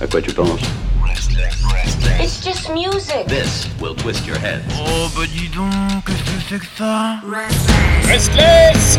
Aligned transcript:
À 0.00 0.06
quoi 0.06 0.20
tu 0.20 0.32
penses 0.32 0.60
It's 2.20 2.42
just 2.44 2.70
music. 2.70 3.26
This 3.28 3.68
will 3.80 3.94
twist 3.94 4.26
your 4.26 4.36
head. 4.36 4.60
Oh 4.78 5.08
bah 5.16 5.22
dis 5.26 5.48
donc, 5.48 5.70
qu'est-ce 6.06 6.22
que 6.22 6.40
c'est 6.48 6.58
que 6.58 6.66
ça 6.76 7.20
Restless 8.08 8.98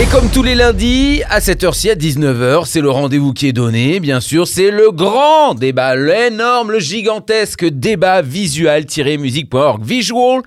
Et 0.00 0.06
comme 0.06 0.28
tous 0.30 0.42
les 0.42 0.54
lundis, 0.54 1.22
à 1.30 1.40
cette 1.40 1.62
heure-ci, 1.64 1.90
à 1.90 1.94
19h, 1.94 2.66
c'est 2.66 2.80
le 2.80 2.90
rendez-vous 2.90 3.32
qui 3.32 3.48
est 3.48 3.52
donné, 3.52 4.00
bien 4.00 4.20
sûr, 4.20 4.46
c'est 4.48 4.70
le 4.70 4.90
grand 4.90 5.54
débat, 5.54 5.94
l'énorme, 5.96 6.72
le 6.72 6.80
gigantesque 6.80 7.64
débat 7.64 8.20
visual-music.org. 8.22 9.84
Visual 9.84 10.42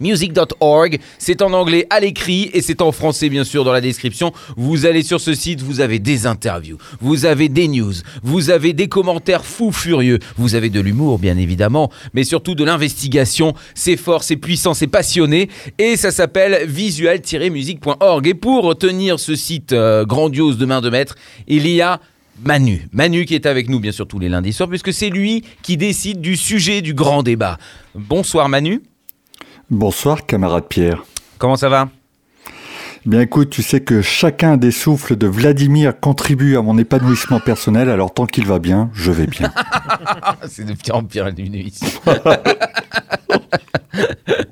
music.org. 0.00 0.98
C'est 1.18 1.42
en 1.42 1.52
anglais 1.52 1.86
à 1.90 2.00
l'écrit 2.00 2.50
et 2.52 2.62
c'est 2.62 2.80
en 2.80 2.92
français 2.92 3.28
bien 3.28 3.44
sûr 3.44 3.64
dans 3.64 3.72
la 3.72 3.80
description. 3.80 4.32
Vous 4.56 4.86
allez 4.86 5.02
sur 5.02 5.20
ce 5.20 5.34
site, 5.34 5.60
vous 5.60 5.80
avez 5.80 5.98
des 5.98 6.26
interviews, 6.26 6.78
vous 7.00 7.26
avez 7.26 7.48
des 7.48 7.68
news, 7.68 7.92
vous 8.22 8.50
avez 8.50 8.72
des 8.72 8.88
commentaires 8.88 9.44
fous 9.44 9.72
furieux, 9.72 10.18
vous 10.36 10.54
avez 10.54 10.70
de 10.70 10.80
l'humour 10.80 11.18
bien 11.18 11.36
évidemment, 11.36 11.90
mais 12.14 12.24
surtout 12.24 12.54
de 12.54 12.64
l'investigation. 12.64 13.54
C'est 13.74 13.96
fort, 13.96 14.22
c'est 14.22 14.36
puissant, 14.36 14.74
c'est 14.74 14.86
passionné 14.86 15.48
et 15.78 15.96
ça 15.96 16.10
s'appelle 16.10 16.66
visual-music.org. 16.66 18.26
Et 18.26 18.34
pour 18.34 18.76
tenir 18.76 19.20
ce 19.20 19.34
site 19.34 19.72
euh, 19.72 20.04
grandiose 20.04 20.58
de 20.58 20.66
main 20.66 20.80
de 20.80 20.90
maître, 20.90 21.14
il 21.46 21.68
y 21.68 21.80
a 21.80 22.00
Manu. 22.42 22.88
Manu 22.92 23.26
qui 23.26 23.34
est 23.34 23.46
avec 23.46 23.68
nous 23.68 23.78
bien 23.78 23.92
sûr 23.92 24.08
tous 24.08 24.18
les 24.18 24.28
lundis 24.28 24.52
soirs 24.52 24.68
puisque 24.68 24.92
c'est 24.92 25.10
lui 25.10 25.44
qui 25.62 25.76
décide 25.76 26.20
du 26.20 26.36
sujet 26.36 26.82
du 26.82 26.94
grand 26.94 27.22
débat. 27.22 27.58
Bonsoir 27.94 28.48
Manu. 28.48 28.82
Bonsoir, 29.70 30.26
camarade 30.26 30.64
Pierre. 30.68 31.04
Comment 31.38 31.56
ça 31.56 31.70
va? 31.70 31.88
Bien 33.06 33.20
écoute, 33.20 33.48
tu 33.50 33.62
sais 33.62 33.80
que 33.80 34.02
chacun 34.02 34.58
des 34.58 34.70
souffles 34.70 35.16
de 35.16 35.26
Vladimir 35.26 35.98
contribue 35.98 36.56
à 36.56 36.62
mon 36.62 36.76
épanouissement 36.76 37.40
personnel, 37.40 37.88
alors 37.88 38.12
tant 38.12 38.26
qu'il 38.26 38.46
va 38.46 38.58
bien, 38.58 38.90
je 38.92 39.10
vais 39.10 39.26
bien. 39.26 39.50
C'est 40.48 40.64
de 40.64 40.74
pire 40.74 40.96
en 40.96 41.04
pire 41.04 41.26
une. 41.28 41.34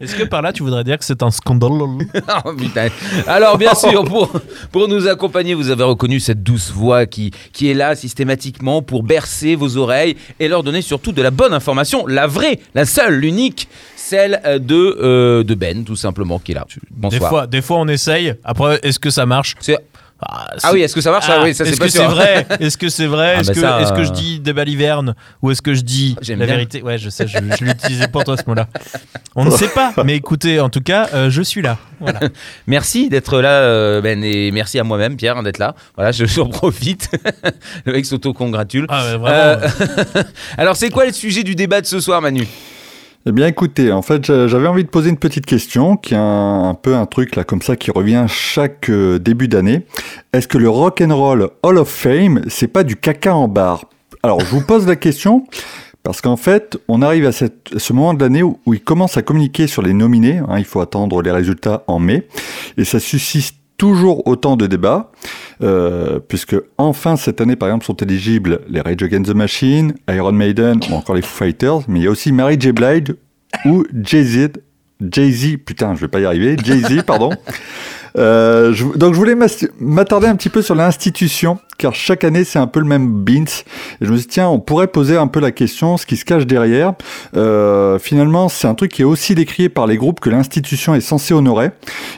Est-ce 0.03 0.17
que 0.17 0.25
par 0.25 0.42
là 0.42 0.53
tu 0.53 0.64
voudrais 0.64 0.83
dire 0.83 0.98
que 0.98 1.05
c'est 1.05 1.22
un 1.22 1.31
scandale? 1.31 1.70
Oh, 2.45 2.53
putain. 2.55 2.89
Alors 3.27 3.56
bien 3.56 3.75
sûr, 3.77 4.05
pour, 4.05 4.33
pour 4.72 4.89
nous 4.89 5.06
accompagner, 5.06 5.55
vous 5.55 5.70
avez 5.70 5.84
reconnu 5.84 6.19
cette 6.19 6.42
douce 6.42 6.72
voix 6.72 7.06
qui, 7.06 7.31
qui 7.53 7.70
est 7.70 7.75
là 7.75 7.95
systématiquement 7.95 8.83
pour 8.83 9.05
bercer 9.05 9.55
vos 9.55 9.77
oreilles 9.77 10.17
et 10.41 10.48
leur 10.48 10.62
donner 10.64 10.83
surtout 10.83 11.12
de 11.12 11.23
la 11.23 11.30
bonne 11.30 11.55
information, 11.55 12.06
la 12.06 12.27
vraie, 12.27 12.58
la 12.75 12.84
seule, 12.84 13.14
l'unique, 13.14 13.69
celle 13.95 14.41
euh, 14.45 14.58
de, 14.58 14.98
euh, 15.00 15.45
de 15.45 15.55
Ben 15.55 15.84
tout 15.84 15.97
simplement 15.97 16.39
qui 16.41 16.53
est 16.53 16.55
là. 16.56 16.67
Des 16.91 17.20
fois, 17.20 17.47
des 17.47 17.62
fois 17.62 17.78
on 17.78 17.89
essaye, 17.89 18.34
après 18.42 18.80
est-ce 18.83 18.98
que 18.98 19.11
ça 19.11 19.25
marche? 19.25 19.55
C'est 19.61 19.78
ah, 20.28 20.46
ah, 20.62 20.70
oui, 20.72 20.82
est-ce 20.82 20.94
que 20.94 21.00
ça 21.00 21.10
marche? 21.10 21.26
Ah, 21.28 21.40
oui, 21.42 21.54
ça 21.54 21.64
Est-ce 21.66 21.78
que 21.80 21.88
c'est 21.88 22.04
vrai? 22.04 22.46
Est-ce 22.60 22.78
que 22.78 22.88
c'est 22.88 23.06
vrai? 23.06 23.34
Ah, 23.36 23.40
Est-ce 23.40 23.48
bah 23.48 23.54
que, 23.54 23.60
ça, 23.60 23.94
que 23.94 24.00
euh, 24.00 24.04
je 24.04 24.12
dis 24.12 24.40
des 24.40 24.52
balivernes 24.52 25.14
ou 25.42 25.50
est-ce 25.50 25.62
que 25.62 25.74
je 25.74 25.82
dis 25.82 26.16
la 26.28 26.36
bien. 26.36 26.46
vérité? 26.46 26.82
Ouais, 26.82 26.98
je 26.98 27.08
sais, 27.10 27.26
je, 27.26 27.38
je 27.38 27.64
l'utilisais 27.64 28.08
pour 28.08 28.24
toi 28.24 28.36
ce 28.36 28.42
mot-là. 28.46 28.66
On 29.34 29.44
ne 29.44 29.50
sait 29.50 29.68
pas, 29.68 29.92
mais 30.04 30.14
écoutez, 30.16 30.60
en 30.60 30.68
tout 30.68 30.80
cas, 30.82 31.08
euh, 31.14 31.30
je 31.30 31.40
suis 31.42 31.62
là. 31.62 31.78
Voilà. 32.00 32.20
Merci 32.66 33.08
d'être 33.08 33.40
là, 33.40 33.60
euh, 33.62 34.00
Ben, 34.02 34.22
et 34.22 34.50
merci 34.50 34.78
à 34.78 34.84
moi-même, 34.84 35.16
Pierre, 35.16 35.38
hein, 35.38 35.42
d'être 35.42 35.58
là. 35.58 35.74
Voilà, 35.96 36.12
je- 36.12 36.26
j'en 36.26 36.48
profite. 36.48 37.08
le 37.86 37.92
mec 37.92 38.04
s'auto-congratule. 38.04 38.86
Ah, 38.90 39.04
ouais, 39.04 39.16
vraiment. 39.16 39.26
Euh, 39.28 40.22
Alors, 40.58 40.76
c'est 40.76 40.90
quoi 40.90 41.06
le 41.06 41.12
sujet 41.12 41.42
du 41.44 41.54
débat 41.54 41.80
de 41.80 41.86
ce 41.86 42.00
soir, 42.00 42.20
Manu? 42.20 42.46
Eh 43.24 43.30
bien 43.30 43.46
écoutez, 43.46 43.92
en 43.92 44.02
fait 44.02 44.24
j'a- 44.24 44.48
j'avais 44.48 44.66
envie 44.66 44.82
de 44.82 44.88
poser 44.88 45.08
une 45.10 45.16
petite 45.16 45.46
question, 45.46 45.96
qui 45.96 46.14
est 46.14 46.18
un, 46.18 46.76
peu 46.80 46.96
un 46.96 47.06
truc 47.06 47.36
là 47.36 47.44
comme 47.44 47.62
ça 47.62 47.76
qui 47.76 47.92
revient 47.92 48.24
chaque 48.28 48.90
euh, 48.90 49.18
début 49.20 49.46
d'année. 49.46 49.86
Est-ce 50.32 50.48
que 50.48 50.58
le 50.58 50.68
Rock 50.68 51.00
and 51.00 51.16
Roll 51.16 51.48
Hall 51.62 51.78
of 51.78 51.88
Fame, 51.88 52.42
c'est 52.48 52.66
pas 52.66 52.82
du 52.82 52.96
caca 52.96 53.34
en 53.34 53.46
barre? 53.46 53.84
Alors 54.24 54.40
je 54.40 54.46
vous 54.46 54.60
pose 54.62 54.88
la 54.88 54.96
question 54.96 55.46
parce 56.02 56.20
qu'en 56.20 56.36
fait, 56.36 56.78
on 56.88 57.00
arrive 57.00 57.27
à 57.27 57.30
ce 57.32 57.92
moment 57.92 58.12
de 58.12 58.20
l'année 58.24 58.42
où, 58.42 58.58
où 58.66 58.74
ils 58.74 58.82
commencent 58.82 59.16
à 59.16 59.22
communiquer 59.22 59.68
sur 59.68 59.82
les 59.82 59.92
nominés. 59.92 60.38
hein, 60.48 60.58
il 60.58 60.64
faut 60.64 60.80
attendre 60.80 61.22
les 61.22 61.30
résultats 61.30 61.84
en 61.86 62.00
mai, 62.00 62.27
et 62.77 62.84
ça 62.84 62.98
suscite 62.98 63.55
toujours 63.82 64.28
autant 64.28 64.54
de 64.54 64.68
débats, 64.68 65.10
euh, 65.60 66.20
puisque 66.20 66.54
enfin 66.78 67.16
cette 67.16 67.40
année, 67.40 67.56
par 67.56 67.68
exemple, 67.68 67.84
sont 67.84 67.96
éligibles 67.96 68.60
les 68.68 68.80
Rage 68.80 69.02
Against 69.02 69.32
the 69.32 69.34
Machine, 69.34 69.94
Iron 70.08 70.30
Maiden 70.30 70.78
ou 70.88 70.94
encore 70.94 71.16
les 71.16 71.22
Foo 71.22 71.44
Fighters, 71.46 71.80
mais 71.88 71.98
il 71.98 72.02
y 72.04 72.06
a 72.06 72.10
aussi 72.12 72.30
Mary 72.30 72.56
J. 72.60 72.70
Blige 72.70 73.16
ou 73.64 73.84
Jay-Z, 73.92 74.50
Jay-Z, 75.00 75.56
putain, 75.66 75.96
je 75.96 76.02
vais 76.02 76.06
pas 76.06 76.20
y 76.20 76.24
arriver, 76.24 76.56
Jay-Z, 76.62 77.02
pardon. 77.04 77.30
Euh, 78.18 78.73
je- 78.73 78.84
donc 78.96 79.14
je 79.14 79.18
voulais 79.18 79.36
m'attarder 79.80 80.27
un 80.27 80.36
petit 80.36 80.48
peu 80.50 80.61
sur 80.62 80.74
l'institution, 80.74 81.58
car 81.78 81.95
chaque 81.95 82.24
année 82.24 82.45
c'est 82.45 82.58
un 82.58 82.67
peu 82.67 82.80
le 82.80 82.86
même 82.86 83.08
beans. 83.24 83.45
Et 84.00 84.05
je 84.05 84.11
me 84.11 84.17
suis 84.17 84.27
dit, 84.27 84.33
tiens, 84.34 84.48
on 84.48 84.58
pourrait 84.61 84.86
poser 84.89 85.17
un 85.17 85.27
peu 85.27 85.40
la 85.40 85.50
question, 85.50 85.96
ce 85.96 86.06
qui 86.06 86.17
se 86.17 86.24
cache 86.24 86.46
derrière. 86.46 86.92
Euh, 87.36 87.98
finalement, 87.98 88.48
c'est 88.48 88.68
un 88.68 88.74
truc 88.74 88.92
qui 88.92 89.02
est 89.02 89.06
aussi 89.06 89.34
décrié 89.34 89.68
par 89.68 89.86
les 89.86 89.96
groupes 89.96 90.20
que 90.20 90.30
l'institution 90.30 90.95
est 90.95 91.00
censée 91.00 91.34
honorer. 91.34 91.70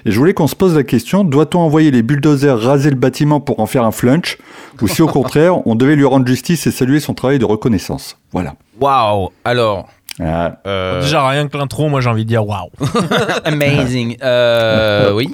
Et 0.05 0.11
je 0.11 0.19
voulais 0.19 0.35
qu'on 0.35 0.47
se 0.49 0.57
pose 0.57 0.75
la 0.77 0.83
question, 0.83 1.25
doit-on 1.25 1.61
envoyer 1.61 1.91
les 1.91 2.03
bulldozers 2.03 2.59
raser 2.61 2.91
le 2.91 2.97
bâtiment 2.97 3.41
pour 3.41 3.61
en 3.61 3.67
faire 3.67 3.85
un 3.85 3.93
flunch 3.93 4.39
Ou 4.83 4.89
si 4.89 5.03
au 5.03 5.07
contraire, 5.09 5.67
on 5.67 5.75
devait 5.75 5.97
lui 5.97 6.05
rendre 6.05 6.27
justice 6.27 6.67
et 6.67 6.71
saluer 6.71 7.01
son 7.01 7.15
travail 7.15 7.39
de 7.39 7.45
reconnaissance? 7.45 8.19
Voilà. 8.33 8.55
Waouh 8.81 9.29
Alors, 9.45 9.89
Ah, 10.21 10.57
euh, 10.67 11.01
Déjà, 11.01 11.27
rien 11.29 11.47
que 11.49 11.57
l'intro, 11.57 11.89
moi 11.89 12.01
j'ai 12.01 12.09
envie 12.11 12.25
de 12.25 12.29
dire 12.29 12.47
waouh. 12.47 12.69
amazing. 13.45 14.17
Euh, 14.23 15.13
oui. 15.13 15.31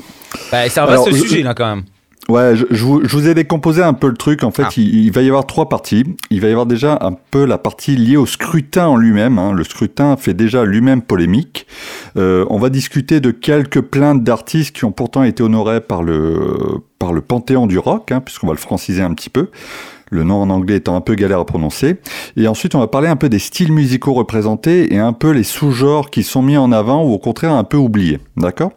Bah, 0.52 0.68
c'est 0.68 0.80
un 0.80 0.86
vaste 0.86 1.06
Alors, 1.06 1.10
je- 1.10 1.22
sujet, 1.22 1.42
là, 1.42 1.54
quand 1.54 1.66
même. 1.68 1.84
Ouais, 2.28 2.54
je, 2.54 2.64
je 2.70 2.84
vous, 2.84 3.00
je 3.02 3.16
vous 3.16 3.26
ai 3.28 3.34
décomposé 3.34 3.82
un 3.82 3.92
peu 3.94 4.06
le 4.08 4.16
truc. 4.16 4.44
En 4.44 4.52
fait, 4.52 4.62
Ah. 4.66 4.70
il, 4.76 5.04
il 5.06 5.10
va 5.10 5.22
y 5.22 5.26
avoir 5.28 5.46
trois 5.46 5.68
parties. 5.68 6.04
Il 6.30 6.40
va 6.40 6.46
y 6.48 6.50
avoir 6.52 6.66
déjà 6.66 6.96
un 7.00 7.14
peu 7.32 7.44
la 7.44 7.58
partie 7.58 7.96
liée 7.96 8.16
au 8.16 8.26
scrutin 8.26 8.86
en 8.86 8.96
lui-même. 8.96 9.38
hein. 9.38 9.52
Le 9.52 9.64
scrutin 9.64 10.16
fait 10.16 10.34
déjà 10.34 10.64
lui-même 10.64 11.02
polémique. 11.02 11.66
Euh, 12.16 12.44
on 12.48 12.58
va 12.58 12.68
discuter 12.68 13.18
de 13.20 13.32
quelques 13.32 13.80
plaintes 13.80 14.22
d'artistes 14.22 14.76
qui 14.76 14.84
ont 14.84 14.92
pourtant 14.92 15.24
été 15.24 15.42
honorés 15.42 15.80
par 15.80 16.04
le, 16.04 16.56
par 17.00 17.12
le 17.12 17.20
panthéon 17.20 17.66
du 17.66 17.78
rock, 17.78 18.12
hein, 18.12 18.20
puisqu'on 18.20 18.46
va 18.46 18.52
le 18.52 18.58
franciser 18.60 19.02
un 19.02 19.12
petit 19.14 19.30
peu. 19.30 19.48
Le 20.10 20.24
nom 20.24 20.42
en 20.42 20.50
anglais 20.50 20.76
étant 20.76 20.96
un 20.96 21.00
peu 21.00 21.14
galère 21.14 21.40
à 21.40 21.46
prononcer. 21.46 21.96
Et 22.36 22.46
ensuite, 22.48 22.74
on 22.74 22.80
va 22.80 22.88
parler 22.88 23.08
un 23.08 23.16
peu 23.16 23.28
des 23.28 23.38
styles 23.38 23.72
musicaux 23.72 24.12
représentés 24.12 24.92
et 24.92 24.98
un 24.98 25.12
peu 25.12 25.30
les 25.30 25.44
sous-genres 25.44 26.10
qui 26.10 26.22
sont 26.22 26.42
mis 26.42 26.56
en 26.56 26.72
avant 26.72 27.04
ou 27.04 27.12
au 27.12 27.18
contraire 27.18 27.52
un 27.52 27.64
peu 27.64 27.76
oubliés. 27.76 28.18
D'accord? 28.36 28.72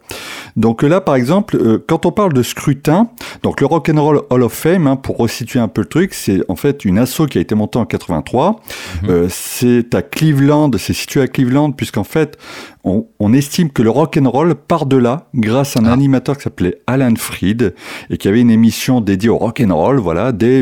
Donc 0.55 0.83
là, 0.83 1.01
par 1.01 1.16
exemple, 1.16 1.57
euh, 1.57 1.83
quand 1.88 2.05
on 2.05 2.11
parle 2.11 2.33
de 2.33 2.44
scrutin, 2.44 3.09
donc 3.41 3.61
le 3.61 3.67
Rock 3.67 3.89
and 3.89 4.01
Roll 4.01 4.21
Hall 4.29 4.44
of 4.44 4.53
Fame, 4.53 4.88
hein, 4.88 4.95
pour 4.95 5.17
resituer 5.17 5.59
un 5.59 5.67
peu 5.67 5.81
le 5.81 5.88
truc, 5.88 6.13
c'est 6.13 6.41
en 6.47 6.55
fait 6.55 6.85
une 6.85 6.99
asso 6.99 7.25
qui 7.29 7.38
a 7.38 7.41
été 7.41 7.55
montée 7.55 7.79
en 7.79 7.85
83. 7.85 8.61
Euh, 9.09 9.27
c'est 9.29 9.95
à 9.95 10.01
Cleveland, 10.01 10.71
c'est 10.77 10.94
situé 10.94 11.21
à 11.21 11.27
Cleveland, 11.27 11.71
puisqu'en 11.71 12.03
fait, 12.03 12.38
on, 12.83 13.07
on 13.19 13.33
estime 13.33 13.71
que 13.71 13.81
le 13.81 13.89
rock 13.89 14.17
and 14.21 14.29
roll 14.29 14.55
part 14.55 14.85
de 14.85 14.97
là, 14.97 15.27
grâce 15.33 15.77
à 15.77 15.79
un 15.79 15.85
animateur 15.85 16.38
qui 16.38 16.44
s'appelait 16.44 16.81
Alan 16.85 17.13
Freed 17.17 17.73
et 18.09 18.17
qui 18.17 18.27
avait 18.27 18.41
une 18.41 18.51
émission 18.51 19.01
dédiée 19.01 19.29
au 19.29 19.38
rock 19.38 19.61
and 19.65 19.75
roll, 19.75 20.00
voilà, 20.00 20.31
dès 20.31 20.61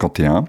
1951. 0.00 0.44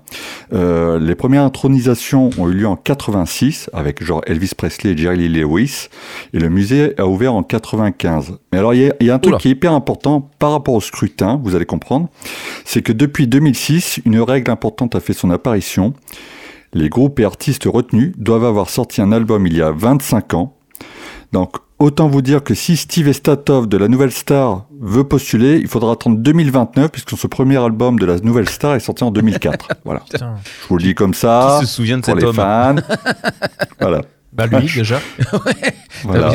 Euh, 0.53 0.99
les 0.99 1.15
premières 1.15 1.43
intronisations 1.43 2.29
ont 2.37 2.49
eu 2.49 2.53
lieu 2.53 2.67
en 2.67 2.75
86 2.75 3.69
avec 3.73 4.03
genre 4.03 4.21
Elvis 4.25 4.51
Presley 4.55 4.91
et 4.91 4.97
Jerry 4.97 5.27
Lee 5.27 5.41
Lewis, 5.41 5.87
et 6.33 6.39
le 6.39 6.49
musée 6.49 6.93
a 6.99 7.05
ouvert 7.07 7.33
en 7.33 7.43
95. 7.43 8.37
Mais 8.51 8.59
alors 8.59 8.73
il 8.73 8.81
y 8.81 8.89
a, 8.89 8.93
il 8.99 9.07
y 9.07 9.09
a 9.09 9.15
un 9.15 9.19
truc 9.19 9.33
Oula. 9.33 9.39
qui 9.39 9.47
est 9.49 9.51
hyper 9.51 9.73
important 9.73 10.29
par 10.39 10.51
rapport 10.51 10.73
au 10.73 10.81
scrutin, 10.81 11.39
vous 11.43 11.55
allez 11.55 11.65
comprendre, 11.65 12.09
c'est 12.65 12.81
que 12.81 12.93
depuis 12.93 13.27
2006, 13.27 14.01
une 14.05 14.19
règle 14.21 14.51
importante 14.51 14.95
a 14.95 14.99
fait 14.99 15.13
son 15.13 15.29
apparition. 15.31 15.93
Les 16.73 16.87
groupes 16.87 17.19
et 17.19 17.25
artistes 17.25 17.65
retenus 17.65 18.13
doivent 18.17 18.45
avoir 18.45 18.69
sorti 18.69 19.01
un 19.01 19.11
album 19.11 19.45
il 19.45 19.57
y 19.57 19.61
a 19.61 19.71
25 19.71 20.33
ans. 20.35 20.55
Donc, 21.33 21.57
autant 21.81 22.07
vous 22.07 22.21
dire 22.21 22.43
que 22.43 22.53
si 22.53 22.77
Steve 22.77 23.07
Estatov 23.07 23.67
de 23.67 23.77
la 23.77 23.87
Nouvelle 23.87 24.11
Star 24.11 24.65
veut 24.79 25.03
postuler, 25.03 25.57
il 25.57 25.67
faudra 25.67 25.93
attendre 25.93 26.17
2029 26.19 26.91
puisque 26.91 27.17
ce 27.17 27.27
premier 27.27 27.57
album 27.57 27.99
de 27.99 28.05
la 28.05 28.19
Nouvelle 28.19 28.47
Star 28.47 28.75
est 28.75 28.79
sorti 28.79 29.03
en 29.03 29.11
2004. 29.11 29.67
voilà. 29.85 30.01
Putain. 30.01 30.35
Je 30.63 30.67
vous 30.67 30.77
le 30.77 30.83
dis 30.83 30.95
comme 30.95 31.13
ça. 31.13 31.57
Qui 31.59 31.67
se 31.67 31.73
souvient 31.73 31.97
de 31.97 32.03
pour 32.03 32.13
cet 32.13 32.21
les 32.21 32.27
homme 32.27 32.35
fans. 32.35 32.75
voilà. 33.79 34.01
Bah 34.31 34.47
lui 34.47 34.71
déjà. 34.73 35.01
voilà. 36.03 36.31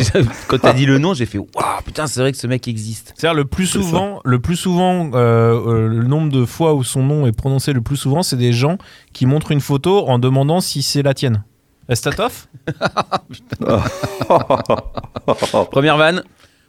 Quand 0.48 0.58
t'as 0.58 0.74
dit 0.74 0.84
le 0.84 0.98
nom, 0.98 1.14
j'ai 1.14 1.24
fait 1.24 1.38
Waouh, 1.38 1.82
putain, 1.84 2.06
c'est 2.06 2.20
vrai 2.20 2.30
que 2.30 2.36
ce 2.36 2.46
mec 2.46 2.68
existe. 2.68 3.14
C'est-à-dire 3.16 3.34
le 3.34 3.46
plus 3.46 3.66
souvent, 3.66 4.20
le 4.22 4.38
plus 4.38 4.56
souvent, 4.56 5.10
euh, 5.14 5.54
euh, 5.66 5.88
le 5.88 6.02
nombre 6.02 6.30
de 6.30 6.44
fois 6.44 6.74
où 6.74 6.84
son 6.84 7.02
nom 7.02 7.26
est 7.26 7.32
prononcé 7.32 7.72
le 7.72 7.80
plus 7.80 7.96
souvent, 7.96 8.22
c'est 8.22 8.36
des 8.36 8.52
gens 8.52 8.76
qui 9.14 9.24
montrent 9.24 9.50
une 9.50 9.62
photo 9.62 10.06
en 10.08 10.18
demandant 10.18 10.60
si 10.60 10.82
c'est 10.82 11.02
la 11.02 11.14
tienne. 11.14 11.42
Estatov 11.88 12.48
Première 15.70 15.96
vanne. 15.96 16.22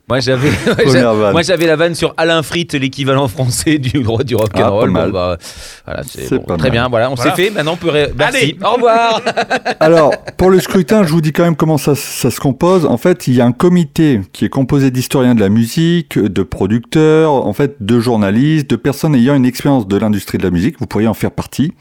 Moi 0.10 0.22
j'avais, 0.22 0.50
moi 1.34 1.42
j'avais 1.42 1.66
la 1.68 1.76
vanne 1.76 1.94
sur 1.94 2.14
Alain 2.16 2.42
Fritt, 2.42 2.74
l'équivalent 2.76 3.28
français 3.28 3.78
du 3.78 4.04
droit 4.04 4.24
du 4.24 4.36
rock 4.36 4.52
and 4.56 4.62
Ah, 4.64 4.70
roll. 4.70 4.94
pas 4.94 5.00
mal. 5.02 5.08
Bon, 5.12 5.14
bah, 5.14 5.38
voilà, 5.86 6.04
c'est 6.08 6.28
C'est 6.28 6.38
bon, 6.38 6.44
pas 6.46 6.56
très 6.56 6.70
mal. 6.70 6.72
bien. 6.72 6.88
Voilà, 6.90 7.12
on 7.12 7.16
Voilà. 7.16 7.36
s'est 7.36 7.44
fait. 7.44 7.50
Maintenant 7.50 7.74
on 7.74 7.76
peut. 7.76 7.90
ré- 7.90 8.14
Merci. 8.18 8.38
Allez. 8.38 8.58
Au 8.64 8.76
revoir. 8.76 9.22
Alors, 9.82 10.14
pour 10.38 10.50
le 10.50 10.62
scrutin, 10.62 11.04
je 11.04 11.10
vous 11.12 11.20
dis 11.20 11.34
quand 11.34 11.44
même 11.44 11.58
comment 11.58 11.78
ça, 11.78 11.94
ça 11.94 12.32
se 12.32 12.40
compose. 12.40 12.86
En 12.86 12.96
fait, 12.96 13.28
il 13.28 13.34
y 13.36 13.42
a 13.42 13.46
un 13.46 13.52
comité 13.52 14.22
qui 14.32 14.46
est 14.46 14.50
composé 14.50 14.92
d'historiens 14.92 15.36
de 15.36 15.42
la 15.42 15.50
musique, 15.50 16.18
de 16.18 16.42
producteurs, 16.44 17.34
en 17.34 17.52
fait, 17.52 17.76
de 17.82 18.00
journalistes, 18.00 18.70
de 18.70 18.78
personnes 18.78 19.14
ayant 19.14 19.36
une 19.36 19.46
expérience 19.46 19.90
de 19.90 19.98
l'industrie 19.98 20.38
de 20.38 20.44
la 20.44 20.52
musique. 20.52 20.80
Vous 20.80 20.88
pourriez 20.88 21.10
en 21.10 21.14
faire 21.16 21.32
partie. 21.32 21.74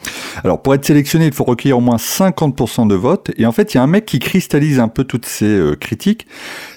Alors, 0.42 0.62
pour 0.62 0.74
être 0.74 0.84
sélectionné, 0.84 1.26
il 1.26 1.32
faut 1.32 1.44
recueillir 1.44 1.78
au 1.78 1.80
moins 1.80 1.98
50% 1.98 2.88
de 2.88 2.96
votes. 2.96 3.30
Et 3.38 3.46
en 3.46 3.52
fait, 3.52 3.72
il 3.72 3.76
y 3.76 3.80
a 3.80 3.84
un 3.84 3.86
mec 3.86 4.04
qui 4.04 4.18
cristallise 4.18 4.80
un 4.80 4.88
peu 4.88 5.04
toutes 5.04 5.26
ces 5.26 5.46
euh, 5.46 5.76
critiques. 5.76 6.26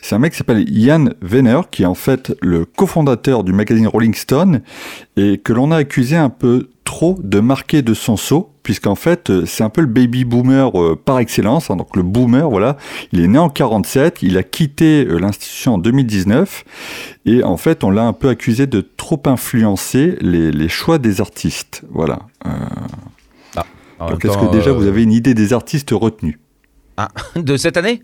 C'est 0.02 0.16
un 0.16 0.20
mec 0.20 0.32
qui 0.32 0.38
s'appelle 0.38 0.68
Ian 0.70 1.06
Venner, 1.22 1.62
qui 1.72 1.84
est 1.84 1.88
en 1.88 1.96
fait 1.96 2.34
le 2.42 2.66
cofondateur 2.66 3.44
du 3.44 3.54
magazine 3.54 3.88
Rolling 3.88 4.14
Stone 4.14 4.62
et 5.18 5.38
que 5.38 5.54
l'on 5.54 5.72
a 5.72 5.78
accusé 5.78 6.16
un 6.16 6.30
peu 6.30 6.70
trop 6.84 7.18
de 7.22 7.40
marquer 7.40 7.82
de 7.84 7.94
son 7.94 8.18
sceau, 8.18 8.52
puisqu'en 8.64 8.96
fait, 8.96 9.30
euh, 9.30 9.46
c'est 9.46 9.64
un 9.64 9.70
peu 9.70 9.82
le 9.82 9.88
baby 9.88 10.26
boomer 10.26 10.72
euh, 10.82 10.96
par 10.96 11.20
excellence. 11.20 11.70
hein. 11.70 11.76
donc 11.76 11.96
le 11.96 12.02
boomer, 12.02 12.50
voilà, 12.50 12.78
il 13.12 13.22
est 13.22 13.28
né 13.28 13.38
en 13.38 13.50
47, 13.50 14.24
il 14.24 14.38
a 14.38 14.44
quitté 14.44 15.06
euh, 15.06 15.20
l'institution 15.20 15.76
en 15.76 15.78
2019, 15.78 16.64
et 17.28 17.44
en 17.44 17.58
fait, 17.58 17.84
on 17.84 17.92
l'a 17.92 18.06
un 18.06 18.14
peu 18.14 18.28
accusé 18.30 18.66
de 18.66 18.82
trop 18.82 19.22
influencer 19.26 20.18
les, 20.22 20.52
les 20.52 20.70
choix 20.70 20.98
des 20.98 21.22
artistes. 21.22 21.84
Voilà. 21.92 22.20
Euh, 22.48 22.50
donc, 24.00 24.24
même 24.24 24.32
est-ce 24.32 24.38
que 24.38 24.52
déjà 24.52 24.70
euh, 24.70 24.74
vous 24.74 24.88
avez 24.88 25.04
une 25.04 25.12
idée 25.12 25.34
des 25.34 25.54
artistes 25.54 25.92
retenus? 25.92 26.40
De 27.36 27.58
cette 27.58 27.78
année? 27.78 28.02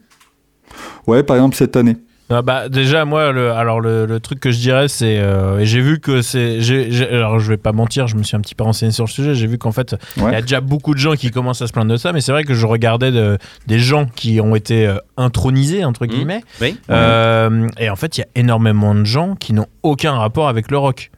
Ouais, 1.07 1.24
par 1.24 1.36
exemple 1.38 1.56
cette 1.56 1.75
année. 1.75 1.98
Ah 2.28 2.42
bah 2.42 2.69
déjà 2.69 3.06
moi 3.06 3.31
le 3.31 3.52
alors 3.52 3.80
le, 3.80 4.07
le 4.07 4.19
truc 4.19 4.40
que 4.40 4.50
je 4.50 4.57
dirais 4.57 4.88
c'est 4.88 5.19
euh, 5.19 5.63
j'ai 5.63 5.80
vu 5.80 6.00
que 6.00 6.24
c'est 6.24 6.60
j'ai 6.60 6.92
j'ai- 6.92 7.07
alors 7.07 7.38
je 7.38 7.48
vais 7.50 7.57
pas 7.57 7.72
mentir 7.72 8.07
je 8.07 8.16
me 8.16 8.24
suis 8.24 8.36
un 8.36 8.40
petit 8.40 8.56
peu 8.56 8.63
renseigné 8.63 8.92
sur 8.92 9.04
le 9.06 9.10
sujet 9.12 9.36
j'ai 9.36 9.46
vu 9.46 9.60
qu'en 9.60 9.72
fait 9.72 9.96
il 10.18 10.24
Ouais. 10.24 10.31
y 10.31 10.36
a 10.36 10.42
déjà 10.42 10.60
beaucoup 10.60 10.96
de 10.96 11.00
gens 11.00 11.13
qui 11.13 11.30
commencent 11.30 11.62
à 11.62 11.68
se 11.68 11.72
plaindre 11.72 11.92
de 11.92 11.98
ça 11.98 12.13
mais 12.13 12.22
c'est 12.22 12.31
vrai 12.31 12.44
que 12.44 12.56
je 12.56 12.66
regardais 12.66 13.12
de- 13.12 13.38
des 13.68 13.78
gens 13.78 14.07
qui 14.07 14.42
ont 14.42 14.56
été 14.56 14.88
euh, 14.88 14.96
intronisés 15.18 15.86
entre 15.86 16.06
Mmh. 16.06 16.10
guillemets 16.10 16.42
Oui. 16.62 16.75
Euh, 16.90 17.68
et 17.78 17.92
en 17.92 17.96
fait 17.96 18.18
il 18.18 18.22
y 18.22 18.24
a 18.24 18.28
énormément 18.34 18.96
de 18.96 19.04
gens 19.06 19.36
qui 19.36 19.54
n'ont 19.54 19.68
aucun 19.84 20.13
rapport 20.13 20.48
avec 20.48 20.72
le 20.72 20.80
rock 20.80 21.12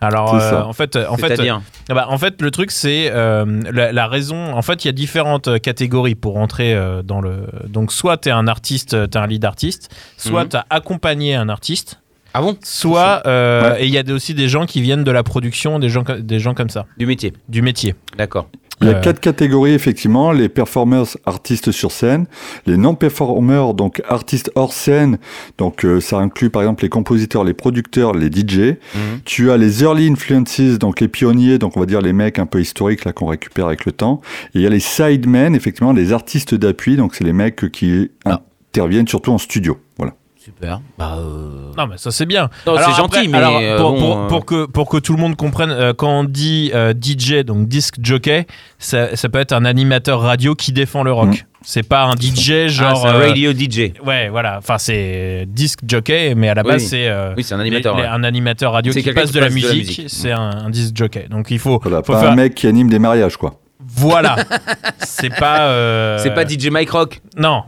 alors 0.00 0.34
euh, 0.34 0.62
en 0.62 0.72
fait 0.72 0.96
en 0.96 1.16
fait 1.16 1.40
ah 1.88 1.94
bah, 1.94 2.06
en 2.08 2.18
fait, 2.18 2.40
le 2.40 2.50
truc, 2.52 2.70
c'est 2.70 3.10
euh, 3.10 3.44
la, 3.72 3.90
la 3.92 4.06
raison. 4.06 4.54
En 4.54 4.62
fait, 4.62 4.84
il 4.84 4.88
y 4.88 4.90
a 4.90 4.92
différentes 4.92 5.48
euh, 5.48 5.58
catégories 5.58 6.14
pour 6.14 6.36
entrer 6.36 6.72
euh, 6.72 7.02
dans 7.02 7.20
le. 7.20 7.46
Donc, 7.66 7.90
soit 7.92 8.16
tu 8.18 8.28
es 8.28 8.32
un 8.32 8.46
artiste, 8.46 8.90
tu 9.10 9.18
es 9.18 9.20
un 9.20 9.26
lead 9.26 9.44
artiste, 9.44 9.90
soit 10.16 10.46
tu 10.46 10.56
as 10.56 10.64
accompagné 10.70 11.34
un 11.34 11.48
artiste, 11.48 12.00
Ah 12.32 12.42
bon? 12.42 12.56
soit. 12.62 13.22
euh, 13.26 13.72
Ouais. 13.72 13.82
Et 13.82 13.86
il 13.86 13.92
y 13.92 13.98
a 13.98 14.04
aussi 14.14 14.34
des 14.34 14.48
gens 14.48 14.66
qui 14.66 14.80
viennent 14.82 15.02
de 15.04 15.10
la 15.10 15.22
production, 15.24 15.78
des 15.80 15.88
gens, 15.88 16.04
des 16.18 16.38
gens 16.38 16.54
comme 16.54 16.70
ça, 16.70 16.86
Du 16.96 17.06
métier. 17.06 17.32
du 17.48 17.60
métier. 17.60 17.94
D'accord. 18.16 18.46
Il 18.82 18.86
y 18.86 18.90
a 18.90 18.94
quatre 18.94 19.20
catégories, 19.20 19.72
effectivement. 19.72 20.32
Les 20.32 20.48
performers, 20.48 21.04
artistes 21.26 21.70
sur 21.70 21.92
scène. 21.92 22.26
Les 22.66 22.76
non-performers, 22.78 23.74
donc 23.74 24.00
artistes 24.08 24.50
hors 24.54 24.72
scène. 24.72 25.18
Donc, 25.58 25.84
euh, 25.84 26.00
ça 26.00 26.18
inclut, 26.18 26.48
par 26.48 26.62
exemple, 26.62 26.82
les 26.82 26.88
compositeurs, 26.88 27.44
les 27.44 27.52
producteurs, 27.52 28.12
les 28.14 28.30
DJ. 28.30 28.58
Mhm. 28.94 29.20
Tu 29.24 29.50
as 29.50 29.58
les 29.58 29.82
early 29.82 30.08
influences, 30.08 30.78
donc 30.78 31.00
les 31.00 31.08
pionniers, 31.08 31.58
donc 31.58 31.76
on 31.76 31.80
va 31.80 31.86
dire 31.86 32.00
les 32.00 32.12
mecs 32.14 32.38
un 32.38 32.46
peu 32.46 32.60
historiques, 32.60 33.04
là, 33.04 33.12
qu'on 33.12 33.26
récupère 33.26 33.66
avec 33.66 33.84
le 33.84 33.92
temps. 33.92 34.22
Et 34.54 34.58
il 34.58 34.62
y 34.62 34.66
a 34.66 34.70
les 34.70 34.80
sidemen, 34.80 35.54
effectivement, 35.54 35.92
les 35.92 36.12
artistes 36.12 36.54
d'appui. 36.54 36.96
Donc, 36.96 37.14
c'est 37.14 37.24
les 37.24 37.32
mecs 37.34 37.70
qui 37.70 38.10
Ah. 38.24 38.40
interviennent 38.72 39.08
surtout 39.08 39.32
en 39.32 39.38
studio. 39.38 39.78
Voilà. 39.98 40.14
Super. 40.56 40.80
Bah, 40.98 41.16
euh, 41.18 41.72
Non, 41.76 41.86
mais 41.86 41.96
ça 41.98 42.10
c'est 42.10 42.26
bien. 42.26 42.48
Non, 42.66 42.76
Alors 42.76 42.90
c'est 42.90 42.96
gentil, 42.96 43.28
mais, 43.28 43.38
alors, 43.38 43.58
euh, 43.60 43.76
pour, 43.78 43.92
bon, 43.92 43.98
pour- 44.00 44.18
euh, 44.18 44.26
pour 44.28 44.44
que, 44.46 44.66
pour 44.66 44.88
que 44.88 44.96
tout 44.98 45.12
le 45.14 45.20
monde 45.20 45.36
comprenne, 45.36 45.70
euh, 45.70 45.92
quand 45.94 46.10
on 46.20 46.24
dit 46.24 46.70
euh, 46.74 46.92
DJ, 47.00 47.44
donc 47.44 47.68
disc 47.68 47.94
jockey, 48.02 48.46
ça, 48.78 49.14
ça 49.16 49.28
peut 49.28 49.38
être 49.38 49.52
un 49.52 49.64
animateur 49.64 50.20
radio 50.20 50.54
qui 50.54 50.72
défend 50.72 51.02
le 51.02 51.12
rock. 51.12 51.28
Mm. 51.28 51.44
C'est 51.62 51.86
pas 51.86 52.04
un 52.04 52.14
DJ 52.14 52.50
ah, 52.64 52.68
genre. 52.68 53.02
c'est 53.02 53.08
un 53.08 53.14
euh, 53.16 53.28
radio 53.28 53.52
DJ. 53.52 53.92
Ouais, 54.06 54.30
voilà. 54.30 54.56
Enfin, 54.58 54.78
c'est 54.78 55.44
disc 55.46 55.80
jockey, 55.86 56.34
mais 56.34 56.48
à 56.48 56.54
la 56.54 56.62
base, 56.62 56.82
Oui. 56.82 56.88
c'est. 56.88 57.06
euh, 57.08 57.34
Oui, 57.36 57.42
c'est 57.44 57.54
un 57.54 57.60
animateur. 57.60 57.96
les- 57.96 58.02
ouais. 58.02 58.08
un 58.08 58.24
animateur 58.24 58.72
radio 58.72 58.92
qui 58.92 59.02
passe 59.02 59.02
qui 59.02 59.10
de 59.10 59.14
la 59.14 59.20
passe 59.22 59.32
de 59.32 59.40
la 59.40 59.50
musique, 59.50 59.88
musique. 59.88 60.04
c'est 60.08 60.32
un, 60.32 60.40
un 60.64 60.70
disc 60.70 60.96
jockey. 60.96 61.26
Donc 61.30 61.50
il 61.50 61.58
faut, 61.58 61.78
Voilà. 61.82 62.02
faut 62.02 62.14
Pas 62.14 62.20
faire. 62.20 62.30
un 62.30 62.34
mec 62.36 62.54
qui 62.54 62.66
anime 62.66 62.88
des 62.88 62.98
mariages, 62.98 63.36
quoi. 63.36 63.59
Voilà. 63.96 64.36
c'est 64.98 65.34
pas. 65.34 65.62
euh, 65.68 66.18
C'est 66.18 66.34
pas 66.34 66.46
DJ 66.46 66.68
Mike 66.70 66.90
Rock. 66.90 67.20
Non. 67.36 67.64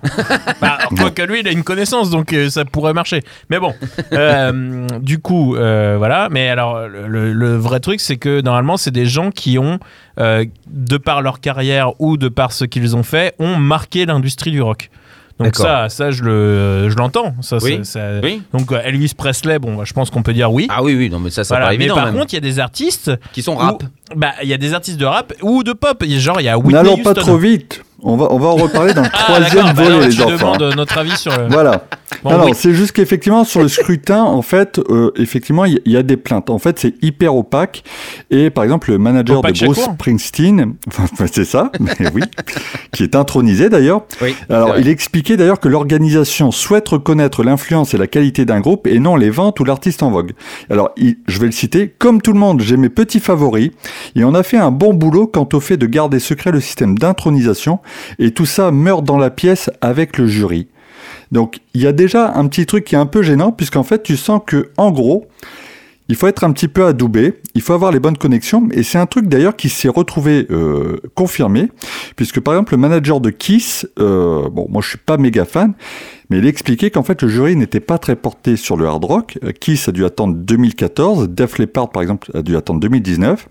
bah, 0.60 0.78
quoique 0.96 1.22
lui, 1.22 1.40
il 1.40 1.48
a 1.48 1.50
une 1.50 1.64
connaissance, 1.64 2.10
donc 2.10 2.32
euh, 2.32 2.48
ça 2.48 2.64
pourrait 2.64 2.92
marcher. 2.94 3.20
Mais 3.50 3.58
bon. 3.58 3.74
Euh, 4.12 4.86
du 5.00 5.18
coup, 5.18 5.56
euh, 5.56 5.96
voilà. 5.98 6.28
Mais 6.30 6.48
alors, 6.48 6.86
le, 6.88 7.06
le- 7.08 7.32
le 7.32 7.56
vrai 7.56 7.80
truc, 7.80 8.00
c'est 8.00 8.16
que 8.16 8.40
normalement, 8.40 8.76
c'est 8.76 8.90
des 8.90 9.06
gens 9.06 9.30
qui 9.30 9.58
ont, 9.58 9.78
euh, 10.20 10.44
de 10.68 10.96
par 10.96 11.22
leur 11.22 11.40
carrière 11.40 12.00
ou 12.00 12.16
de 12.16 12.28
par 12.28 12.52
ce 12.52 12.64
qu'ils 12.64 12.96
ont 12.96 13.02
fait, 13.02 13.34
ont 13.38 13.56
marqué 13.56 14.06
l'industrie 14.06 14.50
du 14.50 14.62
rock. 14.62 14.90
Donc 15.38 15.56
ça, 15.56 15.88
ça 15.88 16.10
je 16.10 16.22
le, 16.22 16.88
je 16.90 16.96
l'entends. 16.96 17.34
Ça, 17.40 17.58
Oui. 17.62 17.78
ça- 17.84 17.84
ça- 17.84 18.20
Oui. 18.22 18.42
Donc 18.52 18.70
euh, 18.72 18.80
Elvis 18.84 19.12
Presley, 19.16 19.58
bon, 19.58 19.76
bah, 19.76 19.82
je 19.86 19.92
pense 19.92 20.10
qu'on 20.10 20.22
peut 20.22 20.32
dire 20.34 20.52
oui. 20.52 20.66
Ah 20.70 20.82
oui, 20.82 20.94
oui, 20.94 21.10
non, 21.10 21.18
mais 21.18 21.30
ça, 21.30 21.44
ça 21.44 21.54
Voilà. 21.54 21.66
paraît 21.66 21.78
Mais 21.78 21.84
évident. 21.84 21.94
par 21.96 22.06
même. 22.06 22.14
contre, 22.16 22.32
il 22.32 22.36
y 22.36 22.38
a 22.38 22.40
des 22.40 22.58
artistes. 22.58 23.10
qui 23.32 23.42
sont 23.42 23.56
rap. 23.56 23.82
où- 23.82 24.18
bah, 24.18 24.32
il 24.42 24.48
y 24.48 24.52
a 24.54 24.58
des 24.58 24.74
artistes 24.74 24.98
de 24.98 25.06
rap 25.06 25.32
ou 25.42 25.62
de 25.62 25.72
pop. 25.72 26.02
Il 26.04 26.12
y 26.12 26.16
a- 26.16 26.18
Genre, 26.18 26.40
il 26.40 26.44
y 26.44 26.48
a 26.48 26.56
Whitney 26.58 26.74
N'allons 26.74 26.98
pas 26.98 27.14
trop 27.14 27.36
vite. 27.36 27.82
On 28.04 28.16
va, 28.16 28.32
on 28.32 28.38
va 28.38 28.48
en 28.48 28.56
reparler 28.56 28.94
dans 28.94 29.02
le 29.02 29.08
Ah, 29.12 29.16
troisième. 29.18 29.64
Bah, 29.66 29.72
volet, 29.74 29.86
alors, 29.88 30.00
les 30.00 30.08
tu 30.14 30.22
enfants. 30.22 30.56
demandes 30.56 30.76
notre 30.76 30.98
avis 30.98 31.16
sur 31.16 31.30
le. 31.38 31.48
Voilà. 31.48 31.86
Bon, 32.24 32.44
oui. 32.44 32.50
c'est 32.54 32.74
juste 32.74 32.92
qu'effectivement, 32.92 33.44
sur 33.44 33.60
le 33.62 33.68
scrutin, 33.68 34.22
en 34.22 34.42
fait, 34.42 34.78
euh, 34.90 35.12
effectivement, 35.16 35.64
il 35.64 35.80
y, 35.86 35.96
a 35.96 36.02
des 36.02 36.16
plaintes. 36.16 36.50
En 36.50 36.58
fait, 36.58 36.78
c'est 36.78 36.94
hyper 37.02 37.34
opaque. 37.34 37.84
Et 38.30 38.50
par 38.50 38.64
exemple, 38.64 38.90
le 38.90 38.98
manager 38.98 39.38
Opaque 39.38 39.54
de 39.60 39.66
Bruce. 39.66 39.80
Springsteen, 39.80 40.74
enfin, 40.88 41.04
c'est 41.32 41.44
ça, 41.44 41.70
mais 41.80 41.94
oui, 42.14 42.22
qui 42.92 43.02
est 43.04 43.14
intronisé 43.16 43.68
d'ailleurs. 43.70 44.02
Oui. 44.20 44.34
Alors, 44.50 44.78
il 44.78 44.88
expliquait 44.88 45.36
d'ailleurs 45.36 45.58
que 45.60 45.68
l'organisation 45.68 46.50
souhaite 46.50 46.88
reconnaître 46.88 47.42
l'influence 47.44 47.94
et 47.94 47.98
la 47.98 48.06
qualité 48.08 48.44
d'un 48.44 48.60
groupe 48.60 48.86
et 48.86 48.98
non 48.98 49.16
les 49.16 49.30
ventes 49.30 49.58
ou 49.60 49.64
l'artiste 49.64 50.02
en 50.02 50.10
vogue. 50.10 50.32
Alors, 50.70 50.90
il- 50.96 51.16
je 51.28 51.38
vais 51.40 51.46
le 51.46 51.52
citer. 51.52 51.94
Comme 51.98 52.20
tout 52.20 52.32
le 52.32 52.38
monde, 52.38 52.60
j'ai 52.60 52.76
mes 52.76 52.88
petits 52.90 53.20
favoris 53.20 53.70
et 54.16 54.24
on 54.24 54.34
a 54.34 54.42
fait 54.42 54.58
un 54.58 54.70
bon 54.70 54.92
boulot 54.92 55.26
quant 55.26 55.48
au 55.52 55.60
fait 55.60 55.76
de 55.76 55.86
garder 55.86 56.18
secret 56.18 56.50
le 56.50 56.60
système 56.60 56.98
d'intronisation 56.98 57.78
et 58.18 58.32
tout 58.32 58.46
ça 58.46 58.70
meurt 58.70 59.04
dans 59.04 59.18
la 59.18 59.30
pièce 59.30 59.70
avec 59.80 60.18
le 60.18 60.26
jury. 60.26 60.68
Donc, 61.30 61.60
il 61.74 61.80
y 61.80 61.86
a 61.86 61.92
déjà 61.92 62.32
un 62.34 62.46
petit 62.46 62.66
truc 62.66 62.84
qui 62.84 62.94
est 62.94 62.98
un 62.98 63.06
peu 63.06 63.22
gênant 63.22 63.52
puisqu'en 63.52 63.82
fait, 63.82 64.02
tu 64.02 64.16
sens 64.16 64.40
que, 64.46 64.70
en 64.76 64.90
gros, 64.90 65.28
il 66.08 66.16
faut 66.16 66.26
être 66.26 66.44
un 66.44 66.52
petit 66.52 66.68
peu 66.68 66.84
adoubé, 66.84 67.40
il 67.54 67.62
faut 67.62 67.72
avoir 67.72 67.90
les 67.90 68.00
bonnes 68.00 68.18
connexions, 68.18 68.68
et 68.72 68.82
c'est 68.82 68.98
un 68.98 69.06
truc 69.06 69.28
d'ailleurs 69.28 69.56
qui 69.56 69.70
s'est 69.70 69.88
retrouvé 69.88 70.46
euh, 70.50 70.98
confirmé, 71.14 71.70
puisque 72.16 72.40
par 72.40 72.52
exemple 72.54 72.74
le 72.74 72.78
manager 72.78 73.20
de 73.20 73.30
Kiss, 73.30 73.88
euh, 73.98 74.48
bon 74.50 74.66
moi 74.68 74.82
je 74.82 74.90
suis 74.90 74.98
pas 74.98 75.16
méga 75.16 75.44
fan, 75.46 75.72
mais 76.32 76.38
il 76.38 76.46
expliquait 76.46 76.90
qu'en 76.90 77.02
fait 77.02 77.20
le 77.20 77.28
jury 77.28 77.56
n'était 77.56 77.80
pas 77.80 77.98
très 77.98 78.16
porté 78.16 78.56
sur 78.56 78.78
le 78.78 78.86
hard 78.86 79.04
rock, 79.04 79.38
Euh, 79.44 79.52
Kiss 79.52 79.88
a 79.88 79.92
dû 79.92 80.04
attendre 80.06 80.34
2014, 80.34 81.28
Def 81.28 81.58
Leppard 81.58 81.90
par 81.90 82.02
exemple 82.02 82.30
a 82.34 82.40
dû 82.40 82.56
attendre 82.56 82.80
2019, 82.80 83.46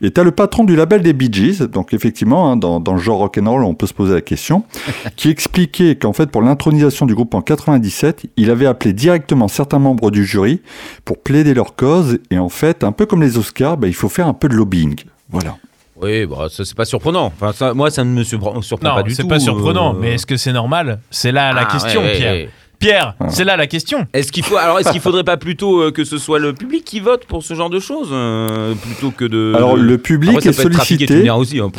et 0.00 0.10
t'as 0.10 0.22
le 0.24 0.30
patron 0.30 0.64
du 0.64 0.74
label 0.74 1.02
des 1.02 1.12
Bee 1.12 1.28
Gees, 1.30 1.68
donc 1.68 1.92
effectivement 1.92 2.50
hein, 2.50 2.56
dans, 2.56 2.80
dans 2.80 2.94
le 2.94 3.00
genre 3.00 3.18
rock'n'roll 3.18 3.64
on 3.64 3.74
peut 3.74 3.86
se 3.86 3.92
poser 3.92 4.14
la 4.14 4.22
question, 4.22 4.64
qui 5.16 5.28
expliquait 5.28 5.96
qu'en 5.96 6.14
fait 6.14 6.30
pour 6.30 6.40
l'intronisation 6.40 7.04
du 7.04 7.14
groupe 7.14 7.34
en 7.34 7.42
97, 7.42 8.26
il 8.38 8.50
avait 8.50 8.66
appelé 8.66 8.94
directement 8.94 9.48
certains 9.48 9.78
membres 9.78 10.10
du 10.10 10.24
jury 10.24 10.62
pour 11.04 11.18
plaider 11.18 11.52
leur 11.52 11.76
cause. 11.76 12.18
Et 12.30 12.38
en 12.38 12.48
fait, 12.48 12.84
un 12.84 12.92
peu 12.92 13.04
comme 13.06 13.20
les 13.20 13.36
Oscars, 13.36 13.76
bah, 13.76 13.88
il 13.88 13.94
faut 13.94 14.08
faire 14.08 14.26
un 14.26 14.34
peu 14.34 14.48
de 14.48 14.54
lobbying. 14.54 14.96
Voilà. 15.30 15.56
Oui, 16.02 16.26
bah, 16.26 16.48
ça, 16.50 16.64
c'est 16.64 16.76
pas 16.76 16.84
surprenant. 16.84 17.26
Enfin, 17.26 17.52
ça, 17.52 17.74
moi, 17.74 17.90
ça 17.90 18.02
ne 18.04 18.10
me 18.10 18.24
surprend, 18.24 18.60
surprend 18.62 18.88
Non, 18.88 18.94
pas 18.96 19.02
du 19.04 19.10
tout. 19.10 19.16
c'est 19.16 19.28
pas 19.28 19.38
surprenant. 19.38 19.94
euh. 19.94 19.98
Mais 20.00 20.14
est-ce 20.14 20.26
que 20.26 20.36
c'est 20.36 20.52
normal? 20.52 20.98
C'est 21.10 21.30
là 21.32 21.52
la 21.52 21.62
Ah, 21.62 21.64
question, 21.72 22.00
ouais, 22.02 22.16
Pierre. 22.16 22.32
ouais. 22.32 22.48
Pierre, 22.80 23.14
Ah. 23.20 23.26
c'est 23.28 23.44
là 23.44 23.56
la 23.56 23.68
question. 23.68 24.08
Est-ce 24.12 24.32
qu'il 24.32 24.44
faut 24.44 24.56
alors 24.56 24.80
est-ce 24.80 24.90
qu'il 24.90 25.00
faudrait 25.00 25.22
pas 25.22 25.36
plutôt 25.36 25.80
euh, 25.82 25.92
que 25.92 26.02
ce 26.02 26.18
soit 26.18 26.40
le 26.40 26.52
public 26.52 26.84
qui 26.84 26.98
vote 26.98 27.24
pour 27.26 27.44
ce 27.44 27.54
genre 27.54 27.70
de 27.70 27.78
choses 27.78 28.08
euh, 28.10 28.74
plutôt 28.74 29.12
que 29.12 29.24
de 29.24 29.52
Alors, 29.54 29.76
le 29.76 29.98
public 29.98 30.38
Après, 30.38 30.52
ça 30.52 30.62
est 30.62 30.64
peut 30.64 30.68
être 30.70 30.76
trafiqué, 30.76 31.06
tu 31.06 31.12
sollicité. 31.12 31.30
aussi. 31.30 31.60
hein. 31.60 31.70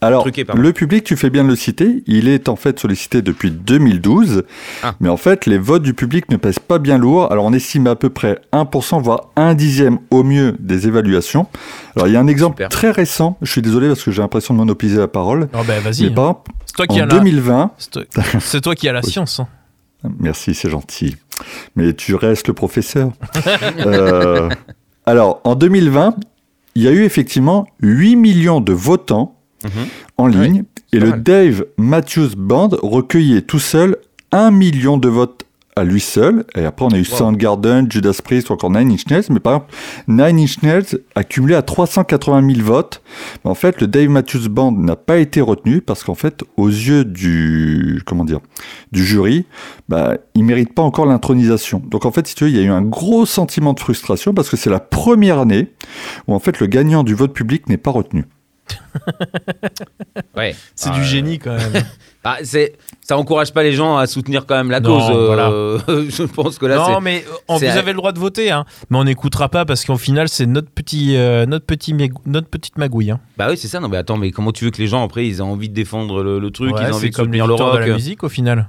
Alors, 0.00 0.22
Truqué, 0.22 0.44
le 0.54 0.72
public, 0.72 1.02
tu 1.02 1.16
fais 1.16 1.28
bien 1.28 1.42
de 1.42 1.48
le 1.48 1.56
citer, 1.56 2.04
il 2.06 2.28
est 2.28 2.48
en 2.48 2.54
fait 2.54 2.78
sollicité 2.78 3.20
depuis 3.20 3.50
2012. 3.50 4.44
Ah. 4.84 4.94
Mais 5.00 5.08
en 5.08 5.16
fait, 5.16 5.44
les 5.46 5.58
votes 5.58 5.82
du 5.82 5.92
public 5.92 6.30
ne 6.30 6.36
pèsent 6.36 6.60
pas 6.60 6.78
bien 6.78 6.98
lourd. 6.98 7.32
Alors, 7.32 7.44
on 7.44 7.52
estime 7.52 7.88
à 7.88 7.96
peu 7.96 8.08
près 8.08 8.40
1%, 8.52 9.02
voire 9.02 9.30
un 9.34 9.54
dixième 9.54 9.98
au 10.10 10.22
mieux 10.22 10.54
des 10.60 10.86
évaluations. 10.86 11.48
Alors, 11.96 12.06
il 12.06 12.12
y 12.14 12.16
a 12.16 12.20
un 12.20 12.28
exemple 12.28 12.54
Super. 12.58 12.68
très 12.68 12.92
récent. 12.92 13.36
Je 13.42 13.50
suis 13.50 13.60
désolé 13.62 13.88
parce 13.88 14.04
que 14.04 14.12
j'ai 14.12 14.22
l'impression 14.22 14.54
de 14.54 14.58
monopoliser 14.58 14.98
la 14.98 15.08
parole. 15.08 15.48
Oh 15.52 15.58
ben 15.66 15.80
Mais 15.84 15.90
vas-y. 15.90 16.10
par 16.10 16.24
exemple, 16.26 16.52
C'est 16.66 16.76
toi 16.76 16.86
qui 16.86 17.00
en 17.00 17.04
as 17.04 17.06
la. 17.06 17.14
2020, 17.18 17.70
C'est 17.78 17.90
toi- 17.90 18.02
C'est 18.40 18.60
toi 18.60 18.74
qui 18.76 18.88
as 18.88 18.92
la 18.92 19.02
science. 19.02 19.40
hein. 19.40 19.48
Merci, 20.20 20.54
c'est 20.54 20.70
gentil. 20.70 21.16
Mais 21.74 21.92
tu 21.92 22.14
restes 22.14 22.46
le 22.46 22.54
professeur. 22.54 23.10
Euh, 23.84 24.48
alors, 25.06 25.40
en 25.44 25.54
2020, 25.56 26.14
il 26.76 26.82
y 26.82 26.88
a 26.88 26.92
eu 26.92 27.02
effectivement 27.02 27.66
8 27.82 28.14
millions 28.16 28.60
de 28.60 28.72
votants 28.72 29.34
En 30.16 30.26
ligne 30.26 30.64
et 30.92 30.98
le 30.98 31.10
mal. 31.10 31.22
Dave 31.22 31.66
Matthews 31.76 32.30
Band 32.36 32.70
recueillait 32.82 33.42
tout 33.42 33.58
seul 33.58 33.96
1 34.32 34.50
million 34.50 34.98
de 34.98 35.08
votes 35.08 35.48
à 35.78 35.84
lui 35.84 36.00
seul. 36.00 36.44
Et 36.56 36.64
après, 36.64 36.84
on 36.84 36.88
a 36.88 36.98
eu 36.98 37.06
Wow. 37.08 37.16
Soundgarden, 37.16 37.90
Judas 37.90 38.18
Priest 38.22 38.50
ou 38.50 38.52
encore 38.52 38.70
Nine 38.70 38.90
Inch 38.92 39.06
Nails. 39.06 39.24
Mais 39.30 39.40
par 39.40 39.54
exemple, 39.54 39.74
Nine 40.08 40.38
Inch 40.40 40.62
Nails 40.62 40.98
a 41.14 41.24
cumulé 41.24 41.54
à 41.54 41.62
380 41.62 42.54
000 42.54 42.66
votes. 42.66 43.02
Mais 43.44 43.50
en 43.50 43.54
fait, 43.54 43.80
le 43.80 43.86
Dave 43.86 44.08
Matthews 44.08 44.48
Band 44.48 44.72
n'a 44.72 44.96
pas 44.96 45.18
été 45.18 45.40
retenu 45.40 45.80
parce 45.80 46.02
qu'en 46.04 46.14
fait, 46.14 46.42
aux 46.56 46.68
yeux 46.68 47.04
du, 47.04 48.02
comment 48.04 48.24
dire, 48.24 48.40
du 48.92 49.04
jury, 49.04 49.46
bah, 49.88 50.16
il 50.34 50.44
mérite 50.44 50.74
pas 50.74 50.82
encore 50.82 51.06
l'intronisation. 51.06 51.80
Donc 51.86 52.04
en 52.04 52.10
fait, 52.10 52.26
si 52.26 52.34
tu 52.34 52.44
veux, 52.44 52.50
il 52.50 52.56
y 52.56 52.60
a 52.60 52.62
eu 52.62 52.70
un 52.70 52.82
gros 52.82 53.24
sentiment 53.24 53.72
de 53.72 53.80
frustration 53.80 54.34
parce 54.34 54.50
que 54.50 54.56
c'est 54.56 54.70
la 54.70 54.80
première 54.80 55.38
année 55.38 55.72
où 56.26 56.34
en 56.34 56.38
fait 56.40 56.60
le 56.60 56.66
gagnant 56.66 57.04
du 57.04 57.14
vote 57.14 57.32
public 57.32 57.68
n'est 57.68 57.76
pas 57.76 57.90
retenu. 57.90 58.24
Ouais. 60.36 60.54
C'est 60.74 60.90
Ah, 60.92 60.98
du 60.98 61.04
génie 61.04 61.38
quand 61.38 61.54
même. 61.56 61.82
Ah, 62.24 62.38
c'est, 62.42 62.74
ça 63.00 63.16
encourage 63.16 63.54
pas 63.54 63.62
les 63.62 63.72
gens 63.72 63.96
à 63.96 64.06
soutenir 64.06 64.44
quand 64.44 64.56
même 64.56 64.70
la 64.70 64.80
Non, 64.80 64.98
cause. 64.98 65.10
euh, 65.16 65.78
je 66.10 66.24
pense 66.24 66.58
que 66.58 66.66
là, 66.66 66.76
non, 66.76 66.96
c'est. 66.96 67.00
mais 67.00 67.24
euh, 67.26 67.32
on- 67.46 67.56
vous 67.56 67.64
avez 67.64 67.92
le 67.92 67.96
droit 67.96 68.12
de 68.12 68.18
voter, 68.18 68.50
hein. 68.50 68.66
mais 68.90 68.98
on 68.98 69.04
n'écoutera 69.04 69.48
pas 69.48 69.64
parce 69.64 69.84
qu'au 69.86 69.96
final, 69.96 70.28
c'est 70.28 70.44
notre, 70.44 70.68
petit, 70.68 71.16
euh, 71.16 71.46
notre, 71.46 71.64
petit 71.64 71.94
notre 72.26 72.48
petite 72.48 72.76
magouille. 72.76 73.12
Hein. 73.12 73.20
Bah 73.38 73.46
oui, 73.48 73.56
c'est 73.56 73.68
ça. 73.68 73.80
Non, 73.80 73.88
mais 73.88 73.96
attends, 73.96 74.18
mais 74.18 74.30
comment 74.30 74.52
tu 74.52 74.64
veux 74.64 74.70
que 74.70 74.78
les 74.82 74.88
gens 74.88 75.02
après 75.04 75.26
ils 75.26 75.38
aient 75.38 75.40
envie 75.40 75.68
de 75.70 75.74
défendre 75.74 76.22
le, 76.22 76.38
le 76.38 76.50
truc, 76.50 76.74
Ouais, 76.74 76.80
ils 76.82 76.84
aient 76.84 76.88
c'est 76.88 76.94
envie 76.96 77.10
de 77.10 77.14
soutenir 77.14 77.46
le 77.46 77.54
rock 77.54 77.74
de 77.74 77.78
la 77.86 77.94
musique 77.94 78.24
au 78.24 78.28
final. 78.28 78.68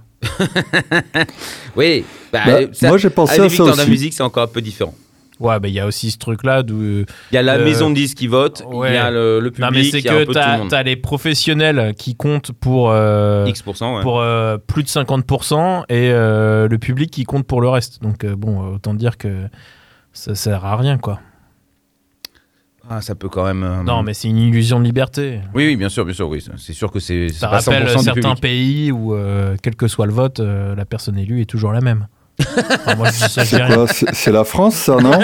Oui. 1.75 2.05
Bah, 2.31 2.41
Bah, 2.45 2.59
ça- 2.71 2.87
moi, 2.87 2.97
j'ai 2.97 3.09
pensé 3.09 3.33
à 3.41 3.49
ça 3.49 3.63
de 3.63 3.67
la 3.69 3.73
aussi. 3.73 3.89
musique, 3.89 4.13
c'est 4.13 4.23
encore 4.23 4.43
un 4.43 4.47
peu 4.47 4.61
différent. 4.61 4.93
Ouais, 5.39 5.57
bah 5.59 5.67
il 5.69 5.73
y 5.73 5.79
a 5.79 5.85
aussi 5.87 6.11
ce 6.11 6.17
truc-là 6.17 6.63
d'où. 6.63 6.81
Il 6.81 7.05
y 7.31 7.37
a 7.37 7.41
la 7.41 7.53
Euh, 7.55 7.63
maison 7.63 7.89
de 7.89 7.95
disques 7.95 8.17
qui 8.17 8.27
vote, 8.27 8.61
il 8.69 8.75
ouais. 8.75 8.93
y 8.93 8.97
a 8.97 9.09
le, 9.09 9.39
le 9.39 9.49
Non, 9.57 9.67
mais 9.71 9.77
public, 9.83 9.91
c'est 9.91 10.01
que 10.01 10.67
t'as 10.67 10.83
les 10.83 10.95
professionnels 10.97 11.93
qui 11.97 12.15
comptent 12.15 12.51
pour, 12.51 12.91
euh, 12.91 13.45
X%, 13.47 13.95
ouais. 13.97 14.01
pour 14.01 14.19
euh, 14.19 14.57
plus 14.57 14.83
de 14.83 14.89
50% 14.89 15.83
et 15.87 16.11
euh, 16.11 16.67
le 16.67 16.77
public 16.77 17.09
qui 17.09 17.23
compte 17.23 17.47
pour 17.47 17.61
le 17.61 17.69
reste. 17.69 18.01
Donc, 18.01 18.25
bon, 18.25 18.73
autant 18.75 18.93
dire 18.93 19.17
que 19.17 19.47
ça 20.11 20.35
sert 20.35 20.65
à 20.65 20.75
rien, 20.75 20.97
quoi. 20.97 21.19
Ah, 22.91 23.01
ça 23.01 23.13
peut 23.13 23.29
quand 23.29 23.45
même. 23.45 23.63
euh, 23.63 23.83
Non, 23.83 24.01
mais 24.01 24.13
c'est 24.15 24.27
une 24.29 24.37
illusion 24.37 24.79
de 24.79 24.83
liberté. 24.85 25.41
Oui, 25.53 25.67
oui, 25.67 25.75
bien 25.75 25.89
sûr, 25.89 26.05
bien 26.05 26.13
sûr, 26.13 26.27
oui. 26.27 26.43
C'est 26.57 26.73
sûr 26.73 26.91
que 26.91 26.99
c'est 26.99 27.29
Ça 27.29 27.47
pas 27.47 27.59
100% 27.59 27.65
rappelle 27.69 27.83
du 27.97 28.03
certains 28.03 28.21
public. 28.35 28.41
pays 28.41 28.91
où, 28.91 29.13
euh, 29.13 29.55
quel 29.61 29.75
que 29.75 29.87
soit 29.87 30.07
le 30.07 30.11
vote, 30.13 30.39
euh, 30.39 30.75
la 30.75 30.85
personne 30.85 31.17
élue 31.17 31.39
est 31.41 31.45
toujours 31.45 31.71
la 31.71 31.81
même. 31.81 32.07
Enfin, 32.39 33.03
je 33.05 33.41
dis 33.41 34.05
C'est 34.13 34.31
la 34.31 34.43
France, 34.43 34.75
ça, 34.75 34.95
non 34.97 35.11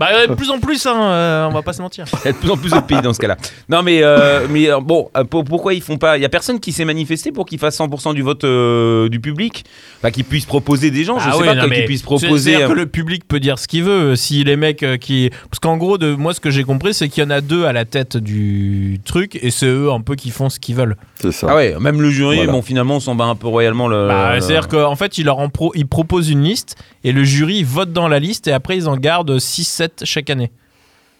Bah, 0.00 0.08
euh, 0.12 0.26
de 0.28 0.34
plus 0.34 0.50
en 0.50 0.58
plus, 0.58 0.84
hein, 0.86 0.94
euh, 1.00 1.46
on 1.48 1.52
va 1.52 1.62
pas 1.62 1.72
se 1.72 1.80
mentir. 1.82 2.04
Il 2.24 2.26
y 2.26 2.28
a 2.28 2.32
de 2.32 2.36
plus 2.38 2.50
en 2.50 2.56
plus 2.56 2.70
de 2.72 2.80
pays 2.80 3.00
dans 3.00 3.12
ce 3.12 3.18
cas-là. 3.20 3.36
Non, 3.68 3.82
mais, 3.82 4.00
euh, 4.02 4.46
mais 4.50 4.70
euh, 4.70 4.80
bon, 4.80 5.08
pour- 5.30 5.44
pourquoi 5.44 5.74
ils 5.74 5.82
font 5.82 5.96
pas 5.96 6.18
Il 6.18 6.22
y 6.22 6.24
a 6.24 6.28
personne 6.28 6.60
qui 6.60 6.72
s'est 6.72 6.84
manifesté 6.84 7.32
pour 7.32 7.46
qu'ils 7.46 7.58
fassent 7.58 7.78
100% 7.78 8.14
du 8.14 8.22
vote 8.22 8.44
euh, 8.44 9.08
du 9.08 9.20
public? 9.20 9.64
Enfin, 9.98 10.10
qu'ils 10.10 10.24
puissent 10.24 10.44
proposer 10.46 10.90
des 10.90 11.04
gens, 11.04 11.18
je 11.18 11.28
Ah 11.28 11.32
sais 11.32 11.38
oui, 11.38 11.46
pas, 11.46 11.68
qu'ils 11.68 11.84
puissent 11.84 12.00
c'est- 12.00 12.04
proposer. 12.04 12.50
C'est-à-dire 12.50 12.66
euh, 12.66 12.68
que 12.70 12.78
le 12.78 12.86
public 12.86 13.26
peut 13.26 13.40
dire 13.40 13.58
ce 13.58 13.68
qu'il 13.68 13.84
veut. 13.84 14.16
Si 14.16 14.44
les 14.44 14.56
mecs 14.56 14.82
euh, 14.82 14.96
qui. 14.96 15.30
Parce 15.50 15.58
qu'en 15.60 15.76
gros, 15.76 15.98
de 15.98 16.14
moi, 16.14 16.34
ce 16.34 16.40
que 16.40 16.50
j'ai 16.50 16.64
compris, 16.64 16.94
c'est 16.94 17.08
qu'il 17.08 17.22
y 17.22 17.26
en 17.26 17.30
a 17.30 17.40
deux 17.40 17.64
à 17.64 17.72
la 17.72 17.84
tête 17.84 18.16
du 18.16 19.00
truc 19.04 19.38
et 19.40 19.50
c'est 19.50 19.66
eux 19.66 19.90
un 19.92 20.00
peu 20.00 20.14
qui 20.14 20.30
font 20.30 20.48
ce 20.48 20.58
qu'ils 20.60 20.74
veulent. 20.76 20.96
C'est 21.20 21.32
ça. 21.32 21.48
Ah 21.50 21.56
ouais, 21.56 21.74
même 21.80 22.00
le 22.02 22.10
jury, 22.10 22.36
Voilà. 22.36 22.52
bon, 22.52 22.62
finalement, 22.62 22.96
on 22.96 23.00
s'en 23.00 23.14
bat 23.14 23.24
un 23.24 23.34
peu 23.36 23.46
royalement 23.48 23.88
le. 23.88 24.08
Bah, 24.08 24.32
C'est-à-dire 24.40 24.68
qu'en 24.68 24.96
fait, 24.96 25.18
ils, 25.18 25.24
leur 25.24 25.38
en 25.38 25.48
pro- 25.48 25.72
ils 25.76 25.86
proposent 25.86 26.30
une 26.30 26.42
liste 26.42 26.76
et 27.04 27.12
le 27.12 27.22
jury 27.24 27.62
vote 27.62 27.92
dans 27.92 28.08
la 28.08 28.18
liste 28.18 28.48
et 28.48 28.52
après, 28.52 28.76
ils 28.76 28.88
en 28.88 28.96
gardent 28.96 29.36
6-7 29.38 30.04
chaque 30.04 30.30
année. 30.30 30.50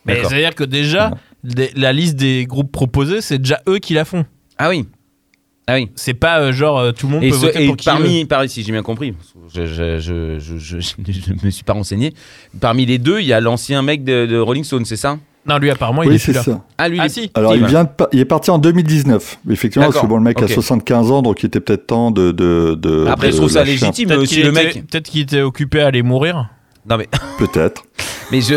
Mais 0.04 0.22
c'est-à-dire 0.24 0.54
que 0.54 0.64
déjà, 0.64 1.10
des- 1.44 1.70
la 1.76 1.92
liste 1.92 2.16
des 2.16 2.46
groupes 2.46 2.70
proposés, 2.72 3.20
c'est 3.20 3.38
déjà 3.38 3.60
eux 3.68 3.78
qui 3.78 3.94
la 3.94 4.04
font. 4.04 4.24
Ah 4.58 4.68
oui. 4.68 4.86
Ah 5.66 5.74
oui. 5.74 5.88
C'est 5.96 6.14
pas 6.14 6.38
euh, 6.40 6.52
genre 6.52 6.78
euh, 6.78 6.92
tout 6.92 7.06
le 7.08 7.14
monde 7.14 7.24
Et, 7.24 7.30
peut 7.30 7.34
ce- 7.36 7.40
voter 7.46 7.64
et 7.64 7.66
pour 7.66 7.76
qui 7.76 7.88
veut. 7.88 7.92
parmi, 7.96 8.24
parmi, 8.24 8.48
si 8.48 8.62
j'ai 8.62 8.70
bien 8.70 8.84
compris, 8.84 9.14
je, 9.52 9.66
je, 9.66 9.98
je, 9.98 10.38
je, 10.38 10.58
je- 10.58 10.78
je 11.08 11.44
me 11.44 11.50
suis 11.50 11.64
pas 11.64 11.72
renseigné. 11.72 12.14
Parmi 12.60 12.86
les 12.86 12.98
deux, 12.98 13.18
il 13.20 13.26
y 13.26 13.32
a 13.32 13.40
l'ancien 13.40 13.82
mec 13.82 14.04
de, 14.04 14.26
de 14.26 14.38
Rolling 14.38 14.62
Stone, 14.62 14.84
c'est 14.84 14.96
ça? 14.96 15.18
Non, 15.48 15.58
lui, 15.58 15.70
apparemment, 15.70 16.02
il 16.02 16.08
Oui, 16.08 16.14
est 16.16 16.18
plus 16.18 16.32
c'est 16.32 16.38
là. 16.38 16.42
ça. 16.42 16.60
Ah 16.78 16.88
lui, 16.88 16.98
Ah, 17.00 17.04
il 17.04 17.06
est- 17.06 17.08
si. 17.10 17.30
Alors, 17.34 17.54
il, 17.54 17.64
vient 17.66 17.84
de 17.84 17.90
il 18.12 18.20
est 18.20 18.24
parti 18.24 18.50
en 18.50 18.58
2019, 18.58 19.38
effectivement, 19.50 19.86
parce 19.88 20.00
que 20.00 20.06
bon, 20.06 20.16
le 20.16 20.22
mec 20.22 20.38
ok. 20.40 20.50
a 20.50 20.52
75 20.52 21.10
ans, 21.10 21.22
donc 21.22 21.42
il 21.42 21.46
était 21.46 21.60
peut-être 21.60 21.86
temps 21.86 22.10
de. 22.10 22.32
de, 22.32 22.74
de 22.74 23.06
Après, 23.06 23.28
de 23.28 23.32
je 23.32 23.36
trouve 23.38 23.50
ça 23.50 23.62
légitime 23.64 24.08
Peut-être 24.08 24.20
aussi 24.22 24.34
qu'il 24.36 24.44
le 24.44 24.50
était- 24.50 24.64
mec. 24.64 24.86
peut-être 24.88 25.08
qu'il 25.10 25.20
était 25.22 25.42
occupé 25.42 25.80
à 25.82 25.86
aller 25.88 26.02
mourir. 26.02 26.48
Non 26.88 26.96
mais, 26.98 27.08
Peut-être. 27.38 27.82
mais 28.30 28.40
je, 28.40 28.54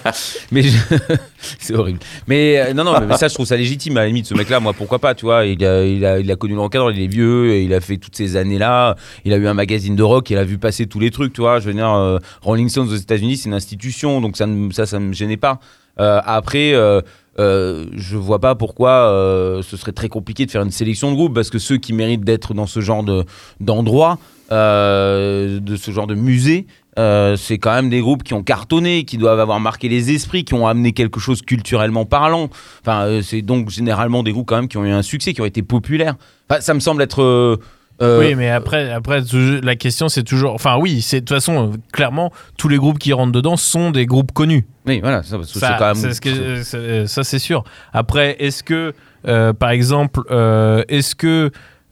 mais 0.52 0.62
je, 0.62 0.78
c'est 1.58 1.74
horrible. 1.74 1.98
Mais 2.28 2.60
euh, 2.60 2.74
non 2.74 2.84
non, 2.84 2.92
mais 3.08 3.16
ça 3.16 3.26
je 3.26 3.34
trouve 3.34 3.46
ça 3.46 3.56
légitime 3.56 3.96
à 3.96 4.00
la 4.02 4.06
limite. 4.06 4.26
Ce 4.26 4.34
mec-là, 4.34 4.60
moi 4.60 4.72
pourquoi 4.72 5.00
pas, 5.00 5.14
tu 5.16 5.24
vois, 5.24 5.44
il 5.46 5.64
a, 5.64 5.84
il 5.84 6.04
a, 6.06 6.20
il 6.20 6.30
a 6.30 6.36
connu 6.36 6.54
le 6.54 6.60
rock'n'roll, 6.60 6.94
il 6.96 7.02
est 7.02 7.06
vieux, 7.08 7.50
et 7.52 7.64
il 7.64 7.74
a 7.74 7.80
fait 7.80 7.96
toutes 7.96 8.14
ces 8.16 8.36
années-là. 8.36 8.94
Il 9.24 9.32
a 9.32 9.36
eu 9.36 9.46
un 9.48 9.54
magazine 9.54 9.96
de 9.96 10.02
rock, 10.04 10.30
il 10.30 10.38
a 10.38 10.44
vu 10.44 10.58
passer 10.58 10.86
tous 10.86 11.00
les 11.00 11.10
trucs, 11.10 11.32
tu 11.32 11.40
vois. 11.40 11.58
Je 11.58 11.66
veux 11.66 11.74
dire, 11.74 11.92
euh, 11.92 12.18
Rolling 12.42 12.68
Stones 12.68 12.88
aux 12.88 12.94
États-Unis, 12.96 13.36
c'est 13.38 13.48
une 13.48 13.54
institution, 13.54 14.20
donc 14.20 14.36
ça, 14.36 14.46
ne- 14.46 14.70
ça, 14.72 14.86
ça 14.86 15.00
me 15.00 15.12
gênait 15.12 15.36
pas. 15.36 15.58
Euh, 16.00 16.20
après. 16.24 16.74
Euh, 16.74 17.00
euh, 17.38 17.86
je 17.94 18.18
vois 18.18 18.40
pas 18.40 18.54
pourquoi 18.54 18.90
euh, 18.90 19.62
ce 19.62 19.78
serait 19.78 19.92
très 19.92 20.10
compliqué 20.10 20.44
de 20.44 20.50
faire 20.50 20.60
une 20.60 20.70
sélection 20.70 21.10
de 21.10 21.16
groupes 21.16 21.32
parce 21.32 21.48
que 21.48 21.58
ceux 21.58 21.78
qui 21.78 21.94
méritent 21.94 22.24
d'être 22.24 22.52
dans 22.52 22.66
ce 22.66 22.80
genre 22.80 23.02
de 23.02 23.24
d'endroit, 23.58 24.18
de 24.50 25.76
ce 25.76 25.90
genre 25.92 26.06
de 26.06 26.14
musée, 26.14 26.66
c'est 26.94 27.58
quand 27.58 27.72
même 27.72 27.88
des 27.88 28.00
groupes 28.00 28.22
qui 28.22 28.34
ont 28.34 28.42
cartonné, 28.42 29.04
qui 29.04 29.16
doivent 29.16 29.40
avoir 29.40 29.60
marqué 29.60 29.88
les 29.88 30.12
esprits, 30.12 30.44
qui 30.44 30.52
ont 30.52 30.66
amené 30.66 30.92
quelque 30.92 31.20
chose 31.20 31.40
culturellement 31.40 32.04
parlant. 32.04 32.50
Enfin, 32.82 33.20
c'est 33.22 33.40
donc 33.40 33.70
généralement 33.70 34.22
des 34.22 34.32
groupes 34.32 34.48
quand 34.48 34.56
même 34.56 34.68
qui 34.68 34.76
ont 34.76 34.84
eu 34.84 34.90
un 34.90 35.00
succès, 35.00 35.32
qui 35.32 35.40
ont 35.40 35.46
été 35.46 35.62
populaires. 35.62 36.16
Ça 36.60 36.74
me 36.74 36.80
semble 36.80 37.00
être. 37.00 37.58
Euh, 38.00 38.18
euh, 38.18 38.20
Oui, 38.20 38.34
mais 38.34 38.48
après, 38.50 38.90
après 38.90 39.20
la 39.62 39.76
question 39.76 40.08
c'est 40.08 40.22
toujours. 40.22 40.54
Enfin, 40.54 40.76
oui, 40.78 41.02
c'est 41.02 41.20
de 41.20 41.24
toute 41.26 41.36
façon, 41.36 41.72
euh, 41.72 41.76
clairement, 41.92 42.32
tous 42.56 42.68
les 42.68 42.76
groupes 42.78 42.98
qui 42.98 43.12
rentrent 43.12 43.32
dedans 43.32 43.56
sont 43.56 43.90
des 43.90 44.06
groupes 44.06 44.32
connus. 44.32 44.66
oui, 44.86 45.00
voilà, 45.00 45.22
ça, 45.22 45.36
c'est 45.44 45.60
quand 45.60 45.80
même. 45.80 45.94
c'est 45.94 46.14
ce 46.14 46.20
que- 46.20 46.62
c'est- 46.62 47.06
ça, 47.06 47.24
c'est 47.24 47.38
sûr. 47.38 47.64
Après, 47.92 48.36
est-ce 48.40 48.62
que, 48.62 48.94
euh, 49.28 49.52
par 49.52 49.70
exemple, 49.70 50.20
euh, 50.30 50.82
est-ce 50.88 51.14
que 51.14 51.50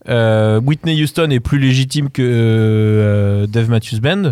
euh, 0.09 0.61
Whitney 0.61 1.01
Houston 1.03 1.29
est 1.31 1.41
plus 1.41 1.59
légitime 1.59 2.09
que 2.11 2.23
euh, 2.23 3.47
Dave 3.47 3.69
Matthews 3.69 4.01
Band? 4.01 4.23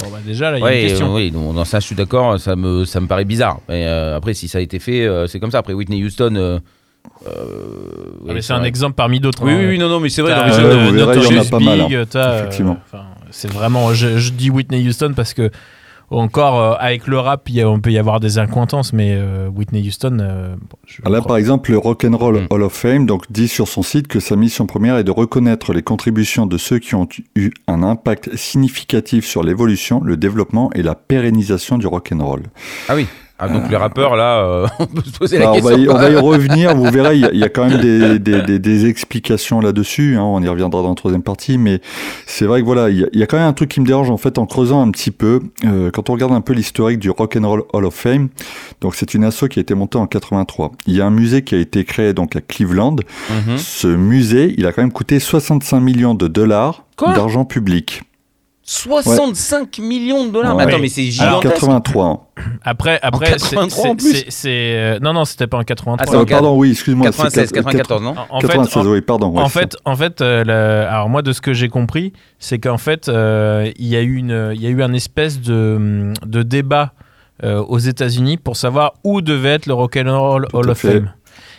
Bon, 0.00 0.10
bah 0.12 0.18
déjà, 0.24 0.50
là, 0.52 0.58
il 0.58 0.60
y 0.60 0.62
a 0.62 0.66
Ouais, 0.66 0.82
une 0.82 0.88
question. 0.88 1.12
euh, 1.12 1.16
oui, 1.16 1.30
donc, 1.30 1.54
dans 1.54 1.64
ça 1.64 1.80
je 1.80 1.86
suis 1.86 1.96
d'accord, 1.96 2.38
ça 2.38 2.54
me, 2.56 2.84
ça 2.84 3.00
me 3.00 3.06
paraît 3.08 3.24
bizarre. 3.24 3.60
Mais 3.68 3.84
euh, 3.86 4.16
après, 4.16 4.32
si 4.32 4.46
ça 4.48 4.58
a 4.58 4.60
été 4.60 4.78
fait, 4.78 5.04
euh, 5.06 5.26
c'est 5.26 5.40
comme 5.40 5.50
ça. 5.50 5.58
Après, 5.58 5.72
Whitney 5.74 6.02
Houston. 6.04 6.60
Euh, 7.26 7.30
Ah, 8.28 8.32
mais 8.34 8.42
c'est 8.42 8.52
un 8.52 8.58
vrai. 8.58 8.68
exemple 8.68 8.94
parmi 8.94 9.20
d'autres. 9.20 9.42
Oui, 9.44 9.52
hein. 9.52 9.56
oui, 9.60 9.66
oui, 9.70 9.78
non, 9.78 9.88
non, 9.88 10.00
mais 10.00 10.08
c'est 10.08 10.22
vrai. 10.22 10.34
Je- 10.52 10.60
euh, 10.60 10.90
il 10.92 10.98
y 10.98 11.02
en 11.38 11.40
a 11.40 11.44
pas 11.44 11.58
mal, 11.60 11.80
euh, 11.90 12.38
effectivement. 12.38 12.78
c'est 13.30 13.50
vraiment. 13.52 13.92
Je, 13.94 14.18
je 14.18 14.32
dis 14.32 14.50
Whitney 14.50 14.86
Houston 14.86 15.12
parce 15.16 15.34
que 15.34 15.50
encore 16.10 16.58
euh, 16.58 16.74
avec 16.78 17.06
le 17.06 17.18
rap, 17.18 17.46
il 17.50 17.56
y 17.56 17.60
a- 17.60 17.68
on 17.68 17.80
peut 17.80 17.90
y 17.92 17.98
avoir 17.98 18.18
des 18.20 18.38
incointances, 18.38 18.92
mais 18.94 19.14
euh, 19.18 19.48
Whitney 19.48 19.86
Houston. 19.86 20.18
euh, 20.20 20.54
bon, 20.56 20.78
je 20.86 21.02
Ah, 21.04 21.10
Là, 21.10 21.20
par 21.20 21.36
exemple, 21.36 21.70
le 21.70 21.76
Rock'n'Roll 21.78 22.42
Mm. 22.42 22.46
Hall 22.50 22.62
of 22.62 22.72
Fame 22.72 23.04
donc, 23.04 23.30
dit 23.30 23.48
sur 23.48 23.68
son 23.68 23.82
site 23.82 24.08
que 24.08 24.18
sa 24.20 24.34
mission 24.36 24.66
première 24.66 24.96
est 24.96 25.04
de 25.04 25.10
reconnaître 25.10 25.74
les 25.74 25.82
contributions 25.82 26.46
de 26.46 26.56
ceux 26.56 26.78
qui 26.78 26.94
ont 26.94 27.08
eu 27.36 27.50
un 27.66 27.82
impact 27.82 28.34
significatif 28.36 29.26
sur 29.26 29.42
l'évolution, 29.42 30.00
le 30.02 30.16
développement 30.16 30.70
et 30.74 30.82
la 30.82 30.94
pérennisation 30.94 31.76
du 31.76 31.86
rock'n'roll. 31.86 32.44
Ah 32.88 32.94
oui. 32.94 33.06
Ah, 33.40 33.48
donc 33.48 33.70
les 33.70 33.76
rappeurs, 33.76 34.16
là, 34.16 34.38
euh, 34.42 34.66
on 34.80 34.86
peut 34.86 35.02
se 35.04 35.16
poser 35.16 35.38
la 35.38 35.50
on, 35.50 35.54
question. 35.54 35.70
va 35.70 35.78
y, 35.78 35.88
on 35.88 35.94
va 35.94 36.10
y 36.10 36.16
revenir, 36.32 36.74
vous 36.74 36.90
verrez, 36.90 37.14
il 37.16 37.20
y 37.20 37.24
a, 37.24 37.30
il 37.32 37.38
y 37.38 37.44
a 37.44 37.48
quand 37.48 37.68
même 37.68 37.80
des, 37.80 38.18
des- 38.18 38.42
des- 38.42 38.58
des 38.58 38.86
explications 38.86 39.60
là-dessus, 39.60 40.16
hein, 40.16 40.22
on 40.24 40.42
y 40.42 40.48
reviendra 40.48 40.82
dans 40.82 40.88
la 40.88 40.94
troisième 40.96 41.22
partie, 41.22 41.56
mais 41.56 41.80
c'est 42.26 42.46
vrai 42.46 42.60
que 42.60 42.66
voilà, 42.66 42.90
il 42.90 42.98
y, 42.98 43.04
a, 43.04 43.06
il 43.12 43.20
y 43.20 43.22
a 43.22 43.26
quand 43.26 43.36
même 43.36 43.46
un 43.46 43.52
truc 43.52 43.68
qui 43.70 43.80
me 43.80 43.86
dérange 43.86 44.10
en 44.10 44.16
fait 44.16 44.38
en 44.38 44.46
creusant 44.46 44.82
un 44.84 44.90
petit 44.90 45.12
peu, 45.12 45.40
euh, 45.64 45.90
quand 45.92 46.10
on 46.10 46.14
regarde 46.14 46.32
un 46.32 46.40
peu 46.40 46.52
l'historique 46.52 46.98
du 46.98 47.10
Rock'n'Roll 47.10 47.62
Hall 47.72 47.84
of 47.84 47.94
Fame, 47.94 48.28
donc 48.80 48.96
c'est 48.96 49.14
une 49.14 49.22
asso 49.22 49.44
qui 49.48 49.60
a 49.60 49.62
été 49.62 49.74
montée 49.74 49.98
en 49.98 50.06
83. 50.08 50.72
Il 50.88 50.96
y 50.96 51.00
a 51.00 51.06
un 51.06 51.10
musée 51.10 51.42
qui 51.42 51.54
a 51.54 51.58
été 51.58 51.84
créé 51.84 52.14
donc 52.14 52.34
à 52.34 52.40
Cleveland, 52.40 52.96
Mhm. 53.30 53.56
ce 53.56 53.86
musée, 53.86 54.54
il 54.58 54.66
a 54.66 54.72
quand 54.72 54.82
même 54.82 54.90
coûté 54.92 55.20
65 55.20 55.78
millions 55.80 56.14
de 56.14 56.26
dollars 56.26 56.84
d'argent 57.14 57.44
public. 57.44 58.02
65 58.70 59.78
millions 59.78 60.26
de 60.26 60.30
dollars. 60.30 60.54
Ouais. 60.54 60.66
Mais 60.66 60.72
attends, 60.72 60.82
mais 60.82 60.88
c'est 60.88 61.08
Alors, 61.22 61.40
gigantesque. 61.40 61.54
83 61.54 62.04
ans. 62.04 62.28
Après, 62.62 62.98
après, 63.02 63.38
c'est- 63.38 63.56
83 63.56 63.94
euh, 64.46 64.98
non, 65.00 65.14
non, 65.14 65.24
c'était 65.24 65.46
pas 65.46 65.56
en 65.56 65.64
83. 65.64 66.06
Ah, 66.06 66.18
en 66.18 66.20
Euh, 66.22 66.24
pardon, 66.26 66.56
oui, 66.56 66.70
excuse-moi. 66.72 67.06
c'est 67.06 67.16
96, 67.16 67.50
quatre- 67.52 67.64
94, 67.64 68.02
non 68.02 68.10
En- 68.30 68.36
en 68.36 68.40
fait, 68.40 68.46
96, 68.48 68.86
en- 68.86 68.90
oui, 68.90 69.00
pardon. 69.00 69.28
ouais, 69.30 69.42
en 69.42 69.48
fait, 69.48 69.76
en 69.86 69.96
fait, 69.96 70.20
euh, 70.20 70.44
le- 70.44 70.86
alors 70.88 71.08
moi 71.08 71.22
de 71.22 71.32
ce 71.32 71.40
que 71.40 71.54
j'ai 71.54 71.68
compris, 71.68 72.12
c'est 72.38 72.58
qu'en 72.58 72.76
fait, 72.78 73.08
euh, 73.08 73.70
il 73.76 73.86
y 73.86 73.96
a 73.96 74.02
eu 74.02 74.16
une, 74.16 74.52
il 74.54 74.60
y 74.60 74.66
a 74.66 74.70
eu 74.70 74.82
un 74.82 74.92
espèce 74.92 75.40
de, 75.40 76.12
de 76.26 76.42
débat 76.42 76.92
euh, 77.44 77.62
aux 77.62 77.78
États-Unis 77.78 78.36
pour 78.36 78.56
savoir 78.56 78.94
où 79.04 79.20
devait 79.22 79.50
être 79.54 79.66
le 79.66 79.72
Rock'n'Roll 79.74 80.46
Hall 80.52 80.70
of 80.70 80.78
fait. 80.78 80.92
Fame. 80.94 81.12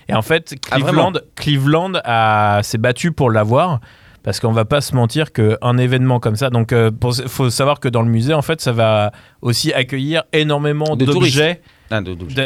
Et 0.10 0.14
en 0.14 0.22
fait, 0.22 0.54
Ah, 0.72 0.76
Cleveland, 0.78 1.14
Cleveland 1.36 1.94
a 2.04 2.60
s'est 2.64 2.78
battu 2.78 3.12
pour 3.14 3.32
l'avoir 3.32 3.80
parce 4.24 4.40
qu'on 4.40 4.52
va 4.52 4.66
pas 4.66 4.82
se 4.82 4.96
mentir 4.96 5.32
qu'un 5.32 5.78
événement 5.78 6.20
comme 6.20 6.36
ça, 6.36 6.50
donc 6.50 6.74
euh, 6.74 6.92
pour- 6.92 7.16
faut 7.16 7.50
savoir 7.50 7.80
que 7.80 7.88
dans 7.90 8.02
le 8.02 8.10
musée, 8.10 8.34
en 8.34 8.42
fait, 8.42 8.62
ça 8.62 8.72
va 8.72 9.12
aussi 9.42 9.72
accueillir 9.74 10.24
énormément 10.34 10.96
d'objets. 11.06 11.62
Ah, 11.92 12.02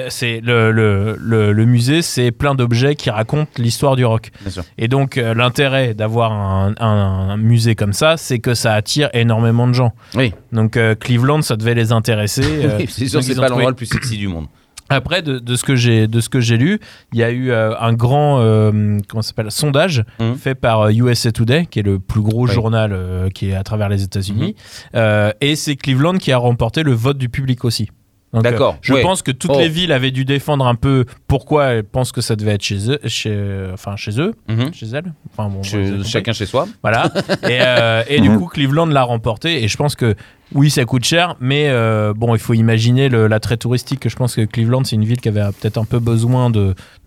C'est 0.09 0.39
le, 0.41 0.71
le, 0.71 1.17
le, 1.19 1.51
le 1.51 1.65
musée, 1.65 2.01
c'est 2.01 2.31
plein 2.31 2.55
d'objets 2.55 2.95
qui 2.95 3.09
racontent 3.09 3.51
l'histoire 3.57 3.97
du 3.97 4.05
rock. 4.05 4.29
Et 4.77 4.87
donc 4.87 5.17
euh, 5.17 5.33
l'intérêt 5.33 5.93
d'avoir 5.93 6.31
un, 6.31 6.73
un- 6.79 7.29
un 7.31 7.37
musée 7.37 7.75
comme 7.75 7.91
ça, 7.91 8.15
c'est 8.15 8.39
que 8.39 8.53
ça 8.53 8.73
attire 8.73 9.09
énormément 9.13 9.67
de 9.67 9.73
gens. 9.73 9.91
Oui. 10.15 10.33
Donc 10.53 10.77
euh, 10.77 10.95
Cleveland, 10.95 11.41
ça 11.41 11.57
devait 11.57 11.75
les 11.75 11.91
intéresser. 11.91 12.43
Oui, 12.79 12.85
c'est 12.89 13.07
sûr, 13.07 13.21
c'est 13.21 13.35
pas 13.35 13.49
l'endroit 13.49 13.71
le 13.71 13.75
plus 13.75 13.85
sexy 13.87 14.17
du 14.17 14.29
monde. 14.29 14.45
Après, 14.93 15.21
de, 15.21 15.39
de 15.39 15.55
ce 15.55 15.63
que 15.63 15.75
j'ai 15.75 16.07
de 16.07 16.19
ce 16.21 16.29
que 16.29 16.39
j'ai 16.39 16.57
lu, 16.57 16.79
il 17.11 17.19
y 17.19 17.23
a 17.23 17.31
eu 17.31 17.51
euh, 17.51 17.73
un 17.79 17.93
grand 17.93 18.39
euh, 18.39 18.97
comment 19.07 19.21
s'appelle 19.21 19.51
sondage 19.51 20.03
Mhm. 20.19 20.35
fait 20.35 20.55
par 20.55 20.81
euh, 20.81 20.91
USA 20.91 21.31
Today, 21.31 21.65
qui 21.69 21.79
est 21.79 21.83
le 21.83 21.99
plus 21.99 22.21
gros 22.21 22.47
Oui. 22.47 22.53
Journal 22.53 22.91
euh, 22.93 23.29
qui 23.29 23.49
est 23.49 23.55
à 23.55 23.63
travers 23.63 23.89
les 23.89 24.03
États-Unis, 24.03 24.55
Euh, 24.95 25.31
et 25.41 25.55
c'est 25.55 25.75
Cleveland 25.75 26.17
qui 26.17 26.31
a 26.31 26.37
remporté 26.37 26.83
le 26.83 26.93
vote 26.93 27.17
du 27.17 27.29
public 27.29 27.65
aussi. 27.65 27.89
D'accord, 28.33 28.73
euh, 28.73 28.77
je 28.81 28.93
ouais. 28.93 29.03
pense 29.03 29.21
que 29.21 29.29
toutes 29.29 29.51
Oh. 29.53 29.59
les 29.59 29.69
villes 29.69 29.91
avaient 29.91 30.09
dû 30.09 30.25
défendre 30.25 30.65
un 30.65 30.73
peu 30.73 31.05
pourquoi 31.27 31.65
elles 31.67 31.83
pensent 31.83 32.11
que 32.11 32.21
ça 32.21 32.35
devait 32.35 32.53
être 32.53 32.63
chez 32.63 32.89
eux, 32.89 32.97
chez, 33.05 33.67
enfin 33.71 33.95
chez 33.95 34.19
eux, 34.19 34.33
Mhm. 34.49 34.73
chez 34.73 34.87
elles. 34.87 35.13
Enfin 35.31 35.49
bon, 35.49 35.61
chacun 36.03 36.33
chez 36.33 36.47
soi. 36.47 36.67
Voilà. 36.81 37.11
Et, 37.47 37.59
euh, 37.61 38.01
et 38.07 38.19
du 38.21 38.31
coup, 38.35 38.47
Cleveland 38.47 38.87
l'a 38.87 39.03
remporté. 39.03 39.63
Et 39.63 39.67
je 39.67 39.77
pense 39.77 39.95
que 39.95 40.15
oui, 40.55 40.69
ça 40.69 40.85
coûte 40.85 41.03
cher, 41.03 41.35
mais 41.39 41.67
euh, 41.69 42.13
bon, 42.15 42.35
il 42.35 42.39
faut 42.39 42.53
imaginer 42.53 43.09
l'attrait 43.09 43.57
touristique. 43.57 43.99
que 44.01 44.09
Je 44.09 44.15
pense 44.15 44.35
que 44.35 44.41
Cleveland, 44.45 44.83
c'est 44.83 44.95
une 44.95 45.05
ville 45.05 45.19
qui 45.21 45.29
avait 45.29 45.41
peut-être 45.59 45.77
un 45.77 45.85
peu 45.85 45.99
besoin 45.99 46.51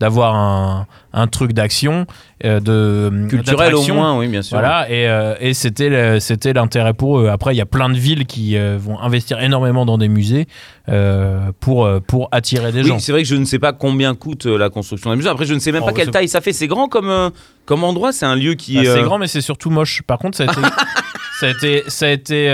d'avoir 0.00 0.34
un, 0.34 0.86
un 1.12 1.26
truc 1.26 1.52
d'action, 1.52 2.06
euh, 2.44 2.60
de 2.60 3.26
Culturel 3.28 3.74
au 3.74 3.82
moins, 3.94 4.18
oui, 4.18 4.28
bien 4.28 4.42
sûr. 4.42 4.58
Voilà, 4.58 4.90
et, 4.90 5.08
euh, 5.08 5.34
et 5.40 5.54
c'était 5.54 6.52
l'intérêt 6.52 6.94
pour 6.94 7.20
eux. 7.20 7.28
Après, 7.28 7.54
il 7.54 7.58
y 7.58 7.62
a 7.62 7.66
plein 7.66 7.88
de 7.88 7.96
villes 7.98 8.26
qui 8.26 8.56
vont 8.78 9.00
investir 9.00 9.40
énormément 9.40 9.86
dans 9.86 9.98
des 9.98 10.08
musées 10.08 10.46
pour, 11.60 11.88
pour 12.06 12.28
attirer 12.32 12.72
des 12.72 12.82
Oui, 12.82 12.88
gens. 12.88 12.98
c'est 12.98 13.12
vrai 13.12 13.22
que 13.22 13.28
je 13.28 13.36
ne 13.36 13.44
sais 13.44 13.58
pas 13.58 13.72
combien 13.72 14.14
coûte 14.14 14.46
la 14.46 14.70
construction 14.70 15.10
d'un 15.10 15.16
musée. 15.16 15.28
Après, 15.28 15.44
je 15.46 15.54
ne 15.54 15.58
sais 15.58 15.72
même 15.72 15.82
Oh, 15.82 15.86
pas 15.86 15.92
bah, 15.92 15.96
quelle 15.98 16.10
taille 16.10 16.28
ça 16.28 16.40
fait. 16.40 16.52
C'est 16.52 16.66
grand 16.68 16.88
comme, 16.88 17.30
comme 17.64 17.84
endroit. 17.84 18.12
C'est 18.12 18.26
un 18.26 18.36
lieu 18.36 18.54
qui. 18.54 18.76
Bah, 18.76 18.82
C'est 18.94 19.02
grand, 19.02 19.18
mais 19.18 19.26
c'est 19.28 19.40
surtout 19.40 19.70
moche. 19.70 20.02
Par 20.02 20.18
contre, 20.18 20.36
ça 20.36 20.44
a 20.44 20.46
été, 20.46 20.60
ça 21.40 21.46
a 21.46 21.50
été, 21.50 21.82
ça 21.88 22.06
a 22.06 22.08
été, 22.10 22.48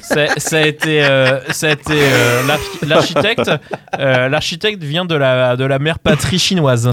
ça, 0.00 0.26
a 0.58 0.60
été, 0.66 1.02
euh, 1.04 1.40
ça 1.50 1.68
a 1.68 1.70
été 1.72 1.92
euh, 1.92 2.42
l'archi- 2.46 2.86
l'architecte. 2.86 3.50
euh, 3.98 4.28
l'architecte 4.28 4.82
vient 4.82 5.04
de 5.04 5.14
la 5.14 5.56
de 5.56 5.64
la 5.64 5.78
mère 5.78 5.98
patrie 5.98 6.38
chinoise, 6.38 6.90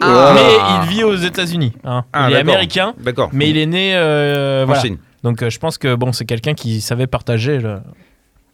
Ah. 0.00 0.32
mais 0.34 0.84
il 0.84 0.90
vit 0.96 1.04
aux 1.04 1.16
États-Unis. 1.16 1.72
hein. 1.84 2.04
Ah, 2.12 2.26
il 2.28 2.32
est 2.32 2.36
d'accord. 2.38 2.50
américain, 2.52 2.94
D'accord. 2.98 3.30
mais 3.32 3.50
il 3.50 3.58
est 3.58 3.66
né. 3.66 3.92
euh, 3.94 4.62
en 4.64 4.66
voilà. 4.66 4.80
Chine. 4.82 4.98
Donc, 5.22 5.42
euh, 5.42 5.50
je 5.50 5.58
pense 5.58 5.78
que 5.78 5.94
bon, 5.94 6.12
c'est 6.12 6.24
quelqu'un 6.24 6.54
qui 6.54 6.80
savait 6.80 7.06
partager 7.06 7.58
le, 7.58 7.78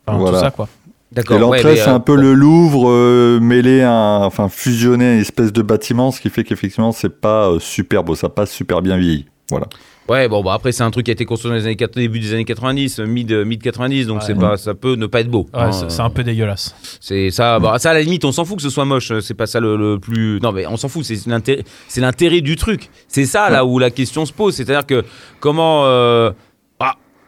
enfin, 0.06 0.18
Voilà. 0.18 0.38
tout 0.38 0.44
ça, 0.44 0.50
quoi. 0.50 0.68
D'accord. 1.10 1.36
Et 1.36 1.40
l'entrée, 1.40 1.64
ouais, 1.64 1.76
c'est 1.76 1.90
euh, 1.90 1.94
un 1.94 2.00
peu 2.00 2.16
le 2.16 2.32
Louvre 2.32 2.88
euh, 2.88 3.38
mêlé 3.40 3.82
à, 3.82 4.20
enfin 4.22 4.48
fusionné 4.48 5.04
à 5.06 5.12
une 5.14 5.20
espèce 5.20 5.52
de 5.52 5.60
bâtiment, 5.60 6.10
ce 6.10 6.20
qui 6.22 6.30
fait 6.30 6.42
qu'effectivement, 6.42 6.90
c'est 6.92 7.20
pas 7.20 7.48
euh, 7.50 7.58
super 7.60 8.02
beau, 8.02 8.14
ça 8.14 8.30
passe 8.30 8.50
super 8.50 8.80
bien 8.80 8.96
vieilli. 8.96 9.26
Voilà. 9.50 9.66
Ouais, 10.08 10.28
bon, 10.28 10.42
bah 10.42 10.52
après, 10.54 10.72
c'est 10.72 10.82
un 10.82 10.90
truc 10.90 11.04
qui 11.06 11.10
a 11.10 11.14
été 11.14 11.24
construit 11.24 11.48
dans 11.50 11.54
les 11.56 11.64
années, 11.64 11.76
début 11.94 12.18
des 12.18 12.34
années 12.34 12.44
90, 12.44 12.98
euh, 12.98 13.06
mid, 13.06 13.30
euh, 13.30 13.44
mid 13.44 13.62
90, 13.62 14.06
donc 14.08 14.18
Ouais. 14.18 14.24
c'est 14.26 14.34
pas, 14.34 14.56
ça 14.56 14.74
peut 14.74 14.96
ne 14.96 15.06
pas 15.06 15.20
être 15.20 15.28
beau. 15.30 15.48
Ouais, 15.54 15.60
hein, 15.60 15.72
c'est- 15.72 15.84
euh, 15.84 15.88
c'est 15.88 16.00
un 16.02 16.10
peu 16.10 16.24
dégueulasse. 16.24 16.74
C'est 17.00 17.30
ça, 17.30 17.58
bah, 17.60 17.78
ça 17.78 17.90
à 17.90 17.94
la 17.94 18.02
limite, 18.02 18.24
on 18.24 18.32
s'en 18.32 18.44
fout 18.44 18.56
que 18.56 18.62
ce 18.62 18.68
soit 18.70 18.84
moche, 18.84 19.12
c'est 19.20 19.34
pas 19.34 19.46
ça 19.46 19.60
le, 19.60 19.76
le 19.76 19.98
plus. 20.00 20.40
Non, 20.42 20.50
mais 20.52 20.66
on 20.66 20.76
s'en 20.76 20.88
fout, 20.88 21.04
c'est 21.04 21.24
l'intérêt, 21.28 22.40
du 22.40 22.56
truc. 22.56 22.90
C'est 23.06 23.26
ça 23.26 23.48
là 23.48 23.64
où 23.64 23.78
la 23.78 23.90
question 23.90 24.26
se 24.26 24.32
pose, 24.32 24.54
c'est-à-dire 24.56 24.86
que 24.86 25.04
comment. 25.40 25.82
euh, 25.86 26.32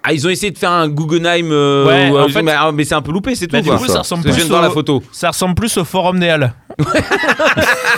ah, 0.06 0.12
ils 0.12 0.26
ont 0.26 0.30
essayé 0.30 0.50
de 0.52 0.58
faire 0.58 0.70
un 0.72 0.86
Guggenheim, 0.88 1.50
euh, 1.50 1.86
Ouais, 1.86 2.10
ou, 2.10 2.18
euh, 2.18 2.24
en 2.24 2.28
fait- 2.28 2.42
mais, 2.42 2.52
ah, 2.54 2.70
mais 2.72 2.84
c'est 2.84 2.94
un 2.94 3.00
peu 3.00 3.10
loupé, 3.10 3.34
c'est 3.34 3.46
tout. 3.46 3.56
Bah, 3.56 3.62
du 3.62 3.68
quoi. 3.70 3.78
coup, 3.78 3.86
ça 3.86 4.00
ressemble 4.00 4.22
plus 4.24 4.36
de 4.36 4.42
voir 4.42 4.60
au- 4.60 4.64
la 4.64 4.68
photo. 4.70 5.02
Ça 5.12 5.28
ressemble 5.28 5.54
plus 5.54 5.74
au 5.78 5.84
Forum 5.84 6.20
des 6.20 6.28
Halles. 6.28 6.52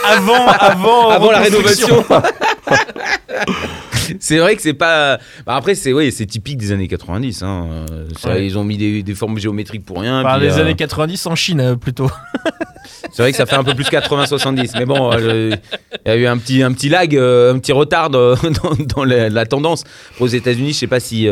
avant, 0.05 0.47
avant, 0.47 1.09
Avant 1.11 1.31
la 1.33 1.41
rénovation. 1.41 2.05
c'est 4.21 4.39
vrai 4.39 4.57
que 4.57 4.63
c'est 4.63 4.75
pas. 4.75 5.19
Bah, 5.47 5.57
après, 5.57 5.75
c'est 5.75 5.93
oui, 5.93 6.13
c'est 6.13 6.27
typique 6.27 6.59
des 6.59 6.73
années 6.73 6.89
90. 6.89 7.43
hein. 7.43 7.87
Ça, 8.19 8.31
Ouais. 8.31 8.47
Ils 8.47 8.59
ont 8.59 8.65
mis 8.65 8.77
des, 8.77 9.03
des 9.03 9.15
formes 9.15 9.39
géométriques 9.39 9.85
pour 9.85 10.01
rien. 10.01 10.21
Enfin, 10.21 10.39
puis, 10.39 10.47
les 10.49 10.59
euh, 10.59 10.63
années 10.63 10.75
90 10.75 11.27
en 11.27 11.35
Chine 11.35 11.61
euh, 11.61 11.77
plutôt. 11.77 12.11
C'est 13.13 13.23
vrai 13.23 13.31
que 13.33 13.37
ça 13.37 13.47
fait 13.47 13.57
un 13.57 13.65
peu 13.65 13.75
plus 13.75 13.85
80-70, 13.87 14.73
mais 14.79 14.85
bon, 14.85 15.11
euh, 15.13 15.57
il 16.05 16.09
y 16.09 16.11
a 16.13 16.17
eu 16.17 16.27
un 16.27 16.37
petit, 16.39 16.63
un 16.63 16.73
petit 16.73 16.89
lag, 16.89 17.15
un 17.17 17.59
petit 17.59 17.73
retard 17.73 18.11
dans, 18.11 18.35
dans 18.95 19.05
la, 19.05 19.29
la 19.29 19.47
tendance. 19.47 19.85
Aux 20.21 20.27
États-Unis, 20.27 20.73
je 20.73 20.79
sais 20.79 20.87
pas 20.87 21.01
si, 21.01 21.27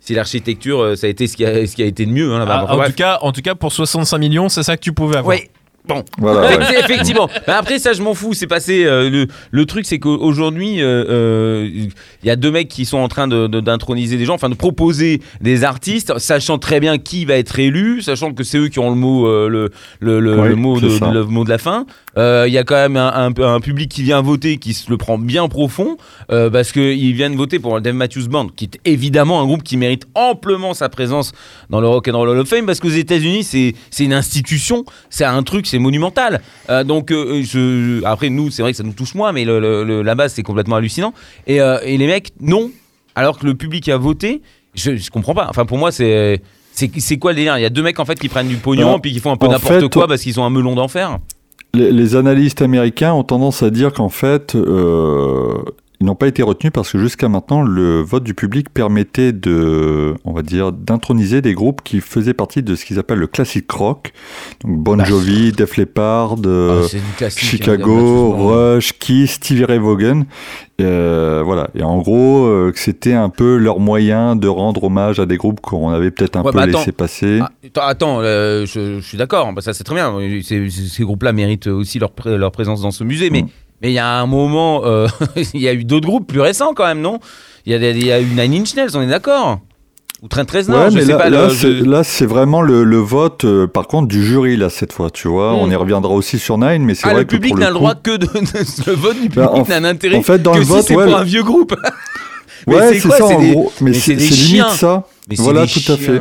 si 0.00 0.14
l'architecture, 0.14 0.96
ça 0.96 1.06
a 1.06 1.10
été 1.10 1.26
ce 1.26 1.36
qui 1.36 1.44
a, 1.44 1.66
ce 1.66 1.74
qui 1.76 1.82
a 1.82 1.86
été 1.86 2.06
de 2.06 2.10
mieux. 2.10 2.32
hein. 2.34 2.44
Ah, 2.48 2.64
en, 2.72 2.76
bref. 2.76 2.88
tout 2.90 2.94
cas, 2.96 3.18
en 3.22 3.32
tout 3.32 3.42
cas, 3.42 3.54
pour 3.54 3.72
65 3.72 4.18
millions, 4.18 4.48
c'est 4.48 4.62
ça 4.62 4.76
que 4.76 4.82
tu 4.82 4.92
pouvais 4.92 5.18
avoir. 5.18 5.36
Ouais. 5.36 5.50
Bon, 5.88 6.04
Voilà. 6.18 6.40
ouais. 6.42 6.54
Effect- 6.56 6.84
effectivement. 6.84 7.28
Après, 7.46 7.78
ça, 7.78 7.92
je 7.94 8.02
m'en 8.02 8.12
fous. 8.14 8.34
C'est 8.34 8.46
passé. 8.46 8.84
euh, 8.84 9.08
le, 9.08 9.26
le 9.50 9.64
truc, 9.66 9.86
c'est 9.86 9.98
qu'aujourd'hui, 9.98 10.82
euh, 10.82 11.04
euh, 11.08 11.68
il 11.70 12.26
y 12.26 12.30
a 12.30 12.36
deux 12.36 12.50
mecs 12.50 12.68
qui 12.68 12.84
sont 12.84 12.98
en 12.98 13.08
train 13.08 13.26
de- 13.26 13.46
de- 13.46 13.60
d'introniser 13.60 14.16
des 14.18 14.24
gens, 14.26 14.34
enfin 14.34 14.50
de 14.50 14.54
proposer 14.54 15.20
des 15.40 15.64
artistes, 15.64 16.18
sachant 16.18 16.58
très 16.58 16.78
bien 16.80 16.98
qui 16.98 17.24
va 17.24 17.34
être 17.34 17.58
élu, 17.58 18.02
sachant 18.02 18.32
que 18.34 18.44
c'est 18.44 18.58
eux 18.58 18.68
qui 18.68 18.78
ont 18.78 18.90
le 18.90 18.96
mot, 18.96 19.26
euh, 19.26 19.48
le, 19.48 19.70
le, 20.00 20.20
le- 20.20 20.38
Oui, 20.38 20.48
le 20.50 20.54
mot, 20.56 20.78
de, 20.80 20.88
c'est 20.90 20.98
ça. 20.98 21.10
le 21.10 21.24
mot 21.24 21.44
de 21.44 21.48
la 21.50 21.58
fin. 21.58 21.86
Euh, 22.18 22.44
Il 22.48 22.52
y 22.52 22.58
a 22.58 22.64
quand 22.64 22.74
même 22.74 22.96
un, 22.96 23.12
un- 23.36 23.42
un 23.54 23.60
public 23.60 23.88
qui 23.90 24.02
vient 24.02 24.20
voter, 24.20 24.56
qui 24.58 24.74
se 24.74 24.90
le 24.90 24.96
prend 24.96 25.16
bien 25.18 25.48
profond, 25.48 25.96
euh, 26.30 26.50
parce 26.50 26.72
qu'ils 26.72 27.12
viennent 27.14 27.36
voter 27.36 27.58
pour 27.58 27.74
le 27.76 27.80
Dave 27.80 27.94
Matthews 27.94 28.28
Band, 28.28 28.48
qui 28.54 28.64
est 28.66 28.80
évidemment 28.84 29.40
un 29.40 29.46
groupe 29.46 29.62
qui 29.62 29.76
mérite 29.76 30.06
amplement 30.14 30.74
sa 30.74 30.88
présence 30.88 31.32
dans 31.70 31.80
le 31.80 31.86
Rock 31.88 32.08
and 32.08 32.16
Roll 32.18 32.28
Hall 32.30 32.38
of 32.38 32.48
Fame, 32.48 32.66
parce 32.66 32.80
qu'aux 32.80 32.88
États-Unis, 32.88 33.44
c'est 33.44 33.74
c'est 33.90 34.04
une 34.04 34.12
institution, 34.12 34.84
c'est 35.10 35.24
un 35.24 35.42
truc, 35.42 35.66
c'est 35.66 35.78
monumental. 35.78 36.40
Euh, 36.70 36.84
donc, 36.84 37.10
je, 37.10 38.04
après, 38.04 38.30
nous, 38.30 38.50
c'est 38.50 38.62
vrai 38.62 38.72
que 38.72 38.76
ça 38.78 38.82
nous 38.84 38.92
touche 38.92 39.14
moins, 39.14 39.32
mais 39.32 39.44
le, 39.44 39.60
le- 39.60 39.84
le- 39.84 40.02
la 40.02 40.14
base, 40.14 40.32
c'est 40.34 40.42
complètement 40.42 40.76
hallucinant. 40.76 41.14
Et, 41.46 41.56
et 41.56 41.96
les 41.98 42.06
mecs, 42.06 42.32
non. 42.40 42.70
Alors 43.14 43.38
que 43.38 43.46
le 43.46 43.54
public 43.54 43.88
a 43.88 43.96
voté, 43.96 44.42
je, 44.74 44.96
je 44.96 45.10
comprends 45.10 45.34
pas. 45.34 45.46
Enfin, 45.50 45.66
pour 45.66 45.78
moi, 45.78 45.90
c'est. 45.92 46.40
C'est 46.72 47.16
quoi 47.16 47.32
le 47.32 47.36
délire? 47.36 47.58
Il 47.58 47.62
y 47.62 47.64
a 47.64 47.70
deux 47.70 47.82
mecs 47.82 47.98
en 47.98 48.04
fait 48.04 48.16
qui 48.20 48.28
prennent 48.28 48.46
du 48.46 48.54
pognon 48.56 48.86
Alors, 48.86 49.00
puis 49.00 49.12
qui 49.12 49.18
font 49.18 49.32
un 49.32 49.36
peu 49.36 49.46
n'importe 49.54 49.80
quoi 49.92 50.06
parce 50.06 50.22
qu'ils 50.22 50.38
ont 50.38 50.44
un 50.44 50.50
melon 50.50 50.76
d'enfer. 50.76 51.18
Les, 51.74 52.16
analystes 52.16 52.62
américains 52.62 53.12
ont 53.12 53.24
tendance 53.24 53.62
à 53.62 53.70
dire 53.70 53.92
qu'en 53.92 54.08
fait, 54.08 54.54
euh, 54.54 55.62
ils 56.00 56.06
n'ont 56.06 56.14
pas 56.14 56.28
été 56.28 56.44
retenus 56.44 56.72
parce 56.72 56.92
que 56.92 56.98
jusqu'à 56.98 57.28
maintenant, 57.28 57.60
le 57.62 58.00
vote 58.02 58.22
du 58.22 58.32
public 58.32 58.70
permettait 58.72 59.32
de, 59.32 60.14
on 60.24 60.32
va 60.32 60.42
dire, 60.42 60.70
d'introniser 60.70 61.42
des 61.42 61.54
groupes 61.54 61.82
qui 61.82 62.00
faisaient 62.00 62.34
partie 62.34 62.62
de 62.62 62.76
ce 62.76 62.84
qu'ils 62.84 63.00
appellent 63.00 63.18
le 63.18 63.26
classic 63.26 63.68
rock. 63.70 64.12
Donc 64.62 64.78
Bon 64.78 65.04
Jovi, 65.04 65.50
Def 65.50 65.76
Leppard, 65.76 66.36
euh, 66.46 66.86
Ah, 66.86 66.98
classique, 67.16 67.40
hein, 67.42 67.48
Chicago. 67.48 68.30
Rush, 68.30 68.92
Kiss, 68.98 69.32
Stevie 69.32 69.64
Ray 69.64 69.78
Vaughan. 69.78 70.22
Euh, 70.80 71.42
voilà. 71.44 71.68
Et 71.74 71.82
en 71.82 71.98
gros, 71.98 72.44
euh, 72.46 72.72
c'était 72.76 73.14
un 73.14 73.28
peu 73.28 73.56
leur 73.56 73.80
moyen 73.80 74.36
de 74.36 74.46
rendre 74.46 74.84
hommage 74.84 75.18
à 75.18 75.26
des 75.26 75.36
groupes 75.36 75.60
qu'on 75.60 75.90
avait 75.90 76.12
peut-être 76.12 76.36
un 76.36 76.42
Ouais, 76.44 76.52
peu 76.52 76.58
bah 76.58 76.66
laissé 76.66 76.92
passer. 76.92 77.40
Ah, 77.42 77.86
attends, 77.88 78.20
euh, 78.20 78.64
je, 78.66 79.00
je 79.00 79.04
suis 79.04 79.18
d'accord, 79.18 79.52
bah, 79.52 79.62
ça 79.62 79.74
c'est 79.74 79.82
très 79.82 79.96
bien. 79.96 80.14
Ces, 80.44 81.02
groupes-là 81.02 81.32
méritent 81.32 81.66
aussi 81.66 81.98
leur 81.98 82.12
présence 82.52 82.82
dans 82.82 82.92
ce 82.92 83.02
musée, 83.02 83.30
mais 83.30 83.42
Mm. 83.42 83.48
Mais 83.82 83.90
il 83.90 83.94
y 83.94 83.98
a 83.98 84.08
un 84.20 84.26
moment, 84.26 84.82
euh, 84.84 85.06
il 85.54 85.60
y 85.60 85.68
a 85.68 85.72
eu 85.72 85.84
d'autres 85.84 86.06
groupes 86.06 86.26
plus 86.26 86.40
récents 86.40 86.72
quand 86.74 86.86
même, 86.86 87.00
non? 87.00 87.18
Il 87.66 87.72
y, 87.72 87.74
a 87.76 87.90
y 88.18 88.22
eu 88.22 88.26
Nine 88.34 88.62
Inch 88.62 88.74
Nails, 88.74 88.90
on 88.94 89.02
est 89.02 89.06
d'accord? 89.08 89.60
Ou 90.22 90.26
Train 90.28 90.44
13 90.44 90.68
Ouais, 90.70 90.90
je 90.90 90.94
mais 90.96 91.02
sais 91.02 91.12
là, 91.12 91.16
pas. 91.18 91.30
là, 91.30 91.44
le- 91.46 91.50
c'est- 91.54 91.76
je- 91.76 91.84
là, 91.84 92.02
c'est 92.02 92.26
vraiment 92.26 92.60
le, 92.60 92.82
le 92.82 92.96
vote, 92.96 93.44
euh, 93.44 93.66
par 93.68 93.86
contre, 93.86 94.08
du 94.08 94.24
jury, 94.24 94.56
là, 94.56 94.68
cette 94.68 94.92
fois, 94.92 95.10
tu 95.10 95.28
vois. 95.28 95.52
Mm. 95.52 95.56
On 95.60 95.70
y 95.70 95.74
reviendra 95.76 96.12
aussi 96.12 96.38
sur 96.40 96.58
Nine, 96.58 96.82
mais 96.84 96.94
c'est 96.96 97.06
Ah, 97.06 97.10
vrai 97.12 97.20
le 97.20 97.24
que 97.26 97.36
public 97.36 97.56
n'a 97.56 97.66
le 97.68 97.74
coup- 97.74 97.78
droit 97.78 97.94
que 97.94 98.16
de. 98.16 98.26
le 98.86 98.92
vote 98.94 99.14
du 99.14 99.28
public 99.28 99.36
Bah, 99.36 99.52
en- 99.52 99.64
n'a 99.64 99.76
un 99.76 99.84
intérêt 99.84 100.16
en 100.16 100.22
fait, 100.22 100.42
dans 100.42 100.54
que 100.54 100.58
le 100.58 100.64
si 100.64 100.70
vote, 100.70 100.84
c'est 100.88 100.96
ouais, 100.96 101.04
pour 101.04 101.16
un 101.16 101.22
vieux 101.24 101.42
groupe. 101.44 101.76
Mais 102.66 102.74
Ouais, 102.74 102.98
c'est 102.98 103.08
ça, 103.08 103.24
en 103.26 103.40
gros. 103.42 103.72
Mais 103.80 103.92
mais 103.92 103.96
c'est 103.96 104.14
limite 104.14 104.70
ça. 104.70 105.04
Mais 105.28 105.36
Voilà, 105.38 105.66
tout 105.66 105.92
à 105.92 105.96
fait. 105.96 106.20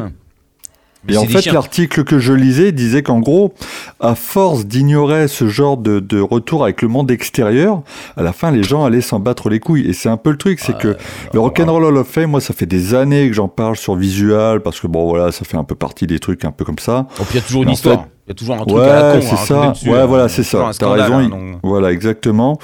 Mais 1.08 1.14
Et 1.16 1.18
en 1.18 1.26
fait, 1.26 1.46
l'article 1.52 2.04
que 2.04 2.20
je 2.20 2.34
lisais 2.34 2.72
disait 2.72 3.04
qu'en 3.04 3.20
gros, 3.20 3.54
à 4.00 4.16
force 4.16 4.66
d'ignorer 4.66 5.28
ce 5.28 5.48
genre 5.48 5.78
de, 5.78 6.00
de 6.00 6.20
retour 6.20 6.64
avec 6.64 6.82
le 6.82 6.88
monde 6.88 7.10
extérieur, 7.12 7.82
à 8.16 8.24
la 8.24 8.34
fin, 8.34 8.52
les 8.52 8.64
gens 8.64 8.86
allaient 8.86 9.02
s'en 9.02 9.20
battre 9.20 9.50
les 9.50 9.60
couilles. 9.60 9.88
Et 9.88 9.94
c'est 9.94 10.10
un 10.10 10.18
peu 10.18 10.32
le 10.32 10.38
truc, 10.38 10.60
c'est 10.60 10.78
que 10.78 10.98
le 11.34 11.40
Rock'n'Roll 11.40 11.86
Hall 11.86 11.98
of 11.98 12.08
Fame, 12.08 12.32
moi, 12.32 12.42
ça 12.42 12.54
fait 12.54 12.66
des 12.66 12.94
années 12.94 13.28
que 13.28 13.34
j'en 13.34 13.48
parle 13.48 13.76
sur 13.76 13.96
Visual, 13.96 14.62
parce 14.62 14.80
que 14.80 14.88
bon, 14.88 15.08
voilà, 15.08 15.32
ça 15.32 15.46
fait 15.46 15.58
un 15.58 15.64
peu 15.64 15.76
partie 15.76 16.08
des 16.08 16.20
trucs 16.20 16.46
un 16.46 16.52
peu 16.52 16.66
comme 16.66 16.80
ça. 16.80 17.08
Oh, 17.20 17.24
puis 17.24 17.34
il 17.34 17.36
y 17.36 17.40
a 17.40 17.42
toujours 17.42 17.64
une 17.64 17.70
Mais 17.70 17.74
histoire. 17.76 18.06
Il 18.28 18.32
y 18.32 18.32
a 18.32 18.36
toujours 18.36 18.56
un 18.56 18.66
truc 18.66 18.78
à 18.78 18.86
la 18.86 19.14
Ouais, 19.14 19.20
con. 19.22 19.26
c'est 19.26 19.34
à 19.34 19.38
ça. 19.38 19.70
dessus, 19.72 19.90
ouais, 19.90 19.96
euh, 20.00 20.06
voilà, 20.06 20.28
c'est 20.28 20.44
ça. 20.44 20.70
T'as 20.78 20.90
raison. 20.92 21.14
hein, 21.16 21.30
donc. 21.30 21.60
Voilà, 21.64 21.92
exactement. 21.94 22.60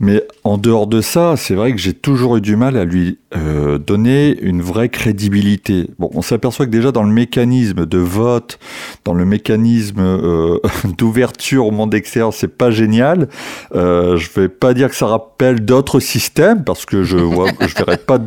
Mais 0.00 0.22
en 0.44 0.58
dehors 0.58 0.86
de 0.86 1.00
ça, 1.00 1.34
c'est 1.36 1.54
vrai 1.54 1.72
que 1.72 1.78
j'ai 1.78 1.92
toujours 1.94 2.36
eu 2.36 2.40
du 2.40 2.54
mal 2.54 2.76
à 2.76 2.84
lui 2.84 3.18
euh, 3.36 3.78
donner 3.78 4.38
une 4.42 4.62
vraie 4.62 4.90
crédibilité. 4.90 5.88
Bon, 5.98 6.08
on 6.14 6.22
s'aperçoit 6.22 6.66
que 6.66 6.70
déjà 6.70 6.92
dans 6.92 7.02
le 7.02 7.12
mécanisme 7.12 7.84
de 7.84 7.98
vote, 7.98 8.60
dans 9.04 9.12
le 9.14 9.24
mécanisme 9.24 9.98
euh, 10.00 10.58
d'ouverture 10.98 11.66
au 11.66 11.72
monde 11.72 11.94
extérieur, 11.94 12.32
c'est 12.32 12.46
pas 12.56 12.70
génial. 12.70 13.28
Euh, 13.74 14.16
je 14.18 14.28
vais 14.38 14.48
pas 14.48 14.72
dire 14.72 14.88
que 14.88 14.94
ça 14.94 15.06
rappelle 15.06 15.64
d'autres 15.64 15.98
systèmes 16.00 16.62
parce 16.62 16.84
que 16.86 17.02
je 17.02 17.16
vois, 17.16 17.48
je 17.60 17.74
verrai 17.74 17.96
pas 17.96 18.18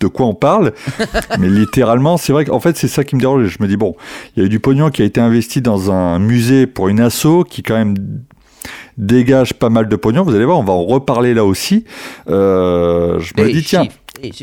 de 0.00 0.06
quoi 0.06 0.26
on 0.26 0.34
parle, 0.34 0.72
mais 1.38 1.48
littéralement, 1.48 2.16
c'est 2.16 2.32
vrai 2.32 2.44
qu'en 2.44 2.60
fait, 2.60 2.76
c'est 2.76 2.88
ça 2.88 3.04
qui 3.04 3.16
me 3.16 3.20
dérange. 3.20 3.46
Je 3.46 3.58
me 3.60 3.66
dis, 3.68 3.76
bon, 3.76 3.94
il 4.36 4.40
y 4.40 4.42
a 4.42 4.46
eu 4.46 4.48
du 4.48 4.60
pognon 4.60 4.90
qui 4.90 5.02
a 5.02 5.04
été 5.04 5.20
investi 5.20 5.60
dans 5.60 5.90
un 5.90 6.18
musée 6.18 6.66
pour 6.66 6.88
une 6.88 7.00
asso 7.00 7.44
qui, 7.48 7.62
quand 7.62 7.74
même, 7.76 7.94
dégage 8.96 9.54
pas 9.54 9.70
mal 9.70 9.88
de 9.88 9.96
pognon. 9.96 10.22
Vous 10.22 10.34
allez 10.34 10.44
voir, 10.44 10.58
on 10.58 10.64
va 10.64 10.72
en 10.72 10.84
reparler 10.84 11.34
là 11.34 11.44
aussi. 11.44 11.84
Euh, 12.28 13.18
je 13.20 13.32
me 13.40 13.50
dis, 13.52 13.62
tiens. 13.62 13.86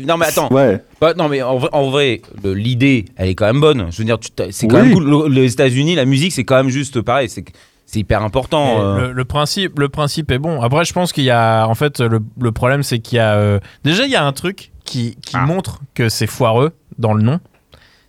Non, 0.06 0.16
mais 0.16 0.26
attends. 0.26 0.50
Ouais, 0.50 0.82
Bah, 1.02 1.12
non, 1.16 1.28
mais 1.28 1.42
en 1.42 1.58
vrai, 1.58 1.68
en 1.72 1.90
vrai, 1.90 2.22
le- 2.42 2.54
l'idée, 2.54 3.04
elle 3.16 3.28
est 3.28 3.34
quand 3.34 3.44
même 3.46 3.60
bonne. 3.60 3.86
Je 3.90 3.98
veux 3.98 4.04
dire, 4.04 4.16
c'est 4.50 4.66
quand 4.66 4.76
Oui. 4.80 4.88
même 4.88 4.94
cool. 4.94 5.04
Le- 5.04 5.28
Les 5.28 5.52
États-Unis, 5.52 5.94
la 5.96 6.06
musique, 6.06 6.32
c'est 6.32 6.44
quand 6.44 6.56
même 6.56 6.70
juste 6.70 7.00
pareil. 7.02 7.28
C'est 7.28 7.44
c'est 7.88 8.00
hyper 8.00 8.22
important. 8.22 8.80
Euh. 8.80 9.06
Le, 9.08 9.12
le 9.12 9.24
principe, 9.24 9.78
le 9.78 9.88
principe 9.88 10.32
est 10.32 10.38
bon. 10.38 10.60
Après, 10.60 10.84
je 10.84 10.92
pense 10.92 11.12
qu'il 11.12 11.22
y 11.22 11.30
a, 11.30 11.66
en 11.68 11.74
fait, 11.76 12.00
le, 12.00 12.18
le 12.40 12.50
problème, 12.52 12.82
c'est 12.82 12.98
qu'il 12.98 13.16
y 13.16 13.20
a 13.20 13.34
euh, 13.36 13.60
déjà 13.84 14.06
il 14.06 14.10
y 14.10 14.16
a 14.16 14.24
un 14.24 14.32
truc 14.32 14.72
qui, 14.86 15.16
qui 15.20 15.34
Ah. 15.36 15.44
montre 15.44 15.80
que 15.94 16.08
c'est 16.08 16.26
foireux 16.26 16.72
dans 16.98 17.12
le 17.12 17.22
nom. 17.22 17.40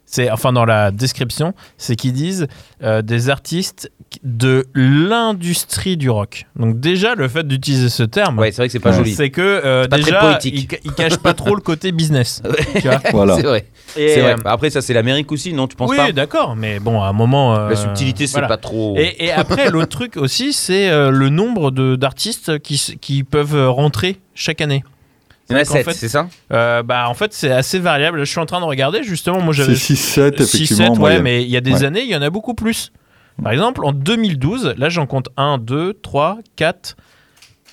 C'est 0.09 0.31
enfin 0.31 0.53
dans 0.53 0.63
la 0.63 0.89
description, 0.91 1.53
c'est 1.77 1.97
qu'ils 1.97 2.13
disent 2.13 2.47
euh, 2.81 3.01
des 3.01 3.29
artistes 3.29 3.91
de 4.23 4.65
l'industrie 4.73 5.97
du 5.97 6.09
rock. 6.09 6.45
Donc 6.55 6.79
déjà 6.79 7.13
le 7.15 7.27
fait 7.27 7.45
d'utiliser 7.45 7.89
ce 7.89 8.03
terme, 8.03 8.39
Ouais, 8.39 8.51
c'est 8.51 8.61
vrai 8.61 8.67
que 8.67 8.71
c'est 8.71 8.79
pas 8.79 8.91
Ouais. 8.91 8.97
joli. 8.99 9.13
c'est 9.13 9.29
que 9.31 9.41
euh, 9.41 9.85
pas 9.87 9.97
déjà 9.97 10.19
poétique. 10.21 10.53
il, 10.55 10.67
ca- 10.69 10.77
il 10.85 10.93
cache 10.93 11.17
pas 11.17 11.33
trop 11.33 11.55
le 11.55 11.61
côté 11.61 11.91
business. 11.91 12.41
tu 12.75 12.87
vois 12.87 13.01
voilà. 13.11 13.35
C'est 13.35 13.43
vrai. 13.43 13.65
Euh, 13.97 14.35
Après, 14.45 14.69
ça, 14.69 14.81
c'est 14.81 14.93
l'Amérique 14.93 15.29
aussi, 15.33 15.51
non 15.53 15.67
Tu 15.67 15.75
penses 15.75 15.89
oui, 15.89 15.97
pas 15.97 16.11
d'accord, 16.13 16.55
mais 16.55 16.79
bon, 16.79 17.01
à 17.01 17.07
un 17.07 17.13
moment. 17.13 17.55
euh, 17.57 17.69
La 17.69 17.75
subtilité, 17.75 18.27
c'est 18.27 18.33
voilà. 18.33 18.47
pas 18.47 18.57
trop. 18.57 18.95
Et, 18.97 19.25
et 19.25 19.31
après, 19.33 19.69
l'autre 19.71 19.89
truc 19.89 20.15
aussi, 20.15 20.53
c'est 20.53 20.89
euh, 20.89 21.09
le 21.09 21.27
nombre 21.29 21.69
de- 21.71 21.97
d'artistes 21.97 22.59
qui, 22.59 22.81
qui 23.01 23.23
peuvent 23.25 23.55
euh, 23.55 23.69
rentrer 23.69 24.19
chaque 24.35 24.61
année. 24.61 24.83
Il 25.49 25.53
y 25.53 25.55
en 25.55 25.59
a 25.61 25.65
qu'en 25.65 25.73
7, 25.73 25.85
fait- 25.85 25.93
c'est 25.93 26.09
ça? 26.09 26.27
Euh, 26.51 26.83
bah, 26.83 27.07
en 27.09 27.13
fait, 27.13 27.33
c'est 27.33 27.51
assez 27.51 27.79
variable. 27.79 28.19
Je 28.19 28.25
suis 28.29 28.39
en 28.39 28.45
train 28.45 28.59
de 28.59 28.65
regarder, 28.65 29.03
justement. 29.03 29.41
Moi, 29.41 29.53
C'est 29.53 29.63
j'avais 29.63 29.75
6-7, 29.75 30.43
6, 30.43 30.55
effectivement. 30.55 30.93
7, 30.95 31.03
ouais, 31.03 31.21
mais 31.21 31.43
il 31.43 31.49
y 31.49 31.57
a 31.57 31.61
des 31.61 31.71
Ouais. 31.73 31.83
années, 31.85 32.01
il 32.01 32.09
y 32.09 32.15
en 32.15 32.21
a 32.21 32.29
beaucoup 32.29 32.53
plus. 32.53 32.91
Par 33.41 33.51
exemple, 33.51 33.85
en 33.85 33.91
2012, 33.93 34.73
là, 34.77 34.89
j'en 34.89 35.05
compte 35.05 35.29
1, 35.37 35.57
2, 35.59 35.93
3, 36.01 36.39
4, 36.55 36.97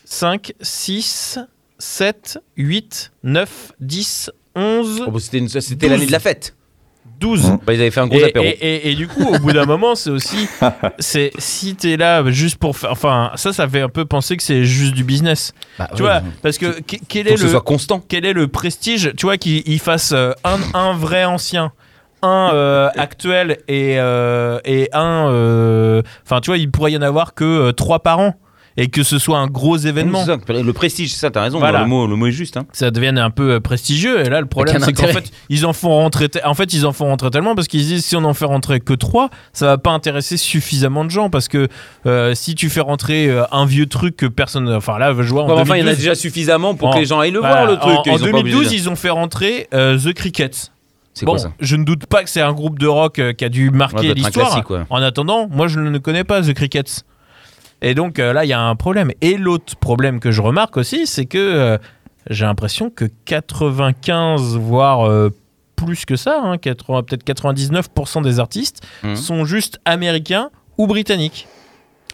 5, 0.04 0.52
6, 0.60 1.38
7, 1.78 2.38
8, 2.56 3.12
9, 3.22 3.72
10, 3.80 4.30
11, 4.54 5.02
Oh, 5.06 5.10
bah, 5.10 5.18
C'était 5.20 5.38
une- 5.38 5.48
c'était 5.48 5.74
12. 5.74 5.90
l'année 5.90 6.06
de 6.06 6.12
la 6.12 6.20
fête. 6.20 6.54
12. 7.24 7.50
Mmh. 7.50 7.58
Bah, 7.66 7.72
ils 7.72 7.80
avaient 7.80 7.90
fait 7.90 8.00
un 8.00 8.06
gros 8.06 8.18
Et, 8.18 8.24
apéro. 8.24 8.44
et- 8.44 8.48
et- 8.60 8.90
et 8.90 8.94
du 8.94 9.08
coup, 9.08 9.24
au 9.34 9.38
bout 9.38 9.52
d'un 9.52 9.64
moment, 9.64 9.94
c'est 9.94 10.10
aussi, 10.10 10.46
c'est 10.98 11.30
si 11.38 11.74
t'es 11.74 11.96
là 11.96 12.22
juste 12.30 12.58
pour 12.58 12.76
faire, 12.76 12.92
enfin, 12.92 13.30
ça, 13.36 13.52
ça 13.54 13.66
fait 13.66 13.80
un 13.80 13.88
peu 13.88 14.04
penser 14.04 14.36
que 14.36 14.42
c'est 14.42 14.64
juste 14.64 14.92
du 14.94 15.04
business, 15.04 15.52
Bah, 15.78 15.88
tu 15.96 16.02
vois, 16.02 16.20
parce 16.42 16.58
que 16.58 16.80
que- 16.82 16.96
quel 17.08 17.24
que 17.24 17.30
est 17.32 17.36
ce 17.38 17.44
le, 17.44 17.48
soit 17.50 17.60
constant. 17.62 18.02
quel 18.06 18.26
est 18.26 18.34
le 18.34 18.46
prestige, 18.48 19.12
tu 19.16 19.24
vois, 19.26 19.38
qu'il 19.38 19.62
il 19.66 19.78
fasse 19.78 20.12
euh, 20.12 20.32
un, 20.44 20.58
un 20.78 20.92
vrai 20.92 21.24
ancien, 21.24 21.72
un 22.22 22.50
euh, 22.52 22.88
actuel 22.96 23.58
et 23.68 23.96
euh, 23.98 24.58
et 24.66 24.88
un, 24.92 25.28
euh, 25.30 26.02
enfin, 26.26 26.40
tu 26.40 26.50
vois, 26.50 26.58
il 26.58 26.70
pourrait 26.70 26.92
y 26.92 26.96
en 26.96 27.02
avoir 27.02 27.34
que 27.34 27.44
euh, 27.44 27.72
trois 27.72 28.00
par 28.00 28.18
an 28.18 28.34
et 28.76 28.88
que 28.88 29.02
ce 29.04 29.18
soit 29.18 29.38
un 29.38 29.46
gros 29.46 29.76
événement. 29.76 30.24
Ça, 30.24 30.36
le 30.48 30.72
prestige, 30.72 31.12
c'est 31.12 31.18
ça, 31.20 31.30
t'as 31.30 31.42
raison. 31.42 31.58
Voilà. 31.60 31.80
Le, 31.82 31.86
mot, 31.86 32.06
le 32.06 32.16
mot 32.16 32.26
est 32.26 32.32
juste. 32.32 32.56
Hein. 32.56 32.66
ça 32.72 32.90
devienne 32.90 33.18
un 33.18 33.30
peu 33.30 33.52
euh, 33.52 33.60
prestigieux 33.60 34.20
et 34.20 34.28
là 34.28 34.40
le 34.40 34.46
problème 34.46 34.78
c'est 34.80 34.92
qu'en 34.92 35.06
fait 35.08 35.30
ils 35.48 35.64
en 35.66 35.72
font 35.72 35.90
rentrer 35.90 36.28
te- 36.28 36.38
en 36.44 36.54
fait 36.54 36.72
ils 36.72 36.84
en 36.86 36.92
font 36.92 37.06
rentrer 37.06 37.30
tellement 37.30 37.54
parce 37.54 37.68
qu'ils 37.68 37.82
se 37.82 37.86
disent 37.86 38.04
si 38.04 38.16
on 38.16 38.24
en 38.24 38.34
fait 38.34 38.44
rentrer 38.44 38.80
que 38.80 38.92
3 38.94 39.30
ça 39.52 39.66
va 39.66 39.78
pas 39.78 39.90
intéresser 39.90 40.36
suffisamment 40.36 41.04
de 41.04 41.10
gens 41.10 41.30
parce 41.30 41.48
que 41.48 41.68
euh, 42.06 42.34
si 42.34 42.54
tu 42.54 42.68
fais 42.70 42.80
rentrer 42.80 43.28
euh, 43.28 43.44
un 43.52 43.66
vieux 43.66 43.86
truc 43.86 44.16
que 44.16 44.26
personne 44.26 44.68
enfin 44.72 44.98
là 44.98 45.12
je 45.18 45.22
vois 45.30 45.44
en 45.44 45.50
enfin, 45.58 45.76
il 45.76 45.80
y 45.80 45.82
en 45.82 45.86
a 45.86 45.90
2012, 45.94 45.98
déjà 45.98 46.14
suffisamment 46.14 46.74
pour 46.74 46.88
En- 46.88 46.92
que 46.94 46.98
les 46.98 47.06
gens 47.06 47.20
aillent 47.20 47.30
le 47.30 47.38
voilà, 47.40 47.66
voir, 47.66 47.70
le 47.70 47.76
truc. 47.78 47.92
en, 47.98 48.02
Ils 48.06 48.10
en 48.10 48.18
sont 48.18 48.30
pas 48.30 48.38
obligés 48.38 48.56
2012 48.56 48.68
de- 48.70 48.74
ils 48.74 48.88
ont 48.90 48.96
fait 48.96 49.10
rentrer 49.10 49.68
euh, 49.74 49.98
The 49.98 50.12
Crickets 50.14 50.72
C'est 51.12 51.24
bon 51.26 51.32
quoi 51.32 51.38
ça 51.40 51.52
je 51.60 51.76
ne 51.76 51.84
doute 51.84 52.06
pas 52.06 52.24
que 52.24 52.30
c'est 52.30 52.40
un 52.40 52.52
groupe 52.52 52.78
de 52.78 52.86
rock 52.86 53.18
euh, 53.18 53.32
qui 53.32 53.44
a 53.44 53.48
dû 53.48 53.70
marquer 53.70 54.14
l'histoire 54.14 54.62
en 54.90 55.02
attendant 55.02 55.48
moi 55.50 55.68
je 55.68 55.80
ne 55.80 55.98
connais 55.98 56.24
pas 56.24 56.42
The 56.42 56.54
Crickets 56.54 57.02
et 57.82 57.94
donc 57.94 58.18
euh, 58.18 58.32
là 58.32 58.44
il 58.44 58.48
y 58.48 58.52
a 58.52 58.60
un 58.60 58.76
problème 58.76 59.10
et 59.20 59.36
l'autre 59.36 59.76
problème 59.76 60.20
que 60.20 60.30
je 60.30 60.40
remarque 60.42 60.76
aussi 60.76 61.06
c'est 61.06 61.26
que 61.26 61.38
euh, 61.38 61.78
j'ai 62.30 62.44
l'impression 62.46 62.90
que 62.90 63.04
95 63.26 64.56
voire 64.56 65.06
euh, 65.08 65.30
plus 65.76 66.04
que 66.04 66.16
ça, 66.16 66.40
hein, 66.42 66.56
80, 66.56 67.02
peut-être 67.02 67.24
99% 67.24 68.22
des 68.22 68.38
artistes 68.40 68.82
Mhm. 69.02 69.16
sont 69.16 69.44
juste 69.44 69.78
américains 69.84 70.50
ou 70.78 70.86
britanniques. 70.86 71.46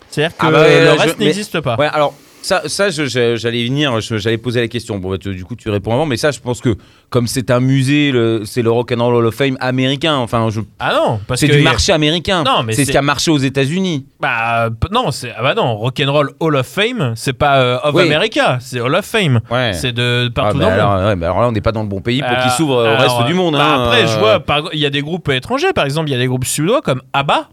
C'est-à-dire 0.08 0.36
que 0.36 0.46
Ah 0.46 0.50
bah 0.50 0.66
le 0.68 0.90
reste 0.92 1.14
je- 1.14 1.18
mais- 1.18 1.24
n'existe 1.26 1.60
pas. 1.60 1.76
Ouais, 1.76 1.86
alors 1.92 2.14
ça, 2.42 2.62
ça 2.66 2.90
j'allais 2.90 3.64
venir, 3.66 4.00
j'allais 4.00 4.38
poser 4.38 4.60
la 4.60 4.68
question. 4.68 4.98
Bon, 4.98 5.10
bah, 5.10 5.18
tu- 5.18 5.34
du 5.34 5.44
coup, 5.44 5.56
tu 5.56 5.68
réponds 5.70 5.92
avant, 5.92 6.06
mais 6.06 6.16
ça, 6.16 6.30
je 6.30 6.40
pense 6.40 6.60
que 6.60 6.76
comme 7.10 7.26
c'est 7.26 7.50
un 7.50 7.60
musée, 7.60 8.12
c'est 8.44 8.62
le 8.62 8.70
Rock 8.70 8.92
and 8.92 9.02
Roll 9.04 9.14
Hall 9.16 9.26
of 9.26 9.34
Fame 9.34 9.56
américain. 9.60 10.16
Enfin, 10.16 10.48
je- 10.50 10.60
Ah 10.78 10.92
non, 10.94 11.20
parce 11.26 11.40
c'est 11.40 11.48
du 11.48 11.60
marché 11.62 11.92
américain. 11.92 12.42
Non, 12.44 12.62
mais 12.64 12.72
c'est 12.72 12.84
ce 12.84 12.90
qui 12.92 12.96
a 12.96 13.02
marché 13.02 13.30
aux 13.30 13.38
États-Unis. 13.38 14.06
Bah 14.20 14.68
non, 14.90 15.10
c'est 15.10 15.32
ah 15.36 15.42
bah 15.42 15.54
non, 15.54 15.76
Rock'n'Roll 15.76 16.30
Hall 16.40 16.56
of 16.56 16.66
Fame, 16.66 17.12
c'est 17.16 17.32
pas 17.32 17.58
euh, 17.60 17.78
of 17.84 17.94
Oui. 17.94 18.02
America, 18.04 18.58
c'est 18.60 18.80
Hall 18.80 18.94
of 18.94 19.04
Fame. 19.04 19.40
Ouais. 19.50 19.72
C'est 19.74 19.92
de 19.92 20.26
Ah, 20.28 20.32
partout 20.34 20.58
bah 20.58 20.64
dans 20.64 20.70
le 20.70 20.82
monde. 20.98 21.06
ouais, 21.08 21.16
bah 21.16 21.26
alors 21.26 21.40
là, 21.42 21.48
on 21.48 21.52
n'est 21.52 21.60
pas 21.60 21.72
dans 21.72 21.82
le 21.82 21.88
bon 21.88 22.00
pays 22.00 22.20
pour 22.22 22.30
Euh, 22.30 22.42
qu'il 22.42 22.50
s'ouvre 22.52 22.76
au 22.76 22.96
reste 22.96 23.26
du 23.26 23.34
monde. 23.34 23.54
bah 23.54 23.64
hein, 23.64 23.84
après, 23.84 24.06
je 24.06 24.14
euh, 24.16 24.38
vois, 24.38 24.70
il 24.72 24.78
y 24.80 24.86
a 24.86 24.90
des 24.90 25.02
groupes 25.02 25.28
étrangers, 25.30 25.72
par 25.74 25.84
exemple, 25.84 26.08
il 26.08 26.12
y 26.12 26.16
a 26.16 26.18
des 26.18 26.26
groupes 26.26 26.44
suédois 26.44 26.80
comme 26.80 27.02
ABBA, 27.12 27.48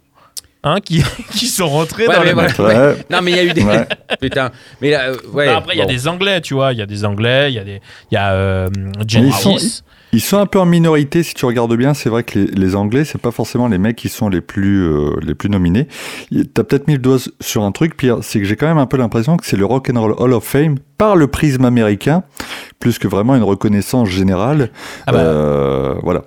hein, 0.64 0.80
qui, 0.84 1.04
qui 1.32 1.48
sont 1.48 1.68
rentrés 1.68 2.08
Ouais, 2.08 2.16
dans 2.16 2.22
mais 2.22 2.30
le. 2.48 2.54
voilà. 2.54 2.90
Ouais. 2.92 2.96
Non, 3.10 3.20
mais 3.22 3.32
il 3.32 3.38
y 3.38 3.40
a 3.40 3.44
eu 3.46 3.54
des. 3.54 3.64
Ouais. 3.64 3.88
Putain. 4.22 4.52
Mais 4.82 4.92
là, 4.92 5.10
euh, 5.10 5.16
ouais. 5.34 5.48
Bah, 5.48 5.58
après, 5.58 5.76
il 5.76 5.80
y 5.80 5.82
a 5.82 5.86
des 5.86 6.08
Anglais, 6.08 6.42
tu 6.42 6.54
vois, 6.54 6.74
il 6.74 6.80
y 6.80 6.82
a 6.82 6.86
des 6.86 7.06
Anglais, 7.06 7.52
il 7.52 7.56
y 7.56 7.60
a 7.60 7.64
des, 7.64 7.82
il 8.12 8.16
y 8.16 8.18
a 8.18 8.34
euh, 8.34 8.68
ils 9.14 9.34
sont- 9.34 9.50
Harris. 9.52 9.82
Ils 10.14 10.22
sont 10.22 10.38
un 10.38 10.46
peu 10.46 10.58
en 10.58 10.66
minorité 10.66 11.22
si 11.22 11.34
tu 11.34 11.46
regardes 11.46 11.76
bien. 11.76 11.94
C'est 11.94 12.08
vrai 12.10 12.24
que 12.24 12.40
les, 12.40 12.46
les 12.46 12.76
Anglais, 12.78 13.04
c'est 13.04 13.20
pas 13.22 13.32
forcément 13.32 13.68
les 13.68 13.78
mecs 13.78 13.98
qui 13.98 14.08
sont 14.08 14.30
les 14.30 14.40
plus 14.40 14.88
euh, 14.88 15.10
les 15.22 15.36
plus 15.36 15.50
nominés. 15.50 15.90
T'as 16.54 16.64
peut-être 16.64 16.88
mis 16.88 16.94
le 16.94 17.00
doigt 17.00 17.18
sur 17.42 17.64
un 17.64 17.74
truc, 17.74 17.98
Pierre. 17.98 18.20
C'est 18.22 18.40
que 18.40 18.46
j'ai 18.46 18.56
quand 18.56 18.68
même 18.68 18.78
un 18.78 18.86
peu 18.86 18.96
l'impression 18.96 19.36
que 19.36 19.46
c'est 19.46 19.58
le 19.58 19.66
Rock 19.66 19.90
and 19.94 20.00
Roll 20.00 20.16
Hall 20.18 20.32
of 20.34 20.46
Fame 20.46 20.78
par 20.98 21.18
le 21.18 21.28
prisme 21.28 21.66
américain, 21.66 22.24
plus 22.80 23.00
que 23.00 23.08
vraiment 23.10 23.36
une 23.36 23.44
reconnaissance 23.44 24.08
générale. 24.08 24.70
Ah 25.08 25.12
bah. 25.12 25.20
Euh, 25.20 25.96
voilà. 26.04 26.24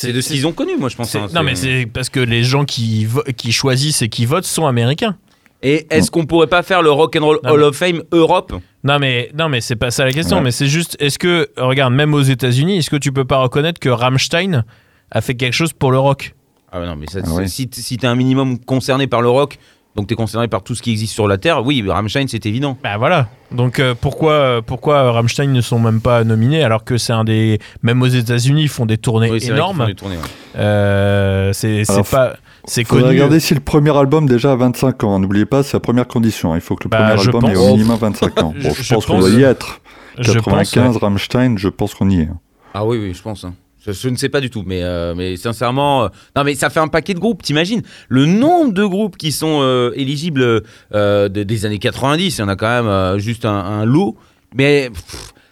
C'est 0.00 0.12
de 0.12 0.20
ce 0.20 0.28
qu'ils 0.32 0.46
ont 0.46 0.52
connu, 0.52 0.76
moi, 0.76 0.88
je 0.88 0.96
pense. 0.96 1.12
Hein, 1.16 1.26
non, 1.34 1.42
mais 1.42 1.56
c'est 1.56 1.86
parce 1.92 2.08
que 2.08 2.20
les 2.20 2.44
gens 2.44 2.64
qui, 2.64 3.08
qui 3.36 3.50
choisissent 3.50 4.00
et 4.02 4.08
qui 4.08 4.26
votent 4.26 4.44
sont 4.44 4.66
américains. 4.66 5.16
Et 5.60 5.88
est-ce 5.90 6.12
qu'on 6.12 6.24
pourrait 6.24 6.46
pas 6.46 6.62
faire 6.62 6.82
le 6.82 6.90
Rock 6.92 7.16
and 7.16 7.24
Roll 7.24 7.40
Non, 7.42 7.50
Hall 7.50 7.58
mais- 7.60 7.66
of 7.66 7.76
Fame 7.76 8.02
Europe? 8.12 8.52
Non, 8.84 9.00
mais, 9.00 9.28
non, 9.36 9.48
mais 9.48 9.60
c'est 9.60 9.74
pas 9.74 9.90
ça 9.90 10.04
la 10.04 10.12
question, 10.12 10.36
Ouais. 10.36 10.42
mais 10.44 10.50
c'est 10.52 10.68
juste, 10.68 10.96
est-ce 11.00 11.18
que, 11.18 11.48
regarde, 11.56 11.92
même 11.92 12.14
aux 12.14 12.22
États-Unis, 12.22 12.78
est-ce 12.78 12.90
que 12.90 12.96
tu 12.96 13.10
peux 13.10 13.24
pas 13.24 13.38
reconnaître 13.38 13.80
que 13.80 13.88
Rammstein 13.88 14.64
a 15.10 15.20
fait 15.20 15.34
quelque 15.34 15.52
chose 15.54 15.72
pour 15.72 15.90
le 15.90 15.98
rock? 15.98 16.36
Ah 16.70 16.78
ouais, 16.80 16.86
non, 16.86 16.94
mais 16.94 17.06
ça, 17.08 17.18
Ah 17.26 17.30
ouais. 17.34 17.48
si, 17.48 17.68
si 17.72 17.96
t'es 17.96 18.06
un 18.06 18.14
minimum 18.14 18.60
concerné 18.60 19.08
par 19.08 19.20
le 19.20 19.30
rock, 19.30 19.58
donc 19.98 20.06
t'es 20.06 20.14
concerné 20.14 20.46
par 20.46 20.62
tout 20.62 20.76
ce 20.76 20.82
qui 20.82 20.92
existe 20.92 21.12
sur 21.12 21.26
la 21.26 21.38
Terre, 21.38 21.66
oui, 21.66 21.84
Rammstein, 21.86 22.26
c'est 22.28 22.46
évident. 22.46 22.78
Bah 22.84 22.96
voilà. 22.98 23.26
Donc 23.50 23.80
euh, 23.80 23.94
pourquoi, 24.00 24.32
euh, 24.32 24.60
pourquoi 24.64 25.10
Rammstein 25.10 25.48
ne 25.52 25.60
sont 25.60 25.80
même 25.80 26.00
pas 26.00 26.22
nominés 26.22 26.62
alors 26.62 26.84
que 26.84 26.98
c'est 26.98 27.12
un 27.12 27.24
des. 27.24 27.58
Même 27.82 28.00
aux 28.00 28.06
États-Unis, 28.06 28.62
ils 28.62 28.68
font 28.68 28.86
des 28.86 28.96
tournées 28.98 29.28
Oui, 29.30 29.44
énormes. 29.44 29.86
des 29.86 29.94
tournées, 29.96 30.16
ouais. 30.16 30.22
Euh, 30.62 31.52
c'est 31.52 31.82
pas. 32.10 32.36
C'est 32.64 32.84
connu. 32.84 33.04
regarder 33.04 33.40
si 33.40 33.54
le 33.54 33.60
premier 33.60 33.96
album 33.96 34.26
déjà 34.26 34.52
a 34.52 34.56
25 34.56 35.02
ans. 35.04 35.18
N'oubliez 35.18 35.46
pas, 35.46 35.62
c'est 35.64 35.72
la 35.74 35.80
première 35.80 36.06
condition. 36.06 36.54
Il 36.54 36.60
faut 36.60 36.76
que 36.76 36.84
le 36.84 36.90
Bah, 36.90 36.98
premier 36.98 37.22
je 37.22 37.26
album 37.30 37.44
ait 37.50 37.54
pense- 37.54 37.64
au 37.64 37.70
minimum 37.76 37.96
25 37.98 38.42
ans. 38.42 38.54
Bon, 38.62 38.70
Je- 38.70 38.74
je, 38.74 38.82
je 38.82 38.94
pense 38.94 39.06
qu'on 39.06 39.18
doit 39.18 39.30
y 39.30 39.42
être. 39.42 39.80
Je 40.18 40.32
pense, 40.32 40.44
95, 40.44 40.94
ouais. 40.94 41.00
Rammstein, 41.00 41.56
je 41.58 41.68
pense 41.68 41.94
qu'on 41.94 42.10
y 42.10 42.20
est. 42.20 42.28
Ah 42.74 42.84
oui, 42.84 42.98
oui, 42.98 43.14
je 43.14 43.22
pense. 43.22 43.44
hein. 43.44 43.54
Je, 43.92 44.08
ne 44.08 44.16
sais 44.16 44.28
pas 44.28 44.40
du 44.40 44.50
tout, 44.50 44.62
mais, 44.66 44.82
euh, 44.82 45.36
sincèrement, 45.36 46.04
euh, 46.04 46.08
non, 46.36 46.44
mais 46.44 46.54
ça 46.54 46.70
fait 46.70 46.80
un 46.80 46.88
paquet 46.88 47.14
de 47.14 47.18
groupes. 47.18 47.42
T'imagines? 47.42 47.82
Le 48.08 48.26
nombre 48.26 48.72
de 48.72 48.84
groupes 48.84 49.16
qui 49.16 49.32
sont 49.32 49.60
euh, 49.62 49.92
éligibles 49.94 50.62
de- 50.92 51.28
des 51.28 51.66
années 51.66 51.78
90. 51.78 52.36
Il 52.36 52.40
y 52.40 52.44
en 52.44 52.48
a 52.48 52.56
quand 52.56 52.82
même 52.82 53.18
juste 53.18 53.44
un, 53.44 53.84
lot. 53.84 54.16
Mais 54.54 54.90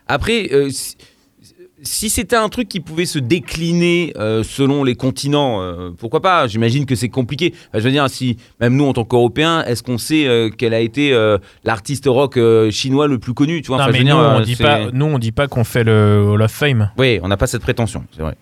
après, 0.09 0.49
si 1.87 2.11
c'était 2.11 2.37
un 2.37 2.49
truc 2.51 2.68
qui 2.68 2.81
pouvait 2.81 3.07
se 3.07 3.18
décliner 3.18 4.12
euh, 4.18 4.42
selon 4.42 4.85
les 4.85 4.94
continents, 4.96 5.62
euh, 5.62 5.90
pourquoi 5.96 6.20
pas? 6.20 6.46
J'imagine 6.46 6.85
que 6.85 6.94
c'est 6.94 7.09
compliqué. 7.09 7.55
Enfin, 7.68 7.79
je 7.79 7.85
veux 7.85 7.90
dire, 7.90 8.11
si 8.11 8.37
même 8.61 8.77
nous 8.77 8.85
en 8.85 8.92
tant 8.92 9.05
qu'Européens, 9.05 9.64
est-ce 9.64 9.83
qu'on 9.83 9.96
sait 9.99 10.27
euh, 10.27 10.51
quel 10.51 10.75
a 10.75 10.81
été 10.81 11.16
l'artiste 11.64 12.05
rock 12.07 12.38
chinois 12.70 13.07
le 13.07 13.18
plus 13.18 13.33
connu 13.35 13.62
Tu 13.62 13.68
vois? 13.68 13.79
Non, 13.79 13.85
Enfin, 13.85 13.92
je 13.92 13.99
mais 14.05 14.11
veux 14.11 14.14
nous, 14.16 14.20
dire, 14.20 14.35
on 14.37 14.40
dit 14.40 14.57
pas, 14.57 14.90
nous, 14.92 15.07
on 15.07 15.18
dit 15.18 15.33
pas 15.33 15.46
qu'on 15.49 15.64
fait 15.64 15.85
le 15.85 16.27
Hall 16.29 16.42
of 16.42 16.51
Fame. 16.51 16.90
Oui, 16.99 17.20
on 17.22 17.29
n'a 17.29 17.37
pas 17.37 17.46
cette 17.46 17.62
prétention, 17.62 18.05
c'est 18.14 18.22
vrai. 18.22 18.37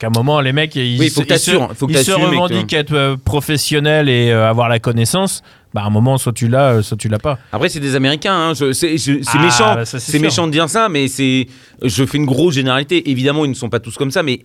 Donc 0.00 0.04
à 0.04 0.06
un 0.08 0.10
moment, 0.22 0.40
les 0.42 0.52
mecs, 0.52 0.76
ils, 0.76 0.98
Oui, 1.00 1.08
faut 1.08 1.22
que 1.22 1.32
ils 1.32 1.38
se, 1.38 1.52
faut 1.74 1.86
que 1.86 1.92
ils 1.92 1.98
se 1.98 2.10
que 2.12 2.20
revendiquent 2.20 2.72
être 2.74 2.92
euh, 2.92 3.16
professionnels 3.16 4.08
et 4.10 4.30
euh, 4.30 4.48
avoir 4.48 4.68
la 4.68 4.78
connaissance. 4.78 5.42
Bah, 5.72 5.82
à 5.82 5.86
un 5.86 5.90
moment, 5.90 6.18
soit 6.18 6.32
tu 6.34 6.48
l'as, 6.48 6.74
euh, 6.76 6.82
soit 6.82 6.96
tu 6.98 7.08
l'as 7.08 7.18
pas. 7.18 7.38
Après, 7.52 7.68
c'est 7.70 7.80
des 7.80 7.94
Américains. 7.96 8.34
hein. 8.34 8.52
Je- 8.54 8.72
C'est 8.72 8.96
Ah, 9.26 9.38
méchant. 9.42 9.74
bah 9.74 9.84
c'est 9.86 10.18
méchant 10.18 10.46
de 10.46 10.52
dire 10.52 10.68
ça, 10.68 10.88
mais 10.90 11.08
c'est. 11.08 11.46
Je 11.82 12.04
fais 12.04 12.18
une 12.18 12.26
grosse 12.26 12.54
généralité. 12.54 13.10
Évidemment, 13.10 13.44
ils 13.46 13.50
ne 13.50 13.54
sont 13.54 13.70
pas 13.70 13.80
tous 13.80 13.96
comme 13.96 14.10
ça, 14.10 14.22
mais 14.22 14.40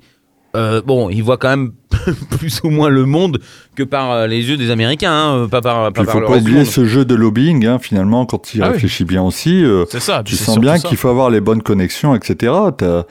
euh, 0.55 0.81
bon, 0.85 1.09
ils 1.09 1.21
voient 1.21 1.37
quand 1.37 1.49
même 1.49 1.71
plus 2.39 2.61
ou 2.63 2.69
moins 2.69 2.89
le 2.89 3.05
monde 3.05 3.39
que 3.75 3.83
par 3.83 4.27
les 4.27 4.47
yeux 4.49 4.55
des 4.57 4.71
Américains, 4.71 5.11
hein, 5.13 5.47
pas 5.49 5.59
par, 5.61 5.91
pas 5.91 6.01
Il 6.01 6.05
par 6.05 6.13
faut 6.15 6.21
pas 6.27 6.37
oublier 6.37 6.63
ce 6.65 6.85
jeu 6.85 7.03
de 7.03 7.15
lobbying, 7.15 7.65
hein, 7.65 7.77
finalement, 7.79 8.25
quand 8.25 8.53
il 8.53 8.61
Ah 8.63 8.67
oui. 8.67 8.73
réfléchit 8.73 9.03
bien 9.05 9.21
aussi. 9.21 9.63
euh, 9.65 9.83
C'est 9.89 9.99
ça. 9.99 10.21
tu 10.25 10.35
sens 10.37 10.59
bien 10.59 10.79
qu'il 10.79 10.95
faut 10.97 11.09
avoir 11.09 11.29
les 11.29 11.41
bonnes 11.41 11.61
connexions, 11.61 12.15
etc. 12.15 12.53
As 12.81 13.05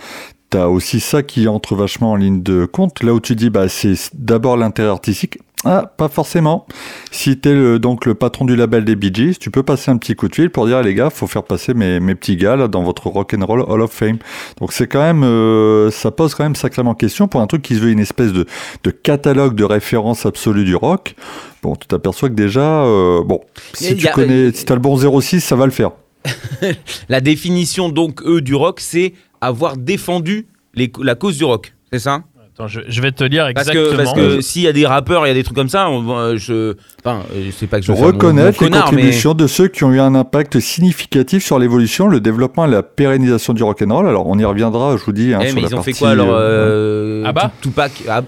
aussi 0.55 1.01
ça 1.01 1.23
qui 1.23 1.47
entre 1.49 1.75
vachement 1.75 2.13
en 2.13 2.17
ligne 2.17 2.43
de 2.43 2.65
compte. 2.67 3.03
Là 3.03 3.15
où 3.15 3.21
tu 3.21 3.37
dis, 3.37 3.51
bah, 3.51 3.69
c'est 3.69 3.95
d'abord 4.15 4.57
l'intérêt 4.57 4.89
artistique. 4.89 5.39
Ah, 5.63 5.93
pas 5.95 6.09
forcément. 6.09 6.67
Si 7.11 7.37
t'es 7.39 7.53
le, 7.53 7.79
donc 7.79 8.07
le 8.07 8.15
patron 8.15 8.47
du 8.47 8.57
label 8.57 8.83
des 8.87 8.97
Bee 8.97 9.13
Gees, 9.13 9.37
tu 9.39 9.51
peux 9.51 9.63
passer 9.63 9.91
un 9.91 9.99
petit 9.99 10.15
coup 10.17 10.27
de 10.27 10.35
fil 10.35 10.49
pour 10.49 10.67
dire, 10.67 10.79
Ah, 10.79 10.83
les 10.83 10.95
gars, 10.95 11.11
faut 11.11 11.27
faire 11.27 11.43
passer 11.43 11.75
mes, 11.75 12.01
mes 12.01 12.15
petits 12.15 12.37
gars 12.37 12.57
là, 12.57 12.67
dans 12.67 12.83
votre 12.83 13.09
rock 13.09 13.35
and 13.39 13.45
roll 13.45 13.61
Hall 13.69 13.83
of 13.83 13.91
Fame. 13.93 14.17
Donc 14.59 14.73
c'est 14.73 14.87
quand 14.87 15.03
même, 15.03 15.23
euh, 15.23 15.91
ça 15.91 16.11
pose 16.11 16.35
quand 16.35 16.45
même 16.45 16.55
sacrément 16.57 16.95
question 16.95 17.29
pour 17.29 17.43
un 17.43 17.47
truc 17.47 17.61
qui 17.61 17.75
se 17.75 17.81
veut 17.81 17.91
une 17.91 18.01
espèce 18.01 18.33
de, 18.33 18.47
de 18.85 18.91
catalogue 18.91 19.55
de 19.55 19.65
référence 19.65 20.25
absolue 20.25 20.65
du 20.65 20.75
rock. 20.77 21.15
Bon, 21.63 21.77
tu 21.77 21.87
t'aperçois 21.87 22.31
que 22.31 22.35
déjà, 22.35 22.83
euh, 22.85 23.23
bon, 23.23 23.41
si 23.75 23.95
tu 23.97 24.09
a- 24.09 24.13
connais, 24.13 24.53
si 24.53 24.65
t'as 24.65 24.75
le 24.75 24.81
bon 24.81 24.97
06, 25.21 25.43
ça 25.43 25.57
va 25.57 25.67
le 25.67 25.73
faire. 25.73 25.91
La 27.11 27.21
définition, 27.21 27.91
donc, 27.91 28.23
eux, 28.25 28.41
du 28.41 28.55
rock, 28.55 28.81
c'est 28.81 29.13
avoir 29.41 29.77
défendu 29.77 30.47
les- 30.75 30.93
la 31.03 31.15
cause 31.15 31.37
du 31.39 31.45
rock. 31.45 31.75
C'est 31.93 31.99
ça? 31.99 32.23
Attends, 32.55 32.67
je, 32.69 32.81
je 32.89 33.01
vais 33.01 33.13
te 33.13 33.25
dire 33.25 33.49
Parce 33.55 33.69
exactement. 33.69 33.97
que, 33.97 33.97
parce 33.97 34.13
que 34.37 34.41
s'il 34.41 34.63
y 34.63 34.69
a 34.69 34.73
des 34.73 34.87
rappeurs, 34.87 35.25
il 35.27 35.29
y 35.29 35.33
a 35.33 35.35
des 35.35 35.43
trucs 35.45 35.57
comme 35.57 35.69
ça, 35.69 35.89
on, 35.89 36.37
je. 36.37 36.75
Enfin, 37.05 37.23
euh, 37.35 37.51
c'est 37.57 37.67
pas 37.67 37.79
que 37.81 37.87
je 37.87 37.93
Reconnaître 37.93 38.63
les 38.63 38.69
connard, 38.69 38.87
mais- 38.93 38.97
contributions 38.97 39.35
de 39.35 39.47
ceux 39.47 39.69
qui 39.69 39.85
ont 39.85 39.93
eu 39.93 40.01
un 40.01 40.15
impact 40.15 40.61
significatif 40.61 41.45
sur 41.45 41.59
l'évolution, 41.59 42.07
le 42.09 42.21
développement 42.21 42.67
et 42.67 42.71
la 42.71 42.83
pérennisation 42.83 43.53
du 43.55 43.63
rock'n'roll. 43.63 44.07
Alors 44.09 44.27
on 44.27 44.39
y 44.39 44.45
reviendra, 44.45 44.97
je 44.97 45.05
vous 45.05 45.13
dis. 45.13 45.33
Hein, 45.33 45.39
Eh, 45.43 45.47
sur 45.49 45.55
mais 45.57 45.63
la 45.63 45.69
ils 45.69 45.75
ont 45.75 45.83
fait 45.83 45.91
partie, 45.93 46.01
quoi 46.01 46.11
alors 46.11 46.29
euh, 46.33 47.23
euh, 47.23 47.25
Abba 47.25 47.51
Tupac 47.63 47.93
Ab- 48.09 48.25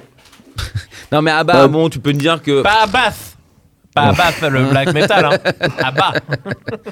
Non 1.12 1.20
mais 1.20 1.30
Abba, 1.30 1.52
Bah, 1.52 1.68
bon, 1.68 1.88
tu 1.88 1.98
peux 1.98 2.12
me 2.12 2.18
dire 2.18 2.40
que 2.42 2.62
Pas 2.62 2.86
Bath 2.86 3.36
Pas 3.94 4.12
Bath, 4.12 4.40
le 4.50 4.70
black 4.70 4.94
metal. 4.94 5.24
Hein. 5.26 5.90
Bas 5.94 6.12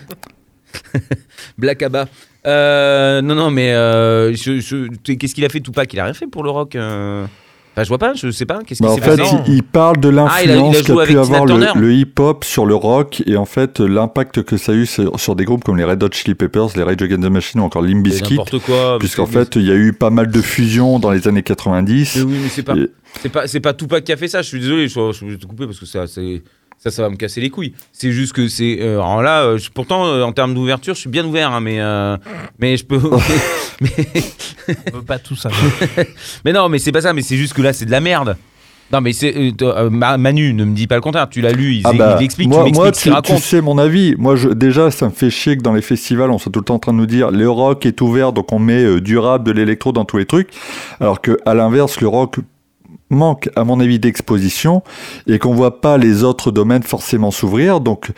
Black 1.58 1.82
Abba. 1.82 2.08
Euh, 2.46 3.20
non 3.22 3.34
non 3.34 3.50
mais 3.50 3.72
euh, 3.72 4.32
je- 4.34 4.60
je- 4.60 4.86
tu- 5.02 5.16
qu'est-ce 5.18 5.34
qu'il 5.34 5.44
a 5.44 5.48
fait 5.50 5.60
Tupac? 5.60 5.92
Il 5.92 6.00
a 6.00 6.04
rien 6.04 6.14
fait 6.14 6.26
pour 6.26 6.42
le 6.42 6.50
rock. 6.50 6.74
euh 6.76 7.26
Enfin, 7.72 7.84
je 7.84 7.88
vois 7.88 7.98
pas, 7.98 8.14
je 8.14 8.32
sais 8.32 8.46
pas. 8.46 8.58
Qu'est-ce 8.66 8.82
bah, 8.82 8.90
en 8.90 8.96
fait, 8.96 9.20
il, 9.46 9.54
il 9.54 9.62
parle 9.62 9.98
de 10.00 10.08
Ah, 10.08 10.42
l'influence 10.44 10.78
joué 10.78 10.82
qu'a 10.82 11.04
pu 11.06 11.18
avoir 11.18 11.46
le, 11.46 11.92
hip-hop 11.94 12.42
sur 12.44 12.66
le 12.66 12.74
rock 12.74 13.22
et 13.26 13.36
en 13.36 13.44
fait 13.44 13.78
l'impact 13.78 14.42
que 14.42 14.56
ça 14.56 14.72
a 14.72 14.74
eu 14.74 14.86
sur, 14.86 15.20
sur 15.20 15.36
des 15.36 15.44
groupes 15.44 15.62
comme 15.62 15.76
les 15.76 15.84
Red 15.84 16.02
Hot 16.02 16.08
Chili 16.10 16.34
Peppers, 16.34 16.66
les 16.74 16.82
Rage 16.82 17.00
Against 17.00 17.22
the 17.22 17.30
Machine 17.30 17.60
ou 17.60 17.64
encore 17.64 17.82
Limp 17.82 18.02
Bizkit. 18.02 18.38
Puisqu'en 18.98 19.26
fait, 19.26 19.54
il 19.54 19.62
y 19.62 19.70
a 19.70 19.76
eu 19.76 19.92
pas 19.92 20.10
mal 20.10 20.30
de 20.32 20.40
fusions 20.42 20.98
dans 20.98 21.12
les 21.12 21.28
années 21.28 21.44
90. 21.44 22.16
Mais 22.16 22.22
oui, 22.22 22.38
mais 22.42 22.48
c'est 22.48 22.64
pas, 22.64 22.74
Et- 22.76 22.90
c'est 23.46 23.60
pas, 23.60 23.72
Tupac 23.72 24.02
qui 24.02 24.12
a 24.12 24.16
fait 24.16 24.28
ça. 24.28 24.42
Je 24.42 24.48
suis 24.48 24.58
désolé, 24.60 24.88
je, 24.88 25.12
je 25.12 25.24
vais 25.26 25.36
te 25.36 25.46
couper 25.46 25.66
parce 25.66 25.78
que 25.78 25.86
c'est, 25.86 26.42
ça, 26.82 26.90
ça 26.90 27.02
va 27.02 27.10
me 27.10 27.16
casser 27.16 27.42
les 27.42 27.50
couilles. 27.50 27.74
C'est 27.92 28.10
juste 28.10 28.32
que 28.32 28.48
c'est, 28.48 28.78
euh, 28.80 28.94
alors 28.94 29.22
là, 29.22 29.42
euh, 29.42 29.58
je- 29.58 29.68
pourtant 29.70 30.06
euh, 30.06 30.22
en 30.22 30.32
termes 30.32 30.54
d'ouverture, 30.54 30.94
je 30.94 31.00
suis 31.00 31.10
bien 31.10 31.26
ouvert, 31.26 31.52
hein, 31.52 31.60
mais, 31.60 31.78
euh, 31.78 32.16
mais 32.58 32.78
je 32.78 32.86
peux, 32.86 32.98
mais, 33.82 33.90
On 34.92 34.96
veut 34.96 35.04
pas 35.04 35.18
tout 35.18 35.36
savoir. 35.36 35.60
mais 36.44 36.52
non, 36.54 36.70
mais 36.70 36.78
c'est 36.78 36.90
pas 36.90 37.02
ça. 37.02 37.12
Mais 37.12 37.20
c'est 37.20 37.36
juste 37.36 37.52
que 37.52 37.60
là, 37.60 37.74
c'est 37.74 37.84
de 37.84 37.90
la 37.90 38.00
merde. 38.00 38.36
Non, 38.92 39.00
mais 39.02 39.12
c'est 39.12 39.36
euh, 39.36 39.52
euh, 39.62 39.90
Manu, 39.90 40.52
ne 40.54 40.64
me 40.64 40.74
dis 40.74 40.86
pas 40.86 40.96
le 40.96 41.00
contraire. 41.00 41.28
Tu 41.28 41.42
l'as 41.42 41.52
lu, 41.52 41.74
il, 41.74 41.82
Ah 41.84 41.92
bah, 41.92 42.16
il 42.18 42.24
explique, 42.24 42.48
moi, 42.48 42.64
tu 42.64 42.72
moi, 42.72 42.86
m'expliques 42.86 43.14
ce 43.14 43.20
qu'il 43.26 43.36
tu, 43.36 43.42
sais 43.42 43.60
mon 43.60 43.76
avis. 43.78 44.16
Moi, 44.18 44.34
je, 44.34 44.48
déjà, 44.48 44.90
ça 44.90 45.06
me 45.06 45.12
fait 45.12 45.30
chier 45.30 45.56
que 45.58 45.62
dans 45.62 45.74
les 45.74 45.82
festivals, 45.82 46.30
on 46.30 46.38
soit 46.38 46.50
tout 46.50 46.60
le 46.60 46.64
temps 46.64 46.74
en 46.76 46.80
train 46.80 46.92
de 46.92 46.98
nous 46.98 47.06
dire 47.06 47.30
le 47.30 47.48
rock 47.48 47.84
est 47.86 48.00
ouvert, 48.00 48.32
donc 48.32 48.52
on 48.52 48.58
met 48.58 48.82
euh, 48.82 49.00
du 49.00 49.18
rap, 49.18 49.44
de 49.44 49.52
l'électro 49.52 49.92
dans 49.92 50.04
tous 50.06 50.16
les 50.16 50.26
trucs, 50.26 50.48
alors 50.98 51.20
que 51.20 51.36
à 51.44 51.54
l'inverse, 51.54 52.00
le 52.00 52.08
rock 52.08 52.38
manque, 53.10 53.50
à 53.56 53.64
mon 53.64 53.80
avis, 53.80 53.98
d'exposition 53.98 54.82
et 55.26 55.38
qu'on 55.38 55.54
voit 55.54 55.80
pas 55.80 55.98
les 55.98 56.24
autres 56.24 56.50
domaines 56.50 56.82
forcément 56.82 57.30
s'ouvrir. 57.30 57.80
Donc 57.80 58.10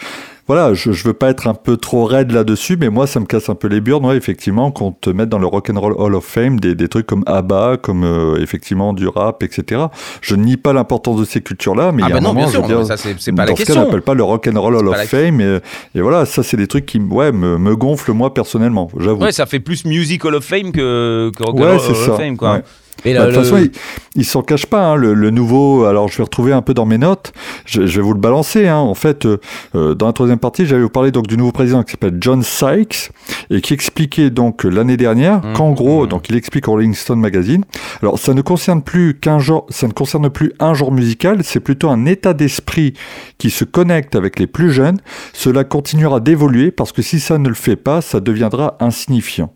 voilà, 0.49 0.75
je, 0.75 0.91
je 0.91 1.05
veux 1.05 1.13
pas 1.15 1.31
être 1.31 1.47
un 1.47 1.55
peu 1.55 1.77
trop 1.77 2.05
raide 2.05 2.33
là-dessus, 2.33 2.77
mais 2.77 2.89
moi, 2.89 3.07
ça 3.07 3.21
me 3.21 3.27
casse 3.27 3.49
un 3.49 3.55
peu 3.55 3.69
les 3.69 3.81
burnes, 3.81 4.05
ouais, 4.05 4.17
effectivement, 4.17 4.73
qu'on 4.73 4.91
te 4.91 5.09
mette 5.09 5.29
dans 5.29 5.39
le 5.39 5.47
Rock 5.47 5.71
and 5.71 5.79
Roll 5.81 5.95
Hall 5.97 6.15
of 6.17 6.25
Fame 6.25 6.59
des, 6.59 6.75
des 6.75 6.89
trucs 6.89 7.07
comme 7.07 7.23
ABBA, 7.27 7.77
comme 7.81 8.03
euh, 8.05 8.37
effectivement 8.43 8.93
du 8.93 9.07
rap, 9.07 9.45
etc. 9.45 9.83
Je 10.21 10.35
nie 10.35 10.57
pas 10.57 10.73
l'importance 10.73 11.21
de 11.21 11.25
ces 11.25 11.41
cultures-là, 11.43 11.93
mais 11.93 12.03
Ah 12.05 12.09
il 12.09 12.11
y 12.11 12.13
a 12.13 12.21
bah 12.21 12.29
un 12.29 12.29
non, 12.29 12.35
moment, 12.35 12.49
je 12.49 12.59
veux 12.59 12.65
sûr, 12.67 12.77
dire, 12.79 12.87
ça 12.87 12.97
c'est, 12.97 13.15
c'est 13.21 13.31
pas 13.33 13.45
la 13.45 13.53
dans 13.53 13.57
ce 13.57 13.63
cas, 13.63 13.63
on 13.63 13.67
question. 13.77 13.85
n'appelle 13.87 14.03
pas 14.03 14.15
le 14.15 14.25
Rock 14.25 14.49
and 14.53 14.61
Roll 14.61 14.75
Hall 14.77 14.89
of 14.89 14.97
la- 14.97 15.05
Fame. 15.07 15.41
Et, 15.41 15.59
et 15.95 16.01
voilà, 16.01 16.27
ça, 16.27 16.43
c'est 16.43 16.57
des 16.57 16.67
trucs 16.67 16.87
qui 16.87 16.99
ouais, 16.99 17.31
me, 17.31 17.57
me 17.57 17.77
gonflent, 17.77 18.13
moi, 18.13 18.35
personnellement, 18.35 18.91
j'avoue. 18.99 19.23
Ouais, 19.23 19.33
ça 19.33 19.47
fait 19.47 19.61
plus 19.61 19.85
Music 19.85 20.25
Hall 20.25 20.35
of 20.35 20.45
Fame 20.45 20.73
que, 20.73 21.31
que 21.37 21.43
Rock 21.45 21.55
and 21.55 21.61
Ouais, 21.63 21.71
Roll 21.71 21.81
c'est 21.81 21.93
Hall 22.05 22.11
of 22.11 22.17
Fame, 22.17 22.37
quoi. 22.37 22.55
ouais. 22.55 22.63
Et 23.05 23.15
Bah, 23.15 23.27
de 23.27 23.33
toute 23.35 23.43
façon, 23.43 23.57
il, 23.59 23.71
il 24.15 24.25
s'en 24.25 24.43
cache 24.43 24.67
pas. 24.67 24.87
hein, 24.87 24.97
le, 24.97 25.15
le 25.15 25.31
nouveau, 25.31 25.85
alors 25.85 26.09
je 26.09 26.17
vais 26.19 26.23
retrouver 26.23 26.53
un 26.53 26.63
peu 26.63 26.75
dans 26.75 26.87
mes 26.87 26.99
notes. 26.99 27.33
Je, 27.67 27.87
je 27.87 27.97
vais 28.01 28.03
vous 28.07 28.15
le 28.15 28.21
balancer. 28.21 28.69
hein. 28.69 28.77
En 28.77 28.95
fait, 28.95 29.27
euh, 29.27 29.39
euh, 29.75 29.95
dans 29.95 30.07
la 30.07 30.13
troisième 30.13 30.39
partie, 30.39 30.67
j'allais 30.67 30.83
vous 30.83 30.89
parler 30.89 31.11
donc 31.11 31.27
du 31.27 31.37
nouveau 31.37 31.53
président 31.53 31.83
qui 31.83 31.93
s'appelle 31.93 32.17
John 32.21 32.43
Sykes 32.43 33.11
et 33.51 33.61
qui 33.61 33.75
expliquait 33.75 34.31
donc 34.31 34.65
l'année 34.65 34.97
dernière 34.97 35.43
Mhm. 35.45 35.53
qu'en 35.55 35.73
gros, 35.73 36.07
donc 36.07 36.29
il 36.29 36.37
explique 36.37 36.69
au 36.69 36.73
Rolling 36.73 36.95
Stone 36.95 37.21
magazine. 37.21 37.65
Alors, 38.03 38.19
ça 38.19 38.35
ne 38.35 38.43
concerne 38.43 38.83
plus 38.83 39.19
qu'un 39.19 39.39
genre, 39.39 39.67
ça 39.69 39.87
ne 39.89 39.93
concerne 39.93 40.31
plus 40.31 40.53
un 40.61 40.75
genre 40.75 40.93
musical. 40.93 41.41
C'est 41.43 41.61
plutôt 41.61 41.91
un 41.91 42.07
état 42.07 42.35
d'esprit 42.35 42.95
qui 43.39 43.51
se 43.51 43.65
connecte 43.65 44.15
avec 44.15 44.39
les 44.39 44.47
plus 44.47 44.71
jeunes. 44.71 44.99
Cela 45.33 45.65
continuera 45.65 46.21
d'évoluer 46.21 46.71
parce 46.71 46.93
que 46.93 47.03
si 47.03 47.19
ça 47.21 47.39
ne 47.39 47.49
le 47.49 47.55
fait 47.55 47.77
pas, 47.77 48.01
ça 48.01 48.21
deviendra 48.21 48.77
insignifiant. 48.81 49.53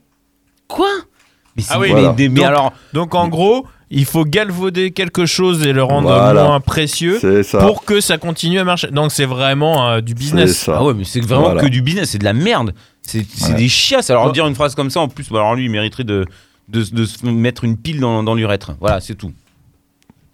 Quoi? 0.69 0.89
Mais, 1.57 1.63
Ah 1.71 1.79
oui, 1.79 1.89
mais- 1.89 1.93
voilà. 2.01 2.15
mais, 2.17 2.29
mais 2.29 2.41
Donc- 2.41 2.45
alors, 2.47 2.73
Donc 2.93 3.15
en 3.15 3.29
gros, 3.29 3.67
il 3.91 4.05
faut 4.05 4.25
galvauder 4.25 4.91
quelque 4.91 5.27
chose 5.27 5.65
et 5.67 5.73
le 5.73 5.83
rendre 5.83 6.09
Voilà. 6.09 6.45
moins 6.45 6.61
précieux 6.61 7.19
pour 7.61 7.85
que 7.85 8.01
ça 8.01 8.19
continue 8.19 8.59
à 8.59 8.65
marcher. 8.65 8.89
Donc 8.89 9.13
c'est 9.13 9.27
vraiment 9.27 9.89
euh, 9.89 10.01
du 10.01 10.13
C'est 10.13 10.19
business. 10.19 10.57
ça. 10.59 10.77
Ah 10.79 10.85
ouais, 10.85 10.95
mais 10.95 11.05
c'est 11.05 11.21
vraiment 11.21 11.45
Voilà. 11.45 11.63
que 11.63 11.67
du 11.69 11.83
business, 11.83 12.11
c'est 12.11 12.19
de 12.19 12.25
la 12.25 12.33
merde. 12.33 12.75
C'est 13.03 13.19
Ouais. 13.49 13.55
des 13.55 13.69
chiasses. 13.69 14.11
Alors 14.11 14.27
Bon. 14.27 14.33
dire 14.33 14.47
une 14.49 14.55
phrase 14.57 14.75
comme 14.75 14.91
ça, 14.91 15.01
en 15.01 15.09
plus, 15.09 15.29
bah, 15.31 15.39
alors 15.39 15.55
lui, 15.55 15.67
il 15.67 15.71
mériterait 15.71 16.03
de, 16.05 16.27
de, 16.69 16.83
de 16.91 17.05
se 17.05 17.25
mettre 17.25 17.63
une 17.63 17.77
pile 17.77 18.01
dans, 18.01 18.25
dans 18.25 18.35
l'urètre. 18.35 18.73
Voilà, 18.81 19.01
c'est 19.01 19.15
tout. 19.15 19.33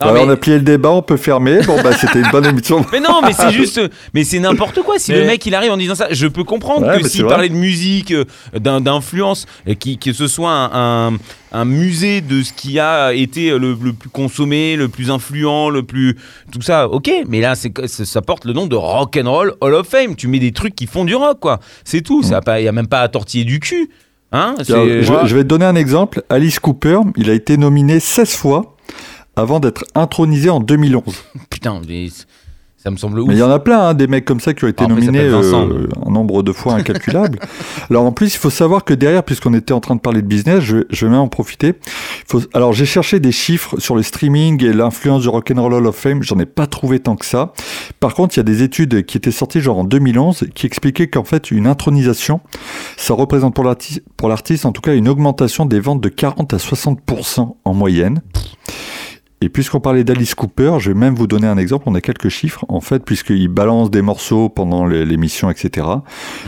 Non, 0.05 0.11
Alors, 0.11 0.25
mais, 0.27 0.31
on 0.31 0.33
a 0.33 0.37
plié 0.37 0.57
le 0.57 0.63
débat, 0.63 0.91
on 0.91 1.03
peut 1.03 1.17
fermer. 1.17 1.61
Bon, 1.67 1.81
bah, 1.83 1.93
c'était 1.93 2.21
une 2.21 2.31
bonne 2.31 2.47
émission. 2.47 2.85
mais 2.93 3.01
non, 3.01 3.21
mais 3.23 3.33
c'est 3.33 3.51
juste, 3.53 3.81
mais 4.15 4.25
c'est 4.25 4.39
n'importe 4.39 4.83
quoi. 4.83 4.99
Si 4.99 5.13
Mais- 5.13 5.21
le 5.21 5.27
mec 5.27 5.45
il 5.47 5.55
arrive 5.55 5.73
en 5.73 5.77
disant 5.77 5.95
ça, 5.95 6.09
je 6.11 6.27
peux 6.27 6.45
comprendre 6.45 6.87
Ouais, 6.87 7.01
que 7.01 7.09
s'il 7.09 7.25
parlait 7.27 7.49
de 7.49 7.55
musique, 7.55 8.13
euh, 8.13 8.25
d'influence, 8.59 9.47
et 9.67 9.77
qui, 9.77 9.99
que 9.99 10.13
ce 10.13 10.27
soit 10.27 10.51
un, 10.51 11.09
un, 11.11 11.19
un 11.53 11.65
musée 11.65 12.21
de 12.21 12.43
ce 12.43 12.53
qui 12.53 12.79
a 12.79 13.13
été 13.13 13.51
le, 13.51 13.77
le 13.83 13.93
plus 13.93 14.09
consommé, 14.11 14.77
le 14.77 14.89
plus 14.89 15.11
influent, 15.11 15.71
le 15.71 15.83
plus 15.83 16.17
tout 16.51 16.63
ça, 16.63 16.89
ok. 16.89 17.11
Mais 17.29 17.41
là, 17.41 17.55
c'est 17.55 17.73
ça, 17.87 18.23
porte 18.23 18.45
le 18.45 18.53
nom 18.53 18.67
de 18.67 18.77
Rock 18.77 19.19
and 19.23 19.31
Roll 19.31 19.55
Hall 19.61 19.75
of 19.75 19.87
Fame. 19.89 20.17
Tu 20.17 20.29
mets 20.29 20.39
des 20.39 20.53
trucs 20.53 20.75
qui 20.75 20.87
font 20.87 21.05
du 21.05 21.15
rock, 21.15 21.39
quoi. 21.41 21.61
C'est 21.85 22.01
tout. 22.03 22.23
Ça 22.23 22.39
a 22.39 22.41
pas, 22.41 22.61
y 22.61 22.69
a 22.69 22.73
même 22.73 22.87
pas 22.89 23.01
à 23.01 23.09
tortiller 23.09 23.45
du 23.45 23.61
cul. 23.61 23.91
Hein 24.35 24.55
je, 24.61 25.03
je 25.27 25.37
vais 25.37 25.43
te 25.43 25.49
donner 25.49 25.67
un 25.67 25.77
exemple. 25.77 26.23
Alice 26.31 26.59
Cooper, 26.59 27.01
il 27.17 27.29
a 27.29 27.35
été 27.35 27.59
nominé 27.59 28.01
16 28.01 28.35
fois 28.35 28.77
avant 29.37 29.61
d'être 29.61 29.85
intronisé 29.95 30.51
en 30.51 30.61
2011. 30.61 31.03
Putain, 31.51 31.81
mais 31.89 32.09
ça 32.77 32.91
me 32.91 32.97
semble 32.97 33.21
ouf. 33.21 33.29
Mais 33.29 33.35
il 33.35 33.39
y 33.39 33.43
en 33.45 33.51
a 33.51 33.61
plein, 33.61 33.79
hein, 33.91 33.95
des 33.95 34.09
mecs 34.09 34.25
comme 34.25 34.41
ça 34.41 34.55
qui 34.55 34.65
ont 34.65 34.69
été 34.69 34.83
il 34.83 34.89
nominés 34.89 35.21
euh, 35.21 35.87
un 36.05 36.11
nombre 36.11 36.43
de 36.43 36.51
fois 36.51 36.75
incalculable. 36.75 37.39
alors 37.91 38.05
en 38.05 38.11
plus, 38.11 38.35
il 38.35 38.39
faut 38.39 38.51
savoir 38.51 38.85
que 38.85 38.93
derrière, 38.93 39.23
puisqu'on 39.23 39.55
était 39.55 39.73
en 39.73 39.79
train 39.79 39.95
de 39.95 40.01
parler 40.01 40.21
de 40.21 40.27
business, 40.27 40.61
je, 40.65 40.79
vais- 40.79 40.85
je 40.91 41.07
vais 41.07 41.13
même 41.13 41.21
en 41.21 41.29
profiter. 41.29 41.75
Faut, 42.27 42.41
alors 42.55 42.73
j'ai 42.73 42.85
cherché 42.85 43.21
des 43.21 43.31
chiffres 43.31 43.79
sur 43.79 43.95
le 43.95 44.03
streaming 44.03 44.65
et 44.65 44.73
l'influence 44.73 45.23
du 45.23 45.29
Rock'n'Roll 45.29 45.75
Hall 45.75 45.87
of 45.87 45.95
Fame. 45.95 46.25
J'en 46.25 46.41
ai 46.41 46.47
pas 46.47 46.67
trouvé 46.67 46.99
tant 46.99 47.15
que 47.15 47.25
ça. 47.25 47.53
Par 48.01 48.15
contre, 48.15 48.35
il 48.37 48.39
y 48.39 48.41
a 48.41 48.45
des 48.45 48.65
études 48.65 49.07
qui 49.07 49.17
étaient 49.17 49.31
sorties 49.31 49.61
genre 49.61 49.79
en 49.79 49.85
2011 49.85 50.49
qui 50.53 50.67
expliquaient 50.67 51.07
qu'en 51.07 51.23
fait 51.25 51.53
une 51.53 51.69
intronisation, 51.69 52.41
ça 52.97 53.15
représente 53.15 53.55
pour 53.55 54.29
l'artiste 54.29 54.67
en 54.67 54.73
tout 54.73 54.83
cas 54.83 54.95
une 54.95 55.09
augmentation 55.09 55.67
des 55.67 55.79
ventes 55.79 56.01
de 56.01 56.09
40 56.09 56.53
à 56.53 56.57
60% 56.57 57.55
en 57.65 57.75
moyenne. 57.75 58.23
Et 59.43 59.49
puisqu'on 59.49 59.81
parlait 59.81 60.05
d'Alice 60.05 60.37
Cooper, 60.37 60.77
je 60.79 60.93
vais 60.93 60.97
même 60.97 61.17
vous 61.17 61.27
donner 61.27 61.49
un 61.49 61.59
exemple. 61.59 61.87
On 61.89 61.97
a 61.97 62.01
quelques 62.01 62.29
chiffres, 62.29 62.65
en 62.69 62.81
fait, 62.81 63.05
puisqu'il 63.05 63.49
balance 63.49 63.91
des 63.91 64.01
morceaux 64.01 64.49
pendant 64.49 64.87
l'émission, 64.87 65.51
etc. 65.51 65.85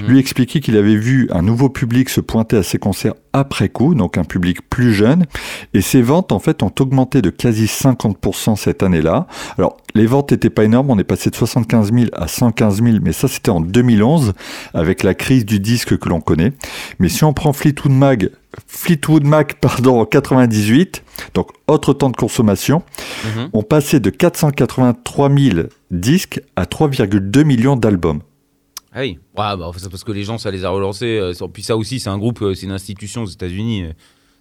Lui 0.07 0.21
expliquait 0.21 0.61
qu'il 0.61 0.77
avait 0.77 0.95
vu 0.95 1.29
un 1.33 1.43
nouveau 1.43 1.69
public 1.69 2.09
se 2.09 2.21
pointer 2.21 2.57
à 2.57 2.63
ses 2.63 2.79
concerts 2.79 3.15
après 3.33 3.69
coup, 3.69 3.97
donc 3.97 4.17
un 4.17 4.23
public 4.23 4.59
plus 4.71 4.95
jeune. 4.95 5.27
Et 5.75 5.81
ses 5.81 6.03
ventes, 6.03 6.31
en 6.31 6.39
fait, 6.39 6.63
ont 6.63 6.71
augmenté 6.79 7.21
de 7.21 7.31
quasi 7.31 7.65
50% 7.65 8.55
cette 8.55 8.85
année-là. 8.85 9.27
Alors, 9.59 9.77
les 9.97 10.07
ventes 10.07 10.31
n'étaient 10.31 10.49
pas 10.49 10.63
énormes. 10.63 10.91
On 10.91 10.99
est 11.01 11.03
passé 11.03 11.31
de 11.31 11.35
75 11.35 11.93
000 11.93 12.07
à 12.13 12.29
115 12.29 12.81
000, 12.81 12.99
mais 13.03 13.13
ça, 13.13 13.27
c'était 13.27 13.51
en 13.51 13.61
2011, 13.61 14.35
avec 14.73 15.03
la 15.03 15.15
crise 15.15 15.45
du 15.45 15.59
disque 15.59 15.99
que 15.99 16.09
l'on 16.09 16.21
connaît. 16.21 16.53
Mais 17.01 17.09
si 17.09 17.25
on 17.25 17.33
prend 17.33 17.53
Fleetwood 17.53 17.93
Mac, 17.93 18.27
Fleetwood 18.67 19.25
Mac 19.25 19.61
pardon, 19.61 20.01
en 20.01 20.05
98, 20.07 21.03
donc 21.35 21.49
autre 21.67 21.93
temps 21.95 22.11
de 22.11 22.17
consommation, 22.17 22.83
Mhm. 23.25 23.51
ont 23.53 23.63
passé 23.63 24.01
de 24.01 24.11
483 24.11 25.31
000 25.35 25.67
disques 25.91 26.41
à 26.57 26.67
3,2 26.67 27.43
millions 27.45 27.77
d'albums. 27.77 28.21
Ah 28.97 29.01
oui, 29.01 29.19
Ouais, 29.37 29.57
bah, 29.57 29.71
c'est 29.77 29.91
parce 29.91 30.05
que 30.05 30.13
les 30.13 30.23
gens, 30.23 30.39
ça 30.39 30.51
les 30.53 30.65
a 30.65 30.71
relancés. 30.71 31.19
euh, 31.19 31.33
Puis 31.53 31.65
ça 31.65 31.77
aussi, 31.77 31.99
c'est 31.99 32.11
un 32.11 32.19
groupe, 32.19 32.41
euh, 32.43 32.55
c'est 32.55 32.67
une 32.67 32.73
institution 32.73 33.23
aux 33.23 33.27
États-Unis. 33.27 33.87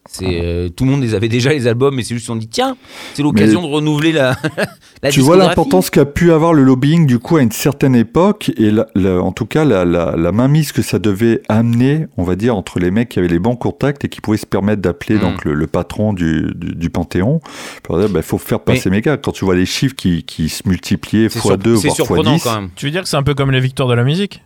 Euh, 0.05 0.09
C'est 0.09 0.41
euh, 0.43 0.69
tout 0.69 0.83
le 0.85 0.91
monde 0.91 1.01
les 1.01 1.15
avait 1.15 1.29
déjà 1.29 1.51
les 1.51 1.65
albums, 1.67 1.95
mais 1.95 2.03
c'est 2.03 2.13
juste 2.15 2.29
on 2.29 2.35
dit 2.35 2.47
tiens, 2.47 2.75
c'est 3.13 3.23
l'occasion 3.23 3.61
de 3.61 3.67
renouveler 3.67 4.11
la. 4.11 4.35
la 5.01 5.09
tu 5.11 5.21
vois 5.21 5.37
l'importance 5.37 5.89
qu'a 5.89 6.05
pu 6.05 6.31
avoir 6.33 6.53
le 6.53 6.63
lobbying 6.63 7.05
du 7.05 7.19
coup 7.19 7.37
à 7.37 7.41
une 7.41 7.51
certaine 7.51 7.95
époque 7.95 8.51
et 8.57 8.69
la- 8.71 8.87
la- 8.95 9.21
en 9.21 9.31
tout 9.31 9.45
cas 9.45 9.63
la, 9.65 9.85
la, 9.85 10.15
la 10.17 10.31
mainmise 10.33 10.71
que 10.73 10.81
ça 10.81 10.99
devait 10.99 11.41
amener, 11.49 12.07
on 12.17 12.23
va 12.23 12.35
dire, 12.35 12.55
entre 12.55 12.79
les 12.79 12.91
mecs 12.91 13.09
qui 13.09 13.19
avaient 13.19 13.27
les 13.29 13.39
bons 13.39 13.55
contacts 13.55 14.03
et 14.05 14.09
qui 14.09 14.19
pouvaient 14.21 14.37
se 14.37 14.45
permettre 14.45 14.81
d'appeler 14.81 15.15
Mm. 15.15 15.19
donc 15.21 15.45
le, 15.45 15.53
le 15.53 15.67
patron 15.67 16.13
du, 16.13 16.51
du, 16.55 16.75
du 16.75 16.89
Panthéon. 16.89 17.39
Pour 17.83 17.97
dire, 17.97 18.09
bah, 18.09 18.21
faut 18.21 18.37
faire 18.37 18.59
passer 18.59 18.89
mes 18.89 19.01
gars. 19.01 19.17
Quand 19.17 19.31
tu 19.31 19.45
vois 19.45 19.55
les 19.55 19.65
chiffres 19.65 19.95
qui, 19.95 20.23
qui 20.23 20.49
se 20.49 20.67
multipliaient 20.67 21.29
fois 21.29 21.41
sur- 21.41 21.57
2 21.57 21.75
c'est 21.77 21.87
voire 21.87 21.95
fois 21.97 22.05
surprenant 22.05 22.33
10, 22.35 22.43
quand 22.43 22.55
même. 22.61 22.69
Tu 22.75 22.85
veux 22.85 22.91
dire 22.91 23.03
que 23.03 23.07
c'est 23.09 23.17
un 23.17 23.23
peu 23.23 23.33
comme 23.35 23.51
les 23.51 23.59
victoires 23.61 23.87
de 23.87 23.93
la 23.93 24.03
musique? 24.03 24.41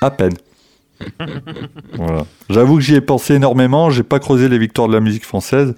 À 0.00 0.10
peine. 0.10 0.32
Voilà. 1.94 2.24
J'avoue 2.50 2.76
que 2.76 2.82
j'y 2.82 2.94
ai 2.94 3.00
pensé 3.00 3.34
énormément. 3.34 3.90
J'ai 3.90 4.02
pas 4.02 4.18
creusé 4.18 4.48
les 4.48 4.58
victoires 4.58 4.88
de 4.88 4.92
la 4.92 5.00
musique 5.00 5.24
française, 5.24 5.74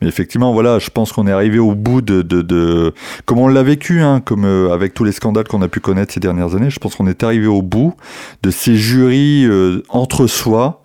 mais 0.00 0.08
effectivement, 0.08 0.52
voilà, 0.52 0.78
je 0.78 0.90
pense 0.90 1.12
qu'on 1.12 1.26
est 1.26 1.32
arrivé 1.32 1.58
au 1.58 1.74
bout 1.74 2.00
de, 2.02 2.22
de, 2.22 2.42
de- 2.42 2.94
comme 3.24 3.38
on 3.38 3.48
l'a 3.48 3.62
vécu, 3.62 4.00
hein, 4.02 4.20
comme 4.20 4.44
euh, 4.44 4.72
avec 4.72 4.94
tous 4.94 5.04
les 5.04 5.12
scandales 5.12 5.48
qu'on 5.48 5.62
a 5.62 5.68
pu 5.68 5.80
connaître 5.80 6.12
ces 6.12 6.20
dernières 6.20 6.54
années. 6.54 6.70
Je 6.70 6.78
pense 6.78 6.94
qu'on 6.94 7.06
est 7.06 7.22
arrivé 7.22 7.46
au 7.46 7.62
bout 7.62 7.94
de 8.42 8.50
ces 8.50 8.76
jurys 8.76 9.44
euh, 9.46 9.82
entre 9.88 10.26
soi. 10.26 10.82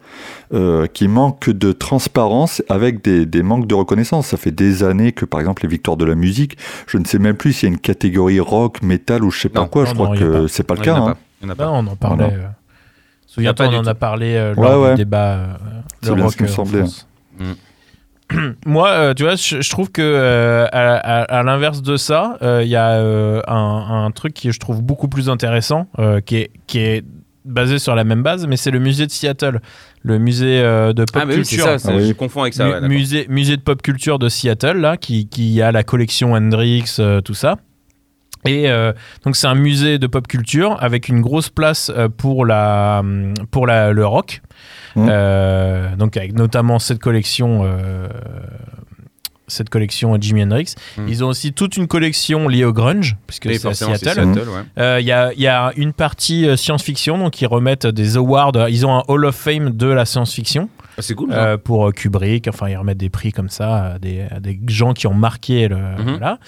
euh, 0.54 0.86
qui 0.88 1.08
manquent 1.08 1.50
de 1.50 1.72
transparence 1.72 2.62
avec 2.68 3.02
des, 3.02 3.26
des 3.26 3.42
manques 3.42 3.68
de 3.68 3.74
reconnaissance. 3.74 4.28
Ça 4.28 4.38
fait 4.38 4.52
des 4.52 4.84
années 4.84 5.14
que, 5.14 5.24
par 5.24 5.40
exemple, 5.40 5.64
les 5.64 5.70
victoires 5.70 5.96
de 5.96 6.04
la 6.04 6.16
musique, 6.16 6.58
je 6.88 6.98
ne 6.98 7.06
sais 7.06 7.20
même 7.20 7.38
plus 7.38 7.54
s'il 7.54 7.70
y 7.70 7.72
a 7.72 7.74
une 7.74 7.80
catégorie 7.80 8.42
rock, 8.42 8.82
métal 8.84 9.24
ou 9.24 9.32
je 9.32 9.40
sais 9.40 9.50
pas 9.50 9.66
quoi. 9.68 9.84
Non, 9.84 9.90
je 9.90 9.94
crois 9.94 10.10
non, 10.10 10.16
que 10.20 10.48
c'est 10.48 10.64
pas 10.64 10.76
le 10.76 10.82
cas. 10.82 10.98
a 10.98 11.02
pas. 11.14 11.18
Il 11.42 11.46
y 11.46 11.48
en 11.48 11.54
a 11.54 11.56
pas. 11.56 11.70
On 11.72 11.88
en 11.88 11.96
parlait. 11.96 12.28
Voilà. 12.28 12.56
Souviens-toi, 13.34 13.70
pas 13.70 13.76
on 13.76 13.80
en 13.80 13.86
a 13.88 13.96
parlé 13.96 14.36
euh, 14.36 14.54
Ouais, 14.56 14.70
lors 14.70 14.82
ouais. 14.82 14.90
du 14.92 14.98
débat. 14.98 15.34
euh, 15.36 15.48
C'est 16.02 16.10
le 16.10 16.16
bien 16.16 16.24
rock 16.26 16.32
ce 16.34 16.38
qui 16.38 16.44
me 16.44 16.48
semblait. 16.50 16.80
France. 16.80 17.08
Moi, 18.66 18.90
euh, 18.90 19.14
tu 19.14 19.24
vois, 19.24 19.36
je, 19.36 19.62
je 19.62 19.70
trouve 19.70 19.92
que 19.92 20.02
euh, 20.02 20.66
à, 20.72 20.96
à- 20.96 21.40
à 21.40 21.44
l'inverse 21.44 21.82
de 21.82 21.98
ça, 21.98 22.38
euh, 22.42 22.62
il 22.64 22.70
y 22.70 22.78
a 22.78 22.92
euh, 22.92 23.42
un, 23.48 24.06
un 24.06 24.12
truc 24.12 24.34
qui 24.34 24.52
je 24.52 24.60
trouve 24.60 24.82
beaucoup 24.82 25.10
plus 25.10 25.30
intéressant, 25.30 25.88
euh, 26.00 26.22
qui 26.22 26.38
est 26.38 26.52
qui 26.68 26.80
est 26.80 27.04
basé 27.44 27.78
sur 27.80 27.94
la 27.96 28.04
même 28.06 28.24
base, 28.24 28.48
mais 28.48 28.56
c'est 28.56 28.72
le 28.72 28.80
musée 28.80 29.06
de 29.06 29.12
Seattle, 29.12 29.60
le 30.04 30.18
musée 30.20 30.62
euh, 30.62 30.94
de 30.94 31.04
pop 31.04 31.24
Ah, 31.24 31.26
oui, 31.28 31.36
culture. 31.36 31.66
ça, 31.66 31.90
Ah 31.92 31.96
oui. 31.96 32.08
je 32.08 32.14
confonds 32.14 32.44
avec 32.44 32.54
ça. 32.54 32.70
Ouais, 32.70 32.88
musée, 32.88 33.26
musée 33.30 33.58
de 33.58 33.62
pop 33.62 33.82
culture 33.82 34.18
de 34.20 34.30
Seattle, 34.30 34.78
là, 34.78 34.96
qui, 34.96 35.28
qui 35.28 35.62
a 35.62 35.72
la 35.74 35.84
collection 35.84 36.34
Hendrix, 36.34 36.86
euh, 37.00 37.20
tout 37.20 37.34
ça. 37.34 37.58
Et 38.46 38.70
euh, 38.70 38.92
donc 39.24 39.36
c'est 39.36 39.48
un 39.48 39.56
musée 39.56 40.00
de 40.00 40.08
pop 40.08 40.28
culture 40.28 40.78
avec 40.82 41.10
une 41.10 41.22
grosse 41.22 41.50
place 41.50 41.92
euh, 41.96 42.10
pour 42.10 42.46
la 42.46 43.04
pour 43.52 43.68
la, 43.68 43.92
le 43.92 44.06
rock. 44.06 44.42
Mhm. 44.96 45.08
Euh, 45.10 45.96
donc 45.96 46.18
avec 46.18 46.34
notamment 46.34 46.80
cette 46.80 47.00
collection 47.00 47.62
euh, 47.64 48.08
cette 49.48 49.70
collection 49.70 50.18
Jimi 50.20 50.44
Hendrix. 50.44 50.76
Mhm. 50.98 51.08
Ils 51.10 51.24
ont 51.24 51.28
aussi 51.28 51.52
toute 51.54 51.76
une 51.76 51.88
collection 51.88 52.48
liée 52.48 52.64
au 52.64 52.72
grunge 52.74 53.18
puisque 53.28 53.54
c'est 53.54 53.68
à 53.68 53.74
Seattle. 53.74 54.22
Ouais. 54.28 54.62
Euh, 54.80 54.98
Il 55.02 55.06
y, 55.06 55.12
a, 55.12 55.34
il 55.34 55.42
y 55.42 55.48
a 55.48 55.74
une 55.76 55.92
partie 55.92 56.48
science-fiction, 56.58 57.18
donc 57.18 57.42
ils 57.42 57.48
remettent 57.48 57.86
des 57.86 58.16
awards. 58.16 58.54
Ils 58.70 58.86
ont 58.86 58.96
un 58.98 59.04
Hall 59.10 59.26
of 59.26 59.36
Fame 59.36 59.72
de 59.72 59.88
la 59.88 60.06
science-fiction 60.06 60.70
Ah, 60.98 61.02
c'est 61.02 61.16
cool. 61.16 61.30
euh, 61.34 61.58
pour 61.58 61.92
Kubrick. 61.92 62.48
Enfin, 62.48 62.70
ils 62.70 62.78
remettent 62.78 62.98
des 62.98 63.10
prix 63.10 63.34
comme 63.34 63.50
ça 63.50 63.94
à 63.96 64.00
des, 64.00 64.22
à 64.32 64.40
des 64.40 64.58
gens 64.68 64.94
qui 64.94 65.08
ont 65.08 65.14
marqué 65.14 65.68
le. 65.68 65.78
Voilà. 66.06 66.40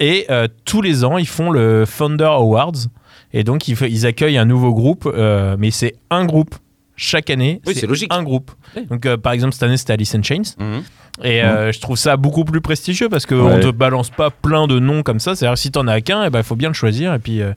Et 0.00 0.26
euh, 0.30 0.46
tous 0.64 0.82
les 0.82 1.04
ans, 1.04 1.18
ils 1.18 1.28
font 1.28 1.50
le 1.50 1.84
Founder 1.86 2.24
Awards. 2.24 2.86
Et 3.32 3.44
donc, 3.44 3.68
ils, 3.68 4.06
accueillent 4.06 4.38
un 4.38 4.44
nouveau 4.44 4.72
groupe, 4.72 5.06
euh, 5.06 5.56
mais 5.58 5.70
c'est 5.70 5.96
un 6.10 6.24
groupe 6.24 6.54
chaque 6.96 7.30
année. 7.30 7.60
Oui, 7.66 7.74
c'est 7.74 7.86
logique. 7.86 8.12
Un 8.12 8.22
groupe. 8.22 8.50
Donc, 8.90 9.06
euh, 9.06 9.16
par 9.16 9.32
exemple, 9.32 9.52
cette 9.52 9.62
année, 9.62 9.76
c'était 9.76 9.92
Alice 9.92 10.14
in 10.14 10.22
Chains. 10.22 10.54
Mhm. 10.58 10.82
Et 11.24 11.42
euh, 11.42 11.72
je 11.72 11.80
trouve 11.80 11.96
ça 11.96 12.16
beaucoup 12.16 12.44
plus 12.44 12.60
prestigieux 12.60 13.08
parce 13.08 13.26
qu'on 13.26 13.48
Ouais. 13.48 13.56
ne 13.56 13.62
te 13.62 13.70
balance 13.70 14.10
pas 14.10 14.30
plein 14.30 14.66
de 14.66 14.78
noms 14.78 15.02
comme 15.02 15.18
ça. 15.18 15.34
C'est-à-dire 15.34 15.54
que 15.54 15.60
si 15.60 15.70
t'en 15.72 15.88
as 15.88 16.00
qu'un, 16.00 16.24
il 16.24 16.30
ben, 16.30 16.42
faut 16.42 16.54
bien 16.56 16.68
le 16.68 16.74
choisir. 16.74 17.12
Et 17.14 17.18
puis, 17.18 17.42
euh, 17.42 17.52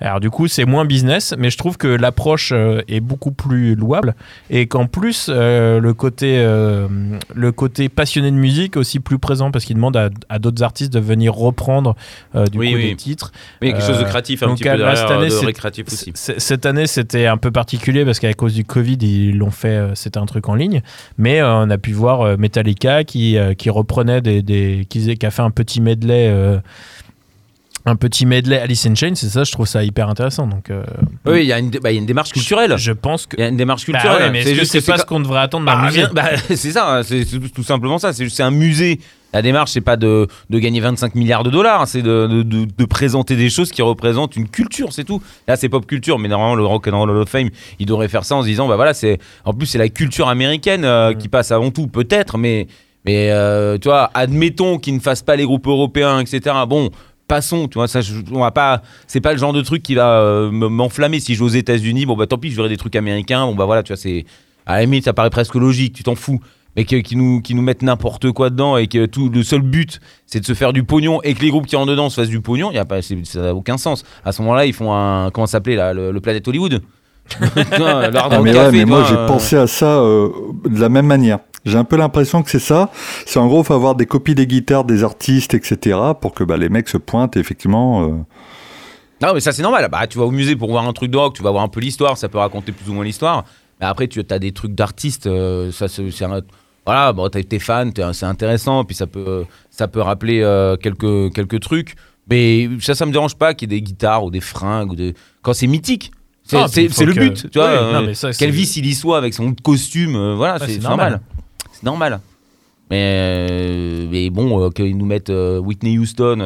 alors 0.00 0.18
du 0.20 0.30
coup, 0.30 0.48
c'est 0.48 0.64
moins 0.64 0.84
business, 0.84 1.34
mais 1.38 1.50
je 1.50 1.56
trouve 1.58 1.76
que 1.76 1.86
l'approche 1.86 2.50
euh, 2.52 2.82
est 2.88 3.00
beaucoup 3.00 3.30
plus 3.30 3.74
louable 3.76 4.14
et 4.50 4.66
qu'en 4.66 4.86
plus, 4.86 5.28
le, 5.28 5.92
côté, 5.92 6.36
le 6.38 7.52
côté 7.52 7.88
passionné 7.88 8.30
de 8.30 8.36
musique 8.36 8.74
est 8.76 8.78
aussi 8.78 9.00
plus 9.00 9.18
présent 9.18 9.50
parce 9.50 9.64
qu'il 9.64 9.76
demande 9.76 9.96
à, 9.96 10.10
à 10.28 10.38
d'autres 10.38 10.62
artistes 10.62 10.92
de 10.92 11.00
venir 11.00 11.34
reprendre 11.34 11.94
du 12.50 12.58
Oui, 12.58 12.70
coup 12.72 12.76
oui. 12.76 12.90
des 12.90 12.96
titres. 12.96 13.32
Oui, 13.62 13.72
quelque 13.72 13.82
chose 13.84 13.98
de 13.98 14.04
créatif, 14.04 14.42
un 14.42 14.46
donc, 14.48 14.56
petit 14.58 14.64
peu 14.68 14.76
derrière, 14.76 14.96
cette 14.96 15.10
année, 15.10 15.26
de 15.26 15.30
c'est- 15.30 15.46
récréatif 15.46 15.86
aussi. 15.86 16.12
C- 16.14 16.34
Cette 16.38 16.66
année, 16.66 16.86
c'était 16.86 17.26
un 17.26 17.36
peu 17.36 17.50
particulier 17.50 18.04
parce 18.04 18.18
qu'à 18.18 18.32
cause 18.34 18.54
du 18.54 18.64
Covid, 18.64 18.98
ils 19.00 19.36
l'ont 19.38 19.50
fait, 19.50 19.90
c'était 19.94 20.18
un 20.18 20.26
truc 20.26 20.48
en 20.48 20.54
ligne. 20.54 20.82
Mais 21.18 21.42
on 21.42 21.70
a 21.70 21.78
pu 21.78 21.92
voir 21.92 22.22
euh, 22.22 22.36
Qui, 23.04 23.36
euh, 23.38 23.54
qui 23.54 23.70
reprenait 23.70 24.20
des. 24.20 24.42
des 24.42 24.86
qui, 24.88 25.16
qui 25.16 25.26
a 25.26 25.30
fait 25.30 25.42
un 25.42 25.50
petit 25.50 25.80
medley. 25.80 26.28
euh, 26.28 26.58
un 27.86 27.96
petit 27.96 28.24
medley 28.24 28.58
Alice 28.58 28.86
in 28.86 28.94
Chains, 28.94 29.12
et 29.12 29.14
ça, 29.28 29.44
je 29.44 29.52
trouve 29.52 29.66
ça 29.66 29.84
hyper 29.84 30.08
intéressant. 30.08 30.46
Donc, 30.46 30.70
euh, 30.70 30.82
Oui, 31.26 31.40
il 31.42 31.46
y, 31.46 31.52
a 31.52 31.58
une 31.58 31.68
bah, 31.68 31.92
y 31.92 31.96
a 31.96 31.98
une 31.98 32.06
démarche 32.06 32.32
culturelle. 32.32 32.74
je 32.78 32.92
pense 32.92 33.26
que. 33.26 33.36
Il 33.36 33.40
y 33.40 33.44
a 33.44 33.48
une 33.48 33.58
démarche 33.58 33.84
Bah 33.86 33.92
culturelle. 33.98 34.22
ouais, 34.22 34.30
mais 34.30 34.42
que 34.42 34.54
juste 34.54 34.72
c'est 34.72 34.80
pas 34.80 34.96
ce 34.96 35.04
qu'on 35.04 35.20
devrait 35.20 35.40
attendre 35.40 35.66
d'un 35.66 35.76
Bah, 35.76 35.86
musée 35.86 36.04
bah, 36.14 36.30
c'est 36.48 36.56
ça, 36.72 37.02
c'est 37.04 37.24
c'est 37.26 37.40
tout 37.52 37.62
simplement 37.62 37.98
ça. 37.98 38.14
C'est 38.14 38.26
c'est 38.30 38.42
un 38.42 38.50
musée. 38.50 39.00
La 39.34 39.42
démarche, 39.42 39.72
c'est 39.72 39.80
pas 39.82 39.96
de, 39.96 40.28
de 40.48 40.58
gagner 40.60 40.78
25 40.80 41.14
milliards 41.16 41.42
de 41.42 41.50
dollars, 41.50 41.88
c'est 41.88 42.02
de, 42.02 42.42
de- 42.44 42.84
présenter 42.84 43.34
des 43.34 43.50
choses 43.50 43.72
qui 43.72 43.82
représentent 43.82 44.36
une 44.36 44.48
culture, 44.48 44.92
c'est 44.92 45.02
tout. 45.02 45.20
Là, 45.48 45.56
c'est 45.56 45.68
pop 45.68 45.84
culture, 45.84 46.20
mais 46.20 46.28
normalement, 46.28 46.54
le 46.54 46.64
Rock 46.64 46.86
and 46.86 46.96
Roll 46.96 47.10
Hall 47.10 47.16
of 47.16 47.28
Fame, 47.28 47.50
il 47.80 47.86
devrait 47.86 48.06
faire 48.06 48.24
ça 48.24 48.36
en 48.36 48.42
se 48.42 48.46
disant, 48.46 48.68
bah 48.68 48.76
voilà, 48.76 48.94
c'est 48.94 49.18
en 49.44 49.52
plus 49.52 49.66
c'est 49.66 49.78
la 49.78 49.88
culture 49.88 50.28
américaine 50.28 50.84
euh, 50.84 51.10
Mm. 51.12 51.18
qui 51.18 51.28
passe 51.28 51.50
avant 51.50 51.72
tout, 51.72 51.88
peut-être, 51.88 52.38
mais 52.38 52.68
mais 53.04 53.30
euh, 53.30 53.78
tu 53.78 53.88
vois, 53.88 54.10
admettons 54.14 54.78
qu'ils 54.78 54.94
ne 54.94 55.00
fassent 55.00 55.22
pas 55.22 55.36
les 55.36 55.44
groupes 55.44 55.66
européens, 55.66 56.20
etc. 56.20 56.54
Bon. 56.68 56.90
Passons, 57.26 57.68
tu 57.68 57.78
vois, 57.78 57.88
ça, 57.88 58.00
on 58.32 58.40
va 58.40 58.50
pas, 58.50 58.82
c'est 59.06 59.22
pas 59.22 59.32
le 59.32 59.38
genre 59.38 59.54
de 59.54 59.62
truc 59.62 59.82
qui 59.82 59.94
va 59.94 60.20
euh, 60.20 60.50
m'enflammer. 60.50 61.20
Si 61.20 61.34
je 61.34 61.38
vais 61.38 61.44
aux 61.46 61.48
États-Unis, 61.48 62.04
bon 62.04 62.16
bah 62.16 62.26
tant 62.26 62.36
pis, 62.36 62.50
je 62.50 62.56
verrai 62.56 62.68
des 62.68 62.76
trucs 62.76 62.96
américains. 62.96 63.46
Bon 63.46 63.54
bah 63.54 63.64
voilà, 63.64 63.82
tu 63.82 63.94
vois, 63.94 63.96
c'est 63.96 64.26
à 64.66 64.84
la 64.84 65.00
ça 65.00 65.14
paraît 65.14 65.30
presque 65.30 65.54
logique, 65.54 65.94
tu 65.94 66.02
t'en 66.02 66.16
fous. 66.16 66.40
Mais 66.76 66.84
qui 66.84 67.16
nous, 67.16 67.40
qui 67.40 67.54
nous 67.54 67.62
mettent 67.62 67.82
n'importe 67.82 68.30
quoi 68.32 68.50
dedans 68.50 68.76
et 68.76 68.88
que 68.88 69.06
tout 69.06 69.30
le 69.30 69.42
seul 69.42 69.62
but, 69.62 70.00
c'est 70.26 70.40
de 70.40 70.44
se 70.44 70.54
faire 70.54 70.72
du 70.72 70.82
pognon 70.82 71.22
et 71.22 71.34
que 71.34 71.40
les 71.40 71.48
groupes 71.48 71.66
qui 71.66 71.76
rentrent 71.76 71.90
dedans 71.90 72.10
se 72.10 72.20
fassent 72.20 72.28
du 72.28 72.40
pognon, 72.40 72.72
y 72.72 72.78
a 72.78 72.84
pas, 72.84 73.00
ça 73.00 73.14
n'a 73.40 73.54
aucun 73.54 73.78
sens. 73.78 74.04
À 74.24 74.32
ce 74.32 74.42
moment-là, 74.42 74.66
ils 74.66 74.72
font 74.72 74.92
un. 74.92 75.30
Comment 75.30 75.46
s'appelait 75.46 75.76
Le, 75.94 76.10
le 76.10 76.20
Planète 76.20 76.46
Hollywood? 76.46 76.82
L'Hard 77.78 78.28
Ah, 78.30 78.40
mais 78.40 78.56
ouais, 78.56 78.84
moi 78.84 79.04
j'ai 79.08 79.16
euh, 79.16 79.26
pensé 79.26 79.56
à 79.56 79.66
ça 79.66 79.98
euh, 79.98 80.28
de 80.66 80.80
la 80.80 80.88
même 80.88 81.06
manière. 81.06 81.38
J'ai 81.64 81.78
un 81.78 81.84
peu 81.84 81.96
l'impression 81.96 82.42
que 82.42 82.50
c'est 82.50 82.58
ça. 82.58 82.90
C'est 83.26 83.38
en 83.38 83.46
gros, 83.46 83.62
faut 83.64 83.72
avoir 83.74 83.94
des 83.94 84.04
copies 84.06 84.34
des 84.34 84.46
guitares 84.46 84.84
des 84.84 85.02
artistes, 85.02 85.54
etc., 85.54 85.98
pour 86.20 86.34
que 86.34 86.44
bah, 86.44 86.58
les 86.58 86.68
mecs 86.68 86.88
se 86.88 86.98
pointent. 86.98 87.36
Et 87.36 87.40
effectivement, 87.40 88.02
euh, 88.04 88.08
Non, 89.22 89.32
mais 89.32 89.40
ça, 89.40 89.52
c'est 89.52 89.62
normal. 89.62 89.88
Bah, 89.90 90.06
tu 90.06 90.18
vas 90.18 90.24
au 90.24 90.30
musée 90.30 90.56
pour 90.56 90.68
voir 90.70 90.86
un 90.86 90.92
truc 90.92 91.10
de 91.10 91.16
rock, 91.16 91.34
tu 91.34 91.42
vas 91.42 91.50
voir 91.50 91.64
un 91.64 91.68
peu 91.68 91.80
l'histoire, 91.80 92.18
ça 92.18 92.28
peut 92.28 92.38
raconter 92.38 92.72
plus 92.72 92.90
ou 92.90 92.92
moins 92.94 93.04
l'histoire. 93.04 93.44
Mais 93.80 93.86
après, 93.86 94.08
tu 94.08 94.22
as 94.28 94.38
des 94.38 94.52
trucs 94.52 94.74
d'artistes, 94.74 95.28
ça, 95.72 95.88
c'est 95.88 96.24
un- 96.24 96.42
Voilà, 96.84 97.14
bon, 97.14 97.28
t'as 97.30 97.42
tes 97.42 97.58
t'es- 97.58 98.12
c'est 98.12 98.26
intéressant, 98.26 98.84
puis 98.84 98.94
ça 98.94 99.06
peut, 99.06 99.46
ça 99.70 99.88
peut 99.88 100.02
rappeler 100.02 100.40
quelques, 100.82 101.32
quelques 101.34 101.60
trucs. 101.60 101.94
Mais 102.30 102.68
ça, 102.80 102.94
ça 102.94 103.06
me 103.06 103.12
dérange 103.12 103.36
pas 103.36 103.54
qu'il 103.54 103.70
y 103.72 103.74
ait 103.74 103.78
des 103.80 103.82
guitares 103.82 104.24
ou 104.24 104.30
des 104.30 104.40
fringues, 104.40 104.92
ou 104.92 104.96
des... 104.96 105.14
quand 105.42 105.52
c'est 105.54 105.66
mythique. 105.66 106.10
C'est 106.46 106.58
Ah, 106.58 106.66
c'est- 106.68 106.88
le 107.06 107.14
que- 107.14 107.20
but, 107.20 107.50
tu 107.50 107.58
vois. 107.58 107.68
Oui, 107.68 107.74
euh, 108.10 108.14
ça, 108.14 108.28
il 108.76 108.86
y 108.86 108.94
soit 108.94 109.16
avec 109.16 109.32
son 109.32 109.54
costume, 109.54 110.14
euh, 110.14 110.34
voilà, 110.34 110.58
Ouais, 110.58 110.66
c'est 110.68 110.78
normal. 110.82 111.20
C'est 111.72 111.82
normal. 111.84 112.20
Mais, 112.90 113.00
euh, 113.02 114.06
mais 114.10 114.28
bon, 114.28 114.62
euh, 114.62 114.68
qu'ils 114.70 114.96
nous 114.96 115.06
mettent 115.06 115.30
Whitney 115.30 115.98
Houston 115.98 116.40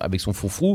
avec 0.00 0.20
son 0.20 0.32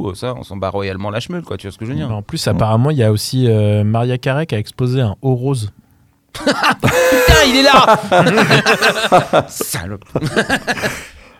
euh, 0.09 0.15
ça, 0.15 0.33
on 0.37 0.43
s'en 0.43 0.57
bat 0.57 0.69
royalement 0.69 1.09
la 1.11 1.21
chemeule, 1.21 1.43
quoi, 1.43 1.55
tu 1.57 1.67
vois 1.67 1.71
ce 1.71 1.77
que 1.77 1.85
je 1.85 1.91
veux 1.91 1.95
dire. 1.97 2.11
En 2.11 2.21
plus, 2.21 2.45
apparemment, 2.47 2.89
il 2.91 2.97
y 2.97 3.03
a 3.03 3.11
aussi 3.11 3.47
Maria 3.85 4.17
Carey 4.17 4.45
qui 4.47 4.55
a 4.55 4.59
exposé 4.59 4.99
un 4.99 5.15
haut 5.21 5.35
rose. 5.35 5.71
Putain, 6.33 6.51
il 7.47 7.57
est 7.57 7.63
là 7.63 9.45
Salope 9.47 10.03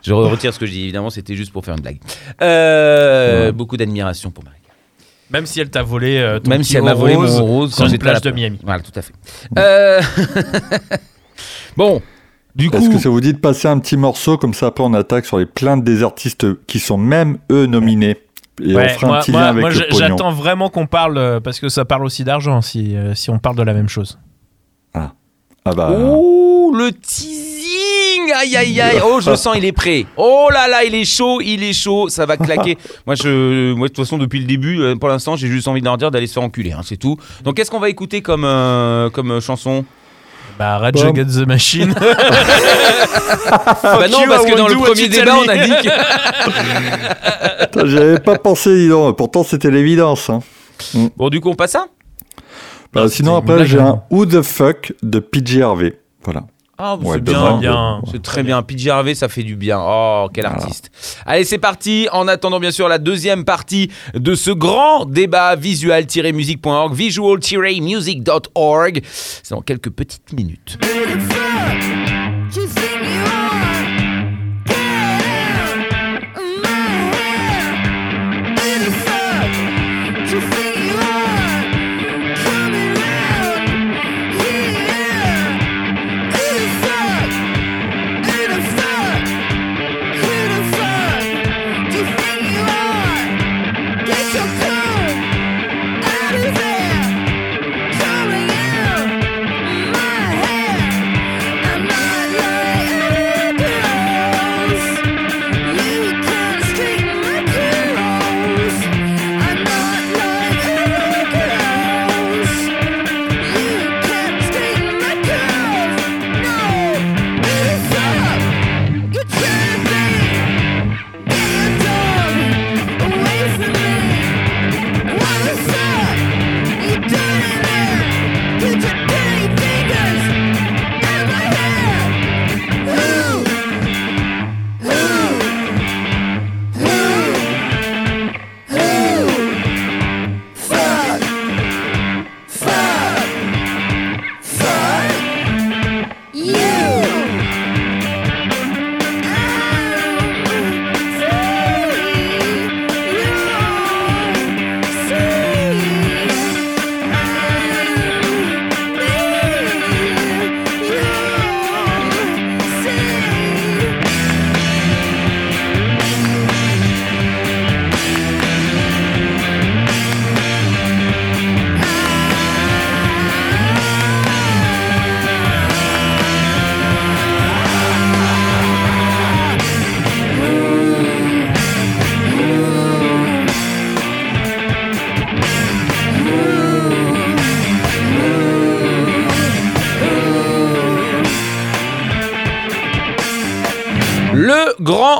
Je 0.02 0.12
retire 0.12 0.54
ce 0.54 0.58
que 0.58 0.66
je 0.66 0.70
dis, 0.72 0.82
évidemment, 0.82 1.10
c'était 1.10 1.34
juste 1.34 1.52
pour 1.52 1.64
faire 1.64 1.74
une 1.74 1.80
blague. 1.82 1.98
Euh, 2.42 3.52
Beaucoup 3.52 3.76
d'admiration 3.76 4.30
pour 4.30 4.44
Marie. 4.44 4.56
Même 5.30 5.46
si 5.46 5.60
elle 5.60 5.70
t'a 5.70 5.82
volé 5.82 6.18
euh, 6.18 6.38
ton 6.38 6.50
Même 6.50 6.62
si 6.62 6.76
elle 6.76 6.82
m'a 6.84 6.94
volé 6.94 7.14
rose 7.14 7.38
mon 7.40 7.46
rose 7.46 7.70
sur 7.70 7.78
quand 7.78 7.84
une 7.86 7.90
j'étais 7.90 8.04
à 8.08 8.12
la 8.12 8.20
plage 8.20 8.32
de 8.32 8.36
Miami. 8.36 8.58
Voilà, 8.62 8.82
tout 8.82 8.92
à 8.94 9.02
fait. 9.02 9.12
Euh, 9.58 10.00
bon, 11.76 12.02
du 12.54 12.66
est-ce 12.66 12.86
coup, 12.88 12.92
que 12.92 12.98
ça 12.98 13.08
vous 13.08 13.20
dit 13.20 13.32
de 13.32 13.38
passer 13.38 13.68
un 13.68 13.78
petit 13.78 13.96
morceau 13.96 14.36
comme 14.38 14.54
ça 14.54 14.66
après 14.66 14.84
on 14.84 14.94
attaque 14.94 15.26
sur 15.26 15.38
les 15.38 15.46
plaintes 15.46 15.82
des 15.84 16.02
artistes 16.02 16.46
qui 16.66 16.78
sont 16.78 16.98
même 16.98 17.38
eux 17.50 17.66
nominés 17.66 18.16
et 18.62 18.74
on 18.74 18.76
Ouais, 18.76 18.88
fera 18.90 19.06
moi, 19.08 19.16
un 19.16 19.20
petit 19.20 19.32
moi- 19.32 19.40
lien 19.40 19.46
avec 19.48 19.60
moi, 19.62 19.70
le 19.70 19.74
j'a- 19.76 19.84
pognon. 19.86 19.98
j'attends 19.98 20.30
vraiment 20.32 20.68
qu'on 20.68 20.86
parle 20.86 21.18
euh, 21.18 21.40
parce 21.40 21.58
que 21.58 21.68
ça 21.68 21.84
parle 21.84 22.04
aussi 22.04 22.22
d'argent 22.22 22.60
si, 22.62 22.94
euh, 22.96 23.14
si 23.14 23.30
on 23.30 23.38
parle 23.40 23.56
de 23.56 23.62
la 23.64 23.74
même 23.74 23.88
chose. 23.88 24.18
Ah 25.66 25.72
bah, 25.74 25.90
Ouh 25.92 26.53
le 26.74 26.92
teasing. 26.92 28.32
Aïe 28.34 28.56
aïe 28.56 28.80
aïe. 28.80 29.00
Oh, 29.04 29.20
je 29.20 29.34
sens, 29.34 29.54
il 29.56 29.64
est 29.64 29.72
prêt. 29.72 30.06
Oh 30.16 30.48
là 30.52 30.66
là, 30.68 30.84
il 30.84 30.94
est 30.94 31.04
chaud, 31.04 31.40
il 31.40 31.62
est 31.62 31.72
chaud. 31.72 32.08
Ça 32.08 32.26
va 32.26 32.36
claquer. 32.36 32.76
moi, 33.06 33.14
je, 33.14 33.72
moi, 33.74 33.88
de 33.88 33.92
toute 33.92 34.04
façon, 34.04 34.18
depuis 34.18 34.40
le 34.40 34.46
début, 34.46 34.80
euh, 34.80 34.96
pour 34.96 35.08
l'instant, 35.08 35.36
j'ai 35.36 35.48
juste 35.48 35.68
envie 35.68 35.80
de 35.80 35.84
leur 35.86 35.96
dire 35.98 36.10
d'aller 36.10 36.26
se 36.26 36.34
faire 36.34 36.42
enculer. 36.42 36.72
hein, 36.72 36.80
c'est 36.84 36.96
tout. 36.96 37.16
Donc, 37.42 37.56
qu'est-ce 37.56 37.70
qu'on 37.70 37.80
va 37.80 37.88
écouter 37.90 38.22
comme, 38.22 38.44
euh, 38.44 39.10
comme 39.10 39.30
euh, 39.32 39.40
chanson? 39.40 39.84
Bah, 40.58 40.78
Rage 40.78 40.92
Bon. 40.94 41.08
Against 41.08 41.40
the 41.42 41.46
Machine. 41.46 41.94
Bah 43.82 44.08
non, 44.08 44.22
you, 44.22 44.28
parce 44.28 44.44
que 44.46 44.56
dans 44.56 44.68
le 44.68 44.74
premier 44.76 45.08
débat, 45.08 45.36
on 45.44 45.48
a 45.48 45.56
dit 45.56 45.70
que. 45.70 47.64
Putain, 47.66 47.86
J'y 47.86 47.98
avais 47.98 48.18
pas 48.20 48.38
pensé, 48.38 48.74
dis 48.74 48.88
donc. 48.88 49.16
Pourtant, 49.16 49.44
c'était 49.44 49.70
l'évidence. 49.70 50.30
hein. 50.30 50.40
Bon, 51.16 51.28
du 51.28 51.40
coup, 51.40 51.50
on 51.50 51.54
passe 51.54 51.72
ça? 51.72 51.86
Bah, 52.92 53.08
sinon, 53.08 53.32
une 53.32 53.38
après, 53.38 53.66
j'ai 53.66 53.80
hein. 53.80 54.02
un 54.10 54.14
Who 54.14 54.26
the 54.26 54.42
fuck 54.42 54.92
de 55.02 55.18
PJ 55.18 55.60
Harvey. 55.60 55.98
Voilà. 56.24 56.44
Ah, 56.76 56.96
Ouais, 56.96 57.14
c'est 57.14 57.20
bien. 57.22 57.58
bien. 57.58 58.02
C'est 58.10 58.20
très 58.22 58.42
bien. 58.42 58.60
PJ 58.62 58.88
Harvey, 58.88 59.14
ça 59.14 59.28
fait 59.28 59.42
du 59.44 59.54
bien. 59.56 59.78
Oh, 59.80 60.28
quel 60.32 60.46
artiste. 60.46 60.90
Allez, 61.24 61.44
c'est 61.44 61.58
parti. 61.58 62.08
En 62.12 62.26
attendant, 62.28 62.58
bien 62.58 62.72
sûr, 62.72 62.88
la 62.88 62.98
deuxième 62.98 63.44
partie 63.44 63.90
de 64.14 64.34
ce 64.34 64.50
grand 64.50 65.04
débat 65.06 65.54
visual-music.org, 65.56 66.92
visual-music.org. 66.94 69.02
C'est 69.04 69.50
dans 69.50 69.62
quelques 69.62 69.90
petites 69.90 70.32
minutes. 70.32 70.78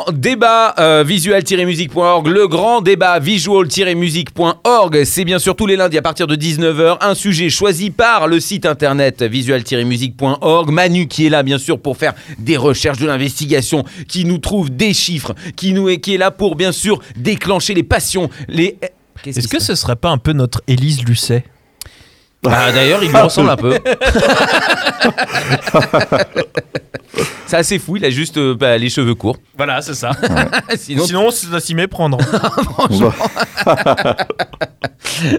Grand 0.05 0.12
débat 0.12 0.74
euh, 0.78 1.05
visual-music.org, 1.07 2.26
le 2.26 2.46
grand 2.48 2.80
débat 2.80 3.18
visual-music.org, 3.18 5.05
c'est 5.05 5.24
bien 5.24 5.38
sûr 5.38 5.57
tous 5.57 5.66
les 5.66 5.76
lundis 5.76 5.98
à 5.98 6.02
partir 6.02 6.26
de 6.26 6.36
19h, 6.36 6.98
un 7.00 7.14
sujet 7.14 7.48
choisi 7.50 7.90
par 7.90 8.26
le 8.26 8.40
site 8.40 8.66
internet 8.66 9.22
visual-music.org. 9.22 10.70
Manu 10.70 11.07
qui 11.07 11.26
est 11.26 11.30
là 11.30 11.42
bien 11.42 11.59
sûr 11.59 11.78
pour 11.78 11.96
faire 11.96 12.14
des 12.38 12.57
recherches, 12.57 12.98
de 12.98 13.07
l'investigation, 13.07 13.84
qui 14.09 14.24
nous 14.24 14.38
trouve 14.38 14.70
des 14.70 14.92
chiffres, 14.94 15.34
qui, 15.57 15.72
nous 15.72 15.88
est, 15.88 15.98
qui 15.98 16.14
est 16.14 16.18
là 16.18 16.30
pour 16.30 16.57
bien 16.57 16.72
sûr 16.72 17.00
déclencher 17.16 17.74
les 17.74 17.82
passions, 17.82 18.28
les... 18.48 18.78
Qu'est-ce 19.22 19.38
Est-ce 19.38 19.48
que 19.48 19.62
ce 19.62 19.74
serait 19.74 19.96
pas 19.96 20.11
un 20.11 20.18
peu 20.18 20.32
notre 20.32 20.62
Élise 20.66 21.05
Lucet? 21.05 21.44
Ah, 22.47 22.72
D'ailleurs, 22.72 23.03
il 23.03 23.11
lui 23.11 23.16
ressemble 23.16 23.51
un 23.51 23.57
peu. 23.57 23.78
C'est 27.47 27.57
assez 27.57 27.78
fou, 27.78 27.97
il 27.97 28.05
a 28.05 28.11
juste 28.11 28.38
euh, 28.38 28.55
bah, 28.55 28.76
les 28.78 28.88
cheveux 28.88 29.14
courts. 29.14 29.36
Voilà, 29.57 29.80
c'est 29.82 29.95
ça. 29.95 30.11
Sinon, 30.76 31.05
Sinon, 31.05 31.30
ça 31.30 31.61
s'y 31.61 31.74
méprendre. 31.74 32.18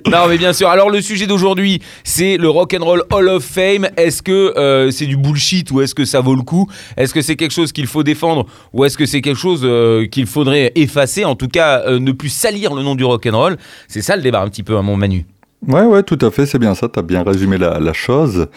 non, 0.10 0.28
mais 0.30 0.38
bien 0.38 0.54
sûr. 0.54 0.70
Alors, 0.70 0.90
le 0.90 1.02
sujet 1.02 1.28
d'aujourd'hui, 1.28 1.82
c'est 2.04 2.38
le 2.38 2.50
Rock 2.50 2.74
and 2.80 2.86
Roll 2.86 3.04
Hall 3.12 3.28
of 3.30 3.44
Fame. 3.44 3.90
Est-ce 3.98 4.22
que 4.22 4.58
euh, 4.58 4.92
c'est 4.92 5.06
du 5.06 5.18
bullshit 5.18 5.70
ou 5.72 5.82
est-ce 5.82 5.96
que 5.96 6.06
ça 6.06 6.22
vaut 6.22 6.36
le 6.36 6.44
coup? 6.44 6.70
Est-ce 6.98 7.14
que 7.14 7.22
c'est 7.22 7.36
quelque 7.36 7.54
chose 7.54 7.72
qu'il 7.72 7.88
faut 7.88 8.04
défendre 8.04 8.46
ou 8.74 8.86
est-ce 8.86 8.98
que 8.98 9.06
c'est 9.06 9.22
quelque 9.22 9.40
chose 9.40 9.62
euh, 9.64 10.06
qu'il 10.06 10.28
faudrait 10.28 10.72
effacer? 10.76 11.26
En 11.26 11.36
tout 11.36 11.48
cas, 11.48 11.82
euh, 11.86 12.00
ne 12.00 12.12
plus 12.12 12.30
salir 12.30 12.74
le 12.74 12.84
nom 12.84 12.96
du 12.96 13.04
rock 13.04 13.26
and 13.26 13.38
roll. 13.38 13.58
C'est 13.88 14.02
ça 14.02 14.16
le 14.16 14.22
débat 14.22 14.42
un 14.42 14.50
petit 14.50 14.64
peu, 14.64 14.78
à 14.78 14.82
mon 14.82 14.96
Manu. 14.96 15.26
Ouais, 15.68 15.84
ouais, 15.84 16.04
tout 16.04 16.18
à 16.22 16.30
fait, 16.32 16.46
c'est 16.46 16.60
bien 16.60 16.76
ça, 16.76 16.88
tu 16.90 17.00
as 17.00 17.02
bien 17.02 17.24
résumé 17.24 17.58
la, 17.58 17.80
la 17.80 17.94
chose. 17.94 18.48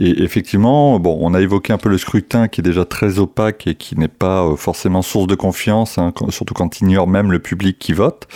Et 0.00 0.22
effectivement, 0.22 0.98
bon, 0.98 1.16
on 1.20 1.32
a 1.34 1.40
évoqué 1.40 1.72
un 1.72 1.78
peu 1.78 1.88
le 1.88 1.98
scrutin 1.98 2.48
qui 2.48 2.60
est 2.60 2.64
déjà 2.64 2.84
très 2.84 3.18
opaque 3.18 3.66
et 3.66 3.74
qui 3.74 3.96
n'est 3.98 4.08
pas 4.08 4.44
euh, 4.44 4.56
forcément 4.56 5.02
source 5.02 5.26
de 5.26 5.34
confiance, 5.34 5.98
hein, 5.98 6.12
surtout 6.30 6.54
quand 6.54 6.80
il 6.80 6.88
ignore 6.88 7.06
même 7.06 7.30
le 7.30 7.38
public 7.38 7.78
qui 7.78 7.92
vote. 7.92 8.26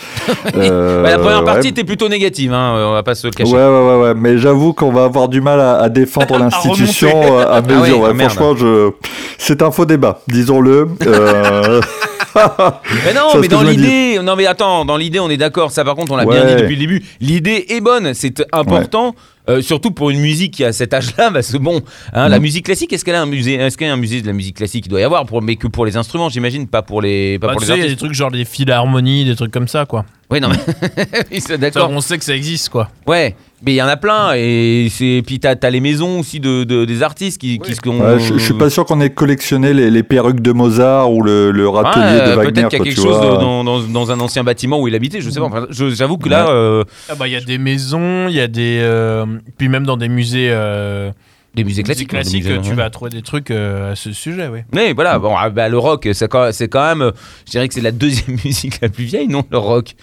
Euh, 0.55 1.01
Bah, 1.01 1.09
la 1.11 1.17
première 1.19 1.43
partie 1.43 1.67
ouais. 1.67 1.69
était 1.69 1.83
plutôt 1.83 2.09
négative, 2.09 2.53
hein, 2.53 2.75
euh, 2.75 2.85
on 2.87 2.93
va 2.93 3.03
pas 3.03 3.15
se 3.15 3.25
le 3.27 3.31
cacher. 3.31 3.51
Ouais, 3.51 3.57
ouais, 3.59 3.87
ouais, 3.87 4.01
ouais, 4.01 4.13
mais 4.15 4.37
j'avoue 4.37 4.73
qu'on 4.73 4.91
va 4.91 5.05
avoir 5.05 5.27
du 5.29 5.41
mal 5.41 5.59
à, 5.59 5.77
à 5.79 5.89
défendre 5.89 6.37
l'institution 6.39 7.09
euh, 7.39 7.45
à 7.47 7.61
mesure. 7.61 7.77
Ah 7.77 7.81
ouais, 7.81 7.93
ouais, 7.93 8.09
ah 8.25 8.29
franchement, 8.29 8.55
je... 8.55 8.91
c'est 9.37 9.61
un 9.61 9.71
faux 9.71 9.85
débat, 9.85 10.21
disons-le. 10.27 10.87
Euh, 11.05 11.81
Mais 13.05 13.13
non, 13.13 13.39
mais 13.39 13.47
dans 13.47 13.63
l'idée, 13.63 14.19
non 14.23 14.35
mais 14.35 14.45
attends, 14.45 14.85
dans 14.85 14.97
l'idée 14.97 15.19
on 15.19 15.29
est 15.29 15.37
d'accord, 15.37 15.71
ça 15.71 15.83
par 15.83 15.95
contre 15.95 16.11
on 16.13 16.15
l'a 16.15 16.25
bien 16.25 16.45
dit 16.45 16.55
depuis 16.55 16.75
le 16.75 16.79
début, 16.81 17.03
l'idée 17.19 17.65
est 17.69 17.81
bonne, 17.81 18.13
c'est 18.13 18.43
important, 18.53 19.15
euh, 19.49 19.61
surtout 19.61 19.91
pour 19.91 20.09
une 20.11 20.19
musique 20.19 20.53
qui 20.53 20.63
a 20.63 20.71
cet 20.71 20.93
âge-là, 20.93 21.31
parce 21.33 21.51
que 21.51 21.57
bon, 21.57 21.81
hein, 22.13 22.29
la 22.29 22.39
Mm. 22.39 22.41
musique 22.41 22.65
classique, 22.65 22.93
est-ce 22.93 23.03
qu'elle 23.03 23.15
a 23.15 23.21
un 23.21 23.25
musée, 23.25 23.55
est-ce 23.55 23.77
qu'il 23.77 23.87
y 23.87 23.89
a 23.89 23.93
un 23.93 23.97
musée 23.97 24.21
de 24.21 24.27
la 24.27 24.33
musique 24.33 24.57
classique 24.57 24.85
Il 24.85 24.89
doit 24.89 25.01
y 25.01 25.03
avoir, 25.03 25.25
pour, 25.25 25.41
mais 25.41 25.55
que 25.57 25.67
pour 25.67 25.85
les 25.85 25.97
instruments 25.97 26.29
j'imagine, 26.29 26.67
pas 26.67 26.81
pour 26.81 27.01
les, 27.01 27.37
pas 27.39 27.47
Bah, 27.47 27.53
pour 27.53 27.61
tu 27.61 27.67
les 27.67 27.73
sais, 27.73 27.79
il 27.79 27.83
y 27.83 27.87
a 27.87 27.89
des 27.89 27.97
trucs 27.97 28.13
genre 28.13 28.31
des 28.31 28.45
philharmonies, 28.45 29.25
des 29.25 29.35
trucs 29.35 29.51
comme 29.51 29.67
ça, 29.67 29.85
quoi. 29.85 30.05
Oui, 30.29 30.39
non 30.39 30.49
mais, 30.49 31.57
d'accord, 31.57 31.89
on 31.91 31.99
sait 32.01 32.17
que 32.17 32.23
ça 32.23 32.35
existe, 32.35 32.69
quoi. 32.69 32.89
ouais, 33.07 33.35
mais 33.63 33.73
il 33.73 33.75
y 33.75 33.81
en 33.81 33.87
a 33.87 33.97
plein, 33.97 34.33
et 34.35 34.87
c'est, 34.89 35.21
puis 35.25 35.39
t'as, 35.39 35.55
t'as 35.55 35.69
les 35.69 35.79
maisons 35.79 36.19
aussi 36.19 36.39
de, 36.39 36.63
de- 36.63 36.85
des 36.85 37.03
artistes 37.03 37.39
qui, 37.39 37.59
qui 37.59 37.75
se 37.75 37.87
ouais, 37.87 38.19
je, 38.19 38.33
je 38.33 38.39
suis 38.39 38.53
pas 38.55 38.69
sûr 38.69 38.85
qu'on 38.85 38.99
ait 39.01 39.09
collectionné 39.11 39.73
les, 39.73 39.91
les 39.91 40.03
perruques 40.03 40.41
de 40.41 40.51
Mozart 40.51 41.11
ou 41.11 41.21
le, 41.21 41.51
le 41.51 41.67
râtelier 41.69 42.19
de 42.21 42.35
Wagner. 42.35 42.51
peut-être 42.51 42.69
qu'il 42.69 42.79
y 42.79 42.81
a 42.81 42.85
quelque 42.85 42.95
chose 43.01 43.21
de- 43.21 43.27
dans, 43.41 43.63
dans- 43.63 43.79
dans 43.81 44.11
un 44.11 44.19
ancien 44.19 44.43
bâtiment 44.43 44.79
où 44.81 44.87
il 44.87 44.95
habitait, 44.95 45.21
je 45.21 45.29
sais 45.29 45.39
pas. 45.39 45.45
Enfin, 45.45 45.67
j'avoue 45.69 46.17
que 46.17 46.29
là, 46.29 46.45
Ouais. 46.45 46.51
euh, 46.51 46.83
Ah 47.09 47.15
bah, 47.15 47.27
il 47.27 47.31
y 47.33 47.35
a 47.35 47.41
des 47.41 47.57
maisons, 47.57 48.27
il 48.29 48.35
y 48.35 48.39
a 48.41 48.47
des. 48.47 48.79
euh, 48.81 49.25
Puis 49.57 49.69
même 49.69 49.85
dans 49.85 49.97
des 49.97 50.09
musées. 50.09 50.49
euh, 50.51 51.11
des 51.53 51.65
musées 51.65 51.81
musique 51.83 52.07
classiques. 52.07 52.07
classique, 52.09 52.43
des 52.45 52.57
musées- 52.59 52.69
tu 52.69 52.75
vas 52.75 52.89
trouver 52.89 53.11
des 53.11 53.21
trucs 53.21 53.51
euh, 53.51 53.91
à 53.91 53.95
ce 53.97 54.13
sujet, 54.13 54.47
oui. 54.51 54.59
Oui, 54.73 54.93
voilà. 54.95 55.19
Bon, 55.19 55.35
ah, 55.37 55.49
bah, 55.49 55.67
le 55.67 55.77
rock, 55.77 56.07
c'est 56.13 56.29
quand, 56.29 56.49
c'est 56.53 56.69
quand 56.69 56.95
même. 56.95 57.11
Je 57.45 57.51
dirais 57.51 57.67
que 57.67 57.73
c'est 57.73 57.81
la 57.81 57.91
deuxième 57.91 58.37
musique 58.45 58.79
la 58.81 58.87
plus 58.87 59.03
vieille, 59.03 59.27
non 59.27 59.43
Le 59.51 59.57
rock? 59.57 59.93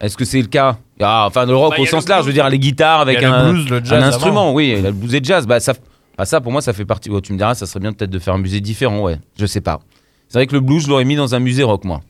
Est-ce 0.00 0.16
que 0.16 0.24
c'est 0.24 0.40
le 0.40 0.48
cas? 0.48 0.78
Ah, 1.00 1.24
Enfin, 1.26 1.44
le 1.46 1.54
rock 1.54 1.74
Bah, 1.76 1.82
au 1.82 1.86
sens 1.86 2.08
large, 2.08 2.22
je 2.24 2.28
veux 2.28 2.32
dire 2.32 2.48
les 2.48 2.58
guitares 2.58 3.00
avec 3.00 3.18
a 3.18 3.20
le 3.20 3.26
un, 3.34 3.52
blues, 3.52 3.68
le 3.68 3.76
un 3.78 3.84
jazz 3.84 4.02
instrument. 4.04 4.52
Oui, 4.52 4.80
le 4.80 4.92
blues 4.92 5.14
et 5.14 5.20
jazz. 5.22 5.46
Bah, 5.46 5.60
ça, 5.60 5.74
Ah, 6.16 6.24
ça, 6.24 6.40
pour 6.40 6.52
moi, 6.52 6.62
ça 6.62 6.72
fait 6.72 6.84
partie. 6.84 7.10
oh, 7.10 7.20
tu 7.20 7.32
me 7.32 7.38
diras, 7.38 7.54
ça 7.54 7.66
serait 7.66 7.80
bien 7.80 7.92
peut-être 7.92 8.10
de 8.10 8.18
faire 8.18 8.34
un 8.34 8.38
musée 8.38 8.60
différent, 8.60 9.00
ouais. 9.00 9.18
Je 9.38 9.46
sais 9.46 9.60
pas. 9.60 9.80
C'est 10.28 10.38
vrai 10.38 10.46
que 10.46 10.54
le 10.54 10.60
blues, 10.60 10.84
je 10.84 10.88
l'aurais 10.88 11.04
mis 11.04 11.16
dans 11.16 11.34
un 11.34 11.38
musée 11.40 11.62
rock, 11.64 11.84
moi. 11.84 12.00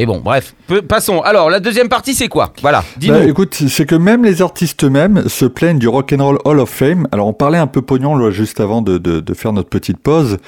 Et 0.00 0.06
bon, 0.06 0.18
bref, 0.24 0.54
Peu- 0.66 0.80
passons. 0.80 1.20
Alors, 1.20 1.50
la 1.50 1.60
deuxième 1.60 1.90
partie, 1.90 2.14
c'est 2.14 2.28
quoi? 2.28 2.54
Voilà, 2.62 2.82
dis-nous. 2.96 3.12
Bah, 3.12 3.24
écoute, 3.26 3.54
c'est 3.68 3.84
que 3.84 3.94
même 3.94 4.24
les 4.24 4.40
artistes 4.40 4.82
eux-mêmes 4.84 5.28
se 5.28 5.44
plaignent 5.44 5.78
du 5.78 5.88
Rock'n'Roll 5.88 6.38
Hall 6.46 6.58
of 6.58 6.70
Fame. 6.70 7.06
Alors, 7.12 7.26
on 7.26 7.34
parlait 7.34 7.58
un 7.58 7.66
peu 7.66 7.82
pognon 7.82 8.16
là, 8.16 8.30
juste 8.30 8.60
avant 8.60 8.80
de, 8.80 8.96
de, 8.96 9.20
de 9.20 9.34
faire 9.34 9.52
notre 9.52 9.68
petite 9.68 9.98
pause. 9.98 10.38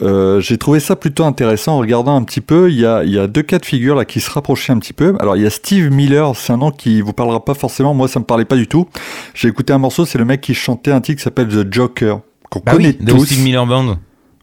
Euh, 0.00 0.40
J'ai 0.40 0.58
trouvé 0.58 0.78
ça 0.78 0.94
plutôt 0.94 1.24
intéressant 1.24 1.72
en 1.74 1.78
regardant 1.80 2.14
un 2.14 2.22
petit 2.22 2.40
peu. 2.40 2.70
Il 2.70 2.78
y 2.78 2.86
a, 2.86 3.02
il 3.02 3.10
y 3.10 3.18
a 3.18 3.26
deux 3.26 3.42
cas 3.42 3.58
de 3.58 3.66
figure 3.66 3.96
là 3.96 4.04
qui 4.04 4.20
se 4.20 4.30
rapprochaient 4.30 4.72
un 4.72 4.78
petit 4.78 4.92
peu. 4.92 5.16
Alors, 5.18 5.36
il 5.36 5.42
y 5.42 5.46
a 5.46 5.50
Steve 5.50 5.90
Miller, 5.90 6.36
c'est 6.36 6.52
un 6.52 6.58
nom 6.58 6.70
qui 6.70 7.00
vous 7.00 7.12
parlera 7.12 7.44
pas 7.44 7.54
forcément. 7.54 7.92
Moi, 7.94 8.06
ça 8.06 8.20
me 8.20 8.24
parlait 8.24 8.44
pas 8.44 8.54
du 8.54 8.68
tout. 8.68 8.86
J'ai 9.34 9.48
écouté 9.48 9.72
un 9.72 9.78
morceau, 9.78 10.04
c'est 10.06 10.18
le 10.18 10.24
mec 10.24 10.40
qui 10.40 10.54
chantait 10.54 10.92
un 10.92 11.00
titre 11.00 11.16
qui 11.18 11.24
s'appelle 11.24 11.48
The 11.48 11.66
Joker, 11.74 12.20
qu'on 12.48 12.60
Bah 12.64 12.72
connaît 12.74 12.96
oui, 13.00 13.04
de 13.04 13.10
tous. 13.10 13.26
Steve 13.26 13.42
Miller 13.42 13.66
Band. 13.66 13.96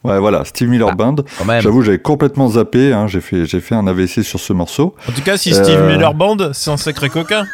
Ouais, 0.07 0.19
voilà, 0.19 0.45
Steve 0.45 0.69
Miller 0.69 0.89
Ah, 0.91 0.95
Band. 0.95 1.15
J'avoue, 1.59 1.81
j'avais 1.81 1.99
complètement 1.99 2.47
zappé. 2.49 2.93
Hein, 2.93 3.07
j'ai 3.07 3.19
fait, 3.21 3.45
j'ai 3.45 3.59
fait 3.59 3.75
un 3.75 3.85
AVC 3.87 4.23
sur 4.23 4.39
ce 4.39 4.53
morceau. 4.53 4.95
En 5.07 5.11
tout 5.11 5.21
cas, 5.21 5.37
si 5.37 5.53
Steve 5.53 5.81
Euh. 5.81 5.87
Miller 5.91 6.13
Band, 6.13 6.37
c'est 6.53 6.71
un 6.71 6.77
sacré 6.77 7.09
coquin. 7.09 7.45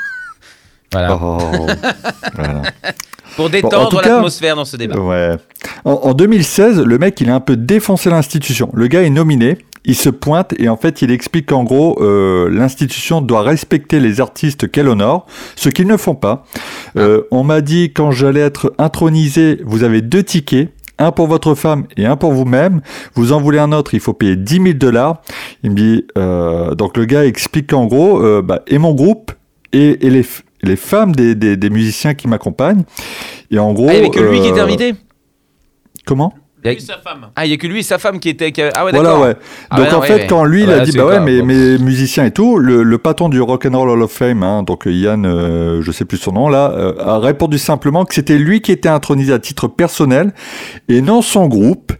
Voilà. 0.91 1.17
Oh, 1.21 1.37
voilà. 2.35 2.61
Pour 3.35 3.45
en 3.45 3.49
détendre 3.49 4.01
l'atmosphère 4.01 4.55
dans 4.55 4.65
ce 4.65 4.77
débat. 4.77 4.99
Ouais. 4.99 5.35
En, 5.85 5.93
en 5.93 6.13
2016, 6.13 6.81
le 6.81 6.97
mec, 6.99 7.19
il 7.19 7.29
a 7.31 7.35
un 7.35 7.39
peu 7.39 7.55
défoncé 7.57 8.11
l'institution. 8.11 8.69
Le 8.75 8.85
gars 8.85 9.01
est 9.01 9.09
nominé, 9.09 9.57
il 9.85 9.95
se 9.95 10.09
pointe 10.09 10.53
et 10.59 10.69
en 10.69 10.77
fait, 10.77 11.01
il 11.01 11.09
explique 11.09 11.47
qu'en 11.47 11.63
gros, 11.63 11.97
euh, 12.03 12.47
l'institution 12.51 13.21
doit 13.21 13.41
respecter 13.41 13.99
les 13.99 14.21
artistes 14.21 14.69
qu'elle 14.69 14.87
honore, 14.87 15.25
ce 15.55 15.69
qu'ils 15.69 15.87
ne 15.87 15.97
font 15.97 16.13
pas. 16.13 16.45
Euh, 16.95 17.23
on 17.31 17.43
m'a 17.43 17.61
dit 17.61 17.91
quand 17.91 18.11
j'allais 18.11 18.41
être 18.41 18.71
intronisé, 18.77 19.59
vous 19.65 19.83
avez 19.83 20.01
deux 20.01 20.21
tickets. 20.21 20.69
Un 20.99 21.11
pour 21.11 21.27
votre 21.27 21.55
femme 21.55 21.85
et 21.97 22.05
un 22.05 22.15
pour 22.15 22.31
vous-même. 22.33 22.81
Vous 23.15 23.31
en 23.33 23.41
voulez 23.41 23.59
un 23.59 23.71
autre, 23.71 23.93
il 23.93 23.99
faut 23.99 24.13
payer 24.13 24.35
10 24.35 24.53
000 24.55 24.67
dollars. 24.73 25.21
Il 25.63 25.71
me 25.71 25.75
dit, 25.75 26.05
euh, 26.17 26.75
donc 26.75 26.97
le 26.97 27.05
gars 27.05 27.25
explique 27.25 27.71
qu'en 27.71 27.85
gros, 27.87 28.23
euh, 28.23 28.41
bah, 28.43 28.61
et 28.67 28.77
mon 28.77 28.93
groupe 28.93 29.31
et, 29.71 30.05
et 30.05 30.09
les, 30.09 30.75
femmes 30.75 31.13
des, 31.15 31.33
des, 31.35 31.57
des 31.57 31.69
musiciens 31.69 32.13
qui 32.13 32.27
m'accompagnent. 32.27 32.83
Et 33.49 33.57
en 33.59 33.73
gros, 33.73 33.87
Ah, 33.89 33.93
il 33.93 34.01
n'y 34.01 34.05
avait 34.07 34.09
que 34.15 34.19
lui 34.21 34.39
qui 34.41 34.47
était 34.47 34.59
euh, 34.59 34.63
invité 34.63 34.93
Comment? 36.05 36.33
Il 36.63 36.67
y 36.67 36.69
a- 36.69 36.73
Lui, 36.73 36.81
sa 36.81 36.97
femme. 36.97 37.27
Ah, 37.35 37.45
il 37.45 37.49
n'y 37.49 37.53
a 37.55 37.57
que 37.57 37.67
lui 37.67 37.79
et 37.79 37.83
sa 37.83 37.97
femme 37.97 38.19
qui 38.19 38.29
étaient. 38.29 38.51
qui- 38.51 38.61
Ah, 38.61 38.85
ouais, 38.85 38.91
Voilà, 38.91 39.09
d'accord. 39.09 39.23
ouais. 39.23 39.35
Ah 39.69 39.77
donc 39.81 39.93
en 39.93 39.99
ouais, 40.01 40.07
fait, 40.07 40.13
ouais. 40.15 40.27
quand 40.27 40.43
lui, 40.45 40.63
il 40.63 40.69
Ah 40.69 40.75
a 40.75 40.77
bah, 40.79 40.85
dit, 40.85 40.97
bah 40.97 41.05
ouais, 41.05 41.19
mais 41.19 41.39
bon. 41.39 41.45
mes 41.47 41.77
musiciens 41.77 42.25
et 42.25 42.31
tout, 42.31 42.57
le, 42.57 42.83
le 42.83 42.97
patron 42.97 43.29
du 43.29 43.41
Rock'n'Roll 43.41 43.89
Hall 43.89 44.01
of 44.01 44.11
Fame, 44.11 44.43
hein, 44.43 44.63
donc 44.63 44.83
Yann, 44.85 45.25
euh, 45.25 45.81
je 45.81 45.91
sais 45.91 46.05
plus 46.05 46.17
son 46.17 46.31
nom 46.31 46.47
là, 46.49 46.71
euh, 46.71 46.93
a 46.99 47.19
répondu 47.19 47.57
simplement 47.57 48.05
que 48.05 48.13
c'était 48.13 48.37
lui 48.37 48.61
qui 48.61 48.71
était 48.71 48.89
intronisé 48.89 49.33
à 49.33 49.39
titre 49.39 49.67
personnel 49.67 50.33
et 50.89 51.01
non 51.01 51.21
son 51.21 51.47
groupe. 51.47 51.93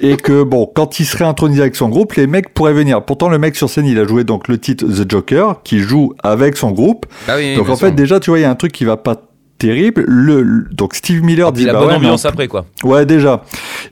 Et 0.00 0.16
que 0.16 0.44
bon, 0.44 0.70
quand 0.72 1.00
il 1.00 1.04
serait 1.06 1.24
intronisé 1.24 1.60
avec 1.60 1.74
son 1.74 1.88
groupe, 1.88 2.12
les 2.14 2.28
mecs 2.28 2.54
pourraient 2.54 2.72
venir. 2.72 3.02
Pourtant, 3.04 3.28
le 3.28 3.38
mec 3.38 3.56
sur 3.56 3.68
scène, 3.68 3.84
il 3.84 3.98
a 3.98 4.06
joué 4.06 4.22
donc 4.22 4.46
le 4.46 4.56
titre 4.56 4.86
The 4.86 5.10
Joker, 5.10 5.60
qui 5.64 5.80
joue 5.80 6.14
avec 6.22 6.56
son 6.56 6.70
groupe. 6.70 7.06
Ah 7.26 7.32
oui, 7.36 7.56
donc 7.56 7.68
en 7.68 7.74
fait, 7.76 7.90
déjà, 7.92 8.20
tu 8.20 8.30
vois, 8.30 8.38
il 8.38 8.42
y 8.42 8.44
a 8.44 8.50
un 8.50 8.54
truc 8.54 8.70
qui 8.70 8.84
va 8.84 8.96
pas 8.96 9.16
terrible. 9.58 10.04
Le, 10.06 10.42
le- 10.42 10.64
donc 10.70 10.94
Steve 10.94 11.22
Miller 11.22 11.52
puis 11.52 11.60
dit 11.62 11.66
la 11.66 11.72
bah 11.74 11.80
bonne 11.80 11.88
ouais, 11.90 11.94
ambiance 11.96 12.24
après, 12.24 12.48
quoi. 12.48 12.66
Ouais, 12.84 13.04
déjà. 13.06 13.42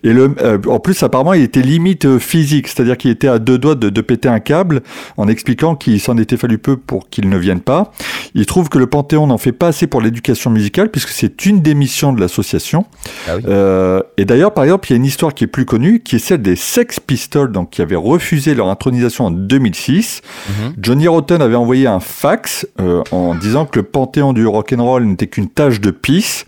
Et 0.04 0.12
le, 0.12 0.34
euh, 0.42 0.58
en 0.68 0.78
plus, 0.78 1.02
apparemment, 1.02 1.32
il 1.32 1.42
était 1.42 1.62
limite 1.62 2.04
euh, 2.04 2.18
physique, 2.18 2.68
c'est-à-dire 2.68 2.96
qu'il 2.96 3.10
était 3.10 3.28
à 3.28 3.38
deux 3.38 3.58
doigts 3.58 3.74
de, 3.74 3.88
de 3.90 4.00
péter 4.00 4.28
un 4.28 4.40
câble, 4.40 4.82
en 5.16 5.28
expliquant 5.28 5.74
qu'il 5.74 6.00
s'en 6.00 6.16
était 6.18 6.36
fallu 6.36 6.58
peu 6.58 6.76
pour 6.76 7.08
qu'il 7.08 7.28
ne 7.28 7.36
vienne 7.38 7.60
pas. 7.60 7.92
Il 8.34 8.46
trouve 8.46 8.68
que 8.68 8.78
le 8.78 8.86
Panthéon 8.86 9.26
n'en 9.26 9.38
fait 9.38 9.52
pas 9.52 9.68
assez 9.68 9.86
pour 9.86 10.00
l'éducation 10.00 10.50
musicale, 10.50 10.90
puisque 10.90 11.08
c'est 11.10 11.46
une 11.46 11.60
des 11.62 11.74
missions 11.74 12.12
de 12.12 12.20
l'association. 12.20 12.84
Ah 13.28 13.36
oui. 13.36 13.42
Euh, 13.48 14.02
et 14.16 14.24
d'ailleurs, 14.24 14.52
par 14.54 14.64
exemple, 14.64 14.88
il 14.88 14.92
y 14.92 14.94
a 14.94 14.96
une 14.98 15.04
histoire 15.04 15.34
qui 15.34 15.44
est 15.44 15.48
plus 15.48 15.64
connue, 15.64 16.00
qui 16.00 16.16
est 16.16 16.20
celle 16.20 16.42
des 16.42 16.56
Sex 16.56 17.00
Pistols, 17.00 17.50
donc 17.52 17.70
qui 17.70 17.82
avaient 17.82 17.96
refusé 17.96 18.54
leur 18.54 18.68
intronisation 18.68 19.26
en 19.26 19.30
2006. 19.30 20.22
Mhm. 20.48 20.74
Johnny 20.78 21.08
Rotten 21.08 21.40
avait 21.42 21.54
envoyé 21.56 21.86
un 21.86 22.00
fax 22.00 22.66
euh, 22.80 23.02
en 23.10 23.34
disant 23.34 23.66
que 23.66 23.78
le 23.78 23.82
Panthéon 23.84 24.32
du 24.32 24.46
rock'n'roll 24.46 25.04
n'était 25.04 25.26
qu'une 25.26 25.48
tache 25.56 25.80
de 25.80 25.90
pisse. 25.90 26.44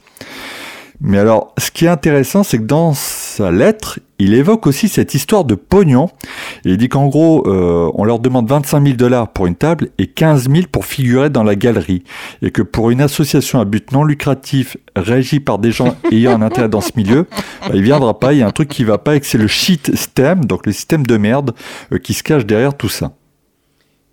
Mais 1.01 1.19
alors, 1.19 1.55
ce 1.59 1.71
qui 1.71 1.85
est 1.85 1.89
intéressant, 1.89 2.43
c'est 2.43 2.59
que 2.59 2.65
dans 2.65 2.93
sa 2.93 3.53
lettre, 3.53 4.01
il 4.19 4.35
évoque 4.35 4.67
aussi 4.67 4.89
cette 4.89 5.15
histoire 5.15 5.45
de 5.45 5.55
pognon. 5.55 6.11
Il 6.65 6.77
dit 6.77 6.89
qu'en 6.89 7.07
gros, 7.07 7.47
euh, 7.47 7.89
on 7.95 8.05
leur 8.05 8.19
demande 8.19 8.49
25 8.49 8.83
000 8.83 8.97
dollars 8.97 9.33
pour 9.33 9.47
une 9.47 9.55
table 9.55 9.91
et 9.99 10.09
15 10.09 10.51
000 10.51 10.67
pour 10.73 10.85
figurer 10.85 11.31
dans 11.31 11.45
la 11.45 11.55
galerie. 11.55 12.03
Et 12.43 12.51
que 12.51 12.63
pour 12.63 12.91
une 12.91 13.01
association 13.01 13.61
à 13.61 13.65
but 13.65 13.93
non 13.93 14.03
lucratif 14.03 14.77
régie 14.97 15.39
par 15.39 15.61
des 15.61 15.71
gens 15.71 15.97
ayant 16.11 16.35
un 16.35 16.43
intérêt 16.43 16.69
dans 16.69 16.81
ce 16.81 16.91
milieu, 16.97 17.27
bah, 17.61 17.71
il 17.75 17.83
viendra 17.83 18.19
pas. 18.19 18.33
Il 18.33 18.41
y 18.41 18.43
a 18.43 18.49
un 18.49 18.53
truc 18.53 18.69
qui 18.69 18.83
va 18.83 18.99
pas 18.99 19.15
et 19.15 19.21
que 19.21 19.27
c'est 19.27 19.39
le 19.39 19.47
shit 19.47 19.95
stem, 19.95 20.47
donc 20.47 20.67
le 20.67 20.73
système 20.73 21.07
de 21.07 21.17
merde, 21.17 21.55
euh, 21.93 21.99
qui 21.99 22.13
se 22.13 22.25
cache 22.25 22.45
derrière 22.45 22.77
tout 22.77 22.89
ça. 22.89 23.13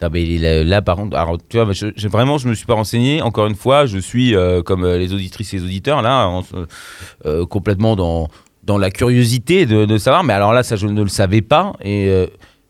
Ah, 0.01 0.09
mais 0.11 0.25
là, 0.63 0.81
par 0.81 0.97
contre, 0.97 1.15
alors, 1.17 1.37
tu 1.49 1.57
vois, 1.59 1.71
je, 1.73 1.87
je- 1.95 2.07
vraiment, 2.07 2.37
je 2.37 2.47
me 2.49 2.53
suis 2.53 2.65
pas 2.65 2.73
renseigné. 2.73 3.21
Encore 3.21 3.47
une 3.47 3.55
fois, 3.55 3.85
je 3.85 3.97
suis 3.97 4.35
euh, 4.35 4.61
comme 4.61 4.83
euh, 4.83 4.97
les 4.97 5.13
auditrices 5.13 5.53
et 5.53 5.57
les 5.57 5.63
auditeurs 5.63 6.01
là, 6.01 6.41
euh, 7.25 7.45
complètement 7.45 7.95
dans 7.95 8.27
dans 8.63 8.77
la 8.79 8.89
curiosité 8.89 9.65
de, 9.65 9.85
de 9.85 9.97
savoir. 9.97 10.23
Mais 10.23 10.33
alors 10.33 10.51
là, 10.51 10.63
ça, 10.63 10.75
je 10.75 10.87
ne 10.87 11.01
le 11.01 11.07
savais 11.07 11.41
pas. 11.41 11.73
Et 11.83 12.11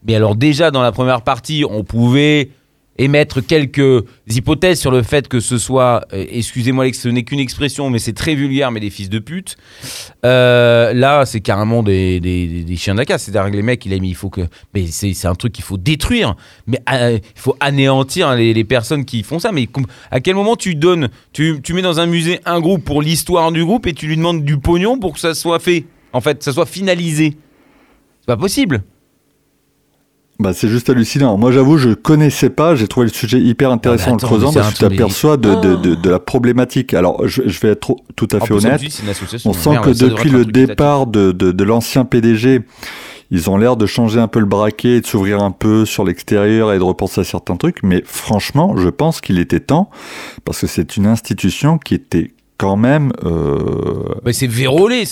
mais 0.07 0.13
alors 0.15 0.35
déjà 0.35 0.69
dans 0.69 0.81
la 0.83 0.91
première 0.91 1.21
partie, 1.23 1.63
on 1.69 1.83
pouvait 1.83 2.49
émettre 2.97 3.45
quelques 3.45 4.05
hypothèses 4.29 4.79
sur 4.79 4.91
le 4.91 5.03
fait 5.03 5.27
que 5.27 5.39
ce 5.39 5.57
soit, 5.57 6.05
euh, 6.13 6.25
excusez-moi, 6.29 6.91
ce 6.93 7.09
n'est 7.09 7.23
qu'une 7.23 7.39
expression, 7.39 7.89
mais 7.89 7.99
c'est 7.99 8.13
très 8.13 8.35
vulgaire, 8.35 8.71
mais 8.71 8.79
des 8.79 8.89
fils 8.89 9.09
de 9.09 9.19
pute. 9.19 9.57
Euh, 10.25 10.93
là, 10.93 11.25
c'est 11.25 11.41
carrément 11.41 11.83
des, 11.83 12.19
des, 12.19 12.75
chiens 12.77 12.95
de 12.95 13.03
casse. 13.03 13.23
C'est-à-dire 13.23 13.51
que 13.51 13.55
les 13.55 13.63
mecs, 13.63 13.85
il 13.85 13.93
a 13.93 13.99
mis, 13.99 14.09
il 14.09 14.15
faut 14.15 14.29
que, 14.29 14.41
mais 14.73 14.87
c'est 14.87 15.25
un 15.25 15.35
truc 15.35 15.53
qu'il 15.53 15.63
faut 15.63 15.77
détruire. 15.77 16.35
Mais 16.67 16.79
euh, 16.91 17.19
il 17.21 17.41
faut 17.41 17.55
anéantir 17.59 18.33
les, 18.35 18.53
les 18.53 18.63
personnes 18.63 19.05
qui 19.05 19.23
font 19.23 19.39
ça. 19.39 19.51
Mais 19.51 19.67
à 20.11 20.19
quel 20.21 20.35
moment 20.35 20.55
tu 20.55 20.75
donnes, 20.75 21.09
tu, 21.33 21.59
tu 21.61 21.73
mets 21.73 21.81
dans 21.81 21.99
un 21.99 22.05
musée 22.05 22.39
un 22.45 22.59
groupe 22.59 22.83
pour 22.83 23.01
l'histoire 23.01 23.51
du 23.51 23.63
groupe 23.63 23.87
et 23.87 23.93
tu 23.93 24.07
lui 24.07 24.17
demandes 24.17 24.43
du 24.43 24.57
pognon 24.57 24.99
pour 24.99 25.13
que 25.13 25.19
ça 25.19 25.33
soit 25.33 25.59
fait, 25.59 25.85
en 26.13 26.21
fait, 26.21 26.43
ça 26.43 26.53
soit 26.53 26.65
finalisé? 26.65 27.37
C'est 28.21 28.27
pas 28.27 28.37
possible. 28.37 28.83
Bah, 30.37 30.51
c'est 30.53 30.67
juste 30.67 30.89
hallucinant. 30.89 31.37
Moi, 31.37 31.51
j'avoue, 31.53 31.77
je 31.77 31.91
connaissais 31.91 32.49
pas. 32.49 32.75
J'ai 32.75 32.87
trouvé 32.89 33.05
le 33.07 33.11
sujet 33.13 33.39
hyper 33.39 33.71
intéressant 33.71 34.11
en 34.11 34.15
le 34.15 34.19
creusant 34.19 34.51
parce 34.51 34.69
que 34.73 34.73
tu 34.73 34.79
t'aperçois 34.79 35.37
de, 35.37 35.55
de, 35.55 35.75
de, 35.75 35.95
de 35.95 36.09
la 36.09 36.19
problématique. 36.19 36.93
Alors, 36.93 37.25
je, 37.27 37.43
je 37.45 37.59
vais 37.61 37.69
être 37.69 37.79
trop- 37.79 38.01
tout 38.17 38.27
à 38.31 38.39
fait 38.41 38.47
plus, 38.47 38.65
honnête. 38.65 38.81
On 39.45 39.53
sent 39.53 39.69
Merde, 39.69 39.85
que 39.85 39.91
depuis 39.97 40.29
le 40.29 40.43
départ 40.45 41.07
de, 41.07 41.31
de, 41.31 41.51
de 41.53 41.63
l'ancien 41.63 42.03
PDG, 42.03 42.61
ils 43.31 43.49
ont 43.49 43.57
l'air 43.57 43.77
de 43.77 43.85
changer 43.85 44.19
un 44.19 44.27
peu 44.27 44.39
le 44.39 44.45
braquet, 44.45 44.97
et 44.97 45.01
de 45.01 45.05
s'ouvrir 45.07 45.41
un 45.41 45.51
peu 45.51 45.85
sur 45.85 46.03
l'extérieur 46.03 46.73
et 46.73 46.77
de 46.79 46.83
repenser 46.83 47.21
à 47.21 47.23
certains 47.23 47.55
trucs. 47.55 47.81
Mais 47.81 48.03
franchement, 48.05 48.75
je 48.77 48.89
pense 48.89 49.21
qu'il 49.21 49.39
était 49.39 49.61
temps 49.61 49.89
parce 50.43 50.59
que 50.59 50.67
c'est 50.67 50.97
une 50.97 51.07
institution 51.07 51.77
qui 51.77 51.93
était 51.95 52.31
quand 52.57 52.75
même. 52.75 53.13
euh, 53.23 54.03
Mais 54.25 54.33
c'est 54.33 54.47
vérolé, 54.47 55.05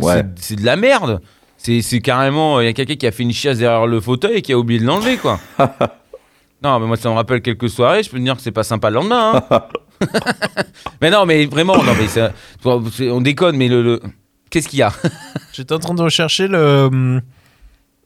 Ouais. 0.00 0.22
c'est 0.36 0.56
de 0.56 0.64
la 0.64 0.76
merde. 0.76 1.20
C'est 1.64 1.80
c'est 1.82 2.00
carrément. 2.00 2.60
Il 2.60 2.64
y 2.64 2.68
a 2.68 2.72
quelqu'un 2.72 2.96
qui 2.96 3.06
a 3.06 3.12
fait 3.12 3.22
une 3.22 3.32
chiasse 3.32 3.58
derrière 3.58 3.86
le 3.86 4.00
fauteuil 4.00 4.38
et 4.38 4.42
qui 4.42 4.52
a 4.52 4.58
oublié 4.58 4.80
de 4.80 4.84
l'enlever, 4.86 5.16
quoi. 5.16 5.38
non, 6.62 6.80
mais 6.80 6.86
moi, 6.86 6.96
ça 6.96 7.08
me 7.08 7.14
rappelle 7.14 7.40
quelques 7.40 7.68
soirées. 7.68 8.02
Je 8.02 8.10
peux 8.10 8.18
te 8.18 8.22
dire 8.22 8.34
que 8.36 8.42
c'est 8.42 8.50
pas 8.50 8.64
sympa 8.64 8.90
le 8.90 8.96
lendemain. 8.96 9.44
hein. 9.50 9.62
mais 11.00 11.10
non, 11.10 11.24
mais 11.24 11.46
vraiment, 11.46 11.76
non, 11.82 11.92
mais 11.98 12.08
ça- 12.08 12.32
c'est- 12.92 13.10
on 13.10 13.20
déconne, 13.20 13.56
mais 13.56 13.68
le. 13.68 13.82
le- 13.82 14.00
Qu'est-ce 14.50 14.68
qu'il 14.68 14.80
y 14.80 14.82
a? 14.82 14.92
J'étais 15.52 15.72
en 15.72 15.78
train 15.78 15.94
de 15.94 16.02
rechercher 16.02 16.46
le. 16.48 17.20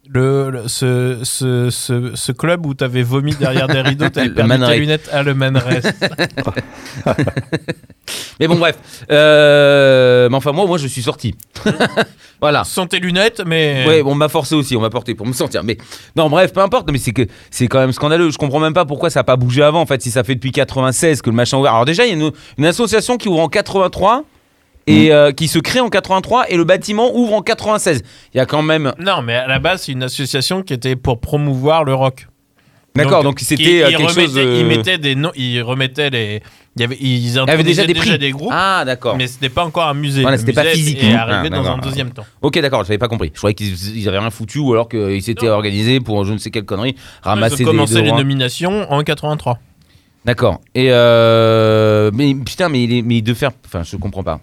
Le, 0.08 0.50
le- 0.50 0.68
ce, 0.68 1.20
ce, 1.24 1.68
ce, 1.70 2.12
ce 2.14 2.32
club 2.32 2.64
où 2.66 2.74
t'avais 2.74 3.02
vomi 3.02 3.34
derrière 3.34 3.66
des 3.66 3.80
rideaux, 3.80 4.08
t'avais 4.08 4.30
perdu 4.30 4.48
Man 4.48 4.60
tes 4.60 4.66
Ray. 4.66 4.80
lunettes 4.80 5.08
à 5.12 5.22
le 5.22 5.34
Man. 5.34 5.60
Mais 8.40 8.46
bon, 8.46 8.56
bref. 8.56 8.76
Euh, 9.10 10.28
mais 10.28 10.36
enfin, 10.36 10.52
moi, 10.52 10.66
moi, 10.66 10.78
je 10.78 10.86
suis 10.86 11.02
sorti. 11.02 11.34
voilà. 12.40 12.64
Sans 12.64 12.86
tes 12.86 12.98
lunettes, 13.00 13.42
mais. 13.46 13.84
Ouais, 13.86 14.02
on 14.04 14.14
m'a 14.14 14.28
forcé 14.28 14.54
aussi, 14.54 14.76
on 14.76 14.80
m'a 14.80 14.90
porté 14.90 15.14
pour 15.14 15.26
me 15.26 15.32
sortir. 15.32 15.64
Mais 15.64 15.76
non, 16.14 16.28
bref, 16.28 16.52
peu 16.52 16.60
importe. 16.60 16.90
Mais 16.92 16.98
c'est 16.98 17.12
que 17.12 17.26
c'est 17.50 17.66
quand 17.66 17.80
même 17.80 17.92
scandaleux. 17.92 18.30
Je 18.30 18.38
comprends 18.38 18.60
même 18.60 18.74
pas 18.74 18.84
pourquoi 18.84 19.10
ça 19.10 19.20
a 19.20 19.24
pas 19.24 19.36
bougé 19.36 19.62
avant. 19.62 19.80
En 19.80 19.86
fait, 19.86 20.02
si 20.02 20.10
ça 20.10 20.22
fait 20.22 20.34
depuis 20.34 20.52
96 20.52 21.22
que 21.22 21.30
le 21.30 21.36
machin 21.36 21.58
ouvert. 21.58 21.72
Alors 21.72 21.84
déjà, 21.86 22.04
il 22.04 22.08
y 22.10 22.12
a 22.12 22.14
une, 22.14 22.30
une 22.58 22.66
association 22.66 23.16
qui 23.16 23.28
ouvre 23.28 23.40
en 23.40 23.48
83 23.48 24.24
et 24.86 25.12
euh, 25.12 25.32
qui 25.32 25.48
se 25.48 25.58
crée 25.58 25.80
en 25.80 25.88
83 25.88 26.48
et 26.50 26.56
le 26.56 26.64
bâtiment 26.64 27.14
ouvre 27.14 27.34
en 27.34 27.42
96. 27.42 28.02
Il 28.34 28.36
y 28.38 28.40
a 28.40 28.46
quand 28.46 28.62
même. 28.62 28.92
Non, 28.98 29.22
mais 29.22 29.34
à 29.34 29.46
la 29.46 29.58
base, 29.58 29.82
c'est 29.82 29.92
une 29.92 30.02
association 30.02 30.62
qui 30.62 30.72
était 30.72 30.96
pour 30.96 31.20
promouvoir 31.20 31.84
le 31.84 31.94
rock. 31.94 32.28
D'accord, 32.94 33.22
donc 33.22 33.40
c'était 33.40 33.82
euh, 33.82 33.90
ils 33.90 33.96
quelque 33.96 34.08
chose. 34.12 34.34
remettaient- 34.38 34.46
euh, 34.46 34.60
Ils 34.60 34.66
mettaient 34.66 34.96
des 34.98 35.14
noms, 35.16 35.32
ils 35.36 35.60
remettaient 35.60 36.08
les. 36.08 36.40
Il 36.76 36.80
y 36.82 36.84
avait, 36.84 36.96
ils 36.98 37.26
il 37.28 37.34
y 37.34 37.38
avait 37.38 37.62
déjà 37.62 37.86
des 37.86 37.92
prix. 37.94 38.18
groupes, 38.30 38.50
Ah, 38.52 38.84
d'accord. 38.86 39.16
mais 39.16 39.26
c'était 39.26 39.48
pas 39.50 39.64
encore 39.64 39.84
un 39.86 39.94
musée. 39.94 40.22
Voilà, 40.22 40.38
c'était 40.38 40.52
pas 40.54 40.64
physique, 40.64 41.02
est 41.02 41.12
hein. 41.12 41.16
arrivé 41.18 41.48
Ah, 41.52 41.56
dans 41.56 41.66
un 41.70 41.78
deuxième 41.78 42.10
temps. 42.10 42.24
Ok, 42.42 42.58
d'accord, 42.60 42.84
j'avais 42.84 42.96
pas 42.98 43.08
compris. 43.08 43.30
Je 43.34 43.38
croyais 43.38 43.54
qu'ils 43.54 43.96
ils 43.98 44.08
avaient 44.08 44.18
rien 44.18 44.30
foutu 44.30 44.58
ou 44.60 44.72
alors 44.72 44.88
qu'ils 44.88 45.22
s'étaient 45.22 45.48
organisés 45.48 46.00
pour 46.00 46.24
je 46.24 46.32
ne 46.32 46.38
sais 46.38 46.50
quelle 46.50 46.64
connerie, 46.64 46.94
Ils 47.24 47.28
ramasser 47.28 47.54
ont 47.54 47.58
des 47.58 47.64
commencé 47.64 48.00
les 48.02 48.12
nominations 48.12 48.90
en 48.90 49.02
83. 49.02 49.58
D'accord. 50.24 50.60
Et 50.74 50.88
euh, 50.90 52.10
mais 52.14 52.34
putain, 52.34 52.68
mais 52.68 52.82
il 52.82 52.92
est, 52.94 53.02
mais 53.02 53.20
de 53.22 53.34
faire, 53.34 53.50
enfin, 53.66 53.82
je 53.82 53.96
comprends 53.96 54.22
pas. 54.24 54.40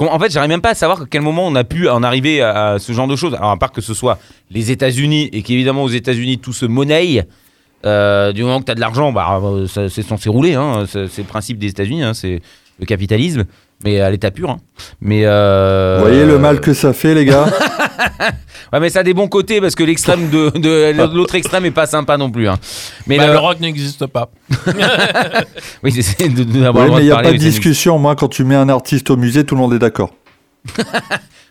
En 0.00 0.18
fait, 0.18 0.32
j'arrive 0.32 0.48
même 0.48 0.60
pas 0.60 0.70
à 0.70 0.74
savoir 0.74 1.02
à 1.02 1.04
quel 1.08 1.22
moment 1.22 1.46
on 1.46 1.54
a 1.54 1.64
pu 1.64 1.88
en 1.88 2.02
arriver 2.02 2.40
à, 2.42 2.76
ce 2.78 2.92
genre 2.92 3.06
de 3.06 3.16
choses. 3.16 3.34
Alors, 3.34 3.50
à 3.50 3.56
part 3.56 3.70
que 3.72 3.80
ce 3.80 3.94
soit 3.94 4.18
les 4.50 4.70
États-Unis 4.70 5.30
et 5.32 5.42
qu'évidemment 5.42 5.84
aux 5.84 5.88
États-Unis 5.88 6.38
tout 6.38 6.52
se 6.52 6.66
monnaie. 6.66 7.24
euh, 7.86 8.32
du 8.32 8.42
moment 8.42 8.60
que 8.60 8.64
tu 8.64 8.72
as 8.72 8.74
de 8.74 8.80
l'argent, 8.80 9.12
bah, 9.12 9.40
euh, 9.42 9.66
c'est 9.66 10.02
censé 10.02 10.28
rouler. 10.28 10.54
Hein, 10.54 10.84
c'est 10.88 11.06
c'est 11.06 11.22
le 11.22 11.28
principe 11.28 11.58
des 11.58 11.68
États-Unis, 11.68 12.02
hein, 12.02 12.14
c'est 12.14 12.40
le 12.80 12.86
capitalisme, 12.86 13.44
mais 13.84 14.00
à 14.00 14.10
l'état 14.10 14.30
pur. 14.30 14.50
hein. 14.50 14.56
Mais 15.00 15.22
euh, 15.24 15.98
Vous 16.00 16.08
voyez 16.08 16.24
le 16.24 16.38
mal 16.38 16.60
que 16.60 16.72
ça 16.72 16.92
fait, 16.92 17.14
les 17.14 17.24
gars? 17.24 17.46
Ouais, 18.72 18.80
mais 18.80 18.88
ça 18.90 19.00
a 19.00 19.02
des 19.04 19.14
bons 19.14 19.28
côtés 19.28 19.60
parce 19.60 19.74
que 19.74 19.84
l'extrême 19.84 20.30
de, 20.30 20.50
de 20.50 20.92
l'autre 21.14 21.34
extrême 21.36 21.64
est 21.64 21.70
pas 21.70 21.86
sympa 21.86 22.16
non 22.16 22.30
plus. 22.30 22.48
hein. 22.48 22.56
Mais 23.06 23.18
Bah, 23.18 23.26
le- 23.28 23.32
le 23.34 23.38
rock 23.38 23.60
n'existe 23.60 24.06
pas. 24.06 24.30
oui, 25.82 25.92
c'est 26.02 26.28
de, 26.28 26.42
de- 26.44 26.68
Oui, 26.70 26.90
mais 26.94 27.02
il 27.02 27.04
n'y 27.04 27.10
a 27.12 27.16
pas 27.16 27.30
de 27.32 27.36
discussion. 27.38 27.98
Moi, 27.98 28.16
quand 28.16 28.28
tu 28.28 28.42
mets 28.44 28.54
un 28.56 28.68
artiste 28.68 29.10
au 29.10 29.16
musée, 29.16 29.44
tout 29.44 29.54
le 29.54 29.60
monde 29.60 29.74
est 29.74 29.78
d'accord. 29.78 30.10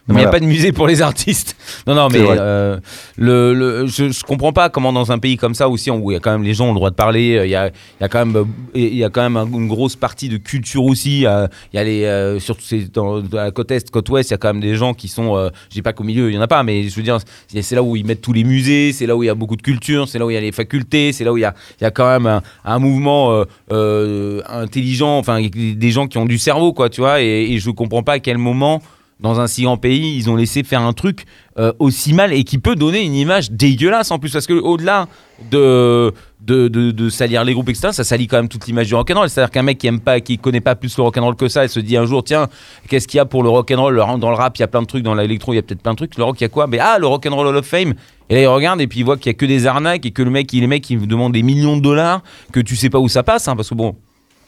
Mais 0.10 0.16
il 0.16 0.18
n'y 0.18 0.26
a 0.26 0.30
pas 0.32 0.40
de 0.42 0.46
musée 0.46 0.74
pour 0.74 0.86
les 0.88 1.02
artistes. 1.02 1.56
Non, 1.88 1.96
non, 1.96 2.10
mais 2.12 2.20
euh, 2.22 2.78
le, 3.16 3.54
le- 3.54 3.88
je, 3.88 4.12
je 4.12 4.24
comprends 4.24 4.52
pas 4.52 4.68
comment 4.70 4.92
dans 4.92 5.14
un 5.14 5.18
pays 5.18 5.38
comme 5.38 5.56
ça 5.56 5.70
aussi, 5.70 5.90
où 5.92 6.12
il 6.12 6.16
y 6.16 6.18
a 6.18 6.20
quand 6.20 6.32
même 6.32 6.44
les 6.44 6.54
gens 6.54 6.66
ont 6.66 6.74
le 6.74 6.76
droit 6.76 6.90
de 6.90 6.96
parler, 6.96 7.38
euh, 7.38 7.46
il 7.46 7.52
y 7.52 7.56
a, 7.56 7.68
il 7.68 8.02
y 8.02 8.04
a 8.04 8.10
quand 8.10 8.26
même, 8.26 8.36
euh, 8.36 8.44
il 8.76 8.96
y 8.96 9.04
a 9.06 9.10
quand 9.10 9.22
même 9.22 9.38
un- 9.38 9.46
une 9.46 9.70
grosse 9.70 9.96
partie 9.96 10.28
de 10.28 10.36
culture 10.36 10.84
aussi. 10.84 11.26
euh, 11.26 11.48
Il 11.72 11.78
y 11.78 11.80
a 11.80 11.84
les, 11.86 12.04
euh, 12.04 12.38
surtout 12.40 12.64
dans, 12.94 13.22
dans 13.22 13.38
la 13.38 13.52
côte 13.52 13.72
est, 13.72 13.90
côte 13.92 14.10
ouest, 14.10 14.30
il 14.30 14.34
y 14.34 14.36
a 14.36 14.38
quand 14.38 14.50
même 14.50 14.62
des 14.62 14.76
gens 14.76 14.94
qui 14.94 15.08
sont, 15.08 15.38
euh, 15.38 15.50
je 15.70 15.76
dis 15.76 15.82
pas 15.82 15.94
qu'au 15.94 16.04
milieu 16.04 16.30
il 16.30 16.36
y 16.36 16.38
en 16.38 16.42
a 16.42 16.48
pas, 16.48 16.64
mais 16.64 16.84
je 16.90 16.96
veux 16.96 17.04
dire, 17.04 17.20
c'est 17.48 17.76
là 17.76 17.82
où 17.82 17.96
ils 17.96 18.06
mettent 18.06 18.22
tous 18.22 18.34
les 18.34 18.44
musées, 18.44 18.92
c'est 18.92 19.06
là 19.06 19.16
où 19.16 19.24
il 19.24 19.28
y 19.28 19.30
a 19.30 19.36
beaucoup 19.36 19.56
de 19.56 19.62
culture, 19.62 20.10
c'est 20.10 20.20
là 20.20 20.26
où 20.26 20.30
il 20.30 20.34
y 20.34 20.38
a 20.38 20.42
les 20.42 20.52
facultés, 20.52 21.14
c'est 21.14 21.24
là 21.24 21.32
où 21.32 21.38
il 21.38 21.42
y 21.42 21.46
a, 21.46 21.54
il 21.80 21.84
y 21.86 21.88
a 21.88 21.92
quand 21.92 22.08
même 22.10 22.26
un, 22.28 22.42
un 22.66 22.80
mouvement 22.80 23.32
euh, 23.32 23.46
euh, 23.72 24.42
intelligent, 24.50 25.18
enfin 25.18 25.40
des 25.42 25.92
gens 25.92 26.08
qui 26.08 26.18
ont 26.18 26.26
du 26.26 26.38
cerveau, 26.38 26.74
quoi, 26.74 26.90
tu 26.90 27.00
vois. 27.00 27.22
Et, 27.22 27.54
et 27.54 27.60
je 27.60 27.70
comprends 27.70 28.04
pas 28.04 28.14
à 28.14 28.20
quel 28.20 28.38
moment 28.38 28.82
dans 29.24 29.40
un 29.40 29.48
si 29.48 29.64
grand 29.64 29.78
pays, 29.78 30.18
ils 30.18 30.30
ont 30.30 30.36
laissé 30.36 30.64
faire 30.64 30.82
un 30.82 30.92
truc 30.92 31.26
euh, 31.58 31.72
aussi 31.80 32.14
mal 32.14 32.34
et 32.34 32.44
qui 32.44 32.58
peut 32.58 32.76
donner 32.76 33.02
une 33.02 33.16
image 33.16 33.52
dégueulasse 33.52 34.12
en 34.12 34.20
plus 34.20 34.34
parce 34.34 34.46
que 34.46 34.54
au-delà 34.54 35.08
de 35.50 36.14
de, 36.42 36.68
de, 36.68 37.10
salir 37.10 37.46
les 37.46 37.54
groupes 37.54 37.70
etc 37.70 37.90
ça 37.94 38.04
salit 38.04 38.28
quand 38.28 38.36
même 38.36 38.50
toute 38.50 38.68
l'image 38.68 38.88
du 38.88 38.96
rock'n'roll. 38.96 39.30
C'est 39.30 39.40
à 39.40 39.46
dire 39.46 39.52
qu'un 39.52 39.64
mec 39.64 39.78
qui 39.78 39.88
aime 39.88 40.02
pas 40.02 40.20
qui 40.20 40.38
connaît 40.38 40.60
pas 40.60 40.76
plus 40.76 40.98
le 40.98 41.04
rock'n'roll 41.04 41.38
que 41.38 41.48
ça 41.48 41.64
et 41.64 41.70
se 41.70 41.80
dit 41.80 41.96
un 41.96 42.06
jour 42.06 42.22
tiens 42.22 42.50
qu'est-ce 42.90 43.08
qu'il 43.08 43.18
y 43.18 43.22
a 43.22 43.26
pour 43.26 43.44
le 43.44 43.50
rock'n'roll? 43.50 43.96
Dans 44.20 44.30
le 44.30 44.36
rap 44.36 44.58
il 44.58 44.60
y 44.60 44.64
a 44.64 44.68
plein 44.68 44.82
de 44.82 44.88
trucs 44.88 45.04
dans 45.04 45.16
l'électro 45.16 45.54
il 45.54 45.56
y 45.56 45.60
a 45.60 45.62
peut-être 45.62 45.82
plein 45.82 45.94
de 45.94 45.98
trucs. 45.98 46.18
Le 46.18 46.24
rock 46.26 46.42
il 46.42 46.44
y 46.44 46.46
a 46.46 46.50
quoi? 46.50 46.68
Mais 46.68 46.80
ah 46.80 46.98
le 47.00 47.08
rock'n'roll 47.08 47.48
Hall 47.48 47.56
of 47.56 47.66
Fame. 47.66 47.94
Et 48.30 48.36
là 48.36 48.42
il 48.42 48.48
regarde 48.48 48.82
et 48.82 48.88
puis 48.88 49.00
il 49.00 49.06
voit 49.06 49.16
qu'il 49.16 49.28
y 49.28 49.30
a 49.30 49.36
que 49.36 49.46
des 49.46 49.68
arnaques 49.68 50.06
et 50.06 50.12
que 50.12 50.22
le 50.22 50.32
mec 50.32 50.52
il 50.52 50.60
les 50.60 50.68
mecs 50.68 50.84
qui 50.84 50.98
demandent 50.98 51.34
des 51.34 51.44
millions 51.44 51.78
de 51.78 51.82
dollars 51.82 52.24
que 52.52 52.60
tu 52.60 52.76
sais 52.76 52.90
pas 52.90 53.00
où 53.00 53.08
ça 53.08 53.24
passe 53.24 53.48
hein, 53.48 53.56
parce 53.56 53.70
que 53.70 53.76
bon 53.76 53.96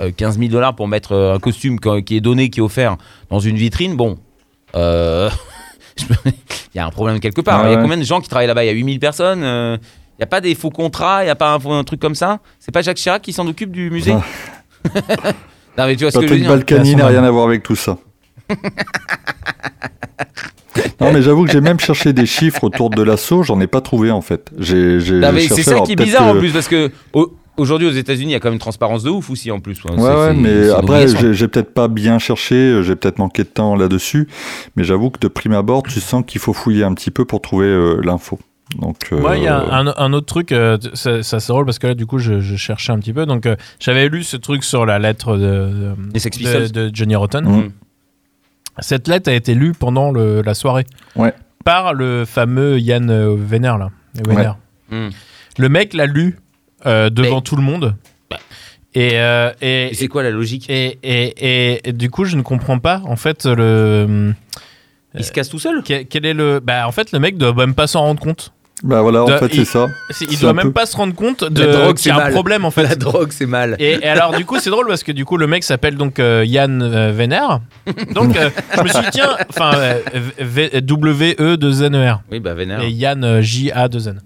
euh, 0.01 0.11
15 0.15 0.37
000 0.37 0.51
dollars 0.51 0.75
pour 0.75 0.89
mettre 0.89 1.13
euh, 1.13 1.35
un 1.35 1.39
costume 1.39 1.79
qui 1.79 2.17
est 2.17 2.21
donné 2.21 2.49
qui 2.49 2.59
est 2.59 2.63
offert 2.63 2.97
dans 3.29 3.39
une 3.39 3.55
vitrine. 3.55 3.95
Bon 3.95 4.17
euh, 4.75 5.29
il 6.25 6.33
y 6.75 6.79
a 6.79 6.85
un 6.85 6.89
problème 6.89 7.19
quelque 7.19 7.41
part. 7.41 7.61
Ouais, 7.61 7.69
il 7.69 7.71
y 7.71 7.73
a 7.73 7.77
ouais. 7.77 7.83
combien 7.83 7.97
de 7.97 8.03
gens 8.03 8.21
qui 8.21 8.29
travaillent 8.29 8.47
là-bas? 8.47 8.63
Il 8.63 8.67
y 8.67 8.69
a 8.69 8.73
8000 8.73 8.99
personnes. 8.99 9.43
euh, 9.43 9.77
il 10.17 10.21
n'y 10.21 10.23
a 10.23 10.27
pas 10.27 10.39
des 10.39 10.55
faux 10.55 10.69
contrats, 10.69 11.23
il 11.23 11.25
n'y 11.25 11.31
a 11.31 11.35
pas 11.35 11.57
un, 11.65 11.83
truc 11.83 11.99
comme 11.99 12.15
ça? 12.15 12.39
C'est 12.59 12.71
pas 12.71 12.81
Jacques 12.81 12.95
Chirac 12.97 13.21
qui 13.21 13.33
s'en 13.33 13.45
occupe 13.47 13.71
du 13.71 13.89
musée? 13.91 14.13
Ah. 14.13 15.31
Non 15.77 15.87
mais 15.87 15.97
tu 15.97 16.05
vois 16.05 16.11
ce 16.11 16.19
que 16.19 16.37
je 16.37 16.47
Balkany 16.47 16.95
n'a 16.95 17.07
rien 17.07 17.21
à 17.21 17.29
voir 17.29 17.45
avec 17.47 17.61
tout 17.61 17.75
ça. 17.75 17.97
non, 21.01 21.11
mais 21.11 21.21
j'avoue 21.21 21.43
que 21.43 21.51
j'ai 21.51 21.59
même 21.59 21.81
cherché 21.81 22.13
des 22.13 22.25
chiffres 22.25 22.63
autour 22.63 22.89
de 22.89 23.03
l'assaut, 23.03 23.43
j'en 23.43 23.59
ai 23.59 23.67
pas 23.67 23.81
trouvé 23.81 24.09
en 24.09 24.21
fait. 24.21 24.51
J'ai, 24.57 25.01
j'ai, 25.01 25.15
Non, 25.15 25.33
mais 25.33 25.41
j'ai 25.41 25.49
C'est 25.49 25.63
ça 25.63 25.81
qui 25.81 25.91
est 25.91 25.97
bizarre 25.97 26.27
en 26.27 26.37
plus 26.37 26.53
parce 26.53 26.69
que 26.69 26.91
au- 27.11 27.33
aujourd'hui 27.57 27.87
aux 27.87 27.91
États-Unis 27.91 28.31
il 28.31 28.33
y 28.33 28.35
a 28.35 28.39
quand 28.39 28.47
même 28.49 28.53
une 28.55 28.59
transparence 28.59 29.03
de 29.03 29.09
ouf 29.09 29.29
aussi 29.29 29.51
en 29.51 29.59
plus. 29.59 29.83
Ouais, 29.83 29.93
ouais, 29.97 30.33
mais 30.33 30.69
après, 30.69 31.07
j'ai, 31.07 31.33
j'ai 31.33 31.47
peut-être 31.47 31.73
pas 31.73 31.87
bien 31.87 32.19
cherché, 32.19 32.55
euh, 32.55 32.81
j'ai 32.83 32.95
peut-être 32.95 33.19
manqué 33.19 33.43
de 33.43 33.49
temps 33.49 33.75
là-dessus, 33.75 34.27
mais 34.75 34.83
j'avoue 34.83 35.09
que 35.09 35.19
de 35.19 35.27
prime 35.27 35.53
abord, 35.53 35.83
tu 35.83 35.99
sens 35.99 36.23
qu'il 36.25 36.41
faut 36.41 36.53
fouiller 36.53 36.83
un 36.83 36.93
petit 36.93 37.11
peu 37.11 37.25
pour 37.25 37.41
trouver 37.41 37.67
euh, 37.67 37.99
l'info. 38.03 38.39
Donc, 38.79 38.97
euh, 39.13 39.19
Moi, 39.19 39.37
il 39.37 39.43
y 39.43 39.47
a 39.47 39.59
un, 39.59 39.87
un 39.95 40.13
autre 40.13 40.25
truc, 40.25 40.51
euh, 40.51 40.77
ça, 40.95 41.21
ça 41.21 41.39
c'est 41.39 41.53
drôle 41.53 41.65
parce 41.65 41.77
que 41.77 41.85
là, 41.87 41.93
du 41.93 42.07
coup, 42.07 42.17
je, 42.17 42.39
je 42.39 42.55
cherchais 42.55 42.91
un 42.91 42.99
petit 42.99 43.13
peu. 43.13 43.25
Donc, 43.27 43.45
euh, 43.45 43.55
j'avais 43.79 44.09
lu 44.09 44.23
ce 44.23 44.37
truc 44.37 44.63
sur 44.63 44.85
la 44.87 44.97
lettre 44.97 45.37
de, 45.37 45.93
de, 46.11 46.11
Pistols. 46.13 46.71
de 46.71 46.89
Johnny 46.91 47.15
Rotten. 47.15 47.45
Mm. 47.45 47.71
Cette 48.79 49.07
lettre 49.07 49.29
a 49.29 49.33
été 49.33 49.53
lue 49.53 49.71
pendant 49.73 50.11
le- 50.11 50.41
la 50.41 50.53
soirée 50.55 50.85
Ouais. 51.15 51.33
par 51.63 51.93
le 51.93 52.25
fameux 52.25 52.79
Yann 52.79 53.09
Wenner, 53.49 53.75
là. 53.79 53.89
Hmm. 54.89 55.09
Le 55.57 55.69
mec 55.69 55.93
l'a 55.93 56.05
lu 56.05 56.37
euh, 56.85 57.09
devant 57.09 57.35
Mais- 57.37 57.41
tout 57.41 57.55
le 57.55 57.63
monde. 57.63 57.95
Et, 58.97 59.11
euh, 59.19 59.51
et, 59.61 59.87
Et 59.87 59.93
c'est 59.93 60.07
quoi 60.07 60.23
la 60.23 60.29
logique? 60.31 60.69
et, 60.69 60.97
et, 61.03 61.73
et- 61.73 61.89
et 61.89 61.91
du 61.93 62.09
coup, 62.09 62.23
je 62.23 62.37
ne 62.37 62.41
comprends 62.41 62.79
pas, 62.79 63.01
en 63.05 63.17
fait, 63.17 63.45
le. 63.45 64.33
Il 65.17 65.23
se 65.25 65.31
casse 65.33 65.49
tout 65.49 65.59
seul? 65.59 65.81
Quel, 65.83 66.05
quel 66.05 66.25
est 66.25 66.33
le. 66.33 66.59
Bah, 66.61 66.87
en 66.87 66.91
fait, 66.93 67.11
le 67.11 67.19
mec 67.19 67.37
doit 67.37 67.53
même 67.53 67.73
pas 67.73 67.87
s'en 67.87 68.01
rendre 68.01 68.21
compte. 68.21 68.53
Bah 68.83 69.01
voilà, 69.01 69.23
en 69.23 69.27
de- 69.27 69.37
fait, 69.37 69.47
il- 69.53 69.65
c'est 69.65 69.71
ça. 69.71 69.87
Il 70.29 70.37
doit 70.39 70.51
même 70.53 70.67
peu- 70.67 70.71
pas 70.73 70.85
se 70.85 70.95
rendre 70.97 71.13
compte 71.15 71.43
de 71.45 71.63
La 71.63 71.71
drogue, 71.71 71.95
qu'il 71.95 72.07
y 72.07 72.11
a 72.11 72.15
c'est 72.15 72.19
un 72.21 72.23
mal. 72.25 72.33
problème, 72.33 72.65
en 72.65 72.71
fait. 72.71 72.83
La 72.83 72.95
drogue 72.95 73.31
c'est 73.31 73.45
mal. 73.45 73.75
Et, 73.79 73.93
et 73.93 74.05
alors, 74.05 74.33
du 74.35 74.45
coup, 74.45 74.59
c'est 74.59 74.69
drôle 74.69 74.87
parce 74.87 75.03
que 75.03 75.11
du 75.13 75.23
coup, 75.25 75.37
le 75.37 75.47
mec 75.47 75.63
s'appelle 75.63 75.95
donc 75.95 76.19
euh, 76.19 76.43
Yann 76.45 76.81
euh. 76.81 77.11
Donc, 78.13 78.37
euh, 78.37 78.49
je 78.77 78.81
me 78.81 78.87
suis 78.89 78.99
dit, 78.99 79.07
tiens, 79.11 79.35
enfin, 79.49 79.71
euh, 79.75 79.99
V- 80.39 80.81
W-E-2-N-E-R. 80.81 82.21
Oui 82.31 82.39
bah 82.39 82.53
vénère. 82.53 82.81
Et 82.81 82.89
Yann 82.91 83.23
euh, 83.23 83.41
J-A-2-N. 83.41 84.21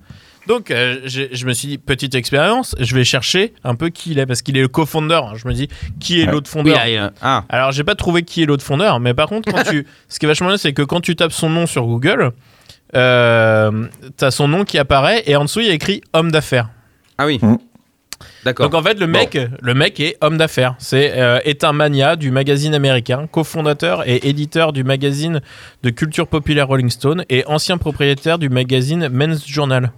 Donc, 0.47 0.71
euh, 0.71 1.01
je 1.05 1.45
me 1.45 1.53
suis 1.53 1.67
dit, 1.67 1.77
petite 1.77 2.15
expérience, 2.15 2.75
je 2.79 2.95
vais 2.95 3.03
chercher 3.03 3.53
un 3.63 3.75
peu 3.75 3.89
qui 3.89 4.11
il 4.11 4.19
est 4.19 4.25
parce 4.25 4.41
qu'il 4.41 4.57
est 4.57 4.61
le 4.61 4.67
co-founder. 4.67 5.21
Je 5.35 5.47
me 5.47 5.53
dis, 5.53 5.67
qui 5.99 6.21
est 6.21 6.25
Ouais. 6.25 6.31
l'autre 6.31 6.49
Oui, 6.55 6.71
fondeur 6.71 6.79
ah, 6.81 6.87
euh, 6.87 7.09
ah. 7.21 7.43
alors, 7.49 7.71
j'ai 7.71 7.83
pas 7.83 7.95
trouvé 7.95 8.23
qui 8.23 8.41
est 8.43 8.45
l'autre 8.45 8.63
fondeur, 8.63 8.99
mais 8.99 9.13
par 9.13 9.27
contre, 9.27 9.51
quand 9.51 9.63
tu, 9.63 9.85
ce 10.09 10.19
qui 10.19 10.25
est 10.25 10.27
vachement 10.27 10.47
bien, 10.47 10.57
c'est 10.57 10.73
que 10.73 10.81
quand 10.81 11.01
tu 11.01 11.15
tapes 11.15 11.31
son 11.31 11.49
nom 11.49 11.67
sur 11.67 11.85
Google, 11.85 12.31
euh, 12.95 13.85
t'as 14.17 14.31
son 14.31 14.47
nom 14.47 14.65
qui 14.65 14.79
apparaît 14.79 15.23
et 15.27 15.35
en 15.35 15.43
dessous 15.43 15.59
il 15.59 15.67
y 15.67 15.69
a 15.69 15.73
écrit 15.73 16.01
homme 16.13 16.31
d'affaires. 16.31 16.69
Ah 17.19 17.25
oui. 17.27 17.37
Hmm. 17.41 17.57
D'accord. 18.43 18.69
Donc 18.69 18.73
en 18.79 18.83
fait, 18.83 18.99
le 18.99 19.07
mec, 19.07 19.37
le 19.61 19.73
mec 19.73 19.99
est 19.99 20.17
homme 20.21 20.37
d'affaires. 20.37 20.75
C'est 20.79 21.13
euh, 21.17 21.39
est 21.45 21.63
un 21.63 21.73
mania 21.73 22.15
du 22.15 22.31
magazine 22.31 22.73
américain, 22.73 23.27
cofondateur 23.31 24.07
et 24.07 24.27
éditeur 24.27 24.73
du 24.73 24.83
magazine 24.83 25.41
de 25.83 25.89
culture 25.89 26.27
populaire 26.27 26.67
Rolling 26.67 26.89
Stone 26.89 27.23
et 27.29 27.45
ancien 27.47 27.77
propriétaire 27.77 28.39
du 28.39 28.49
magazine 28.49 29.09
Men's 29.09 29.47
Journal. 29.47 29.91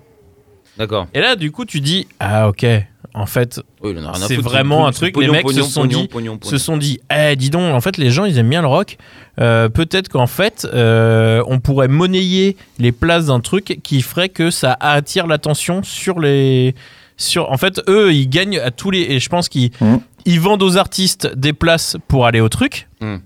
D'accord. 0.77 1.07
Et 1.13 1.19
là, 1.19 1.35
du 1.35 1.51
coup, 1.51 1.65
tu 1.65 1.81
dis 1.81 2.07
ah 2.19 2.47
ok, 2.49 2.65
en 3.13 3.25
fait, 3.25 3.59
Oui, 3.83 3.93
C'est 4.27 4.37
vraiment 4.37 4.87
un 4.87 4.91
truc, 4.91 5.13
pognon, 5.13 5.33
les 5.33 5.43
mecs 5.43 5.51
se 5.51 5.61
sont 5.63 5.81
pognon, 5.81 6.01
dit- 6.01 6.07
pognon, 6.07 6.33
se 6.35 6.39
pognon. 6.39 6.57
sont 6.59 6.77
dit 6.77 6.99
eh 7.13 7.35
dis 7.35 7.49
donc 7.49 7.73
en 7.73 7.81
fait 7.81 7.97
les 7.97 8.09
gens 8.09 8.23
ils 8.25 8.37
aiment 8.37 8.49
bien 8.49 8.61
le 8.61 8.67
rock 8.67 8.97
Euh, 9.39 9.69
peut-être 9.69 10.07
qu'en 10.09 10.27
fait 10.27 10.67
euh, 10.73 11.41
on 11.47 11.59
pourrait 11.59 11.87
monnayer 11.87 12.57
les 12.79 12.91
places 12.91 13.25
d'un 13.27 13.39
truc 13.39 13.79
qui 13.83 14.01
ferait 14.01 14.29
que 14.29 14.51
ça 14.51 14.77
attire 14.79 15.25
l'attention 15.25 15.83
sur 15.83 16.19
les 16.19 16.75
sur 17.17 17.49
en 17.51 17.57
fait 17.57 17.81
eux 17.87 18.13
ils 18.13 18.27
gagnent 18.29 18.59
à 18.59 18.71
tous 18.71 18.91
les 18.91 18.99
et 19.01 19.19
je 19.19 19.29
pense 19.29 19.47
qu'ils 19.49 19.71
Mhm. 19.81 19.99
ils 20.25 20.39
vendent 20.39 20.63
aux 20.63 20.77
artistes 20.77 21.33
des 21.35 21.53
places 21.53 21.95
pour 22.07 22.25
aller 22.25 22.39
au 22.41 22.49
truc 22.49 22.87
Mhm. 23.01 23.21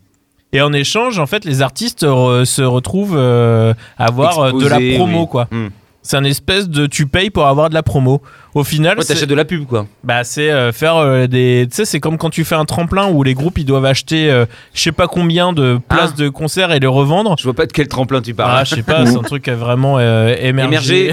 et 0.53 0.61
en 0.61 0.73
échange 0.73 1.17
en 1.19 1.25
fait 1.25 1.43
les 1.43 1.61
artistes 1.61 2.03
re- 2.03 2.45
se 2.45 2.61
retrouvent 2.61 3.17
euh, 3.17 3.73
à 3.97 4.05
avoir 4.05 4.39
euh, 4.39 4.51
de 4.51 4.67
la 4.67 4.79
promo 4.95 5.21
oui. 5.21 5.27
quoi 5.29 5.47
Hmm. 5.51 5.67
C'est 6.07 6.17
un 6.17 6.23
espèce 6.23 6.69
de 6.69 6.85
tu 6.85 7.07
payes 7.07 7.29
pour 7.31 7.47
avoir 7.47 7.69
de 7.69 7.73
la 7.73 7.83
promo. 7.83 8.21
Au 8.53 8.63
final 8.63 8.97
Ouais, 8.97 9.03
t'achètes 9.03 9.27
de 9.27 9.35
la 9.35 9.43
pub 9.43 9.65
quoi. 9.65 9.85
bah 10.05 10.23
c'est 10.23 10.49
euh, 10.49 10.71
faire 10.71 10.95
euh, 10.95 11.27
des 11.27 11.67
tu 11.69 11.75
sais 11.75 11.83
c'est 11.83 11.99
comme 11.99 12.17
quand 12.17 12.29
tu 12.29 12.45
fais 12.45 12.55
un 12.55 12.63
tremplin 12.63 13.07
où 13.09 13.21
les 13.21 13.33
groupes 13.33 13.57
ils 13.57 13.65
doivent 13.65 13.83
acheter 13.83 14.31
euh, 14.31 14.45
je 14.73 14.81
sais 14.81 14.93
pas 14.93 15.07
combien 15.07 15.51
de 15.51 15.77
places 15.89 16.11
Ah. 16.13 16.21
de 16.21 16.29
concert 16.29 16.71
et 16.71 16.79
les 16.79 16.87
revendre. 16.87 17.35
Je 17.37 17.43
vois 17.43 17.53
pas 17.53 17.65
de 17.65 17.73
quel 17.73 17.89
tremplin 17.89 18.21
tu 18.21 18.31
ah 18.37 18.43
parles. 18.43 18.65
je 18.65 18.75
sais 18.75 18.83
pas 18.83 19.05
c'est 19.05 19.17
un 19.17 19.23
truc 19.23 19.49
vraiment 19.49 19.97
euh, 19.99 20.33
émergé. 20.39 21.11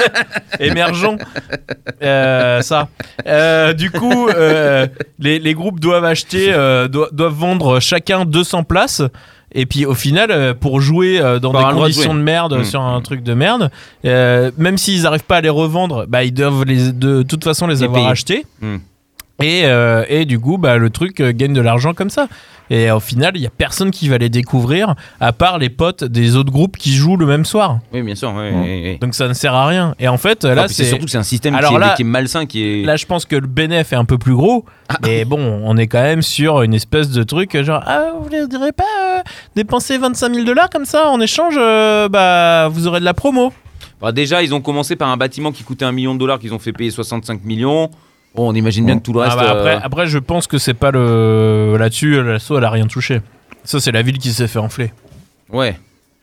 Émergent 0.60 1.16
ça. 2.00 2.88
Du 3.76 3.90
coup 3.90 4.28
les, 5.18 5.38
les 5.38 5.54
groupes 5.54 5.80
doivent 5.80 6.04
acheter 6.04 6.52
do- 6.90 7.08
doivent 7.12 7.32
vendre 7.34 7.80
chacun 7.80 8.24
200 8.24 8.64
places 8.64 9.02
et 9.54 9.66
puis 9.66 9.86
au 9.86 9.94
final, 9.94 10.30
euh, 10.30 10.52
pour 10.54 10.80
jouer 10.80 11.20
euh, 11.20 11.38
dans 11.38 11.52
des 11.52 11.58
de 11.58 11.80
conditions 11.80 12.14
de, 12.14 12.20
merde 12.20 12.58
Mm. 12.58 12.64
sur 12.64 12.80
un 12.82 13.00
truc 13.00 13.22
de 13.22 13.34
merde, 13.34 13.70
euh, 14.04 14.50
même 14.58 14.76
s'ils 14.78 15.02
n'arrivent 15.02 15.24
pas 15.24 15.36
à 15.36 15.40
les 15.40 15.48
revendre, 15.48 16.06
bah, 16.08 16.24
ils 16.24 16.32
doivent 16.34 16.64
les, 16.64 16.92
de 16.92 17.22
toute 17.22 17.44
façon 17.44 17.66
les 17.66 17.76
Les 17.76 17.82
avoir 17.84 18.00
payer. 18.00 18.10
achetés. 18.10 18.46
Mm. 18.60 18.76
Et, 19.42 19.62
euh, 19.64 20.04
et 20.08 20.24
du 20.24 20.38
coup, 20.38 20.58
bah, 20.58 20.76
le 20.76 20.90
truc 20.90 21.20
gagne 21.20 21.52
de 21.54 21.60
l'argent 21.60 21.92
comme 21.94 22.10
ça. 22.10 22.28
Et 22.70 22.90
au 22.90 23.00
final, 23.00 23.32
il 23.34 23.42
y 23.42 23.46
a 23.46 23.50
personne 23.50 23.90
qui 23.90 24.08
va 24.08 24.16
les 24.18 24.28
découvrir, 24.30 24.94
à 25.20 25.32
part 25.32 25.58
les 25.58 25.68
potes 25.68 26.02
des 26.04 26.36
autres 26.36 26.50
groupes 26.50 26.76
qui 26.76 26.92
jouent 26.94 27.16
le 27.16 27.26
même 27.26 27.44
soir. 27.44 27.78
Oui, 27.92 28.02
bien 28.02 28.14
sûr. 28.14 28.32
oui, 28.36 28.48
oui, 28.52 28.80
oui. 28.84 28.98
Donc 29.00 29.14
ça 29.14 29.28
ne 29.28 29.34
sert 29.34 29.52
à 29.54 29.66
rien. 29.66 29.94
Et 29.98 30.08
en 30.08 30.16
fait, 30.16 30.44
là, 30.44 30.66
c'est 30.68 30.74
c'est 30.74 30.84
surtout 30.84 31.04
que 31.04 31.10
c'est 31.10 31.18
un 31.18 31.22
système 31.22 31.54
Alors 31.54 31.70
qui, 31.70 31.76
est, 31.76 31.78
là- 31.80 31.94
qui 31.96 32.02
est 32.02 32.06
malsain, 32.06 32.46
qui 32.46 32.62
est. 32.62 32.84
Là, 32.84 32.96
je 32.96 33.04
pense 33.06 33.26
que 33.26 33.36
le 33.36 33.46
bénéf 33.46 33.92
est 33.92 33.96
un 33.96 34.04
peu 34.06 34.16
plus 34.18 34.34
gros, 34.34 34.64
Ah. 34.88 34.96
mais 35.02 35.24
bon, 35.24 35.60
on 35.64 35.76
est 35.76 35.86
quand 35.86 36.02
même 36.02 36.22
sur 36.22 36.62
une 36.62 36.74
espèce 36.74 37.10
de 37.10 37.22
truc 37.22 37.60
genre 37.62 37.82
ah 37.86 38.12
vous 38.20 38.28
ne 38.30 38.46
direz 38.46 38.72
pas 38.72 38.84
euh, 39.18 39.20
dépenser 39.56 39.98
25 39.98 40.32
000 40.34 40.46
dollars 40.46 40.70
comme 40.70 40.84
ça 40.86 41.08
en 41.08 41.20
échange, 41.20 41.54
euh, 41.58 42.08
bah 42.08 42.68
vous 42.68 42.86
aurez 42.86 43.00
de 43.00 43.04
la 43.04 43.14
promo. 43.14 43.52
Bah, 44.00 44.12
déjà, 44.12 44.42
ils 44.42 44.54
ont 44.54 44.60
commencé 44.60 44.96
par 44.96 45.08
un 45.08 45.16
bâtiment 45.16 45.52
qui 45.52 45.62
coûtait 45.62 45.84
un 45.84 45.92
million 45.92 46.14
de 46.14 46.18
dollars, 46.18 46.38
qu'ils 46.38 46.52
ont 46.52 46.58
fait 46.58 46.72
payer 46.72 46.90
65 46.90 47.44
millions. 47.44 47.90
Bon, 48.34 48.48
on 48.50 48.54
imagine 48.54 48.84
bien 48.86 48.98
que 48.98 49.02
tout 49.02 49.12
le 49.12 49.20
Ah 49.20 49.24
reste. 49.26 49.36
bah, 49.38 49.50
après, 49.50 49.74
euh, 49.76 49.80
après, 49.82 50.06
je 50.06 50.18
pense 50.18 50.46
que 50.46 50.58
c'est 50.58 50.74
pas 50.74 50.90
le 50.90 51.76
là-dessus, 51.78 52.22
l'assaut 52.22 52.58
elle 52.58 52.64
a 52.64 52.70
rien 52.70 52.86
touché. 52.86 53.20
Ça, 53.64 53.80
c'est 53.80 53.92
la 53.92 54.02
ville 54.02 54.18
qui 54.18 54.30
s'est 54.32 54.48
fait 54.48 54.58
enfler. 54.58 54.92
Ouais. 55.50 55.76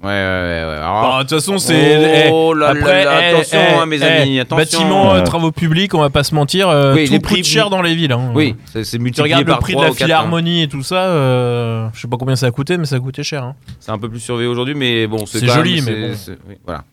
Ouais, 0.04 0.08
ouais, 0.10 0.14
ouais. 0.14 0.78
Alors, 0.82 1.02
Bah, 1.12 1.18
De 1.24 1.30
toute 1.30 1.38
façon, 1.38 1.60
c'est. 1.60 2.30
Oh 2.32 2.54
eh, 2.56 2.60
là 2.60 2.74
là 2.74 2.80
après, 2.80 3.06
là, 3.06 3.20
eh, 3.22 3.36
attention, 3.36 3.60
eh, 3.62 3.74
hein, 3.80 3.86
mes 3.86 3.98
eh, 4.02 4.04
amis, 4.04 4.40
attention. 4.40 4.58
Bâtiments, 4.80 5.14
euh, 5.14 5.22
travaux 5.22 5.52
publics, 5.52 5.94
on 5.94 6.00
va 6.02 6.10
pas 6.10 6.24
se 6.24 6.34
mentir, 6.34 6.70
euh, 6.70 6.96
Oui, 6.96 7.06
tout 7.06 7.12
les 7.14 7.20
coûte 7.20 7.28
prix- 7.30 7.44
cher 7.44 7.70
dans 7.70 7.84
les 7.84 7.94
villes. 7.94 8.12
hein. 8.12 8.32
oui, 8.34 8.56
c'est 8.66 8.84
c'est 8.84 8.98
Tu 8.98 9.04
multiplié 9.04 9.36
regardes 9.36 9.48
le 9.48 9.56
prix 9.62 9.76
de 9.76 9.80
la 9.80 9.86
quatre, 9.90 9.94
hein. 9.94 10.06
philharmonie 10.06 10.64
et 10.64 10.68
tout 10.68 10.82
ça, 10.82 11.04
euh, 11.06 11.88
je 11.94 12.02
sais 12.02 12.08
pas 12.08 12.18
combien 12.18 12.36
ça 12.36 12.48
a 12.48 12.52
coûté, 12.52 12.78
mais 12.80 12.86
ça 12.86 12.96
a 12.96 13.00
coûté 13.00 13.22
cher. 13.22 13.44
hein. 13.44 13.56
C'est 13.80 13.92
un 13.92 14.00
peu 14.00 14.10
plus 14.10 14.20
surveillé 14.20 14.50
aujourd'hui, 14.50 14.74
mais 14.74 15.06
bon, 15.06 15.26
c'est 15.28 15.38
C'est 15.40 15.48
joli, 15.48 15.82
même- 15.84 15.86
mais 15.86 15.92
c'est- 16.16 16.32
bon. 16.32 16.38
c'est- 16.42 16.50
oui, 16.50 16.56
voilà. 16.66 16.84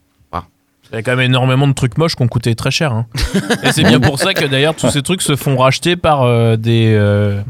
Il 0.93 0.97
y 0.97 0.99
a 0.99 1.03
quand 1.03 1.16
même 1.16 1.26
énormément 1.26 1.66
de 1.68 1.72
trucs 1.74 1.99
moches 1.99 2.14
qui 2.16 2.22
ont 2.22 2.28
coûté 2.28 2.55
très 2.55 2.70
cher. 2.70 2.93
hein. 2.93 3.07
et 3.62 3.72
c'est 3.72 3.82
bien 3.84 4.01
pour 4.01 4.18
ça 4.18 4.32
que 4.34 4.45
d'ailleurs 4.47 4.74
tous 4.74 4.91
ces 4.91 5.03
trucs 5.03 5.22
se 5.22 5.36
font 5.36 5.57
racheter 5.57 5.97
par 5.97 6.22
euh, 6.22 6.57
des, 6.57 6.95
euh, 6.97 7.43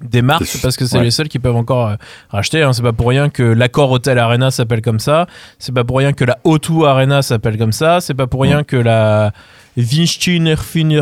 des 0.00 0.22
marques 0.22 0.58
parce 0.62 0.76
que 0.76 0.86
c'est 0.86 0.98
ouais. 0.98 1.04
les 1.04 1.10
seuls 1.10 1.28
qui 1.28 1.38
peuvent 1.40 1.56
encore 1.56 1.88
euh, 1.88 1.94
racheter. 2.30 2.62
hein. 2.62 2.72
C'est 2.72 2.82
pas 2.82 2.92
pour 2.92 3.08
rien 3.08 3.30
que 3.30 3.42
l'Accor 3.42 3.90
Hotel 3.90 4.18
Arena 4.18 4.50
s'appelle 4.50 4.80
comme 4.82 5.00
ça. 5.00 5.26
C'est 5.58 5.72
pas 5.74 5.84
pour 5.84 5.98
rien 5.98 6.12
que 6.12 6.24
la 6.24 6.38
O2 6.44 6.86
Arena 6.86 7.22
s'appelle 7.22 7.58
comme 7.58 7.72
ça. 7.72 8.00
C'est 8.00 8.14
pas 8.14 8.26
pour 8.28 8.42
rien 8.42 8.62
que 8.64 8.76
la 8.76 9.32
Vinstiner 9.76 10.54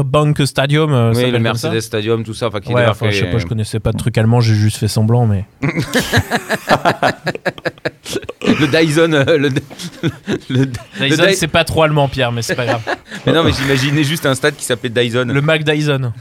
Bank 0.05 0.41
Stadium 0.47 0.93
euh, 0.93 1.09
Oui, 1.11 1.17
s'appelle 1.17 1.31
le 1.33 1.37
ça. 1.39 1.43
Mercedes 1.43 1.81
Stadium, 1.81 2.23
tout 2.25 2.35
ça. 2.35 2.47
Enfin, 2.49 2.61
qui 2.61 2.69
Ouais, 2.73 2.83
débarque, 2.83 3.03
enfin, 3.03 3.11
je 3.11 3.19
sais 3.19 3.31
pas, 3.31 3.39
je 3.39 3.47
connaissais 3.47 3.81
pas 3.81 3.93
de 3.93 3.99
truc 3.99 4.17
allemand, 4.19 4.41
j'ai 4.41 4.55
juste 4.55 4.77
fait 4.77 4.89
semblant, 4.89 5.27
mais. 5.27 5.45
Le 8.43 8.67
Dyson. 8.67 9.13
euh, 9.13 9.39
le, 9.39 9.49
le- 10.51 10.67
Dyson, 11.01 11.27
Dy- 11.27 11.35
c'est 11.37 11.49
pas 11.49 11.65
trop 11.65 11.83
allemand, 11.83 12.09
Pierre, 12.09 12.33
mais 12.33 12.43
c'est 12.43 12.55
pas 12.55 12.67
grave. 12.67 12.83
mais 13.27 13.33
non, 13.33 13.45
mais 13.45 13.53
j'imaginais 13.53 14.05
juste 14.05 14.27
un 14.27 14.35
stade 14.35 14.57
qui 14.57 14.65
s'appelait 14.65 14.89
Dyson. 14.91 15.27
Le 15.27 15.41
Mac 15.41 15.63
Dyson. 15.65 16.13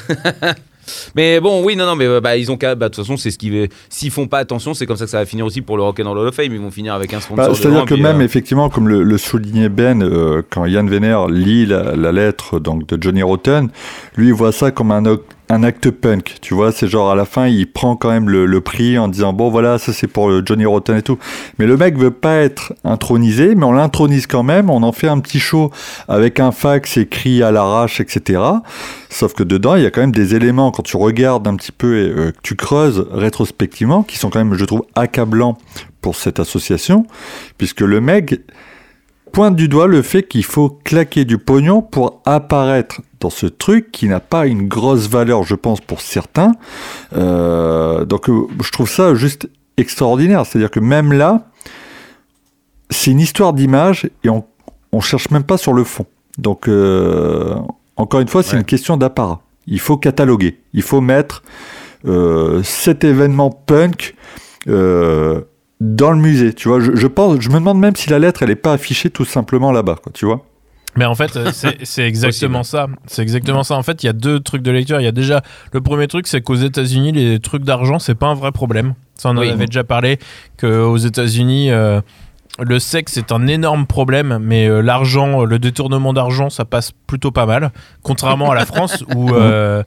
Mais 1.16 1.40
bon, 1.40 1.64
oui, 1.64 1.76
non, 1.76 1.86
non, 1.86 1.96
mais 1.96 2.06
euh, 2.06 2.22
bah, 2.22 2.38
ils 2.38 2.52
ont 2.52 2.58
qu'à. 2.58 2.76
bah, 2.76 2.90
De 2.90 2.96
toute 2.96 3.04
façon, 3.04 3.18
c'est 3.18 3.32
ce 3.32 3.38
qui. 3.38 3.52
S'ils 3.90 4.12
font 4.12 4.28
pas 4.28 4.40
attention, 4.40 4.74
c'est 4.74 4.86
comme 4.86 4.98
ça 4.98 5.06
que 5.06 5.12
ça 5.12 5.20
va 5.20 5.26
finir 5.26 5.46
aussi 5.46 5.62
pour 5.62 5.78
le 5.78 5.84
Rock'n'Roll 5.84 6.18
Hall 6.18 6.28
of 6.28 6.36
Fame. 6.36 6.54
Ils 6.54 6.60
vont 6.60 6.72
finir 6.72 6.94
avec 6.94 7.14
un 7.14 7.20
sponsor. 7.20 7.48
Bah, 7.48 7.54
C'est-à-dire 7.56 7.86
que 7.86 7.96
même 7.96 8.22
euh, 8.22 8.26
effectivement, 8.26 8.70
comme 8.70 8.88
le, 8.88 9.04
le 9.04 9.18
soulignait 9.18 9.70
Ben, 9.70 10.02
euh, 10.02 10.42
quand 10.50 10.66
Yann 10.66 10.90
Venner 10.90 11.18
lit 11.30 11.66
la, 11.66 11.96
la 11.96 12.12
lettre 12.12 12.60
donc 12.60 12.88
de 12.88 13.02
Johnny 13.02 13.24
Rotten, 13.24 13.70
lui 14.16 14.28
il 14.28 14.34
voit 14.34 14.52
ça 14.52 14.72
comme 14.72 14.92
un, 14.92 15.04
un 15.50 15.64
acte 15.64 15.90
punk. 15.90 16.36
Tu 16.42 16.54
vois, 16.54 16.72
c'est 16.72 16.88
genre 16.88 17.10
à 17.10 17.16
la 17.16 17.26
fin 17.26 17.48
il 17.48 17.72
prend 17.72 17.96
quand 17.96 18.10
même 18.10 18.30
le, 18.30 18.62
prix 18.62 18.98
en 18.98 19.08
disant 19.08 19.34
bon 19.34 19.50
voilà 19.50 19.78
ça 19.80 19.94
c'est 19.94 20.08
pour 20.08 20.30
le 20.30 20.44
Johnny 20.46 20.66
Rotten 20.66 20.98
et 20.98 21.02
tout. 21.02 21.18
Mais 21.58 21.66
le 21.66 21.76
mec 21.76 21.98
veut 21.98 22.12
pas 22.12 22.36
être 22.36 22.74
intronisé, 22.84 23.56
mais 23.56 23.66
on 23.66 23.72
l'intronise 23.72 24.28
quand 24.28 24.44
même. 24.44 24.70
On 24.70 24.84
en 24.84 24.92
fait 24.92 25.08
un 25.08 25.20
petit 25.20 25.40
show 25.40 25.72
avec 26.08 26.40
un 26.40 26.52
fax 26.52 26.98
écrit 26.98 27.42
à 27.42 27.52
l'arrache, 27.52 28.00
etc. 28.00 28.42
Sauf 29.10 29.34
que 29.34 29.44
dedans 29.44 29.76
il 29.76 29.84
y 29.84 29.86
a 29.86 29.92
quand 29.92 30.02
même 30.02 30.12
des 30.12 30.36
éléments 30.36 30.72
quand 30.72 30.84
tu 30.84 30.98
regardes 30.98 31.48
un 31.48 31.56
petit 31.56 31.72
peu 31.72 31.98
et 31.98 32.10
euh, 32.10 32.32
que 32.32 32.42
tu 32.44 32.56
creuses 32.56 33.08
rétrospectivement 33.12 34.04
qui 34.04 34.18
sont 34.18 34.30
quand 34.30 34.40
même 34.40 34.54
je 34.54 34.66
trouve 34.66 34.84
accablants 34.96 35.58
pour 36.02 36.16
cette 36.16 36.40
association, 36.40 37.06
puisque 37.58 37.82
le 37.82 38.00
mec 38.00 38.40
pointe 39.32 39.56
du 39.56 39.68
doigt 39.68 39.88
le 39.88 40.02
fait 40.02 40.24
qu'il 40.24 40.44
faut 40.44 40.70
claquer 40.70 41.26
du 41.26 41.38
pognon 41.38 41.82
pour 41.82 42.22
apparaître 42.26 43.02
dans 43.20 43.30
ce 43.30 43.46
truc 43.46 43.92
qui 43.92 44.08
n'a 44.08 44.20
pas 44.20 44.46
une 44.48 44.68
grosse 44.68 45.08
valeur, 45.10 45.44
je 45.44 45.56
pense, 45.56 45.82
pour 45.82 46.02
certains. 46.02 46.54
Euh, 47.16 48.06
donc 48.06 48.30
euh, 48.30 48.48
je 48.64 48.72
trouve 48.72 48.90
ça 48.90 49.14
juste 49.16 49.50
extraordinaire. 49.78 50.46
C'est-à-dire 50.46 50.72
que 50.72 50.80
même 50.80 51.12
là, 51.14 51.48
c'est 52.90 53.12
une 53.12 53.20
histoire 53.20 53.54
d'image 53.54 54.10
et 54.24 54.30
on, 54.30 54.44
on 54.92 55.02
cherche 55.02 55.30
même 55.32 55.44
pas 55.44 55.58
sur 55.58 55.74
le 55.74 55.84
fond. 55.84 56.06
Donc 56.38 56.68
euh, 56.68 57.56
encore 57.98 58.20
une 58.22 58.28
fois, 58.28 58.44
c'est 58.44 58.54
Ouais. 58.54 58.60
une 58.60 58.66
question 58.66 58.98
d'apparat. 58.98 59.42
Il 59.68 59.80
faut 59.80 59.98
cataloguer. 59.98 60.60
Il 60.74 60.82
faut 60.82 61.02
mettre 61.02 61.44
euh, 62.08 62.64
cet 62.64 63.04
événement 63.04 63.52
punk 63.52 64.16
euh, 64.68 65.42
dans 65.80 66.12
le 66.12 66.18
musée. 66.18 66.54
Tu 66.54 66.68
vois, 66.68 66.80
je, 66.80 66.96
je 66.96 67.08
pense, 67.08 67.40
je 67.40 67.50
me 67.50 67.56
demande 67.56 67.80
même 67.80 67.96
si 67.96 68.10
la 68.10 68.20
lettre, 68.20 68.44
elle 68.44 68.50
est 68.52 68.56
pas 68.56 68.74
affichée 68.74 69.10
tout 69.10 69.26
simplement 69.26 69.72
là-bas. 69.72 69.96
Quoi, 70.02 70.12
tu 70.14 70.26
vois 70.26 70.46
Mais 70.98 71.06
en 71.06 71.16
fait, 71.16 71.36
euh, 71.38 71.52
c'est 71.84 72.04
exactement 72.08 72.64
ça. 72.64 72.88
C'est 73.08 73.22
exactement 73.22 73.64
ça. 73.64 73.76
En 73.76 73.84
fait, 73.84 74.04
il 74.04 74.08
y 74.08 74.10
a 74.10 74.14
deux 74.14 74.40
trucs 74.40 74.62
de 74.62 74.72
lecture. 74.72 75.00
Il 75.00 75.04
y 75.04 75.08
a 75.08 75.12
déjà 75.14 75.42
le 75.72 75.82
premier 75.82 76.08
truc, 76.08 76.28
c'est 76.28 76.42
qu'aux 76.42 76.56
États-Unis, 76.56 77.12
les 77.14 77.40
trucs 77.40 77.64
d'argent, 77.64 78.00
c'est 78.00 78.16
pas 78.16 78.28
un 78.28 78.36
vrai 78.36 78.52
problème. 78.52 78.94
Ça, 79.16 79.30
on 79.30 79.38
en 79.38 79.42
Oui. 79.42 79.50
avait 79.50 79.66
déjà 79.68 79.84
parlé. 79.84 80.18
Qu'aux 80.60 80.98
États-Unis, 80.98 81.72
euh, 81.72 82.02
le 82.62 82.80
sexe 82.80 83.14
c'est 83.14 83.32
un 83.32 83.48
énorme 83.48 83.86
problème, 83.86 84.38
mais 84.42 84.68
euh, 84.68 84.82
l'argent, 84.82 85.46
le 85.46 85.60
détournement 85.60 86.12
d'argent, 86.14 86.50
ça 86.50 86.66
passe 86.66 86.92
plutôt 87.08 87.32
pas 87.32 87.46
mal. 87.46 87.72
Contrairement 88.04 88.52
à 88.52 88.56
la 88.56 88.66
France 88.66 89.04
où. 89.16 89.32
euh, 89.34 89.84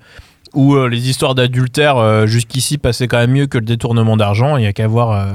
où 0.54 0.74
euh, 0.74 0.86
les 0.86 1.08
histoires 1.08 1.34
d'adultère 1.34 1.96
euh, 1.96 2.26
jusqu'ici 2.26 2.76
passaient 2.76 3.08
quand 3.08 3.16
même 3.16 3.30
mieux 3.32 3.46
que 3.46 3.56
le 3.56 3.64
détournement 3.64 4.18
d'argent. 4.18 4.58
Il 4.58 4.60
n'y 4.60 4.66
a 4.66 4.74
qu'à 4.74 4.86
voir 4.86 5.10
euh, 5.10 5.32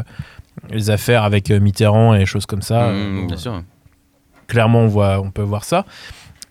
les 0.72 0.90
affaires 0.90 1.24
avec 1.24 1.50
euh, 1.52 1.60
Mitterrand 1.60 2.14
et 2.16 2.26
choses 2.26 2.46
comme 2.46 2.62
ça. 2.62 2.88
mmh, 2.90 3.24
Euh, 3.24 3.28
bien 3.28 3.38
sûr. 3.38 3.62
clairement 4.48 4.82
on 4.82 4.88
voit 4.88 5.20
on 5.20 5.32
peut 5.32 5.42
voir 5.42 5.64
ça 5.64 5.86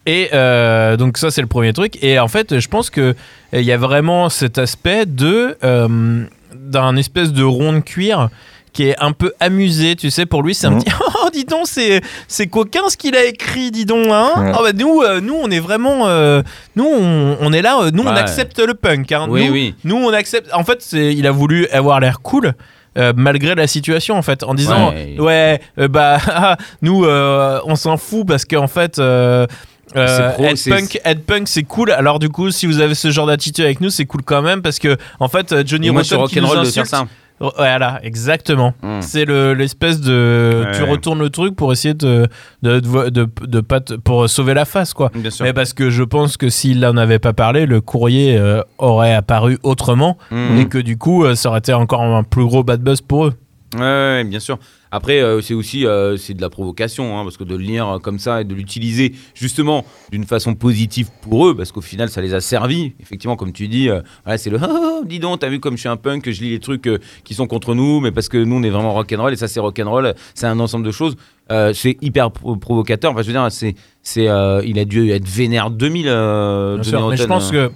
et 0.06 0.28
euh, 0.34 0.96
donc 0.96 1.18
ça 1.18 1.30
c'est 1.30 1.40
le 1.40 1.46
premier 1.48 1.72
truc 1.72 1.98
et 2.02 2.18
en 2.18 2.28
fait 2.28 2.58
je 2.60 2.68
pense 2.68 2.90
que 2.90 3.00
euh, 3.00 3.14
il 3.52 3.62
y 3.64 3.72
a 3.72 3.76
vraiment 3.78 4.28
cet 4.28 4.58
aspect 4.58 5.06
de 5.06 5.56
euh, 5.64 6.24
d'un 6.54 6.96
espèce 6.96 7.32
de 7.32 7.42
rond 7.42 7.72
de 7.72 7.80
cuir 7.80 8.28
qui 8.72 8.88
est 8.90 8.96
un 9.02 9.12
peu 9.12 9.32
amusé, 9.40 9.96
tu 9.96 10.10
sais, 10.10 10.26
pour 10.26 10.42
lui, 10.42 10.54
c'est 10.54 10.66
un 10.66 10.72
Mhm. 10.72 10.82
petit 10.82 10.92
oh 11.24 11.28
dis 11.32 11.44
donc 11.46 11.62
c'est 11.64 12.02
c'est 12.28 12.46
coquin 12.46 12.90
ce 12.90 12.98
qu'il 12.98 13.16
a 13.16 13.24
écrit, 13.24 13.70
dis 13.70 13.86
donc 13.86 14.06
hein. 14.10 14.32
Ouais. 14.36 14.52
Oh, 14.54 14.62
bah, 14.62 14.72
nous 14.74 15.00
euh, 15.00 15.22
nous 15.22 15.34
on 15.34 15.50
est 15.50 15.60
vraiment 15.60 16.06
euh, 16.08 16.42
nous 16.76 16.84
on, 16.84 17.38
on 17.40 17.52
est 17.54 17.62
là, 17.62 17.78
euh, 17.80 17.90
nous 17.90 18.02
on 18.02 18.08
accepte 18.14 18.58
le 18.58 18.74
punk 18.74 19.10
hein. 19.12 19.28
Oui, 19.30 19.46
nous, 19.46 19.52
oui. 19.54 19.74
nous 19.84 19.96
on 19.96 20.12
accepte 20.12 20.52
en 20.52 20.62
fait 20.62 20.82
c'est 20.82 21.14
il 21.14 21.26
a 21.26 21.30
voulu 21.30 21.66
avoir 21.68 22.00
l'air 22.00 22.20
cool 22.20 22.52
euh, 22.96 23.12
malgré 23.16 23.54
la 23.54 23.66
situation 23.66 24.16
en 24.16 24.22
fait 24.22 24.42
en 24.42 24.54
disant 24.54 24.92
Ouais. 24.92 25.16
ouais, 25.18 25.60
euh, 25.78 25.88
bah 25.88 26.18
ah, 26.28 26.56
nous 26.82 27.04
euh, 27.04 27.60
on 27.64 27.76
s'en 27.76 27.96
fout 27.96 28.26
parce 28.26 28.44
qu'en 28.44 28.68
fait 28.68 28.98
euh, 28.98 29.46
pro, 29.94 30.44
punk, 30.68 31.00
être 31.04 31.24
punk 31.24 31.48
c'est 31.48 31.62
cool 31.62 31.90
alors 31.90 32.18
du 32.18 32.28
coup 32.28 32.50
si 32.50 32.66
vous 32.66 32.80
avez 32.80 32.94
ce 32.94 33.10
genre 33.10 33.26
d'attitude 33.26 33.64
avec 33.64 33.80
nous 33.80 33.90
c'est 33.90 34.06
cool 34.06 34.22
quand 34.22 34.42
même 34.42 34.62
parce 34.62 34.78
que 34.78 34.96
en 35.20 35.28
fait 35.28 35.66
Johnny 35.66 35.90
Rotten 35.90 36.26
qui 36.28 36.40
nous 36.40 36.52
insulte 36.52 36.86
ça. 36.86 37.06
Voilà 37.40 38.00
exactement 38.02 38.72
Mmh. 38.82 39.02
c'est 39.02 39.24
le 39.24 39.52
l'espèce 39.54 40.00
de 40.00 40.64
Ouais. 40.66 40.72
tu 40.76 40.82
retournes 40.84 41.18
le 41.20 41.28
truc 41.30 41.54
pour 41.54 41.72
essayer 41.72 41.92
de 41.94 42.26
de, 42.62 42.80
de, 42.80 43.10
de, 43.10 43.28
de 43.46 43.60
pas 43.60 43.80
te- 43.80 43.94
pour 43.94 44.28
sauver 44.28 44.54
la 44.54 44.64
face 44.64 44.94
quoi 44.94 45.10
Bien 45.14 45.30
sûr. 45.30 45.44
mais 45.44 45.52
parce 45.52 45.72
que 45.74 45.90
je 45.90 46.02
pense 46.02 46.36
que 46.36 46.48
s'il 46.48 46.80
n'en 46.80 46.96
avait 46.96 47.18
pas 47.18 47.32
parlé, 47.34 47.66
le 47.66 47.80
courrier 47.80 48.36
euh, 48.38 48.62
aurait 48.78 49.14
apparu 49.14 49.58
autrement 49.62 50.16
Mmh. 50.30 50.58
et 50.58 50.68
que 50.68 50.78
du 50.78 50.96
coup, 50.98 51.24
euh, 51.24 51.34
ça 51.34 51.50
aurait 51.50 51.58
été 51.58 51.72
encore 51.74 52.02
un 52.02 52.22
plus 52.22 52.44
gros 52.44 52.62
bad 52.64 52.80
buzz 52.80 53.00
pour 53.02 53.26
eux. 53.26 53.34
Ouais, 53.74 53.80
ouais, 53.82 54.24
bien 54.24 54.40
sûr. 54.40 54.58
Après, 54.96 55.20
euh, 55.20 55.40
c'est 55.42 55.54
aussi 55.54 55.86
euh, 55.86 56.16
c'est 56.16 56.34
de 56.34 56.40
la 56.40 56.48
provocation, 56.50 57.18
hein, 57.18 57.22
parce 57.24 57.36
que 57.36 57.44
de 57.44 57.54
le 57.54 57.62
lire 57.62 57.88
euh, 57.88 57.98
comme 57.98 58.18
ça 58.18 58.40
et 58.40 58.44
de 58.44 58.54
l'utiliser 58.54 59.12
justement 59.34 59.84
d'une 60.10 60.24
façon 60.24 60.54
positive 60.54 61.10
pour 61.22 61.46
eux, 61.48 61.54
parce 61.56 61.70
qu'au 61.70 61.80
final, 61.82 62.08
ça 62.08 62.20
les 62.22 62.32
a 62.34 62.40
servis. 62.40 62.92
Effectivement, 63.00 63.36
comme 63.36 63.52
tu 63.52 63.68
dis, 63.68 63.88
euh, 63.90 64.00
voilà, 64.24 64.38
c'est 64.38 64.50
le 64.50 64.58
Ah, 64.62 64.68
ah, 64.70 65.00
dis 65.04 65.18
donc, 65.18 65.40
t'as 65.40 65.48
vu 65.48 65.60
comme 65.60 65.74
je 65.74 65.80
suis 65.80 65.88
un 65.88 65.96
punk, 65.96 66.24
que 66.24 66.32
je 66.32 66.40
lis 66.42 66.50
les 66.50 66.60
trucs 66.60 66.86
euh, 66.86 66.98
qui 67.24 67.34
sont 67.34 67.46
contre 67.46 67.74
nous, 67.74 68.00
mais 68.00 68.10
parce 68.10 68.28
que 68.28 68.38
nous, 68.38 68.56
on 68.56 68.62
est 68.62 68.70
vraiment 68.70 68.94
rock'n'roll 68.94 69.32
et 69.32 69.36
ça, 69.36 69.48
c'est 69.48 69.60
rock'n'roll, 69.60 70.14
c'est 70.34 70.46
un 70.46 70.58
ensemble 70.58 70.86
de 70.86 70.90
choses. 70.92 71.14
Euh, 71.52 71.72
c'est 71.74 71.96
hyper 72.02 72.30
pro- 72.32 72.56
provocateur. 72.56 73.12
Enfin, 73.12 73.22
je 73.22 73.26
veux 73.28 73.32
dire, 73.32 73.46
c'est, 73.50 73.74
c'est, 74.02 74.28
euh, 74.28 74.62
il 74.66 74.78
a 74.78 74.84
dû 74.84 75.10
être 75.10 75.28
vénère 75.28 75.70
2000. 75.70 76.06
Euh, 76.08 76.74
Bien 76.78 76.82
Johnny 76.82 76.90
sûr, 77.02 77.08
mais 77.10 77.16
je 77.16 77.24
pense 77.24 77.48
hein. 77.48 77.52
que 77.52 77.70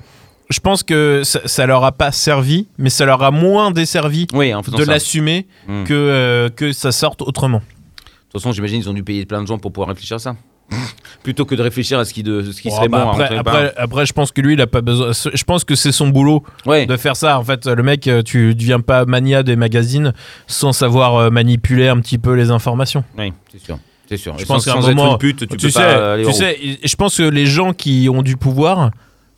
je 0.51 0.61
pense 0.61 0.83
que 0.83 1.23
ça, 1.25 1.41
ça 1.47 1.67
leur 1.67 1.85
a 1.85 1.93
pas 1.93 2.13
servi, 2.13 2.67
mais 2.79 2.91
ça 2.91 3.05
leur 3.07 3.23
a 3.23 3.31
moins 3.31 3.71
desservi 3.71 4.27
Oui, 4.33 4.53
en 4.55 4.63
faisant 4.63 4.79
de 4.79 4.85
l'assumer 4.85 5.47
Mmh. 5.69 5.85
que 5.85 5.95
euh, 5.95 6.49
que 6.49 6.73
ça 6.73 6.93
sorte 6.93 7.23
autrement. 7.23 7.59
De 7.59 8.33
toute 8.33 8.43
façon, 8.43 8.53
j'imagine 8.53 8.81
qu'ils 8.81 8.91
ont 8.91 8.95
dû 8.95 9.03
payer 9.05 9.25
plein 9.27 9.43
de 9.43 9.47
gens 9.47 9.59
pour 9.59 9.73
pouvoir 9.73 9.89
réfléchir 9.89 10.17
à 10.17 10.19
ça. 10.21 10.37
Plutôt 11.25 11.45
que 11.45 11.55
de 11.57 11.63
réfléchir 11.63 11.99
à 11.99 12.05
ce 12.05 12.15
qui, 12.15 12.23
de, 12.23 12.43
ce 12.43 12.61
qui 12.63 12.69
Bon, 12.69 12.77
serait 12.77 12.89
bah, 12.89 13.05
bon 13.05 13.11
à 13.11 13.25
après, 13.25 13.37
après, 13.37 13.75
après, 13.77 14.07
je 14.07 14.13
pense 14.13 14.31
que 14.33 14.41
lui, 14.41 14.55
il 14.55 14.61
a 14.61 14.67
pas 14.69 14.81
besoin. 14.81 15.11
Je 15.13 15.45
pense 15.45 15.65
que 15.65 15.75
c'est 15.75 15.91
son 15.93 16.09
boulot 16.09 16.45
Ouais. 16.65 16.87
de 16.87 16.97
faire 16.97 17.17
ça. 17.17 17.39
En 17.39 17.45
fait, 17.45 17.67
le 17.67 17.83
mec, 17.83 18.07
euh, 18.07 18.23
tu 18.23 18.55
deviens 18.55 18.81
pas 18.81 19.05
mania 19.05 19.43
des 19.43 19.57
magazines 19.57 20.13
sans 20.47 20.73
savoir 20.73 21.17
euh, 21.17 21.31
manipuler 21.31 21.89
un 21.89 21.99
petit 22.01 22.19
peu 22.19 22.35
les 22.35 22.51
informations. 22.51 23.03
Oui, 23.19 23.33
c'est 23.53 23.61
sûr. 23.63 23.79
C'est 24.09 24.17
sûr. 24.17 24.35
Je 24.39 24.43
Et 24.45 24.47
pense 24.47 24.65
qu'à 24.65 24.75
un 24.75 24.81
moment, 24.81 25.19
pute, 25.19 25.39
tu, 25.41 25.47
tu, 25.49 25.57
peux 25.67 25.71
sais, 25.71 25.81
pas 25.81 26.17
tu 26.25 26.33
sais, 26.33 26.57
je 26.83 26.97
pense 26.97 27.17
que 27.17 27.23
les 27.25 27.47
gens 27.47 27.73
qui 27.73 28.09
ont 28.13 28.23
du 28.23 28.37
pouvoir 28.37 28.91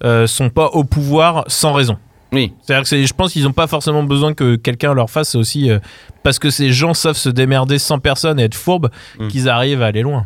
euh, 0.04 0.26
sont 0.26 0.50
pas 0.50 0.66
au 0.68 0.84
pouvoir 0.84 1.44
sans 1.48 1.72
raison. 1.72 1.96
Oui, 2.32 2.52
C'est-à-dire 2.62 2.88
que 2.88 3.04
je 3.04 3.12
pense 3.12 3.32
qu'ils 3.32 3.44
n'ont 3.44 3.52
pas 3.52 3.66
forcément 3.66 4.02
besoin 4.02 4.32
que 4.32 4.56
quelqu'un 4.56 4.94
leur 4.94 5.10
fasse. 5.10 5.34
Aussi 5.34 5.70
euh, 5.70 5.78
parce 6.22 6.38
que 6.38 6.48
ces 6.48 6.72
gens 6.72 6.94
savent 6.94 7.16
se 7.16 7.28
démerder 7.28 7.78
sans 7.78 7.98
personne 7.98 8.40
et 8.40 8.44
être 8.44 8.54
fourbes 8.54 8.90
Mm. 9.18 9.28
qu'ils 9.28 9.48
arrivent 9.50 9.82
à 9.82 9.86
aller 9.86 10.00
loin. 10.02 10.24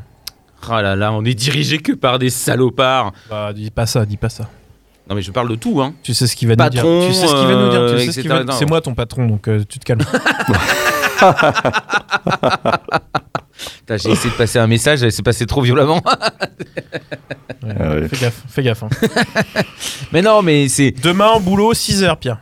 Ah 0.70 0.82
là 0.82 0.94
là, 0.96 1.12
on 1.12 1.24
est 1.24 1.34
dirigé 1.34 1.78
que 1.78 1.92
par 1.92 2.18
des 2.18 2.30
salopards. 2.30 3.12
Bah, 3.28 3.52
dis 3.52 3.70
pas 3.70 3.86
ça, 3.86 4.06
dis 4.06 4.16
pas 4.16 4.28
ça. 4.28 4.48
Non 5.08 5.14
mais 5.16 5.22
je 5.22 5.30
parle 5.30 5.48
de 5.48 5.54
tout, 5.56 5.80
hein. 5.82 5.94
Tu 6.02 6.14
sais 6.14 6.26
ce 6.26 6.34
qu'il 6.34 6.48
va 6.48 6.56
Patron, 6.56 6.88
nous 6.94 7.00
dire. 7.00 7.08
Tu 7.08 7.14
sais 7.14 7.26
ce 7.28 7.34
qu'il 7.34 7.46
va 7.46 7.54
nous 7.54 7.70
dire. 7.70 7.80
Tu 7.86 7.94
euh, 8.08 8.12
ce 8.12 8.28
va- 8.46 8.52
C'est 8.52 8.66
moi 8.66 8.80
ton 8.80 8.94
patron, 8.94 9.26
donc 9.26 9.46
euh, 9.48 9.62
tu 9.68 9.78
te 9.78 9.84
calmes. 9.84 10.00
J'ai 13.88 14.10
essayé 14.10 14.30
de 14.30 14.36
passer 14.36 14.58
un 14.58 14.66
message, 14.66 15.08
c'est 15.08 15.22
passé 15.22 15.46
trop 15.46 15.62
violemment. 15.62 16.02
Ouais, 17.66 17.74
Ah. 18.04 18.08
Fais 18.08 18.16
gaffe, 18.24 18.42
fais 18.48 18.62
gaffe. 18.62 18.82
hein. 18.82 18.88
mais 20.12 20.22
non, 20.22 20.42
mais 20.42 20.68
c'est. 20.68 20.92
Demain, 21.02 21.30
au 21.36 21.40
boulot, 21.40 21.72
6h, 21.74 22.16
Pierre. 22.18 22.38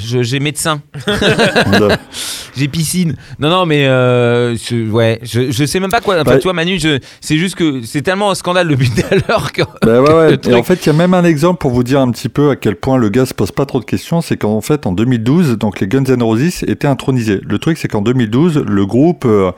je- 0.00 0.22
j'ai 0.24 0.40
médecin, 0.40 0.82
j'ai 2.56 2.66
piscine. 2.66 3.14
Non, 3.38 3.48
non, 3.48 3.64
mais 3.66 3.86
euh, 3.86 4.56
je, 4.56 4.90
ouais, 4.90 5.20
je, 5.22 5.50
je 5.52 5.64
sais 5.64 5.78
même 5.80 5.90
pas 5.90 6.00
quoi. 6.00 6.16
Enfin, 6.16 6.24
Bah, 6.24 6.36
tu 6.38 6.44
vois, 6.44 6.52
Manu, 6.52 6.78
je, 6.80 6.98
c'est 7.20 7.36
juste 7.38 7.54
que 7.54 7.82
c'est 7.82 8.02
tellement 8.02 8.30
un 8.30 8.34
scandale 8.34 8.66
depuis 8.68 8.90
tout 8.90 9.02
à 9.08 9.14
l'heure 9.14 9.52
que. 9.52 9.62
Ben 9.84 10.00
ouais, 10.00 10.12
ouais. 10.14 10.30
Le 10.32 10.50
Et 10.50 10.54
en 10.54 10.62
fait, 10.64 10.84
il 10.84 10.86
y 10.88 10.90
a 10.90 10.94
même 10.94 11.14
un 11.14 11.24
exemple 11.24 11.58
pour 11.58 11.70
vous 11.70 11.84
dire 11.84 12.00
un 12.00 12.10
petit 12.10 12.28
peu 12.28 12.50
à 12.50 12.56
quel 12.56 12.74
point 12.76 12.96
le 12.98 13.08
gars 13.08 13.26
se 13.26 13.34
pose 13.34 13.52
pas 13.52 13.66
trop 13.66 13.78
de 13.78 13.84
questions. 13.84 14.20
C'est 14.20 14.36
qu'en 14.36 14.60
fait, 14.60 14.86
en 14.86 14.92
2012, 14.92 15.56
donc 15.58 15.78
les 15.80 15.86
Guns 15.86 16.02
N' 16.04 16.22
Roses 16.22 16.64
étaient 16.66 16.88
intronisés. 16.88 17.40
Le 17.46 17.58
truc, 17.60 17.78
c'est 17.78 17.88
qu'en 17.88 18.02
2012, 18.02 18.64
le 18.66 18.86
groupe 18.86 19.24
euh, 19.26 19.52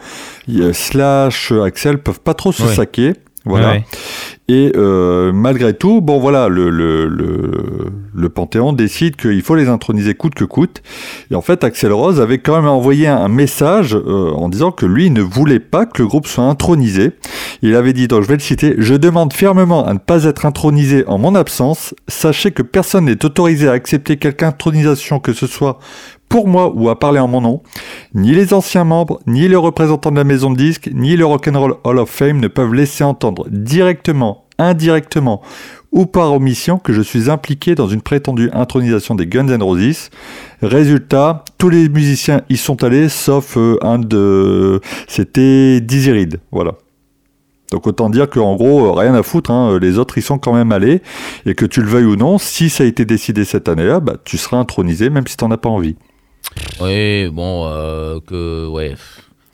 a 0.50 0.72
Slash, 0.74 1.52
euh, 1.52 1.62
Axel 1.62 1.98
peuvent 1.98 2.20
pas 2.20 2.34
trop 2.34 2.52
se 2.52 2.62
Ouais. 2.64 2.74
saquer. 2.74 3.14
Voilà. 3.50 3.72
Ouais. 3.72 3.84
Et 4.48 4.72
euh, 4.74 5.30
malgré 5.32 5.74
tout, 5.74 6.00
bon 6.00 6.18
voilà, 6.18 6.48
le, 6.48 6.70
le, 6.70 7.06
le, 7.06 7.52
le 8.12 8.28
Panthéon 8.28 8.72
décide 8.72 9.14
qu'il 9.14 9.42
faut 9.42 9.54
les 9.54 9.68
introniser 9.68 10.14
coûte 10.14 10.34
que 10.34 10.44
coûte. 10.44 10.82
Et 11.30 11.36
en 11.36 11.40
fait, 11.40 11.62
Axel 11.62 11.92
Rose 11.92 12.20
avait 12.20 12.38
quand 12.38 12.56
même 12.56 12.66
envoyé 12.66 13.06
un 13.06 13.28
message 13.28 13.94
euh, 13.94 14.32
en 14.32 14.48
disant 14.48 14.72
que 14.72 14.86
lui 14.86 15.10
ne 15.10 15.22
voulait 15.22 15.60
pas 15.60 15.86
que 15.86 16.02
le 16.02 16.08
groupe 16.08 16.26
soit 16.26 16.42
intronisé. 16.42 17.12
Il 17.62 17.76
avait 17.76 17.92
dit, 17.92 18.08
donc 18.08 18.22
je 18.22 18.28
vais 18.28 18.34
le 18.34 18.40
citer, 18.40 18.74
Je 18.78 18.94
demande 18.94 19.32
fermement 19.32 19.86
à 19.86 19.92
ne 19.92 19.98
pas 19.98 20.24
être 20.24 20.46
intronisé 20.46 21.04
en 21.06 21.18
mon 21.18 21.36
absence. 21.36 21.94
Sachez 22.08 22.50
que 22.50 22.62
personne 22.62 23.04
n'est 23.04 23.24
autorisé 23.24 23.68
à 23.68 23.72
accepter 23.72 24.16
quelque 24.16 24.42
intronisation 24.42 25.20
que 25.20 25.32
ce 25.32 25.46
soit 25.46 25.78
pour 26.30 26.48
moi 26.48 26.72
ou 26.74 26.88
à 26.88 26.98
parler 26.98 27.18
en 27.18 27.28
mon 27.28 27.42
nom. 27.42 27.60
Ni 28.14 28.32
les 28.32 28.54
anciens 28.54 28.84
membres, 28.84 29.20
ni 29.26 29.48
les 29.48 29.56
représentants 29.56 30.12
de 30.12 30.16
la 30.16 30.24
maison 30.24 30.50
de 30.50 30.56
disques, 30.56 30.88
ni 30.94 31.16
le 31.16 31.26
Rock'n'Roll 31.26 31.74
Hall 31.84 31.98
of 31.98 32.08
Fame 32.08 32.40
ne 32.40 32.48
peuvent 32.48 32.72
laisser 32.72 33.04
entendre 33.04 33.46
directement, 33.50 34.44
indirectement 34.56 35.42
ou 35.92 36.06
par 36.06 36.32
omission 36.32 36.78
que 36.78 36.92
je 36.92 37.02
suis 37.02 37.28
impliqué 37.28 37.74
dans 37.74 37.88
une 37.88 38.00
prétendue 38.00 38.48
intronisation 38.52 39.16
des 39.16 39.26
Guns 39.26 39.48
N' 39.48 39.60
Roses. 39.60 40.10
Résultat, 40.62 41.44
tous 41.58 41.68
les 41.68 41.88
musiciens 41.88 42.42
y 42.48 42.56
sont 42.56 42.84
allés, 42.84 43.08
sauf 43.08 43.56
euh, 43.56 43.76
un 43.82 43.98
de... 43.98 44.80
C'était 45.08 45.80
Dizzy 45.80 46.12
Reed, 46.12 46.40
voilà. 46.52 46.74
Donc 47.72 47.88
autant 47.88 48.08
dire 48.08 48.30
qu'en 48.30 48.54
gros, 48.54 48.86
euh, 48.86 48.92
rien 48.92 49.14
à 49.14 49.24
foutre, 49.24 49.50
hein, 49.50 49.78
les 49.80 49.98
autres 49.98 50.16
y 50.16 50.22
sont 50.22 50.38
quand 50.38 50.54
même 50.54 50.70
allés, 50.70 51.02
et 51.44 51.54
que 51.54 51.66
tu 51.66 51.82
le 51.82 51.88
veuilles 51.88 52.04
ou 52.04 52.14
non, 52.14 52.38
si 52.38 52.70
ça 52.70 52.84
a 52.84 52.86
été 52.86 53.04
décidé 53.04 53.44
cette 53.44 53.68
année-là, 53.68 53.98
bah, 53.98 54.14
tu 54.24 54.38
seras 54.38 54.58
intronisé 54.58 55.10
même 55.10 55.26
si 55.26 55.36
t'en 55.36 55.50
as 55.50 55.58
pas 55.58 55.68
envie. 55.68 55.96
Oui, 56.80 57.28
bon, 57.28 57.66
euh, 57.68 58.18
que 58.26 58.66
ouais. 58.68 58.94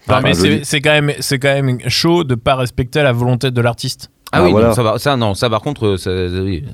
Non, 0.08 0.20
mais 0.22 0.34
c'est 0.62 0.80
quand 0.80 0.90
même 0.92 1.12
c'est 1.20 1.38
quand 1.38 1.52
même 1.62 1.78
chaud 1.88 2.22
de 2.24 2.34
pas 2.36 2.54
respecter 2.54 3.02
la 3.02 3.12
volonté 3.12 3.50
de 3.50 3.60
l'artiste. 3.60 4.10
Ah, 4.32 4.38
Ah, 4.40 4.44
oui, 4.44 4.50
voilà. 4.50 4.68
non, 4.68 4.74
ça, 4.74 4.82
va, 4.82 4.98
ça, 4.98 5.16
non, 5.16 5.34
ça 5.34 5.48
par 5.48 5.60
contre, 5.62 5.96
ça, 5.96 6.10
oui, 6.12 6.64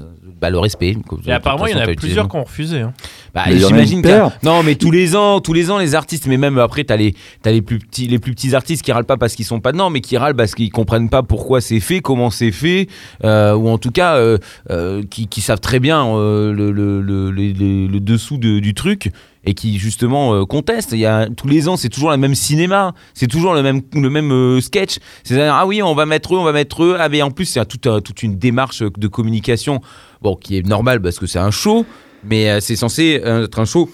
bah, 0.40 0.48
le 0.50 0.58
respect. 0.58 0.96
Et 1.26 1.32
apparemment, 1.32 1.66
il 1.66 1.72
y 1.72 1.74
en 1.78 1.80
a 1.82 1.94
plusieurs 1.94 2.26
qui 2.28 2.36
ont 2.36 2.44
refusé. 2.44 2.80
hein. 2.80 2.94
Bah, 3.34 3.42
Mais 3.46 3.54
il 3.54 3.60
y 3.60 3.64
en 3.64 3.66
a 3.66 3.68
j'imagine 3.68 3.98
une 3.98 4.02
que 4.02 4.08
paire. 4.08 4.30
non, 4.42 4.62
mais 4.62 4.74
tous 4.74 4.90
les 4.90 5.14
ans, 5.16 5.40
tous 5.40 5.52
les 5.52 5.70
ans, 5.70 5.78
les 5.78 5.94
artistes, 5.94 6.26
mais 6.26 6.38
même 6.38 6.58
après, 6.58 6.84
t'as 6.84 6.96
les, 6.96 7.14
t'as 7.42 7.52
les 7.52 7.60
plus 7.62 7.78
petits, 7.78 8.06
les 8.08 8.18
plus 8.18 8.32
petits 8.34 8.54
artistes 8.54 8.82
qui 8.82 8.90
râlent 8.90 9.04
pas 9.04 9.18
parce 9.18 9.34
qu'ils 9.34 9.44
sont 9.44 9.60
pas 9.60 9.72
dedans, 9.72 9.90
mais 9.90 10.00
qui 10.00 10.16
râlent 10.16 10.34
parce 10.34 10.54
qu'ils 10.54 10.70
comprennent 10.72 11.10
pas 11.10 11.22
pourquoi 11.22 11.60
c'est 11.60 11.80
fait, 11.80 12.00
comment 12.00 12.30
c'est 12.30 12.52
fait, 12.52 12.88
euh, 13.24 13.54
ou 13.54 13.68
en 13.68 13.76
tout 13.78 13.90
cas, 13.92 14.16
euh, 14.16 14.38
euh, 14.70 15.02
qui, 15.08 15.28
qui 15.28 15.40
savent 15.42 15.60
très 15.60 15.78
bien 15.78 16.06
euh, 16.06 16.52
le, 16.54 16.70
le, 16.72 18.00
dessous 18.00 18.38
de- 18.38 18.58
du 18.60 18.72
truc 18.74 19.10
et 19.45 19.55
qui 19.55 19.78
justement 19.78 20.34
euh, 20.34 20.45
contestent. 20.45 20.93
Il 20.93 20.99
y 20.99 21.07
a 21.07 21.28
tous 21.28 21.49
les 21.49 21.68
ans, 21.68 21.76
c'est 21.76 21.88
toujours 21.88 22.11
le 22.11 22.16
même 22.16 22.34
cinéma, 22.34 22.95
c'est 23.14 23.26
toujours 23.26 23.55
le 23.55 23.62
même 23.62 23.82
le 23.95 24.11
même 24.11 24.30
euh, 24.32 24.61
sketch. 24.61 24.99
C'est-à-dire 25.24 25.55
ah 25.55 25.66
oui, 25.66 25.82
on 25.82 25.95
va 25.95 26.07
mettre 26.07 26.34
eux, 26.34 26.38
on 26.38 26.45
va 26.45 26.53
mettre 26.53 26.84
eux. 26.84 26.97
Ah 26.99 27.09
mais 27.09 27.22
en 27.22 27.30
plus, 27.30 27.47
c'est 27.47 27.64
toute 27.66 27.86
un- 27.86 28.01
toute 28.01 28.22
une 28.22 28.38
démarche 28.38 28.82
de 28.82 29.09
communication, 29.09 29.80
bon, 30.20 30.36
qui 30.36 30.57
est 30.59 30.66
normale 30.66 31.01
parce 31.03 31.18
que 31.18 31.26
c'est 31.26 31.38
un 31.40 31.51
show, 31.51 31.84
mais 32.24 32.51
euh, 32.51 32.61
c'est 32.61 32.76
censé 32.76 33.20
être 33.24 33.59
un 33.59 33.64
show 33.64 33.90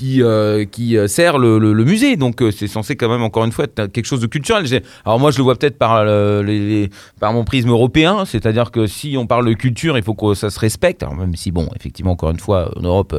qui, 0.00 0.22
euh, 0.22 0.64
euh, 0.80 1.06
sert 1.08 1.38
le, 1.38 1.84
musée. 1.84 2.16
Donc 2.16 2.40
euh, 2.40 2.50
c'est 2.50 2.66
censé 2.66 2.96
quand 2.96 3.08
même, 3.08 3.22
encore 3.22 3.44
une 3.44 3.52
fois, 3.52 3.64
être 3.64 3.86
quelque 3.86 4.06
chose 4.06 4.20
de 4.20 4.26
culturel. 4.26 4.64
Alors 5.04 5.20
moi, 5.20 5.30
je 5.30 5.38
le 5.38 5.42
vois 5.42 5.56
peut-être 5.56 5.78
par, 5.78 6.04
mon 7.32 7.44
prisme 7.44 7.70
européen, 7.70 8.24
c'est-à-dire 8.24 8.70
que 8.70 8.86
si 8.86 9.16
on 9.18 9.26
parle 9.26 9.46
de 9.46 9.52
culture, 9.52 9.98
il 9.98 10.04
faut 10.04 10.14
que 10.14 10.34
ça 10.34 10.50
se 10.50 10.58
respecte. 10.58 11.02
Alors 11.02 11.16
même 11.16 11.36
si, 11.36 11.50
bon, 11.50 11.68
effectivement, 11.76 12.12
encore 12.12 12.30
une 12.30 12.40
fois, 12.40 12.70
en 12.76 12.80
Europe, 12.80 13.14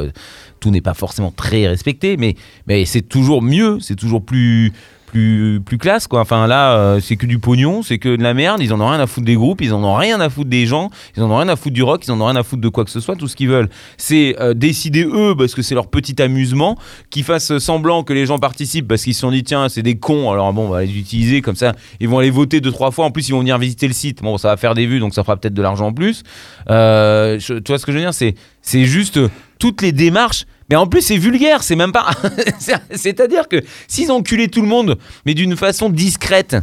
tout 0.59 0.71
n'est 0.71 0.81
pas 0.81 0.93
forcément 0.93 1.31
très 1.31 1.67
respecté, 1.67 2.17
mais, 2.17 2.35
mais 2.67 2.85
c'est 2.85 3.03
toujours 3.03 3.41
mieux, 3.41 3.79
c'est 3.79 3.95
toujours 3.95 4.23
plus... 4.23 4.73
Plus, 5.11 5.77
classe 5.77 6.07
quoi. 6.07 6.21
Enfin 6.21 6.47
là, 6.47 6.77
euh, 6.77 6.99
c'est 7.01 7.17
que 7.17 7.25
du 7.25 7.37
pognon, 7.37 7.83
c'est 7.83 7.97
que 7.97 8.15
de 8.15 8.23
la 8.23 8.33
merde. 8.33 8.61
Ils 8.61 8.73
en 8.73 8.79
ont 8.79 8.87
rien 8.87 8.99
à 8.99 9.07
foutre 9.07 9.25
des 9.25 9.35
groupes, 9.35 9.61
ils 9.61 9.73
en 9.73 9.83
ont 9.83 9.95
rien 9.95 10.21
à 10.21 10.29
foutre 10.29 10.49
des 10.49 10.65
gens, 10.65 10.89
ils 11.17 11.23
en 11.23 11.29
ont 11.29 11.37
rien 11.37 11.49
à 11.49 11.55
foutre 11.57 11.73
du 11.73 11.83
rock, 11.83 12.05
ils 12.05 12.11
en 12.11 12.21
ont 12.21 12.25
rien 12.25 12.35
à 12.37 12.43
foutre 12.43 12.61
de 12.61 12.69
quoi 12.69 12.85
que 12.85 12.91
ce 12.91 13.01
soit. 13.01 13.17
Tout 13.17 13.27
ce 13.27 13.35
qu'ils 13.35 13.49
veulent, 13.49 13.69
c'est 13.97 14.35
euh, 14.39 14.53
décider 14.53 15.03
eux 15.03 15.35
parce 15.37 15.53
que 15.53 15.61
c'est 15.61 15.75
leur 15.75 15.87
petit 15.87 16.21
amusement, 16.21 16.77
qu'ils 17.09 17.23
fassent 17.23 17.57
semblant 17.57 18.03
que 18.03 18.13
les 18.13 18.25
gens 18.25 18.39
participent 18.39 18.87
parce 18.87 19.03
qu'ils 19.03 19.13
se 19.13 19.21
sont 19.21 19.31
dit 19.31 19.43
tiens 19.43 19.67
c'est 19.67 19.83
des 19.83 19.95
cons. 19.95 20.31
Alors 20.31 20.53
bon, 20.53 20.67
on 20.67 20.69
va 20.69 20.83
les 20.83 20.97
utiliser 20.97 21.41
comme 21.41 21.55
ça. 21.55 21.73
Ils 21.99 22.07
vont 22.07 22.19
aller 22.19 22.31
voter 22.31 22.61
deux 22.61 22.71
trois 22.71 22.91
fois. 22.91 23.05
En 23.05 23.11
plus 23.11 23.27
ils 23.27 23.33
vont 23.33 23.39
venir 23.39 23.57
visiter 23.57 23.87
le 23.87 23.93
site. 23.93 24.21
Bon, 24.21 24.37
ça 24.37 24.47
va 24.47 24.57
faire 24.57 24.75
des 24.75 24.85
vues 24.85 24.99
donc 24.99 25.13
ça 25.13 25.23
fera 25.23 25.35
peut-être 25.35 25.53
de 25.53 25.61
l'argent 25.61 25.87
en 25.87 25.93
plus. 25.93 26.23
Euh, 26.69 27.37
tu 27.39 27.61
vois 27.67 27.79
ce 27.79 27.85
que 27.85 27.91
je 27.91 27.97
veux 27.97 28.03
dire? 28.03 28.13
C'est 28.13 28.85
juste 28.85 29.19
toutes 29.59 29.81
les 29.81 29.91
démarches. 29.91 30.45
Mais 30.71 30.77
en 30.77 30.87
plus, 30.87 31.01
c'est 31.01 31.17
vulgaire, 31.17 31.61
c'est 31.63 31.75
même 31.75 31.91
pas. 31.91 32.11
c'est- 32.59 32.79
C'est-à-dire 32.95 33.47
que 33.49 33.57
s'ils 33.87 34.09
culé 34.23 34.47
tout 34.47 34.61
le 34.61 34.67
monde, 34.67 34.97
mais 35.25 35.33
d'une 35.33 35.57
façon 35.57 35.89
discrète, 35.89 36.55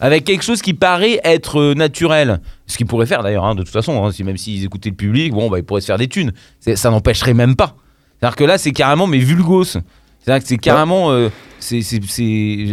avec 0.00 0.24
quelque 0.24 0.42
chose 0.42 0.60
qui 0.62 0.74
paraît 0.74 1.20
être 1.22 1.60
euh, 1.60 1.74
naturel, 1.74 2.40
ce 2.66 2.76
qu'ils 2.76 2.86
pourraient 2.86 3.06
faire 3.06 3.22
d'ailleurs, 3.22 3.44
hein, 3.44 3.54
de 3.54 3.62
toute 3.62 3.72
façon, 3.72 4.04
hein, 4.04 4.10
même 4.24 4.36
s'ils 4.36 4.64
écoutaient 4.64 4.90
le 4.90 4.96
public, 4.96 5.32
bon, 5.32 5.48
bah, 5.48 5.58
ils 5.58 5.64
pourraient 5.64 5.80
se 5.80 5.86
faire 5.86 5.96
des 5.98 6.08
thunes. 6.08 6.32
Ça 6.74 6.90
n'empêcherait 6.90 7.34
même 7.34 7.54
pas. 7.54 7.76
C'est-à-dire 8.18 8.34
que 8.36 8.44
là, 8.44 8.58
c'est 8.58 8.72
carrément, 8.72 9.06
mais 9.06 9.18
vulgos. 9.18 9.76
C'est-à-dire 10.22 10.42
que 10.42 10.48
c'est 10.48 10.58
carrément. 10.58 11.10
euh, 11.10 11.28
c'est, 11.58 11.80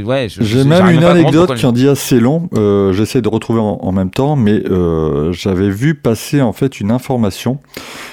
ouais, 0.03 0.27
J'ai 0.29 0.63
même 0.63 0.89
une 0.89 1.03
anecdote 1.03 1.53
qui 1.55 1.65
en 1.67 1.71
dit 1.71 1.87
assez 1.87 2.19
long. 2.19 2.49
Euh, 2.57 2.91
J'essaie 2.91 3.21
de 3.21 3.29
retrouver 3.29 3.59
en, 3.59 3.77
en 3.81 3.91
même 3.91 4.09
temps, 4.09 4.35
mais 4.35 4.63
euh, 4.67 5.31
j'avais 5.31 5.69
vu 5.69 5.93
passer 5.93 6.41
en 6.41 6.53
fait 6.53 6.79
une 6.79 6.89
information 6.91 7.59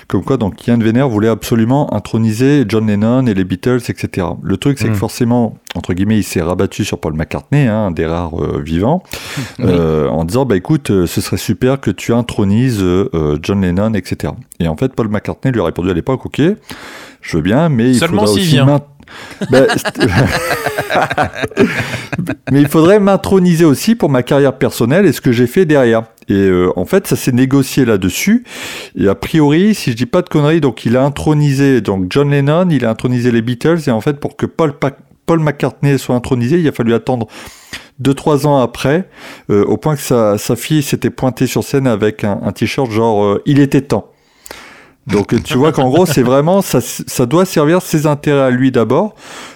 comme 0.08 0.22
quoi 0.22 0.36
donc 0.36 0.66
Yann 0.66 0.82
Venner 0.84 1.02
voulait 1.02 1.28
absolument 1.30 1.92
introniser 1.94 2.64
John 2.68 2.86
Lennon 2.86 3.26
et 3.26 3.32
les 3.34 3.44
Beatles, 3.44 3.80
etc. 3.88 4.26
Le 4.42 4.56
truc, 4.58 4.78
c'est 4.78 4.88
que 4.88 4.94
forcément, 4.94 5.56
entre 5.74 5.94
guillemets, 5.94 6.18
il 6.18 6.22
s'est 6.24 6.42
rabattu 6.42 6.84
sur 6.84 6.98
Paul 7.00 7.14
McCartney, 7.14 7.66
hein, 7.66 7.86
un 7.86 7.90
des 7.90 8.04
rares 8.06 8.38
euh, 8.40 8.60
vivants, 8.64 9.02
Oui. 9.58 9.64
euh, 9.68 10.08
en 10.08 10.24
disant 10.26 10.44
bah 10.44 10.56
écoute, 10.56 10.90
euh, 10.90 11.06
ce 11.06 11.20
serait 11.22 11.38
super 11.38 11.80
que 11.80 11.90
tu 11.90 12.12
intronises 12.12 12.84
John 13.42 13.62
Lennon, 13.62 13.94
etc. 13.94 14.34
Et 14.60 14.68
en 14.68 14.76
fait, 14.76 14.92
Paul 14.94 15.08
McCartney 15.08 15.52
lui 15.52 15.60
a 15.60 15.64
répondu 15.64 15.90
à 15.90 15.94
l'époque, 15.94 16.24
ok, 16.26 16.40
je 17.22 17.36
veux 17.36 17.42
bien, 17.42 17.68
mais 17.70 17.90
il 17.92 17.98
Seulement 17.98 18.20
faudra 18.26 18.34
aussi 18.34 18.44
vient. 18.46 18.80
Ben, 19.50 19.66
mais 22.52 22.60
il 22.60 22.68
faudrait 22.68 23.00
m'introniser 23.00 23.64
aussi 23.64 23.94
pour 23.94 24.08
ma 24.10 24.22
carrière 24.22 24.54
personnelle 24.56 25.06
et 25.06 25.12
ce 25.12 25.20
que 25.20 25.32
j'ai 25.32 25.46
fait 25.46 25.64
derrière. 25.64 26.04
Et 26.28 26.34
euh, 26.34 26.70
en 26.76 26.84
fait, 26.84 27.06
ça 27.06 27.16
s'est 27.16 27.32
négocié 27.32 27.84
là-dessus. 27.84 28.44
Et 28.96 29.08
a 29.08 29.14
priori, 29.14 29.74
si 29.74 29.92
je 29.92 29.96
dis 29.96 30.06
pas 30.06 30.22
de 30.22 30.28
conneries, 30.28 30.60
donc 30.60 30.84
il 30.84 30.96
a 30.96 31.04
intronisé 31.04 31.80
donc 31.80 32.06
John 32.10 32.30
Lennon, 32.30 32.68
il 32.70 32.84
a 32.84 32.90
intronisé 32.90 33.30
les 33.30 33.42
Beatles. 33.42 33.78
Et 33.86 33.90
en 33.90 34.00
fait, 34.00 34.14
pour 34.18 34.36
que 34.36 34.46
Paul, 34.46 34.72
Pa- 34.72 34.96
Paul 35.26 35.40
McCartney 35.40 35.98
soit 35.98 36.14
intronisé, 36.16 36.58
il 36.58 36.68
a 36.68 36.72
fallu 36.72 36.94
attendre 36.94 37.26
deux 37.98 38.12
trois 38.14 38.46
ans 38.46 38.58
après, 38.60 39.08
euh, 39.50 39.64
au 39.64 39.78
point 39.78 39.96
que 39.96 40.02
sa, 40.02 40.36
fille 40.56 40.82
s'était 40.82 41.08
pointée 41.10 41.46
sur 41.46 41.64
scène 41.64 41.86
avec 41.86 42.24
un, 42.24 42.38
un 42.44 42.52
t-shirt 42.52 42.90
genre 42.90 43.24
euh, 43.24 43.42
il 43.46 43.58
était 43.58 43.80
temps. 43.80 44.10
Donc 45.06 45.40
tu 45.44 45.56
vois 45.56 45.70
qu'en 45.70 45.88
gros 45.88 46.04
c'est 46.04 46.22
vraiment 46.22 46.62
ça, 46.62 47.26
doit 47.26 47.44
servir 47.44 47.80
ses 47.80 48.06
intérêts 48.06 48.40
à 48.40 48.50
lui 48.50 48.72
d'abord, 48.72 49.14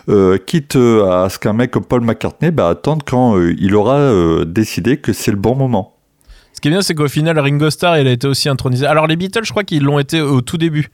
euh, 0.09 0.39
quitte 0.39 0.77
euh, 0.77 1.25
à 1.25 1.29
ce 1.29 1.39
qu'un 1.41 1.53
mec 1.53 1.73
comme 1.73 1.85
Paul 1.85 2.03
McCartney 2.03 2.53
bah, 2.53 2.69
attende 2.69 3.03
quand 3.05 3.37
euh, 3.37 3.55
il 3.59 3.75
aura 3.75 4.45
décidé 4.45 4.99
que 4.99 5.13
c'est 5.13 5.33
le 5.33 5.37
bon 5.37 5.57
moment. 5.57 5.97
Ce 6.53 6.61
qui 6.61 6.69
est 6.69 6.73
bien, 6.73 6.83
c'est 6.83 6.95
qu'au 6.95 7.09
final, 7.09 7.39
Ringo 7.39 7.71
Starr, 7.71 7.99
il 7.99 8.07
a 8.07 8.11
été 8.11 8.27
aussi 8.27 8.49
intronisé. 8.49 8.85
Alors, 8.85 9.07
les 9.07 9.17
Beatles, 9.17 9.45
je 9.45 9.51
crois 9.51 9.65
qu'ils 9.65 9.83
l'ont 9.83 9.99
été 9.99 10.21
au 10.21 10.43
tout 10.43 10.59
début. 10.59 10.91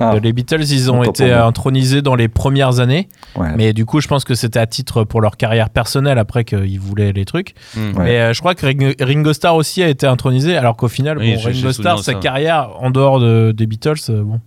Ah, 0.00 0.14
Euh, 0.14 0.20
Les 0.20 0.32
Beatles, 0.32 0.62
ils 0.62 0.90
ont 0.90 1.02
été 1.02 1.26
moi. 1.26 1.44
intronisés 1.44 2.02
dans 2.02 2.14
les 2.14 2.28
premières 2.28 2.78
années. 2.80 3.08
ouais. 3.36 3.48
Mais 3.56 3.72
du 3.72 3.84
coup, 3.84 4.00
je 4.00 4.08
pense 4.08 4.24
que 4.24 4.34
c'était 4.34 4.58
à 4.60 4.66
titre 4.66 5.04
pour 5.04 5.20
leur 5.20 5.36
carrière 5.36 5.70
personnelle 5.70 6.18
après 6.18 6.44
qu'ils 6.44 6.78
voulaient 6.80 7.12
les 7.12 7.24
trucs. 7.24 7.54
Ouais. 7.76 7.92
Mais 7.98 8.18
euh, 8.20 8.32
je 8.32 8.40
crois 8.40 8.54
que 8.54 8.64
Ring- 8.66 8.94
Ringo 9.00 9.32
Starr 9.32 9.56
aussi 9.56 9.82
a 9.82 9.88
été 9.88 10.06
intronisé, 10.06 10.56
alors 10.56 10.76
qu'au 10.76 10.88
final, 10.88 11.18
Oui, 11.18 11.34
bon, 11.34 11.42
Ringo 11.42 11.72
Starr, 11.72 11.98
sa 12.02 12.14
carrière 12.14 12.70
en 12.80 12.90
dehors 12.90 13.18
de- 13.20 13.52
des 13.52 13.66
Beatles, 13.66 13.94
euh, 14.10 14.22
bon. 14.22 14.40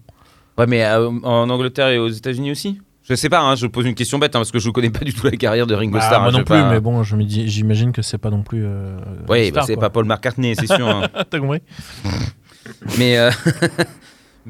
Ouais, 0.58 0.68
mais 0.68 0.84
euh, 0.86 1.10
en 1.24 1.49
Angleterre 1.49 1.88
et 1.89 1.97
aux 1.97 2.10
États-Unis 2.10 2.52
aussi? 2.52 2.80
Je 3.10 3.16
sais 3.16 3.30
pas, 3.30 3.39
hein, 3.41 3.56
je 3.56 3.66
pose 3.68 3.86
une 3.88 3.95
question 3.95 4.20
bête 4.20 4.36
hein, 4.36 4.39
parce 4.39 4.52
que 4.52 4.60
je 4.60 4.70
connais 4.70 4.89
pas 4.91 5.04
du 5.04 5.14
tout 5.14 5.26
la 5.26 5.32
carrière 5.36 5.66
de 5.68 5.74
Ringo 5.74 5.93
Bah, 5.97 6.02
Starr. 6.02 6.20
moi 6.22 6.30
hein, 6.30 6.32
non 6.32 6.38
je 6.39 6.43
plus, 6.43 6.56
pas- 6.56 6.70
mais 6.70 6.80
bon, 6.80 7.04
je 7.04 7.16
me 7.16 7.24
dis- 7.24 7.47
j'imagine 7.49 7.91
que 7.91 8.02
c'est 8.02 8.20
pas 8.20 8.30
non 8.30 8.43
plus. 8.43 8.64
euh, 8.64 8.97
Oui, 9.28 9.52
bah, 9.52 9.64
c'est 9.66 9.76
pas 9.76 9.89
Paul 9.89 10.06
McCartney, 10.06 10.54
c'est 10.56 10.68
sûr. 10.68 10.88
hein. 10.88 11.08
T'as 11.30 11.39
compris? 11.39 11.60
Mais 12.99 13.18
euh, 13.18 13.32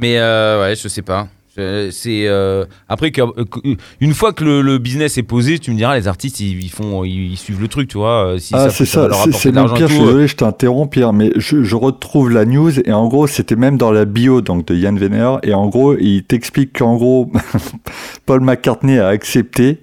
mais 0.02 0.18
euh, 0.18 0.62
ouais, 0.62 0.76
je 0.76 0.88
sais 0.88 1.02
pas. 1.04 1.28
C'est 1.54 2.28
euh, 2.28 2.64
après 2.88 3.12
que, 3.12 3.22
euh, 3.22 3.76
une 4.00 4.14
fois 4.14 4.32
que 4.32 4.44
le, 4.46 4.62
le 4.62 4.78
business 4.78 5.18
est 5.18 5.24
posé, 5.24 5.60
tu 5.60 5.72
me 5.72 5.76
diras 5.76 5.98
les 5.98 6.08
artistes 6.08 6.40
ils, 6.40 6.64
ils 6.64 6.70
font 6.72 7.04
ils, 7.04 7.34
ils 7.34 7.38
suivent 7.38 7.60
le 7.62 7.68
truc, 7.68 7.90
tu 7.90 7.98
vois. 7.98 8.26
euh, 8.26 8.38
Si 8.40 8.54
Ah, 8.56 8.70
c'est 8.70 8.86
ça, 8.86 9.02
c'est 9.34 9.52
même 9.52 9.66
pire, 9.74 9.88
je 9.90 9.94
suis 9.94 10.02
désolé, 10.06 10.28
je 10.28 10.36
t'interromps 10.38 10.90
Pierre, 10.90 11.12
mais 11.12 11.32
je, 11.36 11.62
je 11.62 11.76
retrouve 11.76 12.32
la 12.32 12.46
news 12.46 12.80
et 12.80 12.94
en 12.94 13.06
gros 13.10 13.28
c'était 13.28 13.58
même 13.58 13.76
dans 13.78 13.92
la 13.92 14.06
bio 14.06 14.40
donc, 14.40 14.66
de 14.68 14.76
Yann 14.76 14.98
Venner 14.98 15.36
et 15.44 15.54
en 15.54 15.68
gros 15.68 15.98
il 15.98 16.24
t'explique 16.24 16.80
qu'en 16.80 16.96
gros 16.96 17.30
Paul 18.26 18.40
McCartney 18.40 18.98
a 18.98 19.08
accepté 19.10 19.80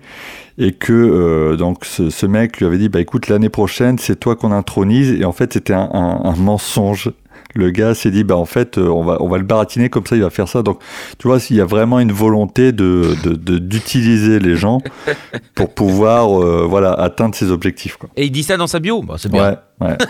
et 0.56 0.72
que 0.72 0.92
euh, 0.94 1.56
donc 1.56 1.84
ce, 1.84 2.08
ce 2.08 2.24
mec 2.26 2.58
lui 2.58 2.66
avait 2.66 2.78
dit 2.78 2.88
bah 2.88 3.00
écoute 3.00 3.28
l'année 3.28 3.50
prochaine 3.50 3.98
c'est 3.98 4.18
toi 4.18 4.36
qu'on 4.36 4.52
intronise 4.52 5.12
et 5.12 5.24
en 5.26 5.32
fait 5.32 5.52
c'était 5.52 5.74
un, 5.74 5.88
un- 5.92 6.20
un 6.24 6.34
mensonge. 6.36 7.10
Le 7.55 7.70
gars 7.70 7.94
s'est 7.94 8.11
dit 8.11 8.24
bah 8.24 8.36
en 8.36 8.44
fait 8.44 8.76
euh, 8.76 8.88
on 8.88 9.03
va 9.03 9.16
on 9.20 9.28
va 9.28 9.38
le 9.38 9.44
baratiner 9.44 9.88
comme 9.88 10.05
ça 10.07 10.16
il 10.16 10.22
va 10.22 10.28
faire 10.30 10.49
ça 10.49 10.62
donc 10.62 10.80
tu 11.18 11.28
vois 11.28 11.40
s'il 11.40 11.57
y 11.57 11.61
a 11.61 11.64
vraiment 11.64 11.99
une 11.99 12.12
volonté 12.12 12.72
de 12.72 13.14
d'utiliser 13.59 14.38
les 14.38 14.55
gens 14.55 14.82
pour 15.55 15.72
pouvoir 15.74 16.42
euh, 16.42 16.66
voilà 16.68 16.92
atteindre 16.92 17.34
ses 17.34 17.51
objectifs 17.51 17.96
quoi. 17.96 18.11
Et 18.16 18.26
il 18.26 18.30
dit 18.30 18.42
ça 18.42 18.57
dans 18.57 18.66
sa 18.66 18.80
bio, 18.80 19.03
bah, 19.03 19.14
c'est 19.18 19.30
bien. 19.30 19.51
Ouais, 19.51 19.86
ouais. 19.88 19.96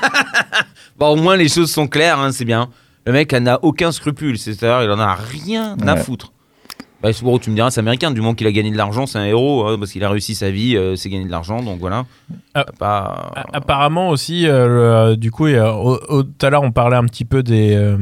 Bah, 0.99 1.07
au 1.07 1.17
moins 1.17 1.37
les 1.37 1.49
choses 1.49 1.71
sont 1.71 1.87
claires, 1.87 2.19
hein, 2.19 2.33
c'est 2.33 2.45
bien. 2.45 2.71
Le 3.07 3.13
mec 3.13 3.33
n'a 3.33 3.63
aucun 3.63 3.93
scrupule, 3.93 4.37
c'est-à-dire 4.37 4.83
il 4.83 4.91
en 4.91 4.99
a 4.99 5.15
rien 5.15 5.77
à 5.87 5.97
foutre. 5.97 6.33
Bah, 7.01 7.13
tu 7.13 7.51
me 7.51 7.55
diras, 7.55 7.71
c'est 7.71 7.79
américain. 7.79 8.11
Du 8.11 8.21
moment 8.21 8.35
qu'il 8.35 8.47
a 8.49 8.53
gagné 8.53 8.73
de 8.73 8.77
l'argent, 8.77 9.07
c'est 9.07 9.19
un 9.19 9.25
héros, 9.25 9.67
hein, 9.67 9.77
parce 9.79 9.93
qu'il 9.93 10.03
a 10.03 10.11
réussi 10.11 10.35
sa 10.35 10.51
vie, 10.51 10.77
euh, 10.77 10.97
c'est 10.97 11.09
gagner 11.09 11.27
de 11.27 11.31
l'argent, 11.31 11.63
donc 11.63 11.79
voilà. 11.79 12.07
Ah. 12.55 12.65
Pas... 12.79 13.31
A- 13.37 13.45
Apparemment 13.59 14.09
aussi, 14.09 14.49
euh, 14.49 14.67
le- 14.67 14.83
euh, 15.13 15.17
du 15.17 15.31
coup, 15.31 15.47
tout 15.49 16.47
à 16.47 16.51
l'heure 16.51 16.63
on 16.65 16.73
parlait 16.73 16.97
un 16.97 17.05
petit 17.05 17.25
peu 17.25 17.45
des 17.45 17.75
euh, 17.77 17.97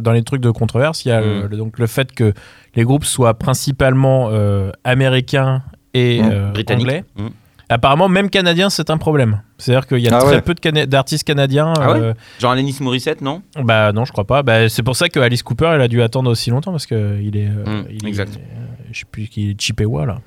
dans 0.00 0.12
les 0.12 0.22
trucs 0.22 0.40
de 0.40 0.50
controverse. 0.50 1.04
Il 1.04 1.08
y 1.08 1.12
a 1.12 1.20
le- 1.20 1.42
Mm. 1.42 1.46
le- 1.50 1.56
donc 1.56 1.78
le 1.80 1.86
fait 1.88 2.12
que 2.12 2.32
les 2.76 2.84
groupes 2.84 3.04
soient 3.04 3.34
principalement 3.34 4.28
euh, 4.30 4.70
américains 4.84 5.62
et 5.92 6.22
Mm. 6.22 6.30
euh, 6.32 6.52
anglais. 6.70 7.04
Mm. 7.16 7.26
Apparemment, 7.68 8.08
même 8.08 8.28
canadiens, 8.28 8.68
c'est 8.70 8.90
un 8.90 8.98
problème. 8.98 9.40
C'est-à-dire 9.58 9.86
qu'il 9.86 9.98
y 9.98 10.08
a 10.08 10.16
Ah 10.16 10.20
très 10.20 10.34
ouais. 10.36 10.42
peu 10.42 10.54
Cana- 10.54 10.86
d'artistes 10.86 11.24
canadiens. 11.24 11.72
Ah 11.80 11.92
ouais 11.92 11.98
euh, 12.00 12.14
Genre 12.38 12.52
Alanis 12.52 12.76
Morissette, 12.80 13.20
non? 13.22 13.42
Bah 13.62 13.92
non, 13.92 14.04
je 14.04 14.12
crois 14.12 14.26
pas. 14.26 14.42
Bah, 14.42 14.68
c'est 14.68 14.82
pour 14.82 14.96
ça 14.96 15.08
que 15.08 15.20
Alice 15.20 15.42
Cooper, 15.42 15.70
elle 15.74 15.80
a 15.80 15.88
dû 15.88 16.02
attendre 16.02 16.30
aussi 16.30 16.50
longtemps 16.50 16.72
parce 16.72 16.86
que 16.86 17.18
il 17.22 17.36
est, 17.36 17.48
euh, 17.48 17.82
Mm, 17.82 17.84
il 17.90 18.04
est- 18.04 18.08
exact. 18.08 18.34
euh, 18.36 18.64
je 18.92 18.98
sais 19.00 19.04
plus 19.10 19.28
qui 19.28 19.50
est 19.50 19.60
Chippewa 19.60 20.04
là. 20.06 20.18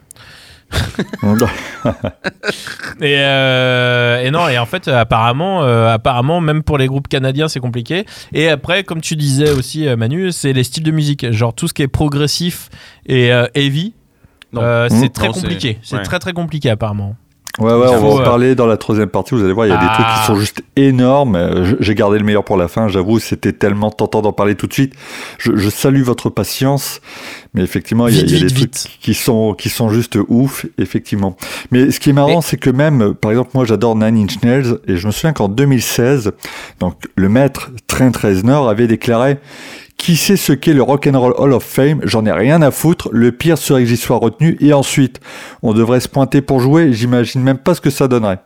Et, 3.02 3.16
euh, 3.20 4.24
et 4.24 4.32
non, 4.32 4.48
et 4.48 4.58
en 4.58 4.66
fait, 4.66 4.88
apparemment, 4.88 5.64
euh, 5.64 5.94
apparemment, 5.94 6.42
même 6.42 6.64
pour 6.64 6.78
les 6.78 6.88
groupes 6.88 7.08
canadiens, 7.08 7.48
c'est 7.48 7.60
compliqué. 7.60 8.06
Et 8.34 8.50
après, 8.50 8.84
comme 8.84 9.02
tu 9.02 9.16
disais 9.16 9.50
aussi, 9.52 9.88
euh, 9.88 9.96
Manu, 9.98 10.32
c'est 10.32 10.54
les 10.54 10.64
styles 10.64 10.84
de 10.84 10.92
musique. 10.92 11.32
Genre 11.32 11.54
tout 11.54 11.68
ce 11.68 11.74
qui 11.74 11.82
est 11.84 11.88
progressif 11.88 12.70
et 13.06 13.32
euh, 13.32 13.46
heavy, 13.54 13.94
Non. 14.54 14.62
c'est 14.90 15.12
très 15.14 15.28
Non, 15.28 15.34
c'est- 15.34 15.42
compliqué. 15.42 15.80
C'est 15.84 15.98
ouais. 15.98 16.04
très 16.04 16.20
très 16.20 16.34
compliqué 16.34 16.70
apparemment. 16.70 17.16
Ouais, 17.58 17.72
ouais, 17.74 17.88
on 17.90 18.02
va 18.02 18.22
en 18.22 18.24
parler 18.24 18.54
dans 18.54 18.66
la 18.66 18.76
troisième 18.76 19.08
partie. 19.08 19.34
Vous 19.34 19.42
allez 19.44 19.54
voir, 19.54 19.66
il 19.66 19.70
y 19.70 19.74
a 19.74 19.78
des 19.78 19.86
Ah. 19.88 19.94
trucs 19.94 20.08
qui 20.08 20.26
sont 20.28 20.36
juste 20.36 20.62
énormes. 20.76 21.76
J'ai 21.80 21.96
gardé 21.96 22.20
le 22.20 22.26
meilleur 22.26 22.44
pour 22.44 22.58
la 22.58 22.68
fin. 22.68 22.90
J'avoue, 22.90 23.20
c'était 23.20 23.54
tellement 23.54 23.92
tentant 23.92 24.22
d'en 24.22 24.34
parler 24.34 24.56
tout 24.56 24.68
de 24.68 24.74
suite. 24.74 24.94
Je, 25.38 25.56
je 25.56 25.70
salue 25.70 26.02
votre 26.02 26.30
patience, 26.30 27.00
mais 27.54 27.62
effectivement, 27.64 28.10
il 28.10 28.16
y 28.16 28.20
a, 28.20 28.24
Vite, 28.24 28.32
il 28.32 28.38
y 28.40 28.42
a 28.44 28.46
vite, 28.48 28.60
des 28.60 28.68
trucs 28.68 29.00
qui 29.00 29.14
sont 29.14 29.54
qui 29.54 29.70
sont 29.70 29.90
juste 29.90 30.18
ouf, 30.28 30.66
effectivement. 30.78 31.38
Mais 31.72 31.92
ce 31.92 32.00
qui 32.02 32.10
est 32.10 32.14
marrant, 32.14 32.42
c'est 32.42 32.58
que 32.58 32.70
même, 32.70 33.14
par 33.14 33.32
exemple, 33.32 33.52
moi, 33.54 33.64
j'adore 33.64 33.96
Nine 33.96 34.18
Inch 34.18 34.42
Nails, 34.44 34.78
et 34.88 34.98
je 34.98 35.08
me 35.08 35.12
souviens 35.14 35.32
qu'en 35.32 35.48
2016, 35.48 36.34
donc 36.82 36.96
le 37.16 37.30
maître 37.30 37.72
Trent 37.88 38.12
Reznor 38.22 38.68
avait 38.68 38.88
déclaré. 38.88 39.38
Qui 40.06 40.18
sait 40.18 40.38
ce 40.38 40.54
qu'est 40.54 40.74
le 40.74 40.84
Rock'n'Roll 40.84 41.34
Hall 41.36 41.52
of 41.52 41.64
Fame 41.64 42.02
J'en 42.04 42.28
ai 42.28 42.32
rien 42.32 42.62
à 42.62 42.70
foutre. 42.70 43.10
Le 43.12 43.32
pire 43.32 43.58
serait 43.58 43.82
que 43.82 43.90
j'y 43.90 43.98
sois 43.98 44.18
retenu. 44.18 44.56
Et 44.60 44.72
ensuite, 44.72 45.20
on 45.64 45.74
devrait 45.74 46.00
se 46.00 46.08
pointer 46.08 46.42
pour 46.42 46.60
jouer. 46.60 46.94
J'imagine 46.94 47.42
même 47.42 47.58
pas 47.58 47.74
ce 47.74 47.82
que 47.82 47.90
ça 47.90 48.08
donnerait. 48.08 48.38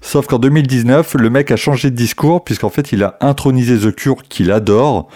Sauf 0.00 0.26
qu'en 0.26 0.38
2019, 0.38 1.16
le 1.18 1.28
mec 1.28 1.50
a 1.50 1.56
changé 1.56 1.90
de 1.90 1.94
discours 1.94 2.42
puisqu'en 2.42 2.70
fait, 2.70 2.90
il 2.92 3.02
a 3.02 3.18
intronisé 3.20 3.76
The 3.76 3.94
Cure 3.94 4.22
qu'il 4.26 4.50
adore. 4.50 5.08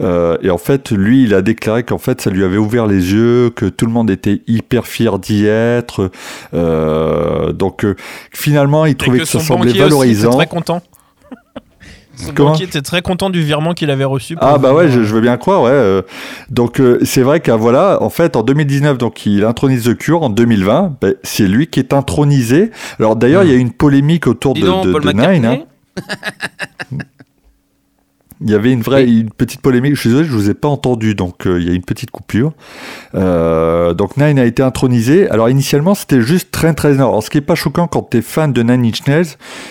Euh, 0.00 0.38
et 0.40 0.48
en 0.48 0.56
fait, 0.56 0.92
lui, 0.92 1.24
il 1.24 1.34
a 1.34 1.42
déclaré 1.42 1.82
qu'en 1.82 1.98
fait, 1.98 2.22
ça 2.22 2.30
lui 2.30 2.42
avait 2.42 2.56
ouvert 2.56 2.86
les 2.86 3.12
yeux, 3.12 3.50
que 3.50 3.66
tout 3.66 3.84
le 3.84 3.92
monde 3.92 4.10
était 4.10 4.40
hyper 4.46 4.86
fier 4.86 5.18
d'y 5.18 5.44
être. 5.44 6.10
Euh, 6.54 7.52
donc, 7.52 7.84
euh, 7.84 7.96
finalement, 8.32 8.86
il 8.86 8.96
trouvait 8.96 9.18
que, 9.18 9.24
ça 9.26 9.40
semblait 9.40 9.72
aussi 9.72 9.78
valorisant. 9.78 10.30
très 10.30 10.46
content. 10.46 10.82
Son 12.16 12.32
Comment 12.32 12.50
banquier 12.50 12.66
était 12.66 12.82
très 12.82 13.02
content 13.02 13.28
du 13.30 13.42
virement 13.42 13.72
qu'il 13.74 13.90
avait 13.90 14.04
reçu. 14.04 14.36
Ah 14.40 14.58
bah 14.58 14.72
ouais, 14.72 14.86
venir, 14.86 15.00
je, 15.00 15.04
je 15.08 15.14
veux 15.14 15.20
bien 15.20 15.36
croire, 15.36 15.62
ouais. 15.62 15.70
euh. 15.70 16.02
Donc 16.50 16.80
euh, 16.80 16.98
c'est 17.02 17.22
vrai 17.22 17.40
qu'à 17.40 17.56
voilà, 17.56 17.98
en 18.02 18.10
fait, 18.10 18.36
en 18.36 18.42
2019, 18.42 18.98
donc 18.98 19.26
il 19.26 19.44
intronise 19.44 19.84
The 19.84 19.96
Cure. 19.96 20.22
En 20.22 20.30
2020, 20.30 20.96
ben, 21.00 21.14
c'est 21.22 21.46
lui 21.46 21.66
qui 21.66 21.80
est 21.80 21.92
intronisé. 21.92 22.70
Alors 22.98 23.16
d'ailleurs, 23.16 23.42
il 23.44 23.50
y 23.50 23.52
a 23.52 23.56
eu 23.56 23.60
une 23.60 23.72
polémique 23.72 24.26
autour 24.26 24.54
Dis 24.54 24.62
de, 24.62 24.66
donc, 24.66 24.86
de, 24.86 24.92
Paul 24.92 25.02
de 25.02 25.12
Nine. 25.12 25.44
hein. 25.44 25.58
Il 28.44 28.50
y 28.50 28.54
avait 28.54 28.72
une 28.72 28.82
vraie, 28.82 29.04
une 29.06 29.30
petite 29.30 29.62
polémique. 29.62 29.94
Je 29.94 30.00
suis 30.00 30.10
désolé, 30.10 30.26
je 30.28 30.32
vous 30.32 30.50
ai 30.50 30.54
pas 30.54 30.68
entendu, 30.68 31.14
donc 31.14 31.46
euh, 31.46 31.58
il 31.60 31.66
y 31.66 31.70
a 31.70 31.74
une 31.74 31.82
petite 31.84 32.10
coupure. 32.10 32.52
Euh, 33.14 33.94
donc 33.94 34.16
Nine 34.18 34.38
a 34.38 34.44
été 34.44 34.62
intronisé. 34.62 35.28
Alors 35.30 35.48
initialement, 35.48 35.94
c'était 35.94 36.20
juste 36.20 36.50
Trent 36.50 36.74
Reznor. 36.78 37.08
Alors 37.08 37.22
ce 37.22 37.30
qui 37.30 37.38
est 37.38 37.40
pas 37.42 37.54
choquant 37.54 37.86
quand 37.86 38.02
t'es 38.02 38.20
fan 38.22 38.52
de 38.52 38.62
Nine 38.62 38.84
Inch 38.84 39.06
Nails, 39.06 39.26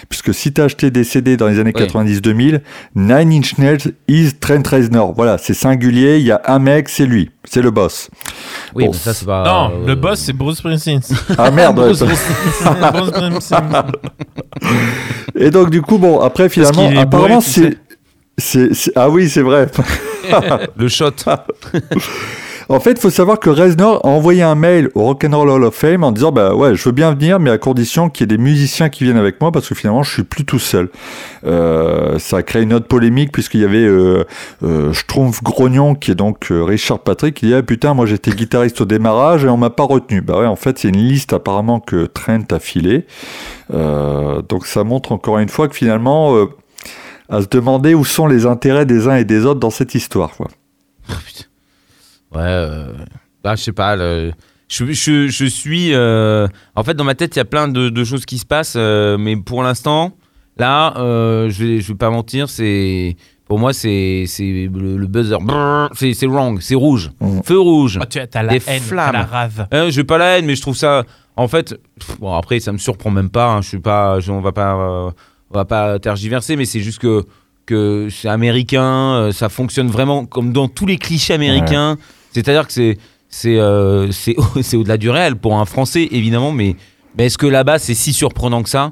puisque 0.09 0.33
si 0.33 0.51
t'as 0.53 0.63
acheté 0.65 0.89
des 0.91 1.03
CD 1.03 1.37
dans 1.37 1.47
les 1.47 1.59
années 1.59 1.71
Oui. 1.75 1.83
90-2000, 1.85 2.61
Nine 2.95 3.31
Inch 3.31 3.57
Nails 3.59 3.93
is 4.07 4.31
Trent 4.39 4.63
Reznor. 4.69 5.13
Voilà, 5.13 5.37
c'est 5.37 5.53
singulier. 5.53 6.17
Il 6.17 6.25
y 6.25 6.31
a 6.31 6.41
un 6.47 6.57
mec, 6.59 6.89
c'est 6.89 7.05
lui, 7.05 7.29
c'est 7.43 7.61
le 7.61 7.69
boss. 7.69 8.09
Oui, 8.73 8.85
Bon, 8.85 8.91
mais 8.91 8.97
ça 8.97 9.13
c'est 9.13 9.25
pas. 9.25 9.43
Non, 9.45 9.71
euh, 9.83 9.87
le 9.87 9.95
boss 9.95 10.19
c'est 10.19 10.33
Bruce 10.33 10.57
Springsteen. 10.57 11.01
Ah 11.37 11.51
merde. 11.51 11.77
ouais. 11.77 11.85
Bruce 11.85 11.99
Bruce 11.99 12.19
Springsteen. 13.13 13.83
Et 15.35 15.49
donc 15.49 15.69
du 15.69 15.81
coup, 15.81 15.97
bon, 15.97 16.19
après 16.19 16.47
finalement, 16.49 16.89
apparemment 16.97 17.39
bourré, 17.39 17.77
ah 18.95 19.09
oui, 19.09 19.29
c'est 19.29 19.41
vrai. 19.41 19.67
le 20.77 20.87
shot. 20.87 21.11
En 22.69 22.79
fait, 22.79 22.91
il 22.91 22.99
faut 22.99 23.09
savoir 23.09 23.39
que 23.39 23.49
Reznor 23.49 24.05
a 24.05 24.09
envoyé 24.09 24.41
un 24.41 24.55
mail 24.55 24.89
au 24.95 25.03
Rock'n'Roll 25.03 25.49
Hall 25.49 25.63
of 25.65 25.75
Fame 25.75 26.03
en 26.03 26.11
disant 26.11 26.31
bah 26.31 26.55
ouais, 26.55 26.75
je 26.75 26.83
veux 26.83 26.91
bien 26.91 27.13
venir, 27.13 27.39
mais 27.39 27.49
à 27.49 27.57
condition 27.57 28.09
qu'il 28.09 28.21
y 28.21 28.23
ait 28.33 28.37
des 28.37 28.41
musiciens 28.41 28.89
qui 28.89 29.03
viennent 29.03 29.17
avec 29.17 29.41
moi 29.41 29.51
parce 29.51 29.67
que 29.67 29.75
finalement, 29.75 30.03
je 30.03 30.11
suis 30.11 30.23
plus 30.23 30.45
tout 30.45 30.59
seul. 30.59 30.89
Euh, 31.45 32.17
ça 32.19 32.37
a 32.37 32.43
créé 32.43 32.63
une 32.63 32.73
autre 32.73 32.87
polémique 32.87 33.31
puisqu'il 33.31 33.61
y 33.61 33.65
avait 33.65 33.85
euh, 33.85 34.23
euh, 34.63 34.93
Schtroumpf 34.93 35.43
Grognon 35.43 35.95
qui 35.95 36.11
est 36.11 36.15
donc 36.15 36.51
euh, 36.51 36.63
Richard 36.63 36.99
Patrick 36.99 37.35
qui 37.35 37.47
dit 37.47 37.53
ah 37.53 37.63
putain, 37.63 37.93
moi 37.93 38.05
j'étais 38.05 38.31
guitariste 38.31 38.81
au 38.81 38.85
démarrage 38.85 39.43
et 39.43 39.49
on 39.49 39.57
m'a 39.57 39.69
pas 39.69 39.83
retenu. 39.83 40.21
Bah 40.21 40.39
ouais, 40.39 40.47
en 40.47 40.55
fait, 40.55 40.79
c'est 40.79 40.89
une 40.89 40.97
liste 40.97 41.33
apparemment 41.33 41.79
que 41.79 42.05
Trent 42.05 42.45
a 42.51 42.59
filée. 42.59 43.05
Euh, 43.73 44.41
donc 44.41 44.65
ça 44.65 44.83
montre 44.83 45.11
encore 45.11 45.39
une 45.39 45.49
fois 45.49 45.67
que 45.67 45.75
finalement, 45.75 46.47
à 47.33 47.41
se 47.41 47.47
demander 47.47 47.93
où 47.93 48.05
sont 48.05 48.27
les 48.27 48.45
intérêts 48.45 48.85
des 48.85 49.07
uns 49.07 49.15
et 49.15 49.25
des 49.25 49.45
autres 49.45 49.59
dans 49.59 49.69
cette 49.69 49.95
histoire. 49.95 50.31
Quoi. 50.35 50.47
Putain. 51.07 51.45
Ouais, 52.33 52.41
euh, 52.45 52.93
bah, 53.43 53.55
je 53.55 53.63
sais 53.63 53.71
pas. 53.73 53.95
le- 53.95 54.31
Je, 54.69 54.85
je, 54.91 55.27
je 55.27 55.45
suis. 55.45 55.93
euh, 55.93 56.47
En 56.75 56.83
fait, 56.83 56.93
dans 56.95 57.03
ma 57.03 57.15
tête, 57.15 57.35
il 57.35 57.39
y 57.39 57.41
a 57.41 57.45
plein 57.45 57.67
de, 57.67 57.89
de 57.89 58.03
choses 58.03 58.25
qui 58.25 58.37
se 58.37 58.45
passent, 58.45 58.75
euh, 58.77 59.17
mais 59.17 59.35
pour 59.35 59.61
l'instant, 59.63 60.13
là, 60.57 60.93
euh, 60.97 61.49
je, 61.49 61.63
vais, 61.63 61.81
je 61.81 61.87
vais 61.89 61.97
pas 61.97 62.09
mentir, 62.09 62.49
c'est. 62.49 63.15
Pour 63.45 63.59
moi, 63.59 63.73
c'est 63.73 64.23
c'est 64.25 64.69
le, 64.73 64.97
le 64.97 65.07
buzzer. 65.07 65.37
C'est 65.93 66.13
c'est 66.13 66.25
wrong, 66.25 66.59
c'est 66.61 66.75
rouge. 66.75 67.11
Mm. 67.19 67.41
Feu 67.43 67.59
rouge. 67.59 67.99
Oh, 68.01 68.05
tu 68.09 68.17
as, 68.19 68.25
t'as 68.25 68.41
la 68.41 68.53
Des 68.57 68.61
haine, 68.67 68.81
flammes. 68.81 69.13
la 69.13 69.23
rave. 69.25 69.67
Euh, 69.73 69.91
j'ai 69.91 70.03
pas 70.05 70.17
la 70.17 70.37
haine, 70.37 70.45
mais 70.45 70.55
je 70.55 70.61
trouve 70.61 70.77
ça. 70.77 71.03
En 71.35 71.47
fait, 71.47 71.75
pff, 71.99 72.19
bon 72.19 72.33
après 72.35 72.59
ça 72.61 72.71
me 72.71 72.77
surprend 72.77 73.11
même 73.11 73.29
pas. 73.29 73.47
hein, 73.51 73.61
je 73.61 73.67
suis 73.67 73.79
pas, 73.79 74.19
je- 74.21 74.31
on 74.31 74.39
va 74.39 74.53
pas, 74.53 74.75
euh, 74.75 75.11
on 75.51 75.55
va 75.55 75.65
pas 75.65 75.99
tergiverser, 75.99 76.55
mais 76.55 76.65
c'est 76.65 76.81
juste 76.81 76.99
que 76.99 77.25
que 77.65 78.09
c'est 78.11 78.27
américain, 78.27 79.15
euh, 79.15 79.31
ça 79.31 79.47
fonctionne 79.47 79.87
vraiment 79.87 80.25
comme 80.25 80.51
dans 80.51 80.67
tous 80.67 80.85
les 80.85 80.97
clichés 80.97 81.33
américains. 81.33 81.97
C'est-à-dire 82.33 82.67
que 82.67 82.73
c'est 82.73 82.97
c'est 83.29 83.57
euh, 83.57 84.11
c'est 84.11 84.35
c'est 84.61 84.77
au-delà 84.77 84.97
du 84.97 85.09
réel 85.09 85.35
pour 85.35 85.57
un 85.57 85.65
Français 85.65 86.07
évidemment, 86.11 86.51
mais 86.51 86.75
mais 87.17 87.27
est-ce 87.27 87.37
que 87.37 87.47
là-bas 87.47 87.79
c'est 87.79 87.93
si 87.93 88.13
surprenant 88.13 88.63
que 88.63 88.69
ça? 88.69 88.91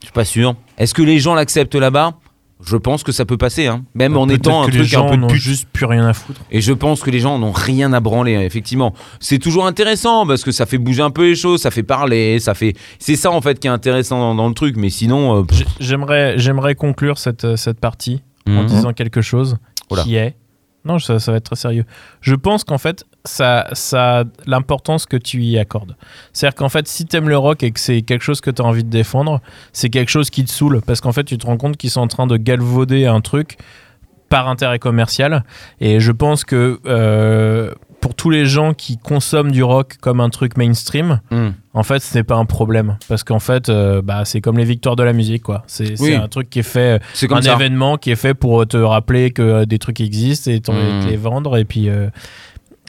Je 0.00 0.06
suis 0.06 0.12
pas 0.12 0.24
sûr. 0.24 0.54
Est-ce 0.78 0.94
que 0.94 1.02
les 1.02 1.18
gens 1.18 1.34
l'acceptent 1.34 1.74
là-bas? 1.74 2.14
Je 2.64 2.76
pense 2.76 3.02
que 3.02 3.12
ça 3.12 3.24
peut 3.24 3.36
passer, 3.38 3.66
hein. 3.66 3.84
même 3.94 4.16
en 4.16 4.26
Peut-être 4.26 4.38
étant 4.40 4.62
un 4.62 4.66
que 4.66 4.70
les 4.72 4.78
truc 4.78 4.88
gens 4.90 5.06
un 5.06 5.10
peu 5.10 5.16
de 5.16 5.20
n'ont 5.22 5.26
pute. 5.28 5.40
juste 5.40 5.68
plus 5.72 5.86
rien 5.86 6.06
à 6.06 6.12
foutre. 6.12 6.40
Et 6.50 6.60
je 6.60 6.72
pense 6.72 7.00
que 7.02 7.10
les 7.10 7.20
gens 7.20 7.38
n'ont 7.38 7.52
rien 7.52 7.92
à 7.92 8.00
branler, 8.00 8.36
hein, 8.36 8.40
effectivement. 8.42 8.94
C'est 9.18 9.38
toujours 9.38 9.66
intéressant 9.66 10.26
parce 10.26 10.44
que 10.44 10.52
ça 10.52 10.66
fait 10.66 10.78
bouger 10.78 11.02
un 11.02 11.10
peu 11.10 11.28
les 11.28 11.34
choses, 11.36 11.62
ça 11.62 11.70
fait 11.70 11.82
parler, 11.82 12.38
ça 12.38 12.54
fait. 12.54 12.74
C'est 12.98 13.16
ça 13.16 13.30
en 13.30 13.40
fait 13.40 13.58
qui 13.58 13.66
est 13.66 13.70
intéressant 13.70 14.18
dans, 14.20 14.34
dans 14.34 14.48
le 14.48 14.54
truc, 14.54 14.76
mais 14.76 14.90
sinon. 14.90 15.40
euh, 15.40 15.44
J'aimerais, 15.80 16.34
j'aimerais 16.38 16.74
conclure 16.74 17.18
cette, 17.18 17.44
euh, 17.44 17.56
cette 17.56 17.80
partie 17.80 18.22
en 18.46 18.62
Mhm. 18.62 18.66
disant 18.66 18.92
quelque 18.92 19.20
chose 19.22 19.56
Oula. 19.90 20.02
qui 20.02 20.16
est. 20.16 20.36
Non, 20.84 20.98
ça, 20.98 21.18
ça 21.18 21.30
va 21.32 21.38
être 21.38 21.44
très 21.44 21.56
sérieux. 21.56 21.84
Je 22.20 22.34
pense 22.34 22.64
qu'en 22.64 22.78
fait, 22.78 23.04
ça, 23.24 23.66
ça 23.72 24.24
l'importance 24.46 25.06
que 25.06 25.16
tu 25.16 25.42
y 25.42 25.58
accordes. 25.58 25.96
C'est-à-dire 26.32 26.54
qu'en 26.56 26.68
fait, 26.68 26.88
si 26.88 27.04
t'aimes 27.06 27.28
le 27.28 27.36
rock 27.38 27.62
et 27.62 27.70
que 27.70 27.80
c'est 27.80 28.02
quelque 28.02 28.22
chose 28.22 28.40
que 28.40 28.50
tu 28.50 28.62
as 28.62 28.64
envie 28.64 28.84
de 28.84 28.90
défendre, 28.90 29.40
c'est 29.72 29.90
quelque 29.90 30.08
chose 30.10 30.30
qui 30.30 30.44
te 30.44 30.50
saoule 30.50 30.80
parce 30.86 31.00
qu'en 31.00 31.12
fait, 31.12 31.24
tu 31.24 31.36
te 31.38 31.46
rends 31.46 31.56
compte 31.58 31.76
qu'ils 31.76 31.90
sont 31.90 32.00
en 32.00 32.08
train 32.08 32.26
de 32.26 32.36
galvauder 32.36 33.06
un 33.06 33.20
truc 33.20 33.58
par 34.28 34.48
intérêt 34.48 34.78
commercial. 34.78 35.44
Et 35.80 35.98
je 36.00 36.12
pense 36.12 36.44
que 36.44 36.78
euh, 36.86 37.72
pour 38.00 38.14
tous 38.14 38.30
les 38.30 38.46
gens 38.46 38.72
qui 38.72 38.96
consomment 38.96 39.50
du 39.50 39.62
rock 39.62 39.96
comme 40.00 40.20
un 40.20 40.30
truc 40.30 40.56
mainstream, 40.56 41.20
Hmm. 41.30 41.50
en 41.74 41.82
fait, 41.82 41.98
ce 41.98 42.16
n'est 42.16 42.22
pas 42.24 42.36
un 42.36 42.46
problème. 42.46 42.96
Parce 43.08 43.24
qu'en 43.24 43.40
fait, 43.40 43.68
euh, 43.68 44.00
bah, 44.02 44.24
c'est 44.24 44.40
comme 44.40 44.56
les 44.56 44.64
victoires 44.64 44.96
de 44.96 45.02
la 45.02 45.12
musique, 45.12 45.42
quoi. 45.42 45.64
C'est 45.66 46.00
Oui. 46.00 46.14
un 46.14 46.28
truc 46.28 46.48
qui 46.48 46.60
est 46.60 46.62
fait, 46.62 47.02
C'est 47.12 47.26
comme 47.28 47.38
un 47.38 47.42
ça. 47.42 47.54
événement 47.54 47.98
qui 47.98 48.10
est 48.12 48.16
fait 48.16 48.32
pour 48.34 48.66
te 48.66 48.76
rappeler 48.78 49.32
que 49.32 49.64
des 49.64 49.78
trucs 49.78 50.00
existent 50.00 50.50
et 50.50 50.58
Mm. 50.60 50.62
te 51.04 51.08
les 51.10 51.16
vendre. 51.16 51.58
Et 51.58 51.64
puis. 51.66 51.88
euh, 51.90 52.08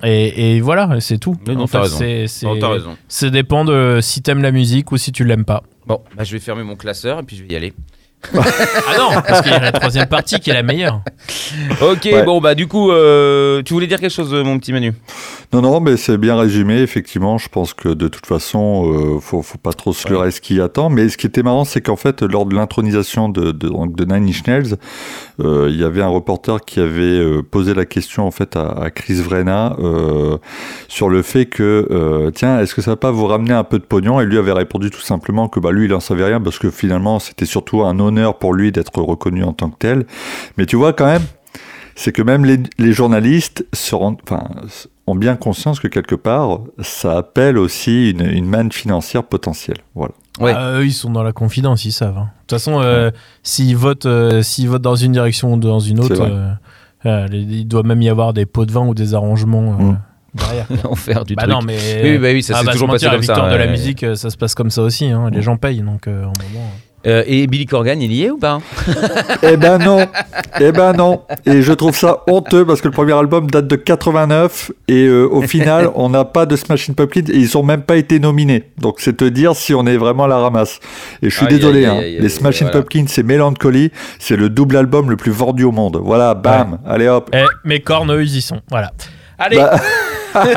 et, 0.04 0.58
et 0.58 0.62
voilà, 0.62 0.99
c'est 0.99 1.18
tout. 1.18 1.36
Oui, 1.47 1.56
non, 1.56 1.64
en 1.64 1.66
t'as 1.68 1.72
fait, 1.80 1.84
raison. 1.84 1.97
c'est- 1.97 2.28
c'est- 2.28 2.45
Non, 2.45 2.58
t'as 2.60 2.70
raison. 2.70 2.97
ça 3.08 3.30
dépend 3.30 3.66
de 3.66 3.99
si 4.02 4.22
t'aimes 4.22 4.41
la 4.41 4.52
musique 4.52 4.91
ou 4.91 4.97
si 4.97 5.12
tu 5.12 5.24
l'aimes 5.26 5.45
pas. 5.45 5.64
Bon, 5.88 6.02
bah, 6.16 6.24
je 6.24 6.32
vais 6.34 6.39
fermer 6.39 6.64
mon 6.64 6.76
classeur 6.76 7.20
et 7.20 7.24
puis 7.24 7.36
je 7.36 7.43
vais 7.43 7.49
y 7.54 7.56
aller. 7.56 7.74
Ah 8.34 8.97
non, 8.99 9.22
parce 9.28 9.41
qu'il 9.41 9.52
y 9.52 9.56
a 9.56 9.60
la 9.60 9.72
troisième 9.72 10.06
partie 10.06 10.39
qui 10.39 10.52
est 10.52 10.54
la 10.54 10.62
meilleure. 10.62 11.02
Ok, 11.82 12.02
Ouais. 12.06 12.24
bon, 12.24 12.39
bah, 12.39 12.54
du 12.54 12.68
coup, 12.68 12.91
euh, 12.91 13.64
tu 13.64 13.74
voulais 13.74 13.88
dire 13.88 13.99
quelque 13.99 14.14
chose, 14.14 14.32
euh, 14.34 14.43
mon 14.43 14.60
petit 14.60 14.72
Manu? 14.74 14.93
Non, 15.54 15.62
non, 15.62 15.80
mais 15.80 15.97
c'est 15.97 16.18
bien 16.20 16.38
résumé. 16.38 16.82
Effectivement, 16.82 17.39
je 17.39 17.49
pense 17.49 17.74
que 17.74 17.89
de 17.89 18.08
toute 18.08 18.28
façon, 18.28 18.93
euh, 18.93 19.20
faut, 19.20 19.41
faut 19.41 19.58
pas 19.58 19.74
trop 19.74 19.91
se 19.91 20.08
leurrer 20.08 20.30
ce 20.30 20.39
qui 20.39 20.62
attend. 20.62 20.89
Mais 20.89 21.10
ce 21.10 21.18
qui 21.18 21.26
était 21.26 21.41
marrant, 21.41 21.66
c'est 21.66 21.82
qu'en 21.82 21.95
fait, 21.95 22.22
lors 22.22 22.45
de 22.45 22.54
l'intronisation 22.56 23.28
de, 23.28 23.52
de, 23.52 23.70
donc 23.70 23.95
de 23.95 24.06
Nine 24.06 24.30
Inch 24.30 24.45
Nails, 24.45 24.76
euh, 25.44 25.68
il 25.70 25.80
y 25.80 25.84
avait 25.84 26.02
un 26.02 26.08
reporter 26.08 26.62
qui 26.62 26.80
avait 26.80 27.02
euh, 27.02 27.42
posé 27.42 27.74
la 27.74 27.86
question 27.86 28.26
en 28.26 28.32
fait 28.32 28.56
à, 28.56 28.89
Chris 28.92 29.22
Vrenna 29.22 29.76
euh, 29.80 30.38
sur 30.88 31.10
le 31.10 31.22
fait 31.22 31.46
que 31.46 31.88
euh, 31.92 32.32
tiens, 32.32 32.60
est-ce 32.60 32.76
que 32.76 32.82
ça 32.82 32.92
va 32.92 32.98
pas 32.98 33.12
vous 33.12 33.28
ramener 33.28 33.54
un 33.54 33.64
peu 33.64 33.80
de 33.80 33.84
pognon? 33.84 34.22
Et 34.22 34.26
lui 34.26 34.38
avait 34.38 34.52
répondu 34.52 34.89
tout 34.89 35.02
simplement 35.02 35.48
que 35.48 35.60
bah 35.60 35.72
lui, 35.72 35.86
il 35.86 35.94
en 35.94 36.00
savait 36.00 36.26
rien 36.26 36.39
parce 36.39 36.60
que 36.60 36.70
finalement, 36.70 37.20
c'était 37.20 37.46
surtout 37.46 37.82
un 37.84 38.00
honneur 38.00 38.38
pour 38.38 38.54
lui 38.54 38.72
d'être 38.72 39.02
reconnu 39.02 39.44
en 39.44 39.54
tant 39.54 39.70
que 39.70 39.78
tel. 39.78 40.06
Mais 40.58 40.66
tu 40.66 40.76
vois 40.76 40.94
quand 40.94 41.06
même 41.06 41.24
c'est 41.96 42.14
que 42.14 42.22
même 42.22 42.46
les, 42.46 42.58
les 42.80 42.94
journalistes 42.94 43.66
se 43.74 43.94
rendent, 43.94 44.22
enfin, 44.24 44.48
ont 45.08 45.16
bien 45.16 45.36
conscience 45.36 45.80
que 45.80 45.88
quelque 45.88 46.16
part, 46.16 46.62
ça 46.80 47.18
appelle 47.18 47.58
aussi 47.58 48.12
une, 48.12 48.26
une 48.26 48.46
manne 48.46 48.72
financière 48.72 49.24
potentielle. 49.24 49.78
Voilà. 49.94 50.14
Ouais. 50.39 50.53
Ah, 50.55 50.79
eux, 50.79 50.86
ils 50.86 50.93
sont 50.93 51.09
dans 51.11 51.23
la 51.23 51.34
confidence, 51.34 51.84
ils 51.86 51.91
savent. 51.91 52.17
hein. 52.17 52.29
De 52.34 52.39
toute 52.47 52.51
façon, 52.59 52.79
euh, 52.82 53.11
s'ils 53.43 53.75
votent, 53.75 54.05
euh, 54.05 54.41
s'ils 54.41 54.69
votent 54.69 54.82
dans 54.82 54.95
une 54.95 55.11
direction 55.11 55.53
ou 55.53 55.57
dans 55.57 55.79
une 55.82 55.99
autre, 55.99 56.21
euh, 56.21 56.51
euh, 57.05 57.27
il 57.32 57.67
doit 57.67 57.84
même 57.84 58.01
y 58.01 58.09
avoir 58.09 58.32
des 58.34 58.45
pots 58.45 58.65
de 58.65 58.71
vin 58.71 58.86
ou 58.86 58.93
des 58.93 59.13
arrangements 59.13 59.73
Mm. 59.73 59.97
derrière. 60.36 60.67
L'enfer 60.86 61.25
du 61.25 61.36
bah 61.36 61.43
truc. 61.43 61.53
non, 61.53 61.61
mais 61.61 61.77
Oui, 62.03 62.17
bah 62.17 62.29
oui, 62.32 62.41
ça 62.43 62.53
ah, 62.55 62.59
s'est 62.59 62.65
bah, 62.65 62.71
toujours 62.71 62.88
se 62.89 62.93
passé 62.93 63.05
mentir, 63.07 63.11
comme 63.11 63.21
la 63.21 63.27
ça. 63.27 63.34
victoire 63.34 63.51
de 63.51 63.57
la 63.57 63.67
musique, 63.67 64.05
ça 64.15 64.29
se 64.29 64.38
passe 64.38 64.55
comme 64.55 64.69
ça 64.71 64.82
aussi. 64.84 65.05
hein, 65.07 65.29
Les 65.34 65.41
gens 65.41 65.57
payent, 65.57 65.82
donc 65.82 66.07
à 66.07 66.11
un 66.11 66.15
moment. 66.21 66.71
Euh, 67.08 67.24
et 67.26 67.47
Billy 67.47 67.66
Corgan, 67.66 67.99
il 67.99 68.12
y 68.14 68.26
est 68.26 68.30
ou 68.30 68.38
pas 68.38 68.60
eh 69.43 69.58
ben 69.58 69.80
non, 69.80 70.06
eh 70.60 70.72
ben 70.72 70.93
non. 70.93 71.22
Et 71.47 71.64
je 71.64 71.74
trouve 71.74 71.95
ça 71.95 72.22
honteux 72.28 72.64
parce 72.64 72.80
que 72.80 72.88
le 72.88 72.93
premier 72.93 73.14
album 73.14 73.49
date 73.49 73.68
de 73.68 73.76
89 73.76 74.72
et 74.88 75.06
euh, 75.08 75.28
au 75.28 75.41
final, 75.41 75.89
on 75.95 76.10
n'a 76.10 76.26
pas 76.26 76.45
de 76.45 76.56
Smashing 76.56 76.93
Pumpkins 76.93 77.26
et 77.30 77.38
ils 77.38 77.58
ont 77.58 77.64
même 77.64 77.82
pas 77.82 77.95
été 77.97 78.20
nominés. 78.20 78.66
Donc 78.78 78.99
c'est 78.99 79.18
te 79.18 79.26
dire 79.26 79.56
si 79.56 79.74
on 79.74 79.86
est 79.88 79.97
vraiment 79.97 80.26
à 80.26 80.28
la 80.28 80.38
ramasse. 80.38 80.80
Et 81.24 81.30
je 81.32 81.36
suis 81.36 81.47
désolé, 81.47 81.86
hein, 81.88 81.99
les 82.02 82.30
Smashing 82.30 82.68
voilà. 82.68 82.82
Pumpkins, 82.82 83.06
c'est 83.08 83.24
Melancholy, 83.24 83.91
c'est 84.20 84.36
le 84.38 84.49
double 84.49 84.78
album 84.78 85.10
le 85.10 85.18
plus 85.18 85.32
vendu 85.32 85.64
au 85.64 85.72
monde. 85.72 85.99
Voilà, 86.04 86.36
bam, 86.36 86.78
allez 86.86 87.08
hop. 87.08 87.32
Eh, 87.34 87.43
mes 87.66 87.80
cornes, 87.80 88.12
eux, 88.12 88.22
ils 88.22 88.38
y 88.38 88.41
sont. 88.41 88.62
Voilà. 88.70 88.91
Allez. 89.39 89.58
Bah, 89.58 89.80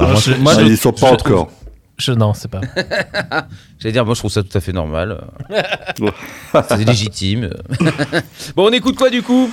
Non, 0.00 0.14
je- 0.16 0.34
moi, 0.34 0.52
ah, 0.56 0.60
je- 0.60 0.66
ils 0.66 0.76
sont 0.76 0.92
pas 0.92 1.08
je 1.08 1.14
encore. 1.14 1.50
Je- 1.98 2.12
non, 2.12 2.34
c'est 2.34 2.48
pas. 2.50 2.60
J'allais 3.78 3.92
dire, 3.92 4.04
moi 4.04 4.14
je 4.14 4.20
trouve 4.20 4.30
ça 4.30 4.42
tout 4.42 4.56
à 4.56 4.60
fait 4.60 4.72
normal. 4.72 5.20
C'est 6.68 6.84
légitime. 6.84 7.50
bon, 8.56 8.68
on 8.68 8.72
écoute 8.72 8.96
quoi 8.96 9.10
du 9.10 9.22
coup? 9.22 9.50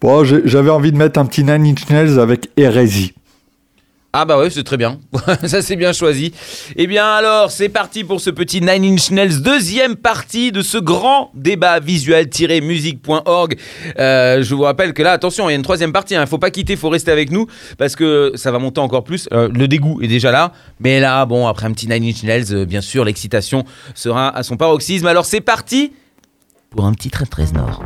Bon, 0.00 0.24
j'avais 0.24 0.70
envie 0.70 0.92
de 0.92 0.96
mettre 0.98 1.18
un 1.18 1.26
petit 1.26 1.44
Nine 1.44 1.64
Inch 1.66 1.88
Nails 1.88 2.18
avec 2.18 2.50
Hérésie. 2.56 3.14
Ah 4.16 4.24
bah 4.24 4.38
ouais, 4.38 4.48
c'est 4.48 4.62
très 4.62 4.76
bien. 4.76 5.00
ça 5.44 5.60
c'est 5.60 5.74
bien 5.74 5.92
choisi. 5.92 6.32
Eh 6.76 6.86
bien 6.86 7.04
alors, 7.04 7.50
c'est 7.50 7.68
parti 7.68 8.04
pour 8.04 8.20
ce 8.20 8.30
petit 8.30 8.60
Nine 8.60 8.84
Inch 8.84 9.10
Nails, 9.10 9.42
deuxième 9.42 9.96
partie 9.96 10.52
de 10.52 10.62
ce 10.62 10.78
grand 10.78 11.32
débat 11.34 11.80
visuel-musique.org. 11.80 13.56
Euh, 13.98 14.40
je 14.40 14.54
vous 14.54 14.62
rappelle 14.62 14.94
que 14.94 15.02
là, 15.02 15.10
attention, 15.10 15.48
il 15.48 15.52
y 15.52 15.54
a 15.54 15.56
une 15.56 15.64
troisième 15.64 15.92
partie. 15.92 16.14
Il 16.14 16.20
ne 16.20 16.26
faut 16.26 16.38
pas 16.38 16.52
quitter, 16.52 16.74
il 16.74 16.78
faut 16.78 16.90
rester 16.90 17.10
avec 17.10 17.32
nous 17.32 17.48
parce 17.76 17.96
que 17.96 18.30
ça 18.36 18.52
va 18.52 18.60
monter 18.60 18.80
encore 18.80 19.02
plus. 19.02 19.28
Euh, 19.32 19.48
le 19.52 19.66
dégoût 19.66 20.00
est 20.00 20.06
déjà 20.06 20.30
là, 20.30 20.52
mais 20.78 21.00
là, 21.00 21.26
bon, 21.26 21.48
après 21.48 21.66
un 21.66 21.72
petit 21.72 21.88
Nine 21.88 22.04
Inch 22.04 22.22
Nails, 22.22 22.52
euh, 22.52 22.64
bien 22.66 22.82
sûr, 22.82 23.04
l'excitation 23.04 23.64
sera 23.96 24.28
à 24.28 24.44
son 24.44 24.56
paroxysme. 24.56 25.08
Alors 25.08 25.26
c'est 25.26 25.40
parti 25.40 25.92
pour 26.70 26.84
un 26.84 26.92
petit 26.92 27.10
13 27.10 27.52
Nord. 27.54 27.82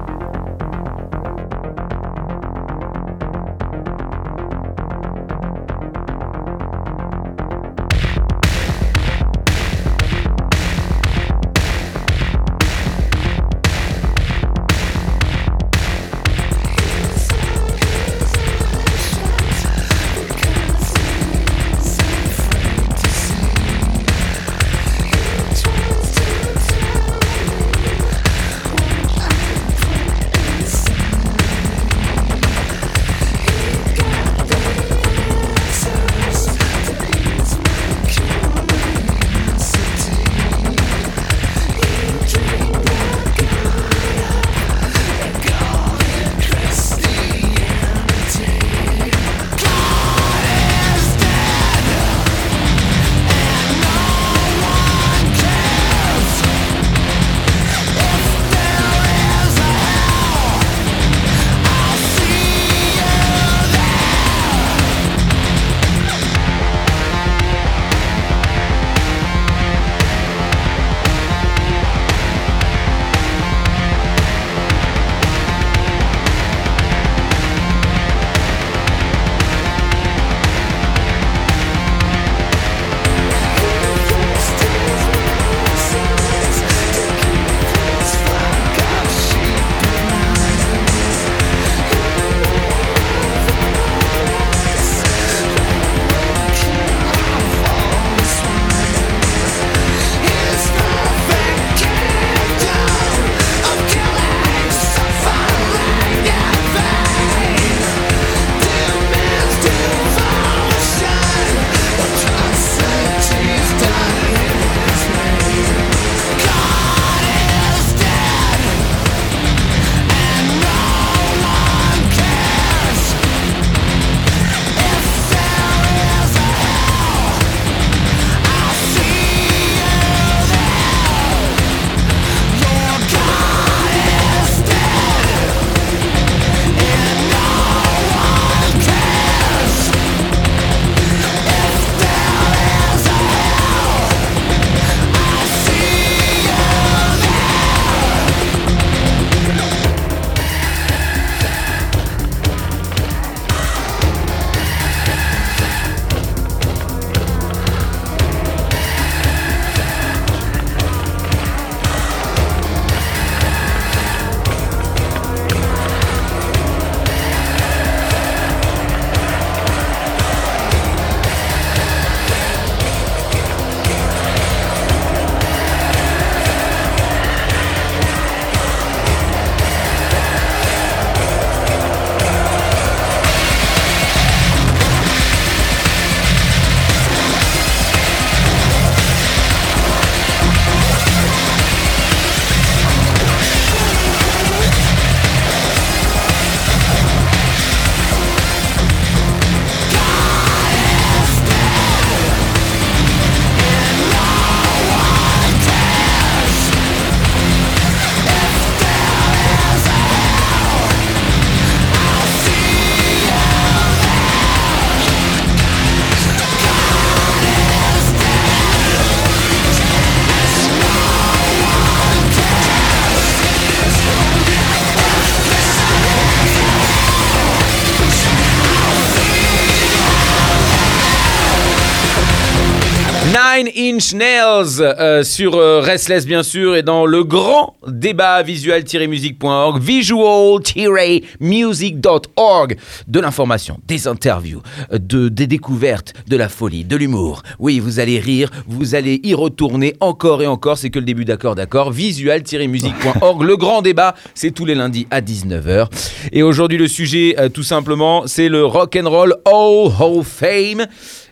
Inch 233.98 234.14
Nails 234.14 234.80
euh, 234.80 235.22
sur 235.24 235.56
euh, 235.56 235.80
Restless 235.80 236.24
bien 236.24 236.44
sûr 236.44 236.76
et 236.76 236.84
dans 236.84 237.04
le 237.04 237.24
grand 237.24 237.74
débat 237.88 238.44
visual-music.org 238.44 239.82
visual-music.org 239.82 242.76
de 243.08 243.18
l'information, 243.18 243.80
des 243.88 244.06
interviews, 244.06 244.62
euh, 244.92 244.98
de, 245.00 245.28
des 245.28 245.48
découvertes, 245.48 246.14
de 246.28 246.36
la 246.36 246.48
folie, 246.48 246.84
de 246.84 246.94
l'humour. 246.94 247.42
Oui, 247.58 247.80
vous 247.80 247.98
allez 247.98 248.20
rire, 248.20 248.50
vous 248.68 248.94
allez 248.94 249.20
y 249.24 249.34
retourner 249.34 249.96
encore 249.98 250.42
et 250.42 250.46
encore, 250.46 250.78
c'est 250.78 250.90
que 250.90 251.00
le 251.00 251.04
début 251.04 251.24
d'accord 251.24 251.56
d'accord. 251.56 251.90
visual-music.org 251.90 253.42
le 253.42 253.56
grand 253.56 253.82
débat, 253.82 254.14
c'est 254.32 254.52
tous 254.52 254.64
les 254.64 254.76
lundis 254.76 255.08
à 255.10 255.20
19h. 255.20 255.88
Et 256.30 256.44
aujourd'hui 256.44 256.78
le 256.78 256.86
sujet 256.86 257.34
tout 257.52 257.64
simplement, 257.64 258.28
c'est 258.28 258.48
le 258.48 258.64
rock 258.64 258.96
and 258.96 259.10
roll 259.10 259.34
Hall 259.44 259.90
of 259.98 260.24
Fame 260.24 260.86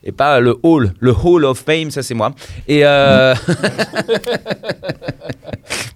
et 0.06 0.12
pas 0.12 0.40
le 0.40 0.56
Hall, 0.62 0.94
le 1.00 1.12
Hall 1.12 1.44
of 1.44 1.58
Fame, 1.58 1.90
ça 1.90 2.02
c'est 2.02 2.14
moi. 2.14 2.32
Et 2.68 2.80
euh... 2.84 3.34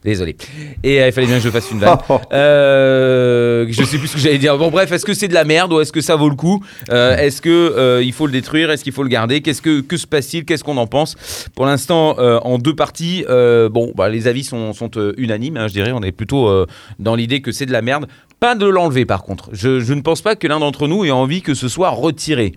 désolé. 0.04 0.36
Et 0.82 1.00
euh, 1.00 1.06
il 1.08 1.12
fallait 1.12 1.26
bien 1.26 1.36
que 1.36 1.42
je 1.44 1.50
fasse 1.50 1.70
une 1.70 1.78
vanne. 1.78 1.98
Euh, 2.32 3.66
je 3.68 3.82
sais 3.84 3.98
plus 3.98 4.08
ce 4.08 4.14
que 4.14 4.20
j'allais 4.20 4.38
dire. 4.38 4.56
Bon 4.56 4.70
bref, 4.70 4.90
est-ce 4.92 5.04
que 5.04 5.14
c'est 5.14 5.28
de 5.28 5.34
la 5.34 5.44
merde 5.44 5.72
ou 5.72 5.80
est-ce 5.80 5.92
que 5.92 6.00
ça 6.00 6.16
vaut 6.16 6.28
le 6.28 6.34
coup? 6.36 6.62
Euh, 6.90 7.16
Est-ce 7.16 7.40
que 7.42 8.00
il 8.02 8.12
faut 8.12 8.26
le 8.26 8.32
détruire? 8.32 8.70
Est-ce 8.70 8.82
qu'il 8.84 8.92
faut 8.92 9.02
le 9.02 9.08
garder? 9.08 9.40
Qu'est-ce 9.42 9.62
que 9.62 9.80
que 9.80 9.96
se 9.96 10.06
passe-t-il? 10.06 10.44
Qu'est-ce 10.44 10.64
qu'on 10.64 10.76
en 10.76 10.86
pense? 10.86 11.16
Pour 11.54 11.66
l'instant, 11.66 12.16
en 12.18 12.58
deux 12.58 12.74
parties, 12.74 13.24
bon, 13.28 13.92
bah, 13.94 14.08
les 14.08 14.26
avis 14.26 14.44
sont, 14.44 14.72
sont 14.72 14.90
unanimes. 15.16 15.56
hein, 15.56 15.68
je 15.68 15.72
dirais, 15.72 15.92
on 15.92 16.02
est 16.02 16.12
plutôt 16.12 16.66
dans 16.98 17.14
l'idée 17.14 17.42
que 17.42 17.52
c'est 17.52 17.66
de 17.66 17.72
la 17.72 17.82
merde. 17.82 18.06
Pas 18.38 18.54
de 18.54 18.66
l'enlever 18.66 19.04
par 19.04 19.22
contre. 19.22 19.50
Je, 19.52 19.80
je 19.80 19.92
ne 19.92 20.00
pense 20.00 20.22
pas 20.22 20.34
que 20.36 20.46
l'un 20.46 20.60
d'entre 20.60 20.88
nous 20.88 21.04
ait 21.04 21.10
envie 21.10 21.42
que 21.42 21.54
ce 21.54 21.68
soit 21.68 21.90
retiré. 21.90 22.52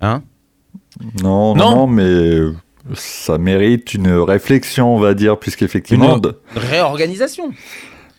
Hein? 0.00 0.22
Non, 1.22 1.54
Non. 1.54 1.86
mais 1.86 2.38
ça 2.94 3.38
mérite 3.38 3.94
une 3.94 4.12
réflexion, 4.12 4.94
on 4.94 4.98
va 4.98 5.14
dire, 5.14 5.38
puisqu'effectivement. 5.38 6.16
Une- 6.16 6.32
Réorganisation. 6.54 7.50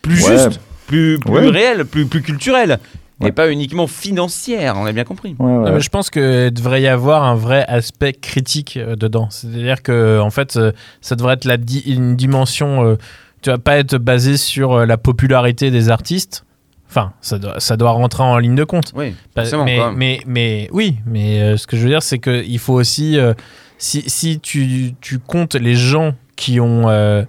Plus 0.02 0.24
Ouais. 0.26 0.38
juste, 0.38 0.60
plus, 0.88 1.20
plus 1.20 1.32
Ouais. 1.32 1.50
réelle, 1.50 1.86
plus, 1.86 2.06
plus 2.06 2.22
culturelle. 2.22 2.80
Et 3.26 3.32
pas 3.32 3.50
uniquement 3.52 3.88
financière, 3.88 4.76
on 4.78 4.86
a 4.86 4.92
bien 4.92 5.04
compris. 5.04 5.36
Ouais, 5.40 5.46
ouais. 5.48 5.70
Non, 5.70 5.74
mais 5.74 5.80
je 5.80 5.90
pense 5.90 6.12
qu'il 6.12 6.52
devrait 6.54 6.84
y 6.84 6.88
avoir 6.88 7.24
un 7.24 7.34
vrai 7.34 7.66
aspect 7.68 8.14
critique 8.14 8.78
euh, 8.78 8.96
dedans. 8.96 9.28
C'est-à-dire 9.32 9.82
que 9.82 10.20
en 10.20 10.30
fait, 10.30 10.56
euh, 10.56 10.72
ça 11.02 11.16
devrait 11.16 11.34
être 11.34 11.46
la 11.46 11.58
di- 11.58 11.84
une 11.88 12.16
dimension. 12.16 12.86
euh, 12.86 12.96
tu 13.42 13.50
vas 13.50 13.58
pas 13.58 13.78
être 13.78 13.98
basé 13.98 14.38
sur 14.38 14.74
euh, 14.74 14.86
la 14.86 14.98
popularité 14.98 15.72
des 15.72 15.90
artistes. 15.90 16.44
Enfin, 16.90 17.12
ça 17.22 17.38
doit, 17.38 17.60
ça 17.60 17.76
doit 17.78 17.92
rentrer 17.92 18.24
en 18.24 18.38
ligne 18.38 18.56
de 18.56 18.64
compte. 18.64 18.92
Oui, 18.96 19.14
forcément. 19.36 19.66
mais, 19.66 19.78
quand 19.78 19.90
même. 19.90 19.98
mais, 19.98 20.20
mais 20.26 20.70
oui, 20.72 20.96
mais 21.06 21.42
euh, 21.42 21.58
ce 21.58 21.68
que 21.68 21.76
je 21.78 21.84
veux 21.84 21.90
dire, 21.90 22.02
c'est 22.04 22.20
qu'il 22.20 22.60
faut 22.60 22.74
aussi, 22.76 23.18
euh, 23.20 23.34
si, 23.78 24.04
si 24.08 24.40
tu, 24.40 24.94
tu 25.02 25.20
comptes 25.20 25.56
les 25.56 25.76
gens 25.76 26.16
qui 26.38 26.60
ont 26.60 26.88
euh, 26.90 27.24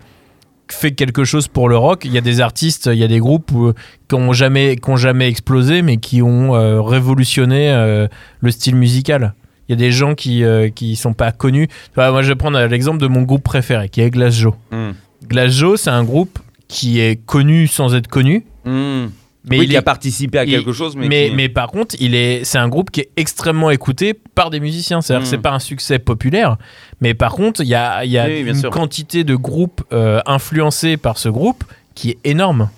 fait 0.71 0.93
quelque 0.93 1.25
chose 1.25 1.49
pour 1.49 1.69
le 1.69 1.77
rock, 1.77 2.05
il 2.05 2.13
y 2.13 2.19
a 2.19 2.21
des 2.21 2.41
artistes, 2.41 2.89
il 2.93 2.99
y 2.99 3.05
a 3.05 3.09
des 3.09 3.19
groupes 3.19 3.51
où- 3.53 3.73
qui 4.09 4.17
n'ont 4.17 4.33
jamais, 4.33 4.77
qui 4.77 4.91
ont 4.91 4.97
jamais 4.97 5.29
explosé, 5.29 5.83
mais 5.83 5.97
qui 5.97 6.23
ont 6.23 6.53
révolutionné 6.85 8.07
le 8.41 8.51
style 8.51 8.77
musical. 8.77 9.35
Il 9.69 9.73
y 9.73 9.75
a 9.75 9.77
des 9.77 9.93
gens 9.93 10.15
qui 10.15 10.41
ne 10.43 10.69
qui 10.69 10.97
sont 10.97 11.13
pas 11.15 11.33
connus. 11.33 11.69
Moi, 11.97 12.23
je 12.23 12.29
vais 12.29 12.35
prendre 12.37 12.59
l'exemple 12.65 12.99
de 12.99 13.07
mon 13.07 13.23
groupe 13.23 13.43
préféré, 13.43 13.89
qui 13.89 14.01
est 14.01 14.11
Glass 14.11 14.35
Joe. 14.35 14.55
Hmm. 14.71 14.93
Glass 15.27 15.53
Joe, 15.53 15.81
c'est 15.81 15.91
un 15.91 16.05
groupe 16.05 16.39
qui 16.69 17.01
est 17.01 17.17
connu 17.17 17.67
sans 17.67 17.95
être 17.95 18.09
connu. 18.09 18.45
Hmm. 18.65 19.07
Mais 19.45 19.59
oui, 19.61 19.65
il 19.67 19.73
est 19.73 19.77
a 19.77 19.83
participé 19.83 20.39
à 20.39 20.45
il- 20.45 20.51
quelque 20.51 20.73
chose, 20.73 20.95
mais, 20.97 21.09
mais, 21.09 21.29
qui- 21.31 21.35
mais 21.37 21.49
par 21.49 21.69
contre, 21.69 21.95
il 22.01 22.15
est, 22.15 22.45
c'est 22.45 22.59
un 22.59 22.69
groupe 22.69 22.91
qui 22.91 23.01
est 23.01 23.11
extrêmement 23.17 23.71
écouté 23.71 24.13
par 24.35 24.51
des 24.51 24.61
musiciens. 24.61 25.01
C'est-à-dire 25.01 25.23
que 25.23 25.29
Mm. 25.29 25.31
c'est 25.31 25.39
pas 25.43 25.53
un 25.53 25.59
succès 25.61 25.99
populaire, 25.99 26.57
mais 27.01 27.15
par 27.15 27.33
contre, 27.33 27.63
il 27.63 27.69
y 27.69 27.75
a, 27.75 28.05
il 28.05 28.11
y 28.11 28.19
a 28.19 28.27
Oui, 28.27 28.41
une 28.41 28.55
sûr. 28.57 28.71
quantité 28.71 29.25
de 29.25 29.35
groupes 29.37 29.83
euh, 29.93 30.21
influencés 30.27 30.97
par 30.97 31.19
ce 31.19 31.29
groupe 31.29 31.65
qui 31.95 32.11
est 32.11 32.19
énorme. 32.25 32.69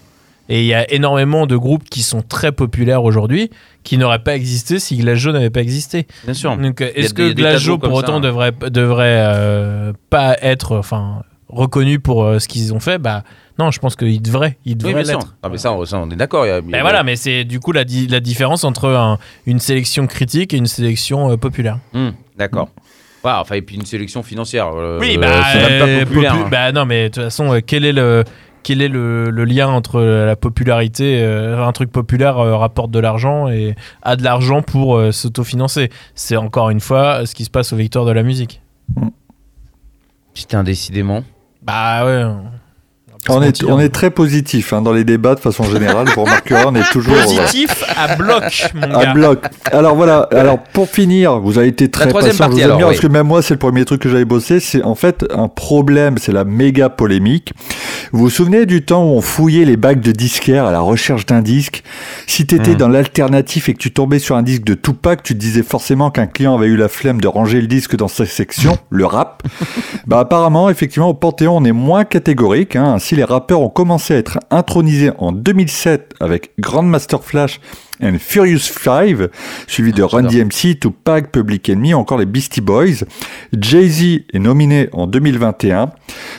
Et 0.53 0.63
il 0.63 0.67
y 0.67 0.75
a 0.75 0.91
énormément 0.93 1.47
de 1.47 1.57
groupes 1.57 1.85
qui 1.89 2.03
sont 2.03 2.23
très 2.23 2.51
populaires 2.51 3.05
aujourd'hui 3.05 3.51
qui 3.85 3.99
n'auraient 3.99 4.23
pas 4.23 4.35
existé 4.35 4.81
si 4.81 4.97
Glass 4.97 5.17
Joe 5.17 5.33
n'avait 5.33 5.49
pas 5.49 5.61
existé. 5.63 6.09
bien 6.25 6.35
sûr. 6.35 6.57
Donc, 6.57 6.81
Il 6.81 6.87
est-ce 7.05 7.11
il 7.11 7.15
que 7.15 7.69
comme 7.79 7.79
pour 7.91 7.95
autant, 7.95 8.17
hein. 8.17 8.21
devrait, 8.21 8.53
devrait 8.69 9.23
euh, 9.25 9.93
pas 10.11 10.37
être 10.43 10.77
enfin, 10.77 11.23
reconnu 11.53 11.99
pour 12.01 12.25
euh, 12.25 12.39
ce 12.39 12.49
qu'ils 12.49 12.73
ont 12.75 12.81
fait 12.81 12.99
Bah 12.99 13.23
non, 13.59 13.71
je 13.71 13.79
pense 13.79 13.95
qu'il 13.97 14.23
devrait, 14.23 14.57
il 14.65 14.73
Oui, 14.73 14.77
devrait 14.77 14.95
bien 14.95 15.05
sûr. 15.05 15.19
l'être. 15.19 15.37
Ah, 15.43 15.49
mais 15.51 15.59
ça, 15.59 15.73
on, 15.73 15.85
ça, 15.85 15.99
on 15.99 16.09
est 16.11 16.17
d'accord. 16.17 16.47
y 16.47 16.63
Ben 16.63 16.81
voilà, 16.81 17.03
mais 17.03 17.17
c'est 17.17 17.45
du 17.45 17.61
coup 17.61 17.73
la, 17.73 17.85
di- 17.85 18.07
la 18.07 18.21
différence 18.21 18.65
entre 18.65 18.89
un- 18.89 19.19
une 19.47 19.59
sélection 19.59 20.07
critique 20.07 20.55
et 20.55 20.57
une 20.57 20.67
sélection 20.67 21.31
euh, 21.33 21.37
populaire. 21.37 21.79
Hmm, 21.93 22.11
D'accord. 22.39 22.69
Ouais, 23.23 23.33
enfin, 23.35 23.57
et 23.57 23.63
puis 23.63 23.77
une 23.77 23.85
sélection 23.85 24.23
financière. 24.23 24.69
euh, 24.75 24.99
oui, 24.99 25.19
bah, 25.19 25.43
c'est 25.53 25.59
même 25.79 25.79
pas 26.01 26.05
populaire. 26.07 26.35
popu- 26.37 26.43
hein. 26.45 26.49
bah 26.51 26.73
non, 26.73 26.87
mais 26.87 27.11
de 27.11 27.15
toute 27.15 27.25
façon, 27.25 27.61
quel 27.67 27.85
est 27.85 27.93
le 27.93 28.25
quel 28.63 28.83
est 28.83 28.89
le, 28.89 29.31
le 29.31 29.45
lien 29.45 29.69
entre 29.69 30.01
la 30.03 30.37
popularité, 30.37 31.21
euh, 31.23 31.63
un 31.67 31.73
truc 31.73 31.91
populaire 31.93 32.39
euh, 32.39 32.57
rapporte 32.57 32.91
de 32.91 32.99
l'argent 32.99 33.49
et 33.49 33.75
a 34.03 34.17
de 34.17 34.23
l'argent 34.23 34.61
pour 34.63 34.97
euh, 34.97 35.13
s'autofinancer? 35.13 35.89
C'est 36.15 36.37
encore 36.37 36.69
une 36.71 36.81
fois 36.81 37.25
ce 37.27 37.35
qui 37.35 37.45
se 37.45 37.51
passe 37.51 37.73
aux 37.73 37.77
victoires 37.77 38.05
de 38.07 38.13
la 38.13 38.23
musique. 38.23 38.61
Putain, 40.35 40.63
décidément. 40.63 41.25
Bah 41.63 42.05
ouais. 42.05 42.60
On 43.29 43.43
est, 43.43 43.63
on 43.65 43.79
est 43.79 43.91
très 43.91 44.11
positif 44.11 44.73
hein, 44.73 44.81
dans 44.81 44.93
les 44.95 45.05
débats 45.05 45.35
de 45.35 45.41
façon 45.41 45.63
générale. 45.65 46.09
Vous 46.15 46.25
remarquerez, 46.25 46.65
on 46.67 46.75
est 46.75 46.91
toujours 46.91 47.15
euh, 47.15 47.23
positif 47.23 47.85
à 47.97 48.17
bloc, 48.17 48.71
mon 48.75 48.95
à 48.95 49.05
gars. 49.05 49.13
bloc. 49.13 49.45
Alors 49.71 49.95
voilà. 49.95 50.27
Alors 50.33 50.59
pour 50.73 50.89
finir, 50.89 51.39
vous 51.39 51.59
avez 51.59 51.69
été 51.69 51.91
très 51.91 52.09
patient. 52.11 52.33
je 52.33 52.39
partie, 52.39 52.55
vous 52.55 52.59
aime 52.61 52.65
alors, 52.65 52.79
bien, 52.79 52.87
oui. 52.87 52.93
parce 52.95 53.01
que 53.03 53.13
même 53.13 53.27
moi, 53.27 53.43
c'est 53.43 53.55
le 53.55 53.59
premier 53.59 53.85
truc 53.85 54.01
que 54.01 54.09
j'avais 54.09 54.25
bossé. 54.25 54.59
C'est 54.59 54.83
en 54.83 54.95
fait 54.95 55.27
un 55.35 55.49
problème. 55.49 56.17
C'est 56.19 56.33
la 56.33 56.45
méga 56.45 56.89
polémique. 56.89 57.53
Vous 58.13 58.21
vous 58.21 58.31
souvenez 58.31 58.65
du 58.65 58.83
temps 58.83 59.05
où 59.05 59.09
on 59.17 59.21
fouillait 59.21 59.67
les 59.67 59.77
bacs 59.77 60.01
de 60.01 60.13
disquaires 60.13 60.65
à 60.65 60.73
la 60.73 60.81
recherche 60.81 61.27
d'un 61.27 61.43
disque? 61.43 61.83
Si 62.27 62.47
t'étais 62.47 62.71
Hmm. 62.73 62.77
dans 62.77 62.89
l'alternatif 62.89 63.69
et 63.69 63.75
que 63.75 63.79
tu 63.79 63.93
tombais 63.93 64.19
sur 64.19 64.37
un 64.37 64.43
disque 64.43 64.65
de 64.65 64.75
Tupac, 64.75 65.23
tu 65.23 65.35
te 65.35 65.39
disais 65.39 65.63
forcément 65.63 66.11
qu'un 66.11 66.27
client 66.27 66.55
avait 66.57 66.69
eu 66.69 66.77
la 66.77 66.89
flemme 66.89 67.21
de 67.21 67.29
ranger 67.29 67.61
le 67.61 67.67
disque 67.67 67.97
dans 67.97 68.09
sa 68.09 68.25
section, 68.27 68.79
le 68.89 69.05
rap. 69.05 69.43
Bah 70.07 70.21
apparemment, 70.21 70.71
effectivement, 70.71 71.09
au 71.11 71.15
Panthéon, 71.15 71.57
on 71.59 71.65
est 71.65 71.73
moins 71.73 72.05
catégorique. 72.05 72.75
Hein. 72.75 72.97
Les 73.17 73.25
rappeurs 73.25 73.61
ont 73.61 73.69
commencé 73.69 74.15
à 74.15 74.19
être 74.19 74.39
intronisés 74.51 75.11
en 75.19 75.33
2007 75.33 76.15
avec 76.21 76.53
Grandmaster 76.59 77.23
Flash 77.23 77.61
and 78.03 78.15
Furious 78.19 78.59
5, 78.61 79.17
suivi 79.67 79.93
de 79.93 80.03
Run 80.03 80.23
DMC, 80.23 80.79
Tupac, 80.81 81.31
Public 81.33 81.69
Enemy, 81.69 81.93
encore 81.95 82.19
les 82.19 82.25
Beastie 82.27 82.61
Boys. 82.61 83.05
Jay-Z 83.59 84.03
est 84.33 84.39
nominé 84.39 84.89
en 84.93 85.07
2021. 85.07 85.91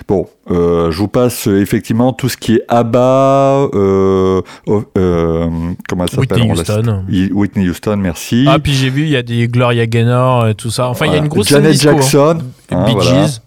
Bon, 0.07 0.27
euh, 0.49 0.91
je 0.91 0.97
vous 0.97 1.07
passe 1.07 1.47
euh, 1.47 1.61
effectivement 1.61 2.13
tout 2.13 2.29
ce 2.29 2.37
qui 2.37 2.55
est 2.55 2.63
ABBA, 2.67 3.69
euh, 3.73 4.41
oh, 4.65 4.83
euh, 4.97 5.49
comment 5.87 6.07
ça 6.07 6.15
s'appelle 6.15 6.41
Whitney 6.41 6.51
Houston. 6.51 7.05
Whitney 7.33 7.69
Houston, 7.69 7.97
merci. 7.97 8.45
Ah, 8.47 8.57
puis 8.59 8.73
j'ai 8.73 8.89
vu, 8.89 9.03
il 9.03 9.09
y 9.09 9.17
a 9.17 9.23
des 9.23 9.47
Gloria 9.47 9.85
Gaynor 9.85 10.47
et 10.47 10.55
tout 10.55 10.71
ça. 10.71 10.87
Enfin, 10.87 11.05
il 11.05 11.11
y 11.11 11.15
a 11.15 11.19
une 11.19 11.27
grosse 11.27 11.49
Janet 11.49 11.73
disco, 11.73 11.89
hein. 11.89 11.93
Jackson, 11.97 12.39
hein, 12.71 12.85
Bee. 12.85 13.01
Gees. 13.01 13.41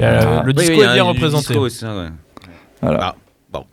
Euh, 0.00 0.20
Voilà. 0.20 0.42
Le 0.42 0.48
Oui, 0.48 0.54
disco 0.54 0.74
oui, 0.78 0.82
est 0.84 0.94
bien 0.94 1.04
représenté. 1.04 1.48
disco 1.48 1.60
aussi, 1.64 1.84
ouais. 1.84 2.08
Voilà. 2.86 3.00
Ah, 3.02 3.14
bon. 3.52 3.64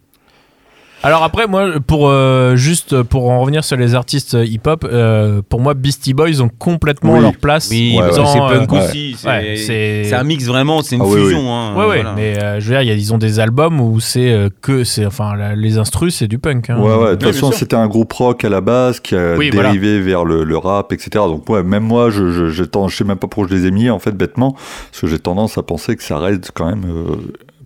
Alors 1.05 1.21
après, 1.23 1.47
moi, 1.47 1.81
pour 1.85 2.07
euh, 2.07 2.55
juste 2.55 3.03
pour 3.03 3.29
en 3.29 3.41
revenir 3.41 3.65
sur 3.65 3.75
les 3.75 3.93
artistes 3.93 4.37
hip-hop, 4.41 4.85
euh, 4.89 5.41
pour 5.49 5.59
moi, 5.59 5.73
Beastie 5.73 6.13
Boys 6.13 6.39
ont 6.39 6.47
complètement 6.47 7.15
Oui. 7.15 7.19
leur 7.21 7.35
place. 7.35 7.67
Oui, 7.69 7.97
Ouais, 7.99 8.07
c'est 8.13 8.21
euh, 8.21 8.59
punk 8.59 8.71
ouais. 8.71 8.79
aussi. 8.85 9.15
c'est- 9.17 9.27
Ouais, 9.27 9.55
c'est- 9.57 10.03
C'est 10.05 10.13
un 10.15 10.23
mix 10.23 10.45
vraiment, 10.45 10.81
c'est 10.81 10.95
une 10.95 11.01
Ah 11.01 11.05
oui, 11.05 11.15
oui. 11.19 11.23
fusion. 11.25 11.53
hein, 11.53 11.73
Ouais, 11.75 11.79
ouais, 11.87 12.01
voilà. 12.03 12.13
mais 12.15 12.41
euh, 12.41 12.59
je 12.61 12.65
veux 12.67 12.71
dire, 12.71 12.81
il 12.83 12.87
y 12.87 12.91
a- 12.91 12.93
ils 12.95 13.13
ont 13.13 13.17
des 13.17 13.41
albums 13.41 13.81
où 13.81 13.99
c'est 13.99 14.31
euh, 14.31 14.47
que 14.61 14.85
c'est, 14.85 15.05
enfin, 15.05 15.35
la- 15.35 15.55
les 15.55 15.77
instrus, 15.77 16.15
c'est 16.15 16.29
du 16.29 16.39
punk. 16.39 16.69
hein. 16.69 16.77
Ouais, 16.79 16.93
ouais, 16.95 16.97
de 16.97 17.01
Oui, 17.11 17.17
toute 17.17 17.33
façon, 17.33 17.51
c'était 17.51 17.75
un 17.75 17.87
groupe 17.87 18.13
rock 18.13 18.45
à 18.45 18.49
la 18.49 18.61
base 18.61 19.01
qui 19.01 19.13
a 19.17 19.35
Oui, 19.35 19.49
dérivé 19.49 19.99
vers 19.99 20.23
le, 20.23 20.45
le 20.45 20.57
rap, 20.57 20.93
etc. 20.93 21.09
Donc, 21.15 21.49
ouais, 21.49 21.63
même 21.63 21.83
moi, 21.83 22.11
je, 22.11 22.31
je, 22.31 22.47
j'ai 22.49 22.65
tendance- 22.65 22.91
je 22.93 22.97
sais 22.99 23.03
même 23.03 23.17
pas 23.17 23.27
pourquoi 23.27 23.49
je 23.49 23.55
les 23.55 23.65
ai 23.67 23.71
mis, 23.71 23.89
en 23.89 23.99
fait, 23.99 24.13
bêtement, 24.15 24.53
parce 24.53 25.01
que 25.01 25.07
j'ai 25.07 25.19
tendance 25.19 25.57
à 25.57 25.63
penser 25.63 25.97
que 25.97 26.03
ça 26.03 26.17
reste 26.17 26.51
quand 26.53 26.65
même 26.67 26.85
euh, 26.87 27.15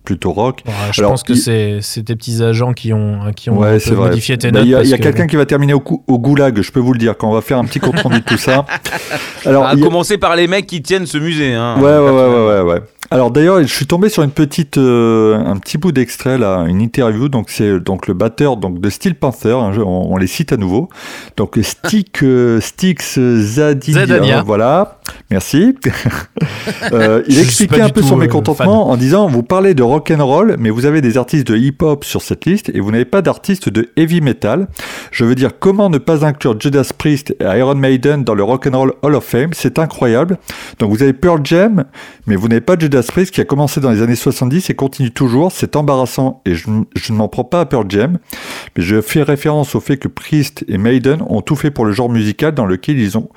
plutôt 0.08 0.32
rock. 0.32 0.62
Je 0.92 1.00
Alors, 1.02 1.12
pense 1.12 1.22
que 1.22 1.34
il- 1.34 1.82
c'est, 1.82 2.02
tes 2.02 2.16
petits 2.16 2.42
agents 2.42 2.72
qui 2.72 2.94
ont, 2.94 3.18
qui 3.36 3.50
ont 3.50 3.58
Ouais, 3.58 3.78
modifié 3.94 4.38
tes 4.38 4.50
notes. 4.50 4.64
Il 4.64 4.70
y 4.70 4.74
a, 4.74 4.82
que- 4.96 5.02
quelqu'un 5.02 5.26
qui 5.26 5.36
va 5.36 5.44
terminer 5.44 5.74
au, 5.74 5.80
cou- 5.80 6.02
au 6.06 6.18
goulag, 6.18 6.62
je 6.62 6.72
peux 6.72 6.80
vous 6.80 6.94
le 6.94 6.98
dire, 6.98 7.14
quand 7.18 7.28
on 7.28 7.34
va 7.34 7.42
faire 7.42 7.58
un 7.58 7.64
petit 7.66 7.78
compte 7.78 8.00
rendu 8.00 8.20
de 8.20 8.24
tout 8.24 8.38
ça. 8.38 8.64
Alors, 9.44 9.64
À 9.66 9.70
a- 9.72 9.76
commencer 9.76 10.16
par 10.16 10.34
les 10.34 10.46
mecs 10.46 10.66
qui 10.66 10.80
tiennent 10.80 11.04
ce 11.04 11.18
musée. 11.18 11.52
Hein. 11.54 11.76
Ouais, 11.78 11.82
ouais, 11.98 11.98
ouais, 11.98 12.10
ouais, 12.10 12.46
ouais, 12.46 12.72
ouais. 12.72 12.80
Alors 13.10 13.30
d'ailleurs, 13.30 13.62
je 13.62 13.66
suis 13.72 13.86
tombé 13.86 14.10
sur 14.10 14.22
une 14.22 14.30
petite, 14.32 14.76
euh, 14.76 15.38
un 15.38 15.56
petit 15.56 15.78
bout 15.78 15.92
d'extrait 15.92 16.36
là, 16.36 16.66
une 16.68 16.82
interview. 16.82 17.30
Donc 17.30 17.48
c'est 17.48 17.80
donc 17.80 18.06
le 18.06 18.12
batteur 18.12 18.58
donc 18.58 18.80
de 18.80 18.90
Steel 18.90 19.14
Panther. 19.14 19.52
hein, 19.52 19.72
je- 19.74 19.80
on, 19.80 20.12
on 20.12 20.16
les 20.18 20.26
cite 20.26 20.52
à 20.52 20.58
nouveau. 20.58 20.90
Donc 21.38 21.58
Stick, 21.62 22.22
euh, 22.22 22.60
Styx 22.60 23.18
Zadania. 23.18 24.42
voilà. 24.42 24.98
Merci. 25.30 25.74
Euh, 26.92 27.22
il 27.28 27.38
expliquait 27.38 27.80
un 27.80 27.88
peu 27.88 28.00
tout, 28.02 28.06
son 28.08 28.14
euh, 28.16 28.20
mécontentement 28.20 28.90
en 28.90 28.96
disant 28.96 29.26
vous 29.26 29.42
parlez 29.42 29.74
de 29.74 29.82
rock 29.82 30.10
and 30.10 30.24
roll, 30.24 30.56
mais 30.58 30.70
vous 30.70 30.86
avez 30.86 31.00
des 31.00 31.16
artistes 31.18 31.46
de 31.46 31.56
hip 31.56 31.76
hop 31.82 32.04
sur 32.04 32.22
cette 32.22 32.44
liste 32.44 32.70
et 32.72 32.80
vous 32.80 32.90
n'avez 32.90 33.04
pas 33.04 33.20
d'artistes 33.22 33.68
de 33.68 33.88
heavy 33.96 34.20
metal. 34.20 34.68
Je 35.10 35.24
veux 35.24 35.34
dire 35.34 35.58
comment 35.58 35.88
ne 35.90 35.98
pas 35.98 36.24
inclure 36.24 36.58
Judas 36.60 36.90
Priest 36.96 37.34
et 37.40 37.44
Iron 37.58 37.74
Maiden 37.74 38.22
dans 38.22 38.34
le 38.34 38.42
Rock 38.44 38.66
and 38.66 38.78
Roll 38.78 38.92
Hall 39.02 39.14
of 39.14 39.24
Fame, 39.24 39.50
c'est 39.54 39.78
incroyable. 39.78 40.38
Donc 40.78 40.90
vous 40.90 41.02
avez 41.02 41.12
Pearl 41.14 41.40
Jam, 41.42 41.84
mais 42.26 42.36
vous 42.36 42.48
n'avez 42.48 42.60
pas 42.60 42.76
Judas 42.78 42.97
Priest 43.06 43.32
qui 43.32 43.40
a 43.40 43.44
commencé 43.44 43.80
dans 43.80 43.90
les 43.90 44.02
années 44.02 44.16
70 44.16 44.68
et 44.70 44.74
continue 44.74 45.10
toujours. 45.10 45.52
C'est 45.52 45.76
embarrassant 45.76 46.42
et 46.44 46.54
je, 46.54 46.66
je 46.96 47.12
ne 47.12 47.18
m'en 47.18 47.28
prends 47.28 47.44
pas 47.44 47.60
à 47.60 47.66
Pearl 47.66 47.86
Jam, 47.88 48.18
mais 48.76 48.82
je 48.82 49.00
fais 49.00 49.22
référence 49.22 49.74
au 49.74 49.80
fait 49.80 49.96
que 49.96 50.08
Priest 50.08 50.64
et 50.68 50.78
Maiden 50.78 51.22
ont 51.28 51.40
tout 51.40 51.56
fait 51.56 51.70
pour 51.70 51.84
le 51.84 51.92
genre 51.92 52.08
musical 52.10 52.52
dans 52.54 52.66
lequel 52.66 52.98
ils, 52.98 53.16
ont, 53.16 53.28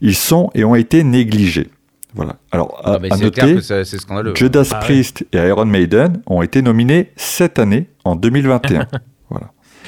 ils 0.00 0.16
sont 0.16 0.50
et 0.54 0.64
ont 0.64 0.74
été 0.74 1.04
négligés. 1.04 1.68
Voilà. 2.14 2.36
Alors, 2.50 2.78
à, 2.84 2.98
Ah, 3.00 3.14
à 3.14 3.16
noter, 3.16 3.60
c'est 3.62 3.84
c'est 3.84 3.98
scandaleux. 3.98 4.34
Judas 4.36 4.68
Ah 4.72 4.74
ouais. 4.74 4.80
Priest 4.80 5.24
et 5.32 5.38
Iron 5.38 5.64
Maiden 5.64 6.20
ont 6.26 6.42
été 6.42 6.60
nominés 6.60 7.10
cette 7.16 7.58
année, 7.58 7.88
en 8.04 8.16
2021. 8.16 8.86
voilà. 9.30 9.46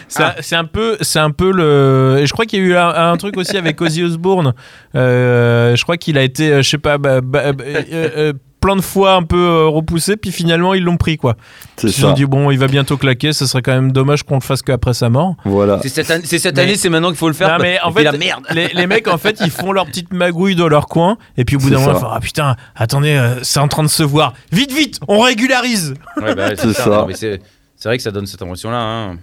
C'est 0.08 0.22
Ah. 0.22 0.34
un- 0.38 0.40
c'est 0.42 0.56
un 0.56 0.64
peu, 0.64 0.96
c'est 1.02 1.18
un 1.18 1.30
peu 1.32 1.52
le. 1.52 2.18
Et 2.20 2.26
je 2.26 2.32
crois 2.32 2.46
qu'il 2.46 2.60
y 2.60 2.62
a 2.62 2.64
eu 2.66 2.74
un, 2.76 2.88
un 3.12 3.16
truc 3.18 3.36
aussi 3.36 3.56
avec 3.58 3.78
Ozzy 3.80 4.02
Osbourne. 4.02 4.54
Euh, 4.94 5.76
je 5.76 5.82
crois 5.82 5.96
qu'il 5.98 6.16
a 6.16 6.22
été, 6.22 6.50
euh, 6.50 6.62
je 6.62 6.70
sais 6.70 6.78
pas, 6.78 6.96
bah, 6.98 7.20
bah, 7.20 7.52
bah, 7.52 7.64
euh, 7.66 7.82
euh, 7.92 8.32
plein 8.64 8.76
de 8.76 8.80
fois 8.80 9.12
un 9.12 9.22
peu 9.22 9.36
euh, 9.36 9.66
repoussé, 9.66 10.16
puis 10.16 10.32
finalement 10.32 10.72
ils 10.72 10.82
l'ont 10.82 10.96
pris 10.96 11.18
quoi. 11.18 11.36
C'est 11.76 11.88
Ils 11.88 12.06
ont 12.06 12.08
ça. 12.08 12.14
dit 12.14 12.24
bon, 12.24 12.50
il 12.50 12.58
va 12.58 12.66
bientôt 12.66 12.96
claquer, 12.96 13.34
ce 13.34 13.44
serait 13.44 13.60
quand 13.60 13.72
même 13.74 13.92
dommage 13.92 14.22
qu'on 14.22 14.36
le 14.36 14.40
fasse 14.40 14.62
qu'après 14.62 14.94
sa 14.94 15.10
mort. 15.10 15.34
Voilà. 15.44 15.80
C'est 15.82 15.90
cette, 15.90 16.10
année- 16.10 16.24
c'est 16.24 16.38
cette 16.38 16.56
Mais- 16.56 16.62
année, 16.62 16.76
c'est 16.76 16.88
maintenant 16.88 17.08
qu'il 17.08 17.18
faut 17.18 17.28
le 17.28 17.34
faire. 17.34 17.50
Non, 17.50 17.62
mais 17.62 17.78
en 17.82 17.92
fait, 17.92 18.04
la 18.04 18.12
merde. 18.12 18.42
Les, 18.54 18.68
les 18.68 18.86
mecs, 18.86 19.06
en 19.06 19.18
fait, 19.18 19.36
ils 19.44 19.50
font 19.50 19.70
leur 19.72 19.84
petite 19.84 20.14
magouille 20.14 20.54
dans 20.56 20.68
leur 20.68 20.86
coin, 20.86 21.18
et 21.36 21.44
puis 21.44 21.56
au 21.56 21.58
bout 21.58 21.68
d'un 21.68 21.78
moment, 21.78 21.92
ils 21.92 22.00
font, 22.00 22.08
ah 22.10 22.20
putain, 22.20 22.56
attendez, 22.74 23.10
euh, 23.16 23.34
c'est 23.42 23.60
en 23.60 23.68
train 23.68 23.82
de 23.82 23.88
se 23.88 24.02
voir. 24.02 24.32
Vite, 24.50 24.72
vite, 24.72 24.98
on 25.08 25.20
régularise. 25.20 25.92
Ouais, 26.22 26.34
bah, 26.34 26.50
C'est 26.56 26.72
ça. 26.72 26.88
Non, 26.88 27.06
mais 27.06 27.14
c'est 27.14 27.40
vrai 27.84 27.98
que 27.98 28.02
ça 28.02 28.10
donne 28.12 28.26
cette 28.26 28.40
impression-là. 28.40 28.78
hein. 28.80 29.18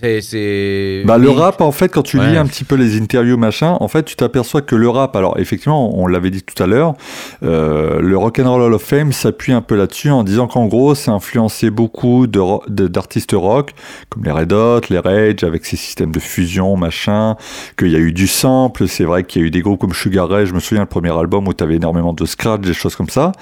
C'est- 0.00 0.20
C'est. 0.20 1.02
Bah, 1.06 1.18
le 1.18 1.30
rap, 1.30 1.60
en 1.60 1.72
fait, 1.72 1.88
quand 1.88 2.02
tu 2.02 2.18
lis 2.18 2.36
un 2.36 2.46
petit 2.46 2.64
peu 2.64 2.74
les 2.74 2.98
interviews, 3.00 3.36
machin, 3.36 3.76
en 3.80 3.88
fait, 3.88 4.02
tu 4.04 4.16
t'aperçois 4.16 4.60
que 4.60 4.74
le 4.76 4.88
rap, 4.88 5.14
alors 5.16 5.38
effectivement, 5.38 5.96
on 5.98 6.06
l'avait 6.06 6.30
dit 6.30 6.42
tout 6.42 6.60
à 6.62 6.66
l'heure, 6.66 6.94
euh, 7.42 8.00
le 8.00 8.16
Rock'n'Roll 8.18 8.60
Hall 8.62 8.74
of 8.74 8.82
Fame 8.82 9.12
s'appuie 9.12 9.52
un 9.52 9.60
peu 9.62 9.76
là-dessus 9.76 10.10
en 10.10 10.24
disant 10.24 10.46
qu'en 10.46 10.66
gros, 10.66 10.94
ça 10.94 11.12
a 11.12 11.14
influencé 11.14 11.70
beaucoup 11.70 12.26
de 12.26 12.38
ro- 12.40 12.62
de- 12.68 12.88
d'artistes 12.88 13.32
rock, 13.34 13.70
comme 14.10 14.24
les 14.24 14.30
Red 14.32 14.52
Hot, 14.52 14.80
les 14.90 14.98
Rage, 14.98 15.42
avec 15.44 15.64
ces 15.64 15.76
systèmes 15.76 16.12
de 16.12 16.20
fusion, 16.20 16.76
machin, 16.76 17.36
qu'il 17.78 17.88
y 17.90 17.96
a 17.96 18.00
eu 18.00 18.12
du 18.12 18.26
sample, 18.26 18.88
c'est 18.88 19.04
vrai 19.04 19.24
qu'il 19.24 19.42
y 19.42 19.44
a 19.44 19.48
eu 19.48 19.50
des 19.50 19.60
groupes 19.62 19.80
comme 19.80 19.92
Sugar 19.94 20.28
Ray, 20.28 20.46
je 20.46 20.54
me 20.54 20.60
souviens 20.60 20.82
le 20.82 20.88
premier 20.88 21.16
album 21.16 21.46
où 21.48 21.54
tu 21.54 21.62
avais 21.64 21.76
énormément 21.76 22.12
de 22.12 22.24
scratch, 22.26 22.60
des 22.62 22.74
choses 22.74 22.96
comme 22.96 23.08
ça, 23.08 23.32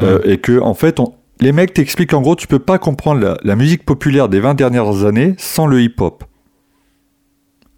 Euh, 0.00 0.18
et 0.24 0.38
que, 0.38 0.60
en 0.60 0.74
fait, 0.74 0.98
on- 1.00 1.12
les 1.42 1.50
mecs 1.50 1.74
t'expliquent 1.74 2.14
en 2.14 2.22
gros, 2.22 2.36
tu 2.36 2.46
peux 2.46 2.60
pas 2.60 2.78
comprendre 2.78 3.20
la, 3.20 3.36
la 3.42 3.56
musique 3.56 3.84
populaire 3.84 4.28
des 4.28 4.38
20 4.38 4.54
dernières 4.54 5.04
années 5.04 5.34
sans 5.38 5.66
le 5.66 5.82
hip-hop. 5.82 6.24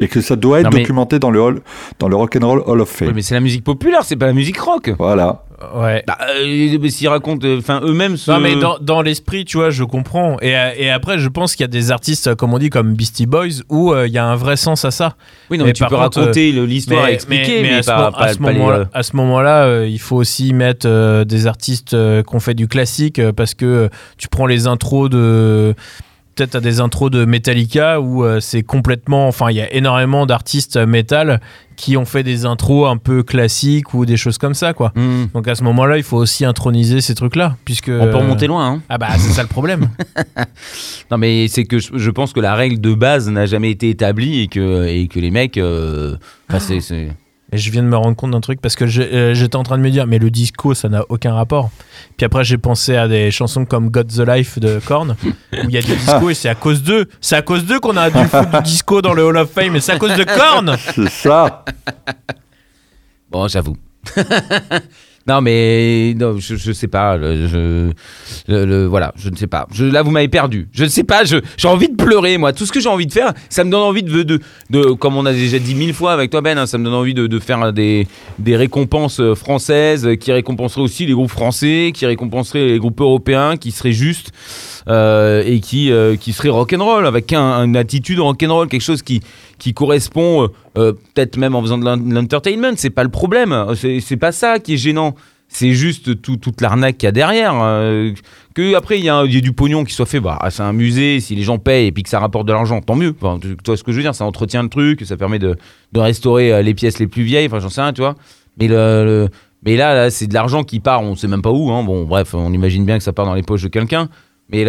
Et 0.00 0.08
que 0.08 0.20
ça 0.20 0.34
doit 0.36 0.58
être 0.60 0.64
Non, 0.66 0.70
mais- 0.74 0.80
documenté 0.80 1.18
dans 1.20 1.30
le, 1.30 1.40
hall, 1.40 1.60
dans 2.00 2.08
le 2.08 2.16
Rock'n'Roll 2.16 2.62
Hall 2.66 2.80
of 2.80 2.88
Fame. 2.88 3.08
Ouais, 3.08 3.14
mais 3.14 3.22
c'est 3.22 3.34
la 3.34 3.40
musique 3.40 3.62
populaire, 3.62 4.00
c'est 4.02 4.16
pas 4.16 4.26
la 4.26 4.32
musique 4.32 4.58
rock. 4.58 4.90
Voilà. 4.98 5.44
Ouais. 5.76 6.02
Bah, 6.06 6.18
euh, 6.36 6.78
mais 6.80 6.90
s'ils 6.90 7.08
racontent, 7.08 7.46
euh, 7.46 7.58
enfin 7.58 7.80
eux-mêmes. 7.84 8.16
se- 8.16 8.30
Non 8.30 8.40
mais 8.40 8.56
dans, 8.56 8.76
dans 8.80 9.00
l'esprit, 9.02 9.44
tu 9.44 9.56
vois, 9.56 9.70
je 9.70 9.84
comprends. 9.84 10.36
Et, 10.42 10.54
euh, 10.58 10.70
et 10.76 10.90
après, 10.90 11.18
je 11.18 11.28
pense 11.28 11.52
qu'il 11.54 11.62
y 11.62 11.64
a 11.64 11.68
des 11.68 11.90
artistes, 11.92 12.26
euh, 12.26 12.34
comme 12.34 12.52
on 12.52 12.58
dit, 12.58 12.70
comme 12.70 12.94
Beastie 12.94 13.24
Boys, 13.26 13.62
où 13.70 13.92
euh, 13.92 14.06
il 14.08 14.12
y 14.12 14.18
a 14.18 14.26
un 14.26 14.34
vrai 14.34 14.56
sens 14.56 14.84
à 14.84 14.90
ça. 14.90 15.14
Oui, 15.48 15.56
non, 15.56 15.64
mais 15.64 15.68
mais 15.70 15.72
tu 15.74 15.84
peux 15.84 15.94
contre, 15.94 16.18
raconter 16.20 16.50
le- 16.52 16.66
l'histoire 16.66 17.06
et 17.08 17.12
expliquer, 17.14 17.62
mais, 17.62 17.74
à 17.74 17.82
ce, 17.82 17.86
pas, 17.90 18.10
mo- 18.10 18.16
pas- 18.16 18.24
à 18.24 18.32
ce 18.34 18.40
moment-là, 18.40 18.76
euh, 18.78 18.84
à 18.92 19.02
ce 19.04 19.16
moment-là, 19.16 19.64
euh, 19.64 19.86
il 19.88 20.00
faut 20.00 20.16
aussi 20.16 20.52
mettre 20.52 20.86
euh, 20.88 21.24
des 21.24 21.46
artistes 21.46 21.94
euh, 21.94 22.22
qui 22.24 22.34
ont 22.34 22.40
fait 22.40 22.54
du 22.54 22.66
classique 22.68 23.20
euh, 23.20 23.32
parce 23.32 23.54
que 23.54 23.64
euh, 23.64 23.88
tu 24.18 24.28
prends 24.28 24.46
les 24.46 24.66
intros 24.66 25.08
de 25.08 25.74
peut-être 26.34 26.56
à 26.56 26.60
des 26.60 26.80
intros 26.80 27.10
de 27.10 27.24
Metallica 27.24 28.00
où 28.00 28.24
euh, 28.24 28.40
c'est 28.40 28.62
complètement 28.62 29.28
enfin 29.28 29.50
il 29.50 29.56
y 29.56 29.60
a 29.60 29.72
énormément 29.72 30.26
d'artistes 30.26 30.76
métal 30.76 31.40
qui 31.76 31.96
ont 31.96 32.04
fait 32.04 32.22
des 32.22 32.44
intros 32.46 32.88
un 32.88 32.96
peu 32.96 33.22
classiques 33.22 33.94
ou 33.94 34.06
des 34.06 34.16
choses 34.16 34.38
comme 34.38 34.54
ça 34.54 34.72
quoi. 34.72 34.92
hmm. 34.94 35.26
Donc 35.34 35.48
à 35.48 35.54
ce 35.54 35.64
moment-là, 35.64 35.96
il 35.96 36.02
faut 36.04 36.16
aussi 36.16 36.44
introniser 36.44 37.00
ces 37.00 37.14
trucs-là 37.14 37.56
puisque 37.64 37.88
On 37.88 38.06
peut 38.06 38.16
remonter 38.16 38.46
loin. 38.46 38.66
Hein. 38.66 38.82
Ah 38.88 38.98
bah 38.98 39.08
c'est 39.18 39.30
ça 39.32 39.42
le 39.42 39.48
problème. 39.48 39.88
Non, 41.10 41.18
mais 41.18 41.48
c'est 41.48 41.64
que 41.64 41.78
je, 41.78 42.10
pense 42.10 42.32
que 42.32 42.40
la 42.40 42.54
règle 42.54 42.80
de 42.80 42.94
base 42.94 43.28
n'a 43.28 43.46
jamais 43.46 43.70
été 43.70 43.90
établie 43.90 44.40
et 44.40 44.48
que, 44.48 44.86
et 44.86 45.06
que 45.06 45.20
les 45.20 45.30
mecs. 45.30 45.58
euh, 45.58 46.16
enfin, 46.48 46.58
c'est- 46.60 47.08
Et 47.52 47.58
je 47.58 47.70
viens 47.70 47.82
de 47.82 47.88
me 47.88 47.96
rendre 47.96 48.16
compte 48.16 48.30
d'un 48.32 48.40
truc 48.40 48.60
parce 48.60 48.74
que 48.74 48.84
euh, 48.84 49.34
j'étais 49.34 49.56
en 49.56 49.62
train 49.62 49.76
de 49.78 49.82
me 49.82 49.90
dire, 49.90 50.06
mais 50.06 50.18
le 50.18 50.30
disco, 50.30 50.74
ça 50.74 50.88
n'a 50.88 51.04
aucun 51.08 51.34
rapport. 51.34 51.70
Puis 52.16 52.24
après, 52.24 52.42
j'ai 52.42 52.58
pensé 52.58 52.96
à 52.96 53.06
des 53.06 53.30
chansons 53.30 53.64
comme 53.64 53.90
Got 53.90 54.04
the 54.04 54.26
Life 54.26 54.58
de 54.58 54.80
Korn, 54.84 55.14
où 55.52 55.68
il 55.68 55.70
y 55.70 55.78
a 55.78 55.82
du 55.82 55.94
disco 55.94 56.30
et 56.30 56.34
c'est 56.34 56.48
à 56.48 56.54
cause 56.54 56.82
d'eux. 56.82 57.06
C'est 57.20 57.36
à 57.36 57.42
cause 57.42 57.64
d'eux 57.64 57.80
qu'on 57.80 57.96
a 57.96 58.10
dû 58.10 58.24
foutre 58.24 58.50
du 58.50 58.62
disco 58.62 59.02
dans 59.02 59.14
le 59.14 59.24
Hall 59.24 59.36
of 59.36 59.50
Fame 59.50 59.76
et 59.76 59.80
c'est 59.80 59.92
à 59.92 59.98
cause 59.98 60.16
de 60.16 60.24
Korn. 60.24 60.76
C'est 60.94 61.08
ça. 61.10 61.64
Bon, 63.30 63.46
j'avoue. 63.48 63.76
non, 65.26 65.40
mais 65.40 66.14
non, 66.18 66.36
je, 66.38 66.72
sais 66.72 66.88
pas. 66.88 67.16
le- 67.16 67.46
Je, 68.48 68.84
voilà, 68.86 69.12
je 69.16 69.30
ne 69.30 69.36
sais 69.36 69.46
pas. 69.46 69.66
Là, 69.78 70.02
vous 70.02 70.10
m'avez 70.10 70.28
perdu. 70.28 70.68
Je 70.72 70.84
ne 70.84 70.88
sais 70.88 71.04
pas. 71.04 71.22
J'ai 71.24 71.68
envie 71.68 71.88
de 71.88 71.96
pleurer, 71.96 72.36
moi. 72.38 72.52
Tout 72.52 72.66
ce 72.66 72.72
que 72.72 72.80
j'ai 72.80 72.88
envie 72.88 73.06
de 73.06 73.12
faire, 73.12 73.32
ça 73.48 73.64
me 73.64 73.70
donne 73.70 73.80
envie 73.82 74.02
de, 74.02 74.22
de, 74.22 74.40
de- 74.70 74.92
comme 74.92 75.16
on 75.16 75.24
a 75.26 75.32
déjà 75.32 75.58
dit 75.58 75.74
mille 75.74 75.94
fois 75.94 76.12
avec 76.12 76.30
toi, 76.30 76.40
Ben, 76.42 76.58
hein, 76.58 76.66
ça 76.66 76.76
me 76.78 76.84
donne 76.84 76.94
envie 76.94 77.14
de, 77.14 77.26
de 77.26 77.38
faire 77.38 77.72
des, 77.72 78.06
des 78.38 78.56
récompenses 78.56 79.20
euh, 79.20 79.34
françaises 79.34 80.08
qui 80.20 80.30
récompenseraient 80.32 80.82
aussi 80.82 81.06
les 81.06 81.12
groupes 81.14 81.30
français, 81.30 81.92
qui 81.94 82.04
récompenseraient 82.06 82.66
les 82.66 82.78
groupes 82.78 83.00
européens, 83.00 83.56
qui 83.56 83.70
seraient 83.70 83.92
justes 83.92 84.30
euh, 84.88 85.42
et 85.46 85.60
qui, 85.60 85.90
euh, 85.90 86.16
qui 86.16 86.32
seraient 86.32 86.50
rock'n'roll, 86.50 87.06
avec 87.06 87.32
un, 87.32 87.64
une 87.64 87.76
attitude 87.76 88.20
rock'n'roll, 88.20 88.68
quelque 88.68 88.82
chose 88.82 89.02
qui, 89.02 89.20
qui 89.58 89.74
correspond, 89.74 90.42
euh, 90.44 90.48
euh, 90.78 90.92
peut-être 91.14 91.36
même 91.36 91.54
en 91.54 91.62
faisant 91.62 91.78
de 91.78 91.84
l'en- 91.84 91.96
de 91.96 92.14
l'entertainment, 92.14 92.74
c'est 92.76 92.90
pas 92.90 93.04
le 93.04 93.10
problème, 93.10 93.66
c'est 93.76 94.00
c'est 94.00 94.16
pas 94.16 94.32
ça 94.32 94.58
qui 94.58 94.74
est 94.74 94.76
gênant, 94.76 95.14
c'est 95.48 95.72
juste 95.72 96.20
tout- 96.22 96.36
toute 96.36 96.60
l'arnaque 96.60 96.98
qu'il 96.98 97.06
y 97.06 97.08
a 97.08 97.12
derrière. 97.12 97.54
euh, 97.62 98.12
que 98.54 98.74
après 98.76 98.98
il 98.98 99.04
y, 99.04 99.08
a 99.08 99.26
du 99.26 99.52
pognon 99.52 99.84
qui 99.84 99.92
soit 99.94 100.06
fait, 100.06 100.20
bah, 100.20 100.38
c'est 100.50 100.62
un 100.62 100.72
musée, 100.72 101.18
si 101.20 101.34
les 101.34 101.42
gens 101.42 101.58
payent 101.58 101.88
et 101.88 101.92
puis 101.92 102.02
que 102.04 102.08
ça 102.08 102.20
rapporte 102.20 102.46
de 102.46 102.52
l'argent, 102.52 102.80
tant 102.80 102.94
mieux. 102.94 103.14
Enfin, 103.20 103.38
tu 103.40 103.56
vois 103.66 103.76
ce 103.76 103.82
que 103.82 103.90
je 103.90 103.96
veux 103.96 104.02
dire, 104.02 104.14
ça 104.14 104.24
entretient 104.24 104.62
le 104.62 104.68
truc, 104.68 105.04
ça 105.04 105.16
permet 105.16 105.38
de, 105.40 105.56
restaurer 105.96 106.52
euh, 106.52 106.62
les 106.62 106.74
pièces 106.74 106.98
les 107.00 107.06
plus 107.08 107.22
vieilles, 107.24 107.46
enfin 107.46 107.58
j'en 107.60 107.68
sais 107.68 107.82
rien, 107.82 107.92
tu 107.92 108.00
vois. 108.02 108.14
Mais 109.66 109.76
là, 109.76 110.10
c'est 110.10 110.26
de 110.26 110.34
l'argent 110.34 110.62
qui 110.62 110.78
part, 110.80 111.02
on 111.02 111.16
sait 111.16 111.26
même 111.28 111.42
pas 111.42 111.50
où. 111.50 111.70
Hein. 111.70 111.82
Bon, 111.84 112.04
bref, 112.04 112.34
on 112.34 112.52
imagine 112.52 112.84
bien 112.84 112.98
que 112.98 113.04
ça 113.04 113.12
part 113.12 113.24
dans 113.26 113.34
les 113.34 113.42
poches 113.42 113.62
de 113.62 113.68
quelqu'un. 113.68 114.08
Mais, 114.50 114.64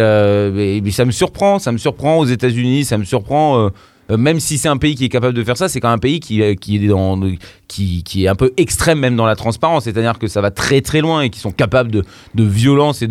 ça 0.90 1.04
me 1.04 1.10
surprend, 1.10 1.58
ça 1.58 1.70
me 1.70 1.78
surprend 1.78 2.18
aux 2.18 2.24
États-Unis, 2.24 2.84
ça 2.84 2.96
me 2.98 3.04
surprend. 3.04 3.58
euh, 3.58 3.66
euh, 3.66 3.70
même 4.08 4.38
si 4.40 4.58
c'est 4.58 4.68
un 4.68 4.76
pays 4.76 4.94
qui 4.94 5.04
est 5.04 5.08
capable 5.08 5.34
de 5.34 5.42
faire 5.42 5.56
ça, 5.56 5.68
c'est 5.68 5.80
quand 5.80 5.88
même 5.88 5.96
un 5.96 5.98
pays 5.98 6.20
qui, 6.20 6.42
euh, 6.42 6.54
qui, 6.54 6.76
est 6.76 6.88
dans, 6.88 7.20
qui, 7.68 8.02
qui 8.04 8.24
est 8.24 8.28
un 8.28 8.34
peu 8.34 8.52
extrême 8.56 8.98
même 9.00 9.16
dans 9.16 9.26
la 9.26 9.34
transparence. 9.36 9.84
C'est-à-dire 9.84 10.18
que 10.18 10.28
ça 10.28 10.40
va 10.40 10.50
très 10.50 10.80
très 10.80 11.00
loin 11.00 11.22
et 11.22 11.30
qui 11.30 11.40
sont 11.40 11.50
capables 11.52 11.90
de, 11.90 12.04
de 12.34 12.44
violence 12.44 13.02
et 13.02 13.08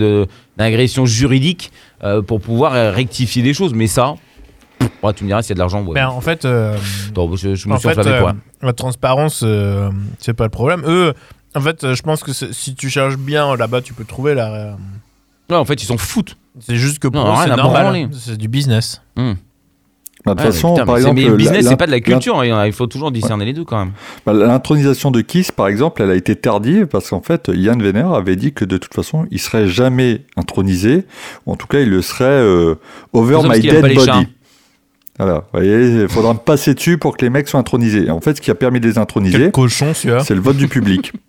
d'agression 0.58 1.06
juridique 1.06 1.72
euh, 2.04 2.22
pour 2.22 2.40
pouvoir 2.42 2.74
euh, 2.74 2.92
rectifier 2.92 3.44
des 3.44 3.54
choses. 3.54 3.74
Mais 3.74 3.88
ça, 3.88 4.16
ouais, 5.04 5.14
tu 5.14 5.24
me 5.24 5.30
diras 5.30 5.42
s'il 5.42 5.50
y 5.50 5.54
a 5.54 5.56
de 5.56 5.60
l'argent. 5.60 5.84
Ouais. 5.84 5.94
Ben, 5.96 6.08
en 6.08 6.22
fait, 6.22 6.46
euh, 6.46 6.78
je, 7.36 7.56
je 7.56 7.68
me 7.68 7.74
en 7.74 7.78
suis 7.78 7.90
fait 7.90 7.96
pour 7.96 8.30
euh, 8.30 8.32
la 8.62 8.74
transparence, 8.74 9.42
euh, 9.44 9.90
c'est 10.20 10.34
pas 10.34 10.46
le 10.46 10.50
problème. 10.50 10.84
Eux, 10.88 11.14
en 11.56 11.62
fait, 11.62 11.84
euh, 11.84 11.96
je 11.96 12.02
pense 12.02 12.24
que 12.24 12.32
si 12.34 12.76
tu 12.76 12.90
cherches 12.90 13.18
bien 13.18 13.56
là-bas, 13.56 13.82
tu 13.82 13.94
peux 13.94 14.06
trouver 14.06 14.34
la. 14.36 14.54
euh, 14.54 14.72
Ouais, 15.50 15.58
en 15.58 15.66
fait, 15.66 15.82
ils 15.84 15.86
s'en 15.86 15.98
foutent. 15.98 16.38
C'est 16.60 16.76
juste 16.78 16.98
que 17.00 17.08
pour 17.08 17.24
Non, 17.24 17.34
eux, 17.34 17.44
c'est 17.44 17.56
normal. 17.56 18.10
C'est 18.14 18.38
du 18.38 18.48
business. 18.48 19.02
Hmm. 19.16 19.34
Bah, 20.26 20.34
de 20.34 20.40
toute 20.40 20.46
Ouais, 20.48 20.52
façon, 20.54 20.74
putain, 20.74 20.86
par 20.86 20.98
exemple, 20.98 21.16
mais 21.22 21.28
le 21.28 21.36
business, 21.36 21.68
c'est 21.68 21.76
pas 21.78 21.86
de 21.86 21.92
la 21.92 22.00
culture. 22.00 22.44
Il 22.44 22.74
faut 22.74 22.88
toujours 22.88 23.12
discerner 23.12 23.46
les 23.46 23.54
deux 23.54 23.64
quand 23.64 23.78
même. 23.78 23.92
Bah, 24.26 24.34
L'intronisation 24.34 25.12
de 25.12 25.22
Kiss, 25.22 25.52
par 25.52 25.68
exemple, 25.68 26.02
elle 26.02 26.10
a 26.10 26.16
été 26.16 26.36
tardive 26.36 26.88
parce 26.88 27.10
qu'en 27.12 27.22
fait, 27.22 27.52
Yann 27.54 27.82
Venner 27.82 28.08
avait 28.14 28.36
dit 28.36 28.52
que 28.52 28.66
de 28.66 28.78
toute 28.78 28.94
façon, 28.94 29.28
il 29.30 29.40
serait 29.40 29.68
jamais 29.68 30.22
intronisé. 30.36 31.06
Ou 31.46 31.52
en 31.52 31.56
tout 31.56 31.68
cas, 31.68 31.80
il 31.82 31.90
le 31.90 32.02
serait 32.02 32.24
euh, 32.26 32.76
over 33.14 33.40
my 33.48 33.60
dead 33.60 33.82
body. 33.82 34.28
Voilà, 35.18 35.34
vous 35.36 35.42
voyez, 35.60 36.02
il 36.02 36.10
faudra 36.10 36.34
me 36.34 36.40
passer 36.40 36.74
dessus 36.74 36.98
pour 36.98 37.16
que 37.16 37.24
les 37.24 37.30
mecs 37.30 37.48
soient 37.48 37.60
intronisés. 37.60 38.10
En 38.10 38.20
fait, 38.20 38.36
ce 38.36 38.42
qui 38.42 38.52
a 38.52 38.56
permis 38.56 38.80
de 38.82 38.88
les 38.90 38.98
introniser, 38.98 39.38
Quel 39.38 39.52
cochon 39.52 39.94
celui-là. 39.94 40.24
c'est 40.26 40.36
le 40.36 40.42
vote 40.42 40.58
du 40.58 40.68
public. 40.68 41.14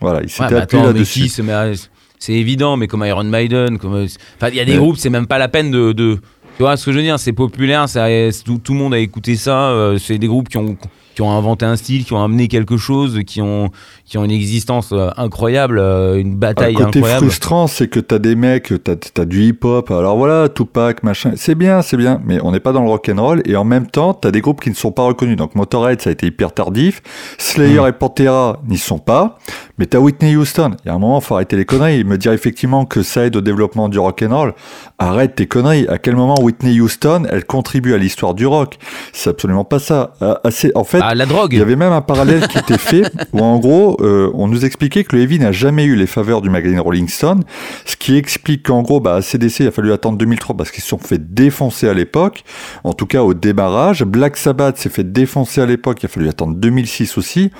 Voilà, 0.00 0.18
il 0.20 0.24
Ouais, 0.24 0.28
s'était 0.28 0.54
bah 0.56 0.62
appuyé 0.62 0.82
attends, 0.82 0.92
mais 0.92 0.98
là-dessus. 0.98 1.20
qui, 1.20 1.82
c'est 2.18 2.32
évident, 2.32 2.76
mais 2.76 2.88
comme 2.88 3.04
Iron 3.04 3.24
Maiden, 3.24 3.78
comme, 3.78 3.94
euh, 3.94 4.06
enfin, 4.36 4.48
il 4.48 4.56
y 4.56 4.60
a 4.60 4.64
des 4.64 4.72
Ouais. 4.72 4.78
groupes, 4.78 4.96
c'est 4.96 5.08
même 5.10 5.26
pas 5.26 5.38
la 5.38 5.48
peine 5.48 5.70
de, 5.70 5.92
de- 5.92 6.18
tu 6.56 6.62
vois 6.62 6.76
ce 6.76 6.86
que 6.86 6.92
je 6.92 6.98
veux 6.98 7.02
dire, 7.02 7.18
c'est 7.18 7.32
populaire, 7.32 7.88
tout 7.88 8.72
le 8.72 8.78
monde 8.78 8.94
a 8.94 8.98
écouté 8.98 9.36
ça, 9.36 9.70
euh, 9.70 9.98
c'est 9.98 10.18
des 10.18 10.28
groupes 10.28 10.48
qui 10.48 10.56
ont, 10.56 10.76
qui 11.14 11.22
ont 11.22 11.30
inventé 11.30 11.64
un 11.64 11.76
style, 11.76 12.04
qui 12.04 12.12
ont 12.12 12.22
amené 12.22 12.48
quelque 12.48 12.76
chose, 12.76 13.20
qui 13.26 13.40
ont, 13.40 13.70
qui 14.04 14.18
ont 14.18 14.24
une 14.24 14.30
existence 14.30 14.90
euh, 14.92 15.10
incroyable, 15.16 15.78
euh, 15.78 16.16
une 16.18 16.30
Le 16.32 16.36
bataille 16.36 16.74
côté 16.74 16.98
incroyable. 16.98 17.26
frustrant, 17.26 17.66
c'est 17.66 17.88
que 17.88 18.00
t'as 18.00 18.18
des 18.18 18.34
mecs, 18.34 18.72
t'as 18.82 18.94
as 19.16 19.24
du 19.24 19.44
hip-hop, 19.44 19.90
alors 19.90 20.16
voilà, 20.16 20.48
Tupac, 20.48 21.02
machin, 21.02 21.32
c'est 21.36 21.54
bien, 21.54 21.82
c'est 21.82 21.96
bien, 21.96 22.20
mais 22.24 22.38
on 22.42 22.52
n'est 22.52 22.60
pas 22.60 22.72
dans 22.72 22.82
le 22.82 22.88
rock'n'roll, 22.88 23.42
et 23.44 23.56
en 23.56 23.64
même 23.64 23.86
temps, 23.86 24.12
t'as 24.14 24.30
des 24.30 24.40
groupes 24.40 24.60
qui 24.60 24.70
ne 24.70 24.74
sont 24.74 24.92
pas 24.92 25.02
reconnus. 25.02 25.36
Donc 25.36 25.54
Motorhead, 25.54 26.00
ça 26.00 26.10
a 26.10 26.12
été 26.12 26.26
hyper 26.26 26.52
tardif, 26.52 27.02
Slayer 27.38 27.80
Mm. 27.80 27.86
et 27.88 27.92
Pantera 27.92 28.60
n'y 28.68 28.78
sont 28.78 28.98
pas, 28.98 29.38
mais 29.78 29.86
t'as 29.86 29.98
Whitney 29.98 30.36
Houston. 30.36 30.72
Il 30.84 30.88
y 30.88 30.90
a 30.90 30.94
un 30.94 30.98
moment, 30.98 31.20
faut 31.20 31.34
arrêter 31.34 31.56
les 31.56 31.64
conneries. 31.64 32.04
Me 32.04 32.18
dire 32.18 32.32
effectivement 32.32 32.84
que 32.84 33.02
ça 33.02 33.24
aide 33.26 33.36
au 33.36 33.40
développement 33.40 33.88
du 33.88 33.98
rock'n'roll, 33.98 34.54
arrête 34.98 35.34
tes 35.36 35.46
conneries. 35.46 35.86
À 35.88 35.98
quel 35.98 36.16
moment 36.16 36.36
Whitney 36.40 36.80
Houston, 36.80 37.24
elle 37.30 37.44
contribue 37.44 37.94
à 37.94 37.98
l'histoire 37.98 38.34
du 38.34 38.46
rock? 38.46 38.78
C'est 39.12 39.30
absolument 39.30 39.64
pas 39.64 39.78
ça. 39.78 40.12
Euh, 40.22 40.34
assez- 40.44 40.72
en 40.74 40.84
fait, 40.84 41.00
Ah, 41.06 41.14
la 41.14 41.26
drogue. 41.26 41.52
il 41.52 41.58
y 41.58 41.60
avait 41.60 41.76
même 41.76 41.92
un 41.92 42.00
parallèle 42.00 42.48
qui 42.48 42.56
était 42.56 42.78
fait 42.78 43.12
où 43.34 43.40
en 43.40 43.58
gros, 43.58 43.98
euh, 44.00 44.30
on 44.32 44.48
nous 44.48 44.64
expliquait 44.64 45.04
que 45.04 45.14
le 45.14 45.20
heavy 45.20 45.38
n'a 45.38 45.52
jamais 45.52 45.84
eu 45.84 45.96
les 45.96 46.06
faveurs 46.06 46.40
du 46.40 46.48
magazine 46.48 46.80
Rolling 46.80 47.08
Stone, 47.08 47.44
ce 47.84 47.94
qui 47.94 48.16
explique 48.16 48.62
qu'en 48.62 48.80
gros, 48.80 49.00
bah, 49.00 49.16
à 49.16 49.20
CDC, 49.20 49.64
il 49.64 49.66
a 49.66 49.70
fallu 49.70 49.92
attendre 49.92 50.16
2003 50.16 50.56
parce 50.56 50.70
qu'ils 50.70 50.82
se 50.82 50.88
sont 50.88 50.96
fait 50.96 51.34
défoncer 51.34 51.90
à 51.90 51.92
l'époque, 51.92 52.42
en 52.84 52.94
tout 52.94 53.04
cas 53.04 53.22
au 53.22 53.34
démarrage. 53.34 54.02
Black 54.02 54.38
Sabbath 54.38 54.78
s'est 54.78 54.88
fait 54.88 55.04
défoncer 55.04 55.60
à 55.60 55.66
l'époque, 55.66 56.02
il 56.02 56.06
a 56.06 56.08
fallu 56.08 56.26
attendre 56.26 56.54
2006 56.54 57.18
aussi. 57.18 57.50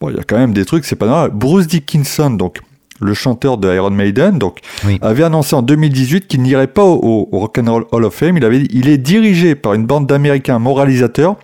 Bon, 0.00 0.08
il 0.08 0.14
y 0.14 0.20
a 0.20 0.22
quand 0.22 0.38
même 0.38 0.52
des 0.52 0.64
trucs, 0.64 0.84
c'est 0.84 0.94
pas 0.94 1.06
normal. 1.06 1.32
Bruce 1.34 1.66
Dickinson, 1.66 2.30
donc 2.30 2.60
le 3.02 3.14
chanteur 3.14 3.58
de 3.58 3.72
Iron 3.74 3.90
Maiden, 3.90 4.38
donc, 4.38 4.58
Oui. 4.86 4.98
avait 5.02 5.24
annoncé 5.24 5.54
en 5.56 5.62
2018 5.62 6.26
qu'il 6.28 6.42
n'irait 6.42 6.66
pas 6.68 6.84
au, 6.84 7.28
au, 7.30 7.38
Rock'n'Roll 7.38 7.84
Hall 7.92 8.04
of 8.04 8.14
Fame. 8.14 8.36
Il 8.36 8.44
avait 8.44 8.62
il 8.70 8.88
est 8.88 8.98
dirigé 8.98 9.54
par 9.54 9.74
une 9.74 9.86
bande 9.86 10.06
d'Américains 10.06 10.58
moralisateurs 10.58 11.36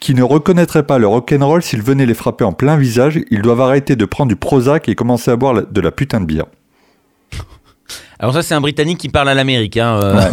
qui 0.00 0.14
ne 0.14 0.22
reconnaîtraient 0.22 0.84
pas 0.86 0.98
le 0.98 1.06
rock'n'roll 1.06 1.62
s'il 1.62 1.82
venait 1.82 2.06
les 2.06 2.14
frapper 2.14 2.44
en 2.44 2.52
plein 2.52 2.76
visage. 2.76 3.20
Ils 3.30 3.42
doivent 3.42 3.60
arrêter 3.60 3.96
de 3.96 4.04
prendre 4.04 4.28
du 4.28 4.36
Prozac 4.36 4.88
et 4.88 4.94
commencer 4.94 5.30
à 5.30 5.36
boire 5.36 5.62
de 5.70 5.80
la 5.80 5.90
putain 5.90 6.20
de 6.20 6.26
bière. 6.26 6.46
Alors 8.18 8.34
ça, 8.34 8.42
c'est 8.42 8.54
un 8.54 8.60
Britannique 8.60 8.98
qui 8.98 9.08
parle 9.08 9.28
à 9.30 9.34
l'Amérique. 9.34 9.76
Hein, 9.78 9.98
euh. 10.02 10.30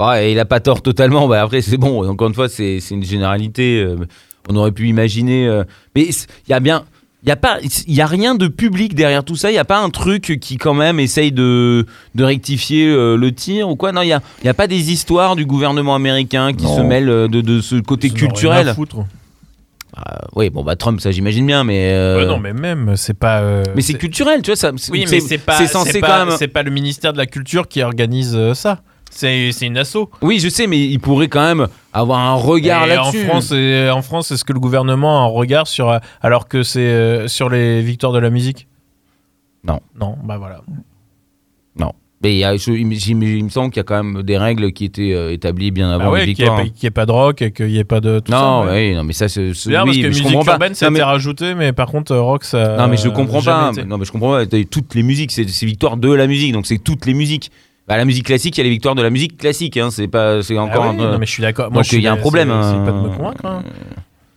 Ouais, 0.00 0.32
il 0.32 0.38
a 0.38 0.44
pas 0.44 0.60
tort 0.60 0.82
totalement. 0.82 1.28
Bah, 1.28 1.42
après, 1.42 1.62
c'est 1.62 1.76
bon. 1.76 2.08
Encore 2.08 2.28
une 2.28 2.34
fois, 2.34 2.48
c'est 2.48 2.80
c'est 2.80 2.94
une 2.94 3.04
généralité. 3.04 3.80
euh, 3.82 3.96
on 4.48 4.56
aurait 4.56 4.72
pu 4.72 4.88
imaginer. 4.88 5.46
euh, 5.46 5.62
Mais 5.94 6.02
il 6.02 6.50
y 6.50 6.52
a 6.52 6.60
bien. 6.60 6.84
Il 7.24 7.28
y 7.28 7.32
a 7.32 7.36
pas, 7.36 7.58
il 7.60 7.94
y 7.94 8.00
a 8.00 8.06
rien 8.06 8.34
de 8.34 8.48
public 8.48 8.94
derrière 8.96 9.22
tout 9.22 9.36
ça. 9.36 9.50
Il 9.52 9.54
y 9.54 9.58
a 9.58 9.64
pas 9.64 9.78
un 9.78 9.90
truc 9.90 10.38
qui 10.40 10.56
quand 10.56 10.74
même 10.74 10.98
essaye 10.98 11.30
de, 11.30 11.86
de 12.16 12.24
rectifier 12.24 12.88
euh, 12.88 13.16
le 13.16 13.32
tir 13.32 13.68
ou 13.68 13.76
quoi? 13.76 13.92
Non, 13.92 14.02
il 14.02 14.08
y 14.08 14.12
a, 14.12 14.20
y 14.44 14.48
a 14.48 14.54
pas 14.54 14.66
des 14.66 14.90
histoires 14.90 15.36
du 15.36 15.46
gouvernement 15.46 15.94
américain 15.94 16.52
qui 16.52 16.64
Non. 16.64 16.76
se 16.78 16.80
mêlent 16.80 17.08
euh, 17.08 17.28
de, 17.28 17.40
de 17.40 17.60
ce 17.60 17.76
côté 17.76 18.08
Ils 18.08 18.12
ont 18.12 18.16
rien 18.16 18.24
à 18.26 18.28
culturel. 18.32 18.74
foutre. 18.74 18.96
Ah, 19.94 20.22
oui, 20.34 20.48
bon 20.50 20.64
bah 20.64 20.74
Trump, 20.74 21.00
ça 21.02 21.10
j'imagine 21.10 21.46
bien, 21.46 21.64
mais. 21.64 21.92
euh, 21.92 22.16
Ouais, 22.20 22.26
non, 22.26 22.38
mais 22.38 22.54
même, 22.54 22.96
c'est 22.96 23.12
pas. 23.14 23.40
euh, 23.42 23.62
mais 23.76 23.82
c'est 23.82 23.94
culturel, 23.94 24.40
tu 24.42 24.50
vois. 24.50 24.56
Ça, 24.56 24.72
Oui, 24.90 25.04
mais 25.10 25.20
c'est 25.20 25.36
pas. 25.38 25.58
C'est 25.58 25.66
censé 25.66 26.00
pas, 26.00 26.06
quand 26.20 26.26
même. 26.26 26.36
C'est 26.38 26.48
pas 26.48 26.62
le 26.62 26.70
ministère 26.70 27.12
de 27.12 27.18
la 27.18 27.26
Culture 27.26 27.68
qui 27.68 27.82
organise 27.82 28.34
euh, 28.34 28.54
ça. 28.54 28.80
C'est 29.14 29.50
une 29.66 29.76
asso. 29.78 30.08
Oui, 30.22 30.38
je 30.40 30.48
sais, 30.48 30.66
mais 30.66 30.80
il 30.80 30.98
pourrait 30.98 31.28
quand 31.28 31.42
même 31.54 31.68
avoir 31.92 32.18
un 32.20 32.34
regard 32.34 32.82
en 32.84 32.86
là-dessus. 32.86 33.24
France, 33.26 33.52
et- 33.52 33.90
en 33.90 34.02
France, 34.02 34.30
est-ce 34.30 34.44
que 34.44 34.52
le 34.52 34.60
gouvernement 34.60 35.18
a 35.20 35.22
un 35.24 35.26
regard 35.26 35.66
sur 35.66 35.90
euh, 35.90 35.98
alors 36.22 36.48
que 36.48 36.62
c'est 36.62 36.80
euh, 36.80 37.28
sur 37.28 37.48
les 37.50 37.82
victoires 37.82 38.12
de 38.12 38.18
la 38.18 38.30
musique? 38.30 38.66
Non. 39.64 39.80
Non, 40.00 40.16
bah 40.24 40.38
voilà. 40.38 40.62
Non. 41.78 41.92
Mais 42.22 42.34
il, 42.34 42.38
y 42.38 42.44
a, 42.44 42.56
je- 42.56 42.70
il, 42.72 42.86
me- 42.86 42.94
il 43.26 43.50
semble 43.50 43.70
qu'il 43.70 43.78
y 43.78 43.80
a 43.80 43.84
quand 43.84 44.02
même 44.02 44.22
des 44.22 44.38
règles 44.38 44.72
qui 44.72 44.84
étaient 44.84 45.12
euh, 45.12 45.32
établies 45.32 45.72
bien 45.72 45.90
avant 45.90 46.04
Ah 46.04 46.06
les 46.06 46.12
ouais, 46.12 46.20
qu'il 46.20 46.26
n'y 46.26 46.30
ait, 46.30 46.34
victoires. 46.44 46.56
pas- 46.56 46.68
qu'il 46.68 46.84
y 46.84 46.86
ait 46.86 46.90
pas 46.90 47.06
de 47.06 47.10
rock 47.12 47.42
et 47.42 47.50
qu'il 47.52 47.66
n'y 47.66 47.78
ait 47.78 47.84
pas 47.84 48.00
de 48.00 48.20
tout 48.20 48.30
non, 48.32 48.64
ça. 48.64 48.72
oui, 48.72 48.94
non, 48.94 49.02
mais 49.04 49.12
ça, 49.12 49.28
c'est 49.28 49.48
oui, 49.48 49.72
parce 49.74 49.96
que 49.96 50.06
musique 50.06 50.30
urbaine, 50.32 50.74
ça 50.74 50.86
a 50.86 50.88
été 50.88 50.98
mais, 50.98 51.02
rajouté, 51.04 51.54
mais 51.54 51.72
par 51.72 51.88
contre, 51.88 52.12
euh, 52.12 52.20
rock, 52.22 52.44
ça. 52.44 52.76
non, 52.76 52.86
mais 52.88 52.96
je 52.96 53.08
comprends 53.08 53.42
pas. 53.42 53.70
été. 53.72 53.84
Non, 53.84 53.98
mais 53.98 54.04
je 54.04 54.12
comprends 54.12 54.32
pas. 54.32 54.46
Toutes 54.70 54.94
les 54.94 55.02
musiques, 55.02 55.32
c'est 55.32 55.44
victoire 55.64 55.96
de 55.96 56.12
la 56.12 56.26
musique, 56.28 56.52
donc 56.52 56.66
c'est 56.66 56.78
toutes 56.78 57.06
les 57.06 57.14
musiques. 57.14 57.50
Bah, 57.88 57.96
la 57.96 58.04
musique 58.04 58.26
classique, 58.26 58.56
il 58.56 58.60
y 58.60 58.62
a 58.62 58.64
les 58.64 58.70
victoires 58.70 58.94
de 58.94 59.02
la 59.02 59.10
musique 59.10 59.36
classique. 59.36 59.76
Hein, 59.76 59.88
c'est 59.90 60.08
pas, 60.08 60.42
c'est 60.42 60.56
Ah 60.56 60.62
encore. 60.62 60.84
oui, 60.94 61.02
un- 61.02 61.12
non, 61.12 61.18
mais 61.18 61.26
je 61.26 61.32
suis 61.32 61.42
d'accord. 61.42 61.70
Moi, 61.72 61.82
il 61.92 62.00
y 62.00 62.06
a 62.06 62.12
un 62.12 62.16
problème, 62.16 62.48
C'est 62.48 62.54
hein. 62.54 62.84
pas 62.84 62.92
de 62.92 62.96
me 62.96 63.08
convaincre. 63.08 63.44
hein. 63.44 63.62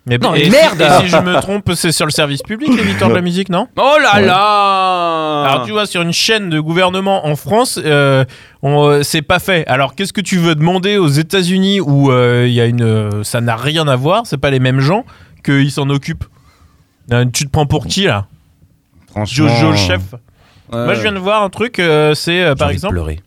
Mais 0.07 0.19
Non, 0.19 0.35
et 0.35 0.39
mais 0.39 0.43
si- 0.45 0.51
merde 0.51 0.81
Et 0.81 1.01
si 1.03 1.09
je 1.09 1.17
me 1.17 1.41
trompe, 1.41 1.71
c'est 1.73 1.91
sur 1.91 2.05
le 2.05 2.11
service 2.11 2.43
public, 2.43 2.69
les 2.77 2.83
victoires 2.83 3.09
de 3.09 3.15
la 3.15 3.21
musique, 3.23 3.49
non 3.49 3.67
Oh 3.75 3.95
là 4.01 4.15
Ouais. 4.19 4.25
là 4.27 5.43
Alors 5.49 5.65
tu 5.65 5.71
vois 5.71 5.87
sur 5.87 6.03
une 6.03 6.13
chaîne 6.13 6.51
de 6.51 6.59
gouvernement 6.59 7.25
en 7.25 7.35
France, 7.35 7.79
euh, 7.83 8.23
on, 8.61 8.83
euh, 8.87 9.01
c'est 9.03 9.23
pas 9.23 9.39
fait. 9.39 9.65
Alors 9.65 9.95
qu'est-ce 9.95 10.13
que 10.13 10.21
tu 10.21 10.37
veux 10.37 10.53
demander 10.53 10.97
aux 10.97 11.07
États-Unis 11.07 11.79
où 11.81 12.11
euh, 12.11 12.45
il 12.47 12.53
y 12.53 12.61
a 12.61 12.65
une, 12.65 12.83
euh, 12.83 13.23
ça 13.23 13.41
n'a 13.41 13.55
rien 13.55 13.87
à 13.87 13.95
voir, 13.95 14.27
c'est 14.27 14.37
pas 14.37 14.51
les 14.51 14.59
mêmes 14.59 14.79
gens 14.79 15.05
qu'ils 15.43 15.71
s'en 15.71 15.89
occupent. 15.89 16.25
Euh, 17.11 17.25
tu 17.33 17.45
te 17.45 17.49
prends 17.49 17.65
pour 17.65 17.87
qui 17.87 18.03
là? 18.03 18.27
Franchement, 19.09 19.47
Jojo 19.47 19.71
le 19.71 19.75
chef. 19.77 20.01
Moi 20.71 20.93
je 20.93 21.01
viens 21.01 21.13
de 21.13 21.19
voir 21.19 21.41
un 21.41 21.49
truc, 21.49 21.79
euh, 21.79 22.13
c'est 22.13 22.43
euh, 22.43 22.53
par 22.53 22.69
exemple, 22.69 22.93
pleurer. 22.93 23.21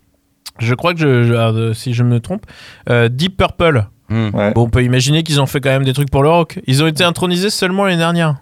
Je 0.59 0.75
crois 0.75 0.95
que 0.95 1.01
je, 1.01 1.25
je- 1.25 1.33
euh, 1.35 1.75
si 1.75 1.95
je 1.95 2.03
me 2.03 2.21
trompe, 2.21 2.45
euh, 2.89 3.09
Deep 3.09 3.37
Purple. 3.37 3.87
Hmm. 4.09 4.31
Ouais. 4.35 4.53
Bon, 4.55 4.63
on 4.63 4.71
peut 4.71 4.83
imaginer 4.83 5.23
qu'ils 5.23 5.41
ont 5.41 5.47
fait 5.47 5.61
quand 5.61 5.69
même 5.71 5.85
des 5.85 5.93
trucs 5.93 6.11
pour 6.11 6.23
le 6.23 6.31
rock. 6.31 6.59
Ils 6.67 6.83
ont 6.83 6.87
été 6.87 7.05
intronisés 7.05 7.51
seulement 7.51 7.85
l'année 7.85 7.99
dernière. 7.99 8.37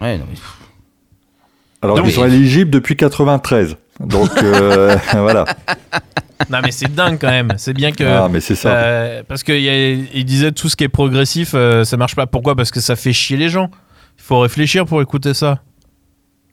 Ouais, 0.00 0.18
non, 0.18 0.24
mais- 0.30 0.38
Alors 1.82 1.96
Donc- 1.96 2.06
ils 2.06 2.12
sont 2.12 2.24
éligibles 2.26 2.70
depuis 2.70 2.96
93. 2.96 3.76
Donc 4.00 4.30
euh, 4.42 4.96
voilà. 5.12 5.44
non 6.50 6.58
mais 6.62 6.70
c'est 6.70 6.92
dingue 6.94 7.18
quand 7.20 7.30
même. 7.30 7.54
C'est 7.56 7.72
bien 7.74 7.90
que. 7.90 8.04
Ah 8.04 8.28
mais 8.30 8.40
c'est 8.40 8.54
ça. 8.54 8.70
Euh, 8.76 9.22
parce 9.26 9.42
qu'il 9.42 10.24
disait 10.24 10.52
tout 10.52 10.68
ce 10.68 10.76
qui 10.76 10.84
est 10.84 10.88
progressif, 10.88 11.52
euh, 11.54 11.82
ça 11.84 11.96
marche 11.96 12.14
pas. 12.14 12.26
Pourquoi? 12.28 12.54
Parce 12.54 12.70
que 12.70 12.78
ça 12.80 12.94
fait 12.94 13.12
chier 13.12 13.36
les 13.36 13.48
gens. 13.48 13.70
Il 14.18 14.22
faut 14.22 14.38
réfléchir 14.40 14.86
pour 14.86 15.02
écouter 15.02 15.34
ça. 15.34 15.60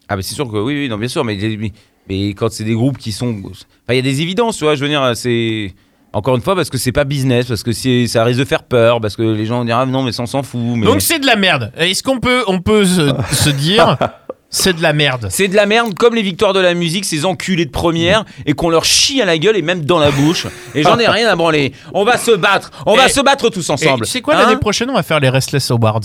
Ah, 0.07 0.15
mais 0.15 0.22
c'est 0.23 0.34
sûr 0.35 0.47
que 0.47 0.57
oui, 0.57 0.73
oui, 0.76 0.89
non, 0.89 0.97
bien 0.97 1.07
sûr, 1.07 1.23
mais, 1.23 1.35
mais, 1.60 1.72
mais 2.10 2.30
quand 2.30 2.52
c'est 2.52 2.64
des 2.64 2.73
groupes 2.73 2.98
qui 2.98 3.11
sont. 3.11 3.30
Enfin, 3.45 3.56
il 3.91 3.95
y 3.95 3.99
a 3.99 4.02
des 4.02 4.22
évidences, 4.22 4.57
tu 4.57 4.64
vois, 4.64 4.76
je 4.76 4.82
veux 4.82 4.90
dire, 4.90 5.11
c'est. 5.15 5.73
Encore 6.14 6.36
une 6.38 6.41
fois, 6.41 6.56
parce 6.56 6.69
que 6.69 6.77
c'est 6.77 6.94
pas 6.94 7.03
business, 7.03 7.45
parce 7.48 7.61
que 7.61 7.73
c'est- 7.73 8.07
ça 8.07 8.23
risque 8.23 8.40
de 8.40 8.45
faire 8.45 8.64
peur, 8.64 9.02
parce 9.02 9.18
que 9.18 9.22
les 9.22 9.45
gens 9.45 9.57
vont 9.60 9.65
dire, 9.65 9.77
ah 9.77 9.86
non, 9.86 10.02
mais 10.02 10.14
ça, 10.14 10.23
on 10.23 10.26
s'en 10.27 10.44
fout. 10.44 10.61
Mais... 10.64 10.86
Donc 10.86 11.02
c'est 11.02 11.19
de 11.19 11.26
la 11.26 11.36
merde. 11.36 11.73
Est-ce 11.77 12.03
qu'on 12.03 12.22
peut, 12.22 12.41
on 12.48 12.61
peut 12.61 12.86
se, 12.86 13.11
se 13.34 13.49
dire, 13.49 13.98
c'est 14.49 14.72
de 14.77 14.82
la 14.82 14.94
merde? 14.94 15.27
C'est 15.30 15.49
de 15.49 15.56
la 15.57 15.65
merde, 15.65 15.94
comme 15.94 16.15
les 16.15 16.22
victoires 16.22 16.53
de 16.53 16.61
la 16.61 16.73
musique, 16.73 17.03
ces 17.03 17.26
enculés 17.26 17.65
de 17.65 17.69
première, 17.72 18.23
et 18.45 18.53
qu'on 18.53 18.69
leur 18.69 18.86
chie 18.86 19.22
à 19.22 19.26
la 19.26 19.38
gueule 19.38 19.57
et 19.57 19.61
même 19.61 19.84
dans 19.84 19.99
la 19.99 20.10
bouche. 20.10 20.48
Et 20.73 20.84
j'en 20.84 20.98
ai 20.99 21.07
rien 21.07 21.27
à 21.27 21.36
branler. 21.36 21.73
On 21.94 22.06
va 22.06 22.18
se 22.18 22.32
battre, 22.32 22.72
on 22.86 22.95
va 22.95 23.10
se 23.10 23.19
battre 23.19 23.49
tous 23.49 23.69
ensemble. 23.69 24.06
tu 24.06 24.11
sais 24.11 24.22
quoi, 24.22 24.36
Hein 24.36 24.44
l'année 24.45 24.56
prochaine, 24.60 24.90
on 24.90 24.94
va 24.95 25.03
faire 25.03 25.19
les 25.19 25.27
Restless 25.30 25.69
Awards? 25.69 25.99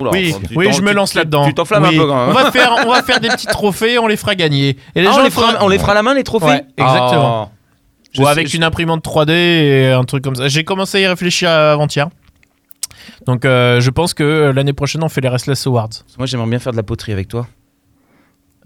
Oula, 0.00 0.10
oui, 0.12 0.34
tu 0.48 0.56
oui, 0.56 0.72
je 0.72 0.80
me 0.82 0.92
lance 0.92 1.14
là-dedans. 1.14 1.46
Tu 1.46 1.54
t'enflammes 1.54 1.82
Oui. 1.84 1.96
un 1.96 2.00
peu 2.00 2.06
quand 2.06 2.16
même. 2.26 2.28
On 2.30 2.32
va 2.42 2.50
faire, 2.52 2.72
on 2.86 2.90
va 2.90 3.02
faire 3.02 3.20
des 3.20 3.28
petits 3.28 3.46
trophées, 3.46 3.98
on 3.98 4.06
les 4.06 4.16
fera 4.16 4.34
gagner. 4.34 4.76
Et 4.94 5.00
les 5.02 5.06
Ah, 5.08 5.12
gens 5.12 5.20
on, 5.20 5.24
les 5.24 5.30
fera, 5.30 5.54
on 5.64 5.68
les 5.68 5.78
fera 5.78 5.92
à 5.92 5.94
la 5.94 6.02
main, 6.02 6.14
les 6.14 6.24
trophées 6.24 6.46
Ouais, 6.46 6.64
exactement. 6.76 7.48
Ah. 7.48 7.54
Je 8.12 8.20
Ou 8.20 8.24
sais- 8.24 8.30
avec 8.30 8.48
je- 8.48 8.56
une 8.56 8.64
imprimante 8.64 9.02
3D 9.04 9.32
et 9.32 9.92
un 9.92 10.04
truc 10.04 10.22
comme 10.24 10.34
ça. 10.36 10.48
J'ai 10.48 10.64
commencé 10.64 10.98
à 10.98 11.00
y 11.00 11.06
réfléchir 11.06 11.50
avant-hier. 11.50 12.08
Donc 13.26 13.44
euh, 13.44 13.80
je 13.80 13.90
pense 13.90 14.14
que 14.14 14.22
euh, 14.22 14.52
l'année 14.52 14.72
prochaine, 14.72 15.02
on 15.02 15.08
fait 15.08 15.20
les 15.20 15.28
Restless 15.28 15.66
Awards. 15.66 15.88
Moi, 16.18 16.26
j'aimerais 16.26 16.48
bien 16.48 16.58
faire 16.58 16.72
de 16.72 16.76
la 16.76 16.82
poterie 16.82 17.12
avec 17.12 17.28
toi. 17.28 17.46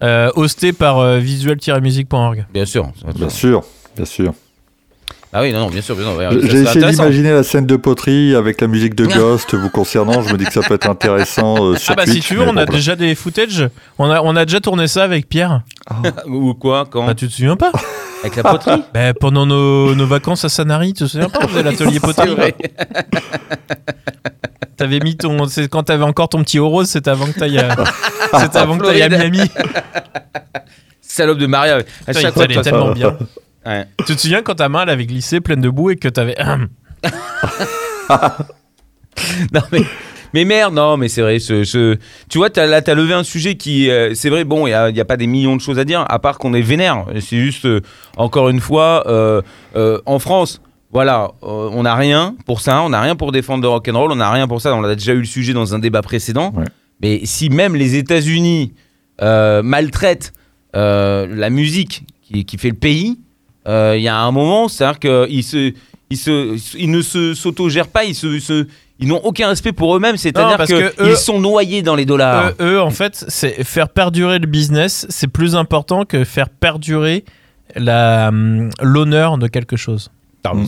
Euh, 0.02 0.30
hosté 0.34 0.72
par 0.72 0.98
euh, 0.98 1.18
visuel-musique.org. 1.18 2.46
Bien 2.52 2.64
sûr. 2.66 2.90
Bien 3.14 3.28
sûr, 3.28 3.62
bien 3.96 4.04
sûr. 4.04 4.32
Ah 5.34 5.40
oui, 5.40 5.50
non, 5.50 5.60
non, 5.60 5.70
bien 5.70 5.80
sûr. 5.80 5.96
bien 5.96 6.04
sûr, 6.04 6.40
J'ai 6.42 6.60
essayé 6.60 6.84
d'imaginer 6.90 7.32
la 7.32 7.42
scène 7.42 7.64
de 7.64 7.76
poterie 7.76 8.34
avec 8.34 8.60
la 8.60 8.66
musique 8.66 8.94
de 8.94 9.06
Ghost 9.06 9.54
vous 9.54 9.70
concernant. 9.70 10.20
Je 10.20 10.30
me 10.30 10.36
dis 10.36 10.44
que 10.44 10.52
ça 10.52 10.60
peut 10.60 10.74
être 10.74 10.90
intéressant 10.90 11.64
euh, 11.64 11.76
sur 11.76 11.92
Ah 11.92 11.96
bah 11.96 12.04
si 12.04 12.20
tu 12.20 12.34
veux, 12.34 12.42
on 12.42 12.50
a 12.50 12.52
voilà. 12.52 12.66
déjà 12.66 12.96
des 12.96 13.14
footage. 13.14 13.70
On 13.98 14.10
a, 14.10 14.20
on 14.20 14.36
a 14.36 14.44
déjà 14.44 14.60
tourné 14.60 14.88
ça 14.88 15.04
avec 15.04 15.30
Pierre. 15.30 15.62
Ou 16.26 16.52
quoi 16.52 16.84
Quand 16.90 17.06
Bah 17.06 17.14
tu 17.14 17.28
te 17.28 17.32
souviens 17.32 17.56
pas 17.56 17.72
Avec 18.22 18.36
la 18.36 18.42
poterie 18.42 18.82
bah, 18.94 19.14
Pendant 19.14 19.46
nos, 19.46 19.94
nos 19.94 20.06
vacances 20.06 20.44
à 20.44 20.50
Sanary, 20.50 20.92
tu 20.92 21.04
te 21.04 21.08
souviens 21.08 21.30
pas 21.30 21.38
On 21.44 21.48
faisait 21.48 21.62
l'atelier 21.62 21.98
poterie. 22.00 22.36
T'avais 24.76 24.98
mis 25.00 25.16
ton... 25.16 25.46
c'est 25.46 25.66
Quand 25.68 25.84
t'avais 25.84 26.04
encore 26.04 26.28
ton 26.28 26.42
petit 26.42 26.58
rose, 26.58 26.88
c'était 26.88 27.10
avant 27.10 27.26
que 27.26 27.38
t'ailles 27.38 27.58
à... 27.58 27.74
c'était 28.38 28.58
avant 28.58 28.76
que 28.76 28.84
t'ailles 28.84 29.02
à. 29.02 29.08
Miami. 29.08 29.40
Salope 31.00 31.38
de 31.38 31.46
Maria. 31.46 31.78
À 32.06 32.12
chaque 32.12 32.34
fois, 32.34 32.46
tellement 32.46 32.92
bien. 32.92 33.16
Ouais. 33.66 33.86
Tu 34.06 34.14
te 34.16 34.20
souviens 34.20 34.42
quand 34.42 34.56
ta 34.56 34.68
main 34.68 34.82
elle 34.82 34.90
avait 34.90 35.06
glissé 35.06 35.40
pleine 35.40 35.60
de 35.60 35.68
boue 35.70 35.90
et 35.90 35.96
que 35.96 36.08
t'avais... 36.08 36.36
Non 39.52 39.60
mais, 39.70 39.82
mais 40.32 40.44
merde, 40.44 40.74
non, 40.74 40.96
mais 40.96 41.08
c'est 41.08 41.20
vrai. 41.22 41.38
Ce, 41.38 41.64
ce- 41.64 41.96
tu 42.28 42.38
vois, 42.38 42.48
t'as, 42.50 42.66
là, 42.66 42.80
t'as 42.80 42.94
levé 42.94 43.12
un 43.14 43.22
sujet 43.24 43.56
qui, 43.56 43.90
euh, 43.90 44.14
c'est 44.14 44.30
vrai. 44.30 44.44
Bon, 44.44 44.66
il 44.66 44.70
y 44.70 44.74
a, 44.74 45.04
pas 45.04 45.16
des 45.16 45.26
millions 45.26 45.54
de 45.54 45.60
choses 45.60 45.78
à 45.78 45.84
dire, 45.84 46.04
à 46.08 46.18
part 46.18 46.38
qu'on 46.38 46.54
est 46.54 46.62
vénère. 46.62 47.04
C'est 47.20 47.38
juste, 47.38 47.66
euh, 47.66 47.80
encore 48.16 48.48
une 48.48 48.60
fois, 48.60 49.04
euh, 49.06 49.42
euh, 49.76 50.00
en 50.06 50.18
France. 50.18 50.60
Voilà, 50.90 51.30
euh, 51.42 51.70
on 51.72 51.84
n'a 51.84 51.94
rien 51.94 52.34
pour 52.46 52.60
ça, 52.60 52.82
on 52.82 52.90
n'a 52.90 53.00
rien 53.00 53.16
pour 53.16 53.32
défendre 53.32 53.62
le 53.62 53.68
rock'n'roll, 53.68 54.12
on 54.12 54.16
n'a 54.16 54.30
rien 54.30 54.46
pour 54.48 54.60
ça. 54.60 54.74
On 54.74 54.84
a 54.84 54.94
déjà 54.94 55.12
eu 55.12 55.18
le 55.20 55.24
sujet 55.24 55.52
dans 55.54 55.74
un 55.74 55.78
débat 55.78 56.02
précédent. 56.02 56.52
Ouais. 56.54 56.64
Mais 57.00 57.20
si 57.24 57.48
même 57.48 57.74
les 57.76 57.96
États-Unis 57.96 58.72
euh, 59.22 59.62
maltraitent 59.62 60.32
euh, 60.76 61.26
la 61.30 61.48
musique 61.50 62.04
qui, 62.22 62.44
qui 62.44 62.58
fait 62.58 62.68
le 62.70 62.76
pays, 62.76 63.18
euh, 63.18 63.31
il 63.66 64.00
y 64.02 64.08
a 64.08 64.16
un 64.16 64.30
moment, 64.32 64.68
c'est-à-dire 64.68 64.98
qu'ils 64.98 65.44
se, 65.44 65.72
ils 66.10 66.16
se, 66.16 66.76
ils 66.76 66.90
ne 66.90 67.00
se 67.02 67.34
s'autogèrent 67.34 67.88
pas, 67.88 68.04
ils 68.04 68.14
se, 68.14 68.38
se- 68.38 68.66
ils 68.98 69.08
n'ont 69.08 69.20
aucun 69.24 69.48
respect 69.48 69.72
pour 69.72 69.96
eux-mêmes. 69.96 70.16
C'est-à-dire 70.16 70.64
qu'ils 70.66 70.76
que 70.90 71.02
eux- 71.02 71.16
sont 71.16 71.40
noyés 71.40 71.82
dans 71.82 71.94
les 71.96 72.04
dollars. 72.04 72.50
Eux, 72.60 72.74
eux, 72.74 72.80
en 72.80 72.90
fait, 72.90 73.24
c'est 73.28 73.64
faire 73.64 73.88
perdurer 73.88 74.38
le 74.38 74.46
business, 74.46 75.06
c'est 75.08 75.26
plus 75.28 75.56
important 75.56 76.04
que 76.04 76.22
faire 76.24 76.48
perdurer 76.48 77.24
la, 77.74 78.28
hum, 78.28 78.70
l'honneur 78.80 79.38
de 79.38 79.48
quelque 79.48 79.76
chose. 79.76 80.10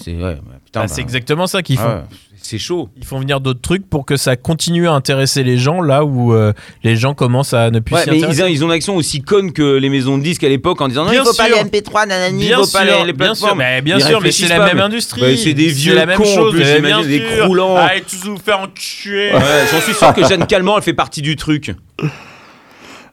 C'est 0.01 0.15
ouais, 0.15 0.37
putain, 0.65 0.81
Ah, 0.81 0.83
bah, 0.83 0.89
c'est 0.89 1.01
exactement 1.01 1.47
ça 1.49 1.63
qu'ils 1.63 1.79
font. 1.79 1.85
ouais, 1.89 2.03
c'est 2.47 2.59
chaud. 2.59 2.89
Ils 2.97 3.05
font 3.05 3.19
venir 3.19 3.41
d'autres 3.41 3.61
trucs 3.63 3.89
pour 3.89 4.05
que 4.05 4.17
ça 4.17 4.37
continue 4.37 4.87
à 4.87 4.93
intéresser 4.93 5.43
les 5.43 5.57
gens 5.57 5.81
là 5.81 6.05
où 6.05 6.35
euh, 6.35 6.53
les 6.83 6.95
gens 6.95 7.15
commencent 7.15 7.55
à 7.55 7.71
ne 7.71 7.81
plus 7.81 7.95
Ouais, 7.95 8.05
mais 8.07 8.19
ils, 8.19 8.43
ont- 8.43 8.47
ils 8.47 8.63
ont 8.65 8.67
une 8.69 8.73
action 8.75 8.97
aussi 8.97 9.23
conne 9.23 9.53
que 9.53 9.77
les 9.77 9.89
maisons 9.89 10.19
de 10.19 10.23
disques 10.23 10.45
à 10.45 10.49
l'époque 10.49 10.81
en 10.83 10.89
disant 10.89 11.05
non, 11.05 11.11
Bien 11.11 11.23
il 11.23 11.27
faut 11.27 11.33
pas 11.35 11.47
sûr. 11.47 11.57
les 11.57 11.63
MP3, 11.81 12.07
nanani, 12.07 12.43
il 12.45 12.47
Bien 12.49 12.57
faut 12.59 12.63
pas 12.71 12.85
sûr, 12.87 12.99
les, 13.01 13.05
les 13.07 13.13
bien 13.15 13.35
sûr, 13.35 13.47
plateformes. 13.49 13.59
mais 13.59 13.81
bien 13.83 13.99
sûr, 13.99 14.21
mais 14.21 14.31
c'est 14.31 14.49
la 14.49 14.57
pas, 14.59 14.67
même 14.67 14.77
mais- 14.77 14.83
industrie. 14.83 15.21
Bah, 15.23 15.27
c'est 15.43 15.55
des 15.55 15.69
vieux 15.69 15.95
la 15.95 16.05
même 16.07 16.19
cons, 16.19 16.23
en 16.25 16.35
chose, 16.35 16.53
plus, 16.55 16.65
j'imagine, 16.65 16.83
bien 16.83 17.03
des 17.03 17.19
sûr. 17.35 17.45
croulants. 17.45 17.77
Allez, 17.77 18.03
tous 18.03 18.25
vous 18.29 18.37
faire 18.37 18.61
enculer. 18.61 19.33
Ouais, 19.33 19.41
J'en 19.73 19.81
suis 19.81 19.95
sûr 19.95 20.13
que 20.13 20.25
Jeanne 20.29 20.47
Calment, 20.47 20.77
elle 20.77 20.83
fait 20.83 20.93
partie 20.93 21.23
du 21.23 21.37
truc. 21.37 21.75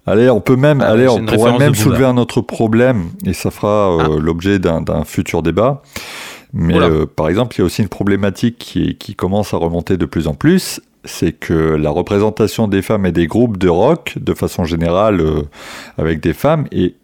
Allez, 0.07 0.29
on 0.31 0.41
peut 0.41 0.55
même, 0.55 0.81
Ah, 0.81 0.89
allez, 0.91 1.07
on 1.07 1.23
pourrait 1.25 1.57
même 1.59 1.75
soulever 1.75 2.05
un 2.05 2.17
autre 2.17 2.41
problème, 2.41 3.11
et 3.25 3.33
ça 3.33 3.51
fera 3.51 3.91
euh, 3.97 4.19
l'objet 4.19 4.57
d'un 4.57 4.81
d'un 4.81 5.03
futur 5.03 5.43
débat. 5.43 5.83
Mais 6.53 6.77
euh, 6.77 7.05
par 7.05 7.29
exemple, 7.29 7.55
il 7.55 7.59
y 7.59 7.61
a 7.61 7.65
aussi 7.65 7.81
une 7.81 7.89
problématique 7.89 8.57
qui, 8.57 8.95
qui 8.95 9.15
commence 9.15 9.53
à 9.53 9.57
remonter 9.57 9.97
de 9.97 10.05
plus 10.05 10.27
en 10.27 10.33
plus, 10.33 10.81
c'est 11.05 11.31
que 11.31 11.53
la 11.53 11.89
représentation 11.89 12.67
des 12.67 12.81
femmes 12.81 13.05
et 13.05 13.11
des 13.11 13.27
groupes 13.27 13.57
de 13.57 13.69
rock, 13.69 14.15
de 14.19 14.33
façon 14.33 14.65
générale, 14.65 15.21
euh, 15.21 15.43
avec 15.97 16.19
des 16.19 16.33
femmes, 16.33 16.67
est 16.71 16.95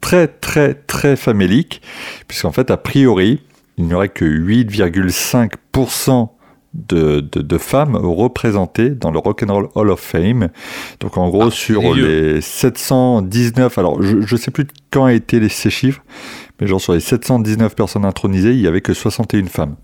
très 0.00 0.28
très 0.28 0.74
très 0.74 1.16
famélique, 1.16 1.80
puisqu'en 2.28 2.52
fait, 2.52 2.70
a 2.70 2.76
priori, 2.76 3.40
il 3.78 3.86
n'y 3.86 3.94
aurait 3.94 4.10
que 4.10 4.24
8,5% 4.24 6.28
de, 6.74 7.20
de, 7.20 7.40
de 7.40 7.58
femmes 7.58 7.96
représentées 7.96 8.90
dans 8.90 9.10
le 9.10 9.18
Rock'n'Roll 9.18 9.68
Hall 9.74 9.90
of 9.90 10.00
Fame. 10.00 10.48
Donc 11.00 11.16
en 11.16 11.28
gros, 11.28 11.44
Ah, 11.46 11.50
sur 11.50 11.94
les 11.94 12.40
719, 12.40 13.78
alors 13.78 14.02
je 14.02 14.16
ne 14.34 14.38
sais 14.40 14.50
plus 14.50 14.66
quand 14.90 15.06
étaient 15.08 15.38
les, 15.40 15.48
ces 15.48 15.70
chiffres, 15.70 16.02
mais 16.60 16.66
genre 16.66 16.80
sur 16.80 16.92
les 16.92 17.00
719 17.00 17.74
personnes 17.76 18.04
intronisées, 18.04 18.52
il 18.54 18.60
n'y 18.60 18.66
avait 18.66 18.80
que 18.80 18.92
61 18.94 19.46
femmes, 19.46 19.76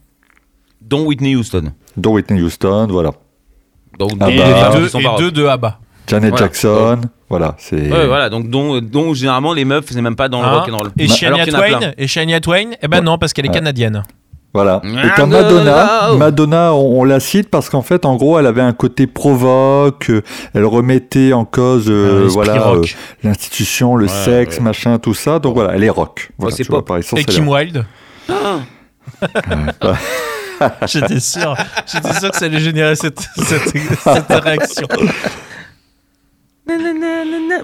Dont 0.83 1.05
Whitney 1.07 1.37
Houston. 1.37 1.73
dont 1.97 2.15
Whitney 2.15 2.43
Houston, 2.43 2.89
voilà, 2.91 3.13
Donc, 3.99 4.13
Ah 4.21 4.27
des- 4.27 4.33
Et, 4.35 4.37
deux, 4.91 4.99
et 4.99 5.19
deux 5.19 5.31
de 5.31 5.45
Abba. 5.47 5.79
Janet 6.07 6.31
Voilà. 6.31 6.45
Jackson, 6.47 7.01
voilà, 7.29 7.55
c'est... 7.59 7.77
Ouais, 7.93 8.07
voilà, 8.09 8.29
donc 8.31 8.49
dont, 8.51 8.81
dont 8.81 9.15
généralement 9.15 9.53
les 9.53 9.65
meufs, 9.65 9.85
c'est 9.89 10.01
même 10.03 10.17
pas 10.17 10.29
dans 10.29 10.41
le 10.43 10.49
Hein 10.49 10.59
rock'n'roll. 10.61 10.91
Et 10.99 11.07
Shania. 11.07 11.47
Twain, 11.47 11.93
et 11.97 12.09
Shania 12.09 12.41
Twain, 12.41 12.71
eh 12.83 12.89
ben 12.89 12.99
Ouais. 12.99 13.05
non, 13.05 13.17
parce 13.19 13.33
qu'elle 13.33 13.45
est 13.45 13.49
Ouais. 13.51 13.55
canadienne. 13.55 14.03
Voilà. 14.53 14.83
Ah, 14.85 15.07
Et 15.07 15.09
t'as 15.17 15.27
no, 15.27 15.37
Madonna. 15.37 16.11
Madonna, 16.19 16.75
on, 16.75 17.01
on 17.01 17.05
la 17.05 17.21
cite 17.21 17.49
parce 17.51 17.71
qu'en 17.71 17.83
fait, 17.83 18.05
en 18.05 18.17
gros, 18.17 18.37
elle 18.39 18.47
avait 18.47 18.61
un 18.63 18.73
côté 18.73 19.07
provoque, 19.07 20.11
euh, 20.11 20.23
elle 20.55 20.65
remettait 20.65 21.33
en 21.33 21.45
cause, 21.45 21.87
euh, 21.89 22.27
voilà, 22.31 22.69
euh, 22.73 22.83
l'institution, 23.23 23.95
le 23.95 24.07
Ouais, 24.07 24.13
sexe, 24.25 24.57
ouais. 24.59 24.63
machin, 24.65 24.99
tout 24.99 25.15
ça. 25.15 25.39
Donc 25.39 25.55
voilà, 25.55 25.75
elle 25.77 25.85
est 25.85 25.89
rock. 25.91 26.31
Voilà, 26.37 26.57
c'est 26.57 26.65
tu 26.65 26.71
vois, 26.71 26.81
pop. 26.81 26.89
par 26.89 26.97
essence, 26.99 27.19
Et 27.21 27.23
est 27.23 27.27
Kim. 27.27 27.49
Wilde. 27.49 27.85
J'étais 30.87 31.21
sûr, 31.21 31.55
j'étais 31.87 32.13
sûr 32.21 32.31
que 32.31 32.37
ça 32.37 32.45
allait 32.45 32.61
générer 32.61 32.95
cette, 32.95 33.21
cette, 33.37 33.73
cette 34.05 34.29
réaction. 34.45 34.87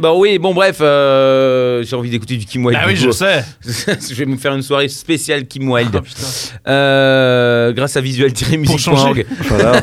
Bah 0.01 0.13
oui, 0.15 0.39
bon 0.39 0.53
bref, 0.55 0.79
euh, 0.81 1.83
j'ai 1.83 1.97
envie 1.97 2.11
d'écouter 2.11 2.37
du 2.37 2.45
Kim 2.45 2.65
Wilde. 2.65 2.79
Ah 2.83 2.87
oui, 2.87 2.97
je 2.97 3.11
sais. 3.11 3.45
je 3.65 4.15
vais 4.15 4.27
me 4.27 4.37
faire 4.37 4.53
une 4.55 4.63
soirée 4.63 4.89
spéciale 4.89 5.47
Kim 5.47 5.71
Wilde. 5.71 5.95
Oh, 5.97 6.01
putain. 6.01 6.27
Euh, 6.69 7.73
grâce 7.73 7.97
à 7.97 8.01
visual-music.org. 8.01 8.79
changer. 8.97 9.27
Voilà, 9.49 9.81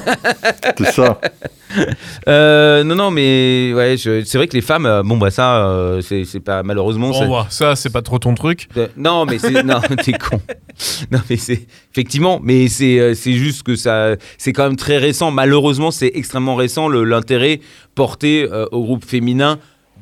c'est 0.78 0.91
ça. 0.91 1.20
Euh, 2.28 2.84
non, 2.84 2.94
non, 2.95 3.10
mais 3.10 3.72
ouais, 3.74 3.98
je- 3.98 4.24
c'est 4.24 4.38
vrai 4.38 4.48
que 4.48 4.54
les 4.54 4.62
femmes, 4.62 4.86
euh, 4.86 5.02
bon 5.02 5.18
bah 5.18 5.32
ça, 5.32 5.66
euh, 5.66 6.02
c'est 6.02 6.24
c'est 6.24 6.40
pas 6.40 6.62
malheureusement. 6.62 7.10
Bon, 7.10 7.20
c'est- 7.20 7.28
bah, 7.28 7.48
ça, 7.50 7.76
c'est 7.76 7.90
pas 7.90 8.04
trop 8.04 8.20
ton 8.20 8.36
truc. 8.36 8.68
Euh, 8.78 8.88
non, 8.95 9.26
mais 9.26 9.40
c'est 9.40 9.64
non, 9.64 9.80
t'es 10.04 10.12
con. 10.14 10.40
Non, 11.12 11.20
mais 11.32 11.38
c'est 11.38 11.66
effectivement, 11.91 12.40
mais 12.44 12.68
c'est 12.68 13.16
c'est 13.16 13.34
juste 13.34 13.64
que 13.64 13.76
ça, 13.76 14.16
c'est 14.38 14.54
quand 14.54 14.66
même 14.66 14.76
très 14.76 15.00
récent. 15.00 15.32
Malheureusement, 15.32 15.90
c'est 15.90 16.12
extrêmement 16.14 16.56
récent 16.56 16.88
le- 16.90 17.04
l'intérêt 17.06 17.60
porté 17.95 18.48
euh, 18.52 18.65
au 18.72 18.84
groupe 18.84 19.06
féminin. 19.06 19.57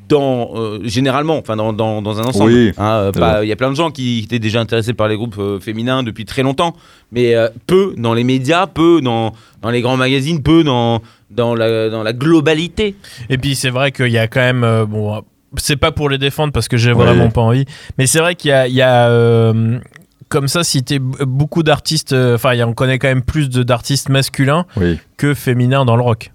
Dans, 0.09 0.49
euh, 0.55 0.79
généralement, 0.83 1.37
enfin 1.37 1.55
dans, 1.55 1.71
dans, 1.71 2.01
dans 2.01 2.19
un 2.19 2.25
ensemble. 2.25 2.51
Oui, 2.51 2.71
Hein, 2.77 3.11
euh. 3.17 3.39
Il 3.43 3.47
y 3.47 3.51
a 3.53 3.55
plein 3.55 3.69
de 3.69 3.77
gens 3.77 3.91
qui 3.91 4.19
étaient 4.25 4.39
déjà 4.39 4.59
intéressés 4.59 4.91
par 4.93 5.07
les 5.07 5.15
groupes 5.15 5.37
euh, 5.39 5.57
féminins 5.61 6.03
depuis 6.03 6.25
très 6.25 6.43
longtemps, 6.43 6.75
mais 7.13 7.33
euh, 7.33 7.47
peu 7.65 7.93
dans 7.97 8.13
les 8.13 8.25
médias, 8.25 8.67
peu 8.67 8.99
dans, 9.01 9.31
dans 9.61 9.69
les 9.69 9.79
grands 9.79 9.95
magazines, 9.95 10.43
peu 10.43 10.65
dans, 10.65 11.01
dans, 11.29 11.55
la, 11.55 11.87
dans 11.89 12.03
la 12.03 12.11
globalité. 12.11 12.95
Et 13.29 13.37
puis, 13.37 13.55
c'est 13.55 13.69
vrai 13.69 13.93
qu'il 13.93 14.09
y 14.11 14.17
a 14.17 14.27
quand 14.27 14.41
même. 14.41 14.65
euh, 14.65 14.85
bon, 14.85 15.21
c'est 15.55 15.77
pas 15.77 15.93
pour 15.93 16.09
les 16.09 16.17
défendre 16.17 16.51
parce 16.51 16.67
que 16.67 16.75
j'ai 16.75 16.91
Ouais. 16.91 17.05
vraiment 17.05 17.29
pas 17.29 17.41
envie. 17.41 17.63
Mais 17.97 18.05
c'est 18.05 18.19
vrai 18.19 18.35
qu'il 18.35 18.49
y 18.49 18.53
a. 18.53 18.67
il 18.67 18.73
y 18.73 18.81
a, 18.81 19.07
euh, 19.07 19.79
comme 20.27 20.49
ça, 20.49 20.65
cité 20.65 20.99
b- 20.99 21.23
beaucoup 21.23 21.63
d'artistes. 21.63 22.11
Enfin, 22.13 22.51
on 22.67 22.73
connaît 22.73 22.99
quand 22.99 23.07
même 23.07 23.23
plus 23.23 23.47
de- 23.49 23.63
d'artistes 23.63 24.09
masculins 24.09 24.65
Oui. 24.75 24.99
que 25.15 25.33
féminins 25.33 25.85
dans 25.85 25.95
le 25.95 26.03
rock. 26.03 26.31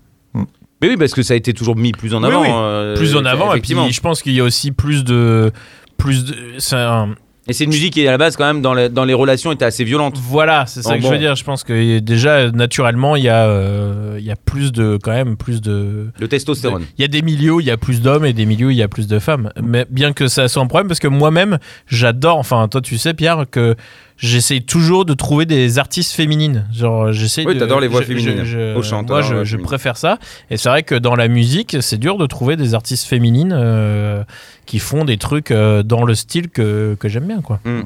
Mais 0.83 0.89
oui, 0.89 0.97
parce 0.97 1.13
que 1.15 1.23
ça 1.23 1.35
a 1.35 1.37
été 1.37 1.53
toujours 1.55 1.77
mis 1.77 1.93
plus 1.93 2.15
en 2.15 2.23
avant. 2.23 2.43
oui. 2.43 2.49
euh, 2.51 2.97
plus 2.97 3.17
en 3.17 3.25
avant. 3.25 3.55
Et 3.55 3.61
puis, 3.61 3.75
je 3.91 4.01
pense 4.01 4.23
qu'il 4.23 4.33
y 4.35 4.41
a 4.41 4.45
aussi 4.45 4.73
plus 4.73 5.05
de. 5.05 5.51
Plus 5.97 6.25
de. 6.27 6.35
un- 6.75 7.15
Et 7.49 7.53
c'est 7.55 7.65
une 7.65 7.71
musique 7.71 7.95
qui, 7.95 8.07
à 8.07 8.11
la 8.11 8.19
base, 8.19 8.37
quand 8.37 8.45
même, 8.45 8.61
dans 8.61 8.75
les, 8.75 8.89
dans 8.91 9.05
les 9.05 9.15
relations, 9.15 9.53
était 9.53 9.65
assez 9.65 9.85
violente. 9.85 10.19
Voilà, 10.21 10.67
c'est 10.67 10.83
ça 10.83 10.97
que 10.97 11.03
bon. 11.03 11.09
je 11.09 11.13
veux 11.15 11.19
dire. 11.19 11.35
Je 11.37 11.45
pense 11.45 11.65
que 11.65 11.99
déjà, 12.01 12.51
naturellement, 12.51 13.17
il 13.17 13.23
y, 13.25 13.29
a, 13.31 13.47
euh, 13.47 14.17
il 14.19 14.25
y 14.27 14.31
a 14.31 14.37
plus 14.37 14.73
de. 14.73 14.99
Quand 15.03 15.13
même, 15.13 15.37
plus 15.39 15.63
de. 15.63 16.09
Le 16.21 16.29
testostérone. 16.29 16.85
Il 16.99 17.03
y 17.03 17.05
a 17.05 17.09
des 17.09 17.23
milieux 17.23 17.53
où 17.53 17.61
il 17.61 17.67
y 17.67 17.71
a 17.71 17.79
plus 17.79 18.03
d'hommes 18.03 18.27
et 18.27 18.33
des 18.35 18.45
milieux 18.45 18.67
où 18.67 18.71
il 18.71 18.77
y 18.77 18.83
a 18.83 18.89
plus 18.89 19.07
de 19.07 19.19
femmes. 19.19 19.51
Mais 19.63 19.87
bien 19.89 20.13
que 20.13 20.29
ça 20.29 20.49
soit 20.49 20.63
un 20.63 20.67
problème, 20.67 20.89
parce 20.89 21.01
que 21.01 21.09
moi-même, 21.09 21.59
j'adore, 21.87 22.37
enfin, 22.39 22.69
toi, 22.69 22.83
tu 22.83 22.99
sais, 22.99 23.15
Pierre, 23.15 23.45
que 23.51 23.77
j'essaye 24.17 24.63
toujours 24.63 25.05
de 25.05 25.15
trouver 25.15 25.47
des 25.47 25.79
artistes 25.79 26.13
féminines. 26.13 26.67
Genre, 26.73 27.13
j'essaie 27.13 27.45
Oui, 27.47 27.59
t'adores 27.59 27.81
les 27.81 27.89
voix 27.89 28.01
je- 28.03 28.07
féminines. 28.07 28.45
je- 28.45 28.75
Au 28.75 28.83
chant, 28.83 29.03
Moi, 29.03 29.23
je, 29.45 29.57
préfère 29.57 29.97
ça. 29.97 30.19
Et 30.51 30.57
c'est 30.57 30.69
vrai 30.69 30.83
que 30.83 30.95
dans 30.95 31.15
la 31.17 31.29
musique, 31.29 31.77
c'est 31.81 31.99
dur 31.99 32.17
de 32.19 32.27
trouver 32.27 32.57
des 32.57 32.75
artistes 32.75 33.07
féminines 33.07 33.53
euh, 33.57 34.25
qui 34.65 34.79
font 34.79 35.05
des 35.05 35.17
trucs 35.19 35.51
euh, 35.51 35.83
dans 35.83 36.05
le 36.05 36.15
style 36.15 36.49
que, 36.49 36.97
que 36.99 37.09
j'aime 37.09 37.27
bien, 37.27 37.41
quoi. 37.41 37.61
Mm. 37.65 37.81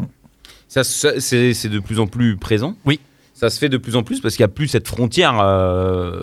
Ça, 0.69 0.85
ça, 0.85 1.19
c'est 1.19 1.52
c'est 1.52 1.69
de 1.69 1.81
plus 1.81 1.98
en 1.98 2.07
plus 2.07 2.36
présent. 2.36 2.77
Oui. 2.85 3.01
Ça 3.35 3.48
se 3.48 3.59
fait 3.59 3.70
de 3.70 3.78
plus 3.78 3.97
en 3.97 4.02
plus 4.02 4.20
parce 4.20 4.36
qu'il 4.36 4.44
n'y 4.44 4.51
a 4.51 4.55
plus 4.55 4.69
cette 4.69 4.86
frontière 4.86 5.35
euh, 5.40 6.20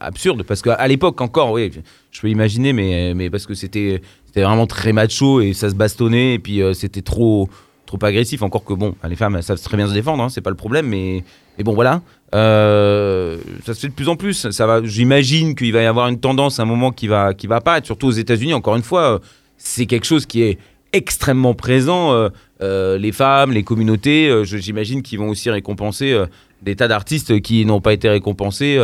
absurde. 0.00 0.42
Parce 0.42 0.62
qu'à 0.62 0.86
l'époque, 0.88 1.20
encore, 1.20 1.52
oui, 1.52 1.70
je 2.10 2.20
peux 2.20 2.28
imaginer, 2.28 2.72
mais, 2.72 3.14
mais 3.14 3.30
parce 3.30 3.46
que 3.46 3.54
c'était 3.54 4.02
c'était 4.26 4.42
vraiment 4.42 4.66
très 4.66 4.92
macho 4.92 5.40
et 5.40 5.52
ça 5.54 5.70
se 5.70 5.74
bastonnait 5.74 6.34
et 6.34 6.38
puis 6.38 6.60
euh, 6.60 6.74
c'était 6.74 7.02
trop, 7.02 7.48
trop 7.88 7.98
agressif. 8.04 8.42
Encore 8.42 8.64
que, 8.64 8.74
bon, 8.74 8.94
les 9.08 9.16
femmes 9.16 9.42
savent 9.42 9.60
très 9.60 9.76
bien 9.76 9.88
se 9.88 9.94
défendre, 9.94 10.22
hein, 10.22 10.28
c'est 10.28 10.40
pas 10.40 10.50
le 10.50 10.56
problème, 10.56 10.86
mais, 10.86 11.24
mais 11.56 11.64
bon, 11.64 11.74
voilà. 11.74 12.02
Euh, 12.34 13.38
ça 13.66 13.74
se 13.74 13.80
fait 13.80 13.88
de 13.88 13.94
plus 13.94 14.08
en 14.08 14.16
plus. 14.16 14.50
Ça 14.50 14.66
va, 14.66 14.84
J'imagine 14.84 15.54
qu'il 15.56 15.72
va 15.72 15.82
y 15.82 15.86
avoir 15.86 16.08
une 16.08 16.20
tendance 16.20 16.60
à 16.60 16.62
un 16.62 16.66
moment 16.66 16.92
qui 16.92 17.08
va, 17.08 17.34
qui 17.34 17.46
va 17.48 17.56
apparaître, 17.56 17.86
surtout 17.86 18.06
aux 18.06 18.12
États-Unis, 18.12 18.54
encore 18.54 18.76
une 18.76 18.82
fois. 18.82 19.14
euh, 19.14 19.18
c'est 19.56 19.86
quelque 19.86 20.06
chose 20.06 20.24
qui 20.26 20.42
est 20.42 20.58
extrêmement 20.92 21.54
présent. 21.54 22.12
euh, 22.60 22.98
les 22.98 23.12
femmes, 23.12 23.52
les 23.52 23.64
communautés, 23.64 24.42
j'imagine 24.44 25.02
qu'ils 25.02 25.18
vont 25.18 25.30
aussi 25.30 25.50
récompenser 25.50 26.16
des 26.62 26.76
tas 26.76 26.86
d'artistes 26.88 27.40
qui 27.40 27.64
n'ont 27.64 27.80
pas 27.80 27.92
été 27.92 28.08
récompensés 28.08 28.78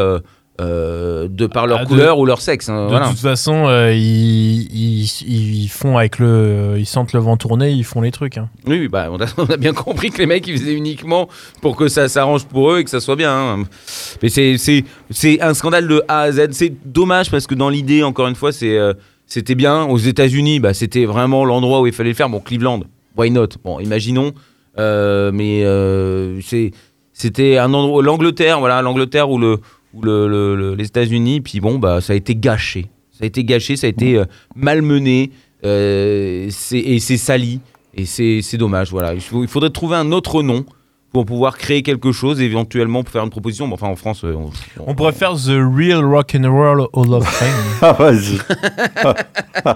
euh, 0.60 1.26
de 1.28 1.46
par 1.46 1.66
leur 1.66 1.80
Ah, 1.80 1.84
de- 1.84 1.88
couleur 1.88 2.18
ou 2.18 2.26
leur 2.26 2.40
sexe. 2.40 2.68
hein, 2.68 2.84
De 2.84 2.90
voilà. 2.90 3.08
toute 3.08 3.18
façon, 3.18 3.66
euh, 3.66 3.92
ils, 3.92 4.62
ils, 4.72 5.62
ils 5.64 5.68
font 5.68 5.98
avec 5.98 6.18
le. 6.20 6.76
Ils 6.78 6.86
sentent 6.86 7.12
le 7.12 7.18
vent 7.20 7.36
tourner, 7.36 7.70
ils 7.72 7.82
font 7.84 8.00
les 8.00 8.12
trucs. 8.12 8.38
hein. 8.38 8.48
Oui, 8.66 8.86
bah, 8.88 9.08
on, 9.10 9.20
a, 9.20 9.26
on 9.38 9.46
a 9.46 9.56
bien 9.56 9.72
compris 9.72 10.10
que 10.10 10.18
les 10.18 10.26
mecs 10.26 10.46
ils 10.46 10.56
faisaient 10.58 10.74
uniquement 10.74 11.28
pour 11.60 11.74
que 11.76 11.88
ça 11.88 12.08
s'arrange 12.08 12.44
pour 12.44 12.70
eux 12.70 12.78
et 12.78 12.84
que 12.84 12.90
ça 12.90 13.00
soit 13.00 13.16
bien. 13.16 13.32
hein. 13.32 13.62
Mais 14.22 14.28
c'est- 14.28 15.40
un 15.40 15.54
scandale 15.54 15.88
de 15.88 16.02
A 16.06 16.20
à 16.20 16.32
Z. 16.32 16.48
C'est 16.52 16.72
dommage 16.86 17.30
parce 17.32 17.46
que 17.48 17.54
dans 17.56 17.68
l'idée, 17.68 18.02
encore 18.04 18.28
une 18.28 18.36
fois, 18.36 18.52
c'est 18.52 18.78
euh, 18.78 18.92
c'était 19.26 19.56
bien. 19.56 19.84
Aux 19.86 19.98
États-Unis, 19.98 20.60
bah, 20.60 20.72
c'était 20.72 21.04
vraiment 21.04 21.44
l'endroit 21.44 21.80
où 21.80 21.86
il 21.88 21.92
fallait 21.92 22.10
le 22.10 22.14
faire. 22.14 22.28
Bon, 22.28 22.38
Cleveland, 22.40 22.82
why 23.16 23.30
not? 23.32 23.48
Bon, 23.64 23.80
imaginons. 23.80 24.32
Mais 24.78 25.64
c'est 26.42 26.70
c'était 27.12 27.58
un 27.58 27.72
endroit, 27.74 28.02
l'Angleterre, 28.02 28.58
voilà, 28.58 28.82
l'Angleterre 28.82 29.30
ou 29.30 29.38
le 29.38 29.58
ou 29.94 30.02
le, 30.02 30.28
le- 30.28 30.56
le- 30.56 30.74
les 30.74 30.86
États-Unis. 30.86 31.40
Puis 31.40 31.60
bon, 31.60 31.78
bah, 31.78 32.00
ça 32.00 32.12
a 32.12 32.16
été 32.16 32.34
gâché. 32.34 32.86
Ça 33.12 33.24
a 33.24 33.26
été 33.26 33.44
gâché, 33.44 33.76
ça 33.76 33.86
a 33.86 33.90
été 33.90 34.16
euh, 34.18 34.24
malmené 34.56 35.30
euh, 35.64 36.50
et 36.72 36.98
c'est 37.00 37.16
sali. 37.16 37.60
Et 37.96 38.06
c'est 38.06 38.56
dommage, 38.56 38.90
voilà. 38.90 39.14
Il, 39.14 39.20
faut- 39.20 39.42
il 39.42 39.48
faudrait 39.48 39.70
trouver 39.70 39.96
un 39.96 40.10
autre 40.12 40.42
nom 40.42 40.64
pour 41.12 41.24
pouvoir 41.26 41.56
créer 41.56 41.84
quelque 41.84 42.10
chose, 42.10 42.40
éventuellement 42.40 43.04
pour 43.04 43.12
faire 43.12 43.22
une 43.22 43.30
proposition. 43.30 43.68
Bon, 43.68 43.74
enfin, 43.74 43.86
en 43.86 43.94
France, 43.94 44.24
euh, 44.24 44.34
on, 44.34 44.50
On 44.84 44.94
pourrait 44.96 45.12
faire 45.12 45.34
The 45.34 45.50
Real 45.76 46.04
Rock 46.04 46.34
and 46.34 46.50
Roll 46.50 46.88
Hall 46.92 47.14
of 47.14 47.24
Fame. 47.28 47.54
Ah, 47.82 47.92
vas-y. 47.92 48.38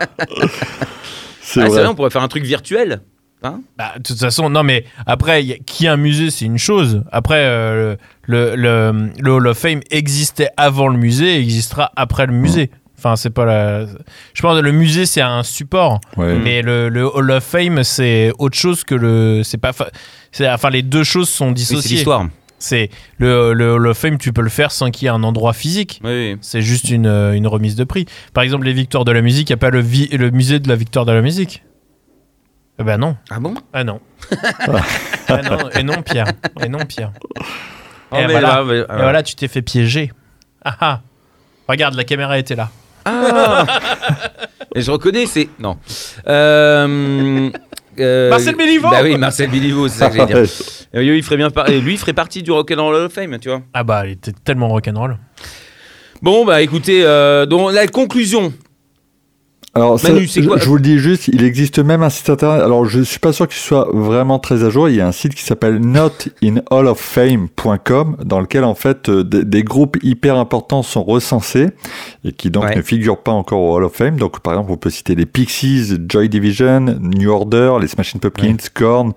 c'est 1.43 1.61
Ah, 1.63 1.67
vrai. 1.69 1.81
vrai, 1.81 1.87
on 1.87 1.95
pourrait 1.95 2.11
faire 2.11 2.23
un 2.23 2.29
truc 2.29 2.45
virtuel. 2.45 3.01
Bah, 3.43 3.93
de 3.97 4.03
toute 4.03 4.19
façon, 4.19 4.51
non, 4.51 4.63
mais 4.65 4.85
après, 5.07 5.45
y 5.45 5.53
a- 5.53 5.57
qu'il 5.65 5.85
y 5.85 5.87
ait 5.87 5.93
un 5.93 5.97
musée, 5.97 6.31
c'est 6.31 6.45
une 6.45 6.59
chose. 6.59 7.05
Après, 7.13 7.39
euh, 7.45 7.97
le, 8.25 8.57
le, 8.57 9.11
le 9.21 9.31
Hall 9.33 9.47
of 9.47 9.57
Fame 9.59 9.81
existait 9.91 10.49
avant 10.57 10.89
le 10.89 10.99
musée 10.99 11.37
et 11.37 11.39
existera 11.41 11.93
après 11.97 12.27
le 12.27 12.33
musée. 12.33 12.71
Enfin, 12.99 13.15
c'est 13.15 13.31
pas 13.31 13.45
la. 13.45 13.87
Je 14.35 14.43
pense 14.43 14.59
que 14.59 14.65
le 14.65 14.73
musée, 14.73 15.07
c'est 15.07 15.21
un 15.21 15.45
support. 15.45 16.01
Ouais. 16.17 16.37
Mais 16.37 16.63
le, 16.63 16.89
le 16.89 17.07
Hall 17.07 17.31
of 17.31 17.45
Fame, 17.45 17.85
c'est 17.85 18.33
autre 18.41 18.59
chose 18.59 18.83
que 18.83 18.97
le. 18.97 19.43
C'est 19.45 19.57
pas. 19.59 19.73
fa- 19.73 19.91
c'est- 20.33 20.51
Enfin, 20.51 20.71
les 20.71 20.83
deux 20.83 21.05
choses 21.05 21.29
sont 21.29 21.47
Oui, 21.47 21.51
c'est 21.59 21.75
dissociées. 21.75 21.97
l'histoire. 21.99 22.27
c'est 22.59 22.91
le, 23.19 23.53
le 23.53 23.75
Hall 23.75 23.87
of 23.87 23.97
Fame, 23.99 24.19
tu 24.19 24.33
peux 24.33 24.43
le 24.43 24.49
faire 24.49 24.73
sans 24.73 24.91
qu'il 24.91 25.05
y 25.05 25.07
ait 25.07 25.15
un 25.15 25.23
endroit 25.23 25.53
physique. 25.53 26.01
Oui, 26.03 26.33
oui. 26.33 26.39
C'est 26.41 26.61
juste 26.61 26.91
une, 26.91 27.07
euh, 27.07 27.35
une 27.35 27.47
remise 27.47 27.77
de 27.77 27.85
prix. 27.85 28.07
Par 28.35 28.43
exemple, 28.43 28.65
les 28.65 28.73
victoires 28.73 29.05
de 29.05 29.13
la 29.13 29.23
musique, 29.23 29.49
il 29.49 29.53
n'y 29.53 29.59
a 29.59 29.59
pas 29.59 29.71
le, 29.71 29.81
vi- 29.81 30.13
le 30.17 30.33
musée 30.33 30.59
de 30.59 30.69
la 30.69 30.75
victoire 30.75 31.05
de 31.05 31.13
la 31.13 31.23
musique. 31.23 31.63
Eh 32.79 32.85
ben 32.85 32.97
non. 32.99 33.17
Ah 33.31 33.41
bon? 33.41 33.55
Ah 33.73 33.85
non. 33.85 34.01
Ah 35.31 35.43
non. 35.43 35.69
Et 35.79 35.83
non, 35.83 36.01
Pierre. 36.03 36.27
Et 36.63 36.69
non, 36.71 36.79
Pierre. 36.87 37.13
Oh, 38.11 38.17
Et 38.17 38.27
mais 38.27 38.33
voilà. 38.33 38.49
là, 38.49 38.65
mais- 38.65 38.79
Et 38.79 38.85
voilà, 39.03 39.23
tu 39.23 39.35
t'es 39.35 39.47
fait 39.49 39.61
piéger. 39.63 40.11
Ah 40.65 40.75
ah. 40.81 41.01
Regarde, 41.69 41.95
la 41.95 42.05
caméra 42.05 42.39
était 42.39 42.55
là. 42.57 42.71
Ah 43.05 43.67
Et 44.75 44.81
je 44.81 44.91
reconnais, 44.91 45.27
c'est. 45.27 45.49
Non. 45.59 45.77
Euh, 46.27 47.51
euh, 47.99 48.31
Marcel 48.31 48.57
Béliveau 48.57 48.89
Bah 48.91 49.01
oui, 49.03 49.19
Marcel 49.19 49.51
Béliveau, 49.51 49.89
c'est 49.89 49.99
ça 49.99 50.09
que 50.11 50.17
j'allais 50.17 50.43
dire. 50.45 50.53
Euh, 50.95 51.03
lui, 51.03 51.19
il 51.19 51.23
ferait 51.23 51.37
bien 51.37 51.51
par- 51.51 51.69
et 51.69 51.83
lui, 51.83 51.93
il 51.93 51.99
ferait 51.99 52.15
partie 52.15 52.43
du 52.43 52.51
Rock'n'Roll 52.51 52.95
Hall 52.95 53.03
of 53.05 53.13
Fame, 53.13 53.39
tu 53.39 53.51
vois. 53.51 53.61
Ah 53.75 53.85
bah, 53.85 54.05
elle 54.07 54.13
était 54.13 54.33
tellement 54.33 54.69
rock'n'roll. 54.69 55.19
Bon, 56.23 56.47
bah 56.47 56.63
écoutez, 56.63 57.03
euh, 57.05 57.45
donc 57.45 57.73
la 57.75 57.87
conclusion. 57.89 58.55
Alors, 59.79 59.99
Manu, 60.03 60.27
je, 60.27 60.41
quoi 60.47 60.59
je 60.59 60.69
vous 60.69 60.77
le 60.77 60.83
dis 60.83 60.99
juste, 60.99 61.29
il 61.29 61.43
existe 61.45 61.79
même 61.79 62.03
un 62.03 62.11
site 62.11 62.29
internet. 62.31 62.63
Alors, 62.63 62.85
je 62.87 63.01
suis 63.01 63.19
pas 63.21 63.33
sûr 63.33 63.47
qu'il 63.49 63.59
soit 63.61 63.89
vraiment 63.93 64.39
très 64.39 64.65
à 64.65 64.71
jour. 64.71 64.89
Il 64.89 64.97
y 64.97 65.01
a 65.01 65.07
un 65.07 65.13
site 65.13 65.35
qui 65.35 65.43
s'appelle 65.45 65.79
notinhalloffame.com 65.81 68.17
dans 68.25 68.41
lequel, 68.41 68.65
en 68.65 68.75
fait, 68.75 69.09
euh, 69.09 69.23
des, 69.25 69.63
groupes 69.63 69.97
hyper 70.03 70.37
importants 70.37 70.83
sont 70.83 71.03
recensés 71.05 71.69
et 72.25 72.33
qui 72.33 72.51
donc 72.51 72.65
Ouais. 72.65 72.77
ne 72.77 72.83
figurent 72.83 73.23
pas 73.23 73.33
encore 73.33 73.61
au 73.61 73.75
Hall 73.77 73.85
of 73.85 73.93
Fame. 73.95 74.17
Donc, 74.17 74.41
par 74.41 74.55
exemple, 74.55 74.73
on 74.73 74.77
peut 74.77 74.91
citer 74.91 75.15
les 75.15 75.27
Pixies, 75.27 75.95
Joy 76.09 76.29
Division, 76.29 76.81
New 77.01 77.31
Order, 77.31 77.75
les 77.81 77.89
Smashing 77.89 78.21
Pumpkins, 78.21 78.57
Korn, 78.75 79.13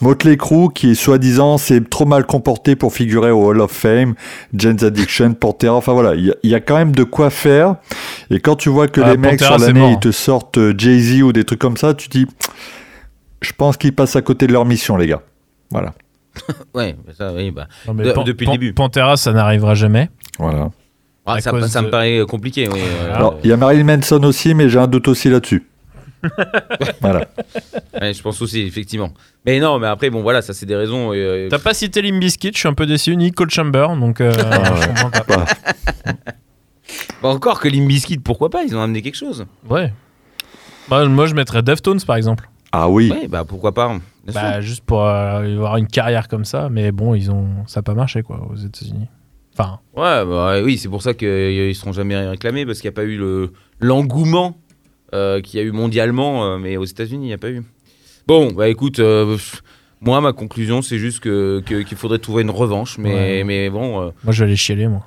Motley 0.00 0.36
Crue, 0.36 0.68
qui 0.74 0.90
est 0.90 0.94
soi-disant 0.94 1.58
c'est 1.58 1.88
trop 1.90 2.06
mal 2.06 2.26
comporté 2.26 2.76
pour 2.76 2.92
figurer 2.92 3.30
au 3.30 3.44
Hall 3.46 3.60
of 3.60 3.70
Fame, 3.72 4.14
Jane's 4.54 4.82
Addiction, 4.82 5.34
Pantera. 5.34 5.74
Enfin 5.74 5.92
voilà, 5.92 6.14
il 6.14 6.26
y, 6.26 6.30
a- 6.30 6.34
il 6.42 6.50
y 6.50 6.54
a 6.54 6.60
quand 6.60 6.76
même 6.76 6.94
de 6.94 7.04
quoi 7.04 7.30
faire. 7.30 7.76
Et 8.30 8.40
quand 8.40 8.56
tu 8.56 8.68
vois 8.68 8.88
que 8.88 9.00
Ah, 9.00 9.10
les 9.10 9.16
mecs 9.16 9.38
Pantera, 9.40 9.58
sur 9.58 9.66
l'année. 9.66 9.80
Ils 9.98 10.00
te 10.00 10.10
sortent 10.12 10.58
euh, 10.58 10.74
Jay-Z 10.76 11.22
ou 11.22 11.32
des 11.32 11.44
trucs 11.44 11.58
comme 11.60 11.76
ça, 11.76 11.94
tu 11.94 12.08
dis, 12.08 12.26
je 13.42 13.52
pense 13.52 13.76
qu'ils 13.76 13.94
passent 13.94 14.16
à 14.16 14.22
côté 14.22 14.46
de 14.46 14.52
leur 14.52 14.64
mission, 14.64 14.96
les 14.96 15.06
gars. 15.06 15.22
Voilà. 15.70 15.94
Ouais, 16.74 16.94
ça, 17.16 17.32
oui, 17.34 17.50
bah. 17.50 17.66
Non, 17.86 17.94
mais 17.94 18.04
De- 18.04 18.12
Pan- 18.12 18.22
depuis 18.22 18.46
le 18.46 18.52
début. 18.52 18.72
Pantera, 18.72 19.16
ça 19.16 19.32
n'arrivera 19.32 19.74
jamais. 19.74 20.08
Voilà. 20.38 20.70
Ah, 21.26 21.40
ça, 21.40 21.52
me 21.52 21.90
paraît 21.90 22.22
compliqué, 22.28 22.68
oui. 22.68 22.78
euh, 22.80 23.10
Ah, 23.12 23.16
Alors, 23.16 23.38
il 23.44 23.50
y 23.50 23.52
a 23.52 23.56
Marilyn 23.56 23.84
Manson 23.96 24.22
aussi, 24.24 24.54
mais 24.54 24.68
j'ai 24.68 24.78
un 24.78 24.86
doute 24.86 25.08
aussi 25.08 25.28
là-dessus. 25.28 25.66
voilà. 27.00 27.26
ouais, 28.00 28.12
je 28.14 28.22
pense 28.22 28.40
aussi, 28.40 28.60
effectivement. 28.62 29.10
Mais 29.44 29.60
non, 29.60 29.78
mais 29.78 29.88
après, 29.88 30.10
bon, 30.10 30.22
voilà, 30.22 30.40
ça, 30.42 30.52
c'est 30.54 30.64
des 30.66 30.74
raisons. 30.76 31.12
euh, 31.12 31.48
T'as 31.50 31.58
pas 31.58 31.74
cité 31.74 32.02
Limp 32.02 32.18
Bizkit, 32.20 32.50
je 32.54 32.58
suis 32.58 32.68
un 32.68 32.74
peu 32.74 32.86
déçu, 32.86 33.14
ni 33.16 33.30
Cold 33.32 33.50
Chamber, 33.50 33.88
donc 34.00 34.20
euh, 34.20 34.32
Ah, 34.50 34.74
je 34.80 34.86
comprends 35.02 35.10
pas. 35.26 35.44
Bah, 37.22 37.28
encore 37.30 37.60
que 37.60 37.68
Limp 37.68 37.88
Bizkit, 37.88 38.18
pourquoi 38.18 38.50
pas 38.50 38.62
Ils 38.62 38.76
ont 38.76 38.80
amené 38.82 39.02
quelque 39.02 39.16
chose. 39.16 39.46
Ouais. 39.68 39.92
Bah, 40.88 41.04
moi, 41.06 41.26
je 41.26 41.34
mettrais 41.34 41.62
Deftones, 41.62 42.00
par 42.06 42.16
exemple. 42.16 42.48
ah 42.72 42.88
oui. 42.88 43.10
Ouais, 43.10 43.28
bah 43.28 43.44
pourquoi 43.46 43.72
pas. 43.74 43.88
bien 43.88 44.32
sûr. 44.32 44.40
Bah, 44.40 44.60
juste 44.60 44.84
pour 44.84 45.04
euh, 45.04 45.40
avoir 45.42 45.76
une 45.76 45.86
carrière 45.88 46.28
comme 46.28 46.44
ça, 46.44 46.68
mais 46.70 46.92
bon, 46.92 47.14
ils 47.14 47.30
ont, 47.30 47.48
ça 47.66 47.80
n'a 47.80 47.82
pas 47.82 47.94
marché 47.94 48.22
quoi 48.22 48.46
aux 48.50 48.56
États-Unis. 48.56 49.06
Enfin, 49.52 49.80
Ouais, 49.96 50.24
bah, 50.24 50.60
oui, 50.62 50.78
c'est 50.78 50.88
pour 50.88 51.02
ça 51.02 51.14
qu'ils 51.14 51.74
seront 51.74 51.92
jamais 51.92 52.16
réclamés 52.16 52.64
parce 52.64 52.80
qu'il 52.80 52.88
n'y 52.88 52.94
a 52.94 52.96
pas 52.96 53.04
eu 53.04 53.16
le 53.18 53.52
l'engouement 53.80 54.56
euh, 55.14 55.40
qu'il 55.40 55.58
y 55.58 55.62
a 55.62 55.66
eu 55.66 55.72
mondialement, 55.72 56.44
euh, 56.44 56.58
mais 56.58 56.76
aux 56.76 56.84
États-Unis, 56.84 57.24
il 57.24 57.28
n'y 57.28 57.34
a 57.34 57.38
pas 57.38 57.50
eu. 57.50 57.62
Bon, 58.26 58.52
bah 58.52 58.68
écoute, 58.68 58.98
euh, 59.00 59.32
pff, 59.34 59.62
moi, 60.00 60.20
ma 60.20 60.32
conclusion, 60.32 60.80
c'est 60.82 60.98
juste 60.98 61.20
que 61.20 61.62
que- 61.66 61.82
qu'il 61.82 61.96
faudrait 61.98 62.18
trouver 62.18 62.42
une 62.42 62.50
revanche, 62.50 62.98
mais, 62.98 63.14
Ouais. 63.14 63.44
mais 63.44 63.70
bon, 63.70 64.00
euh, 64.00 64.10
moi, 64.22 64.32
je 64.32 64.44
vais 64.44 64.48
aller 64.48 64.56
chialer, 64.56 64.86
moi. 64.86 65.04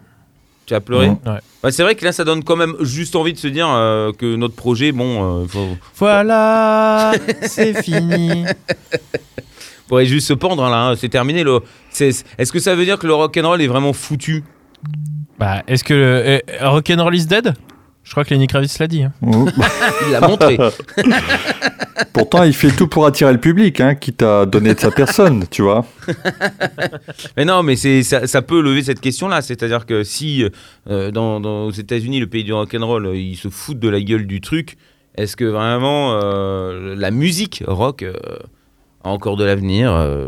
Tu 0.72 0.76
as 0.76 0.80
pleuré. 0.82 1.08
Ouais. 1.10 1.18
Ouais, 1.64 1.72
c'est 1.72 1.84
vrai 1.84 1.96
que 1.96 2.06
là, 2.06 2.12
ça 2.14 2.24
donne 2.24 2.44
quand 2.44 2.56
même 2.56 2.76
juste 2.80 3.16
envie 3.16 3.34
de 3.34 3.38
se 3.38 3.48
dire 3.48 3.68
euh, 3.70 4.12
que 4.14 4.36
notre 4.36 4.56
projet, 4.56 4.92
bon, 4.92 5.42
euh, 5.44 5.48
faut- 5.48 5.78
Voilà, 5.98 7.12
c'est 7.44 7.82
fini. 7.84 8.46
pourrait 9.88 10.06
juste 10.06 10.28
se 10.28 10.34
pendre 10.34 10.64
là, 10.70 10.88
hein, 10.90 10.96
c'est 10.96 11.10
terminé. 11.10 11.44
le- 11.44 11.60
Est-ce 12.00 12.52
que 12.52 12.60
ça 12.60 12.74
veut 12.76 12.86
dire 12.86 12.98
que 12.98 13.06
le 13.08 13.14
rock'n'roll 13.14 13.62
est 13.62 13.68
vraiment 13.68 13.94
foutu? 13.94 14.44
Bah, 15.38 15.64
est-ce 15.68 15.84
que 15.84 15.94
euh, 15.94 16.40
Rock'n'Roll 16.62 17.16
is 17.16 17.26
dead? 17.26 17.54
Je 18.04 18.12
crois 18.12 18.26
que 18.26 18.34
Lenny 18.34 18.48
Kravitz 18.48 18.78
l'a 18.80 18.88
dit. 18.88 19.04
hein. 19.04 19.14
Ouh. 19.22 19.48
Il 20.08 20.12
l'a 20.12 20.22
montré. 20.22 20.58
Pourtant, 22.14 22.44
il 22.44 22.54
fait 22.54 22.72
tout 22.72 22.88
pour 22.88 23.06
attirer 23.06 23.32
le 23.32 23.40
public, 23.40 23.80
hein, 23.80 23.96
quitte 23.96 24.22
à 24.24 24.46
donner 24.46 24.74
de 24.74 24.80
sa 24.80 24.92
personne, 24.92 25.46
tu 25.50 25.62
vois. 25.62 25.86
Mais 27.38 27.46
non, 27.46 27.64
mais 27.64 27.76
c'est 27.76 28.04
ça, 28.04 28.28
ça 28.28 28.42
peut 28.42 28.62
lever 28.62 28.84
cette 28.84 29.00
question-là. 29.00 29.42
C'est-à-dire 29.42 29.86
que 29.86 30.04
si 30.04 30.44
euh, 30.90 31.12
dans, 31.12 31.40
dans- 31.40 31.66
aux 31.66 31.72
États-Unis, 31.72 32.20
le 32.20 32.28
pays 32.28 32.44
du 32.44 32.54
rock'n'roll, 32.54 33.16
ils 33.16 33.36
se 33.38 33.50
foutent 33.50 33.80
de 33.80 33.88
la 33.90 34.02
gueule 34.02 34.26
du 34.28 34.42
truc, 34.42 34.78
est-ce 35.16 35.36
que 35.38 35.46
vraiment 35.46 36.20
euh, 36.22 36.96
la 36.98 37.12
musique 37.12 37.64
rock 37.68 38.04
euh, 38.04 38.14
a 39.04 39.10
encore 39.10 39.38
de 39.38 39.44
l'avenir 39.46 39.92
euh, 39.94 40.28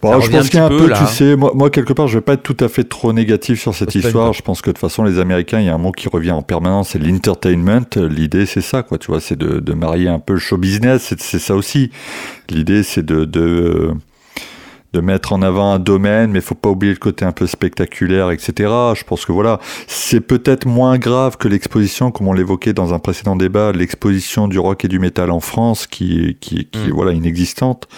Bon, 0.00 0.20
je 0.20 0.30
pense 0.30 0.48
qu'il 0.48 0.60
y 0.60 0.62
a 0.62 0.66
un 0.66 0.68
peu, 0.68 0.92
tu 0.92 1.06
sais, 1.06 1.34
moi, 1.34 1.50
moi, 1.54 1.70
quelque 1.70 1.92
part, 1.92 2.06
je 2.06 2.18
vais 2.18 2.22
pas 2.22 2.34
être 2.34 2.44
tout 2.44 2.56
à 2.60 2.68
fait 2.68 2.84
trop 2.84 3.12
négatif 3.12 3.60
sur 3.60 3.74
cette 3.74 3.96
histoire. 3.96 4.32
Je 4.32 4.42
pense 4.42 4.62
que 4.62 4.70
de 4.70 4.74
toute 4.74 4.80
façon, 4.80 5.02
les 5.02 5.18
Américains, 5.18 5.58
il 5.58 5.66
y 5.66 5.68
a 5.68 5.74
un 5.74 5.78
mot 5.78 5.90
qui 5.90 6.08
revient 6.08 6.30
en 6.30 6.42
permanence, 6.42 6.90
c'est 6.90 7.00
l'entertainment. 7.00 7.86
L'idée, 7.96 8.46
c'est 8.46 8.60
ça, 8.60 8.84
quoi, 8.84 8.98
tu 8.98 9.08
vois, 9.08 9.20
c'est 9.20 9.36
de, 9.36 9.58
de 9.58 9.72
marier 9.74 10.08
un 10.08 10.20
peu 10.20 10.34
le 10.34 10.38
show 10.38 10.56
business, 10.56 11.14
c'est 11.18 11.38
ça 11.40 11.56
aussi. 11.56 11.90
L'idée, 12.48 12.84
c'est 12.84 13.04
de, 13.04 13.24
de, 13.24 13.90
de 14.92 15.00
mettre 15.00 15.32
en 15.32 15.42
avant 15.42 15.72
un 15.72 15.80
domaine, 15.80 16.30
mais 16.30 16.40
faut 16.40 16.54
pas 16.54 16.70
oublier 16.70 16.92
le 16.92 16.98
côté 17.00 17.24
un 17.24 17.32
peu 17.32 17.48
spectaculaire, 17.48 18.30
etc. 18.30 18.52
Je 18.94 19.02
pense 19.02 19.24
que 19.26 19.32
voilà, 19.32 19.58
c'est 19.88 20.20
peut-être 20.20 20.66
moins 20.66 20.96
grave 20.98 21.36
que 21.38 21.48
l'exposition, 21.48 22.12
comme 22.12 22.28
on 22.28 22.32
l'évoquait 22.32 22.72
dans 22.72 22.94
un 22.94 23.00
précédent 23.00 23.34
débat, 23.34 23.72
l'exposition 23.72 24.46
du 24.46 24.60
rock 24.60 24.84
et 24.84 24.88
du 24.88 25.00
métal 25.00 25.32
en 25.32 25.40
France, 25.40 25.88
qui, 25.88 26.36
qui, 26.40 26.66
qui 26.70 26.88
est 26.88 26.92
Mm. 26.92 26.94
voilà 26.94 27.12
inexistante. 27.12 27.88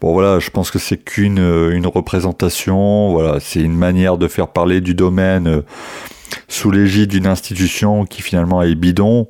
Bon 0.00 0.12
voilà, 0.12 0.38
je 0.38 0.50
pense 0.50 0.70
que 0.70 0.78
c'est 0.78 0.98
qu'une 0.98 1.38
euh, 1.38 1.74
une 1.74 1.86
représentation, 1.86 3.12
voilà, 3.12 3.40
c'est 3.40 3.60
une 3.60 3.76
manière 3.76 4.18
de 4.18 4.28
faire 4.28 4.48
parler 4.48 4.80
du 4.80 4.94
domaine 4.94 5.46
euh, 5.46 5.62
sous 6.48 6.70
l'égide 6.70 7.10
d'une 7.10 7.26
institution 7.26 8.04
qui 8.04 8.22
finalement 8.22 8.62
est 8.62 8.74
bidon. 8.74 9.28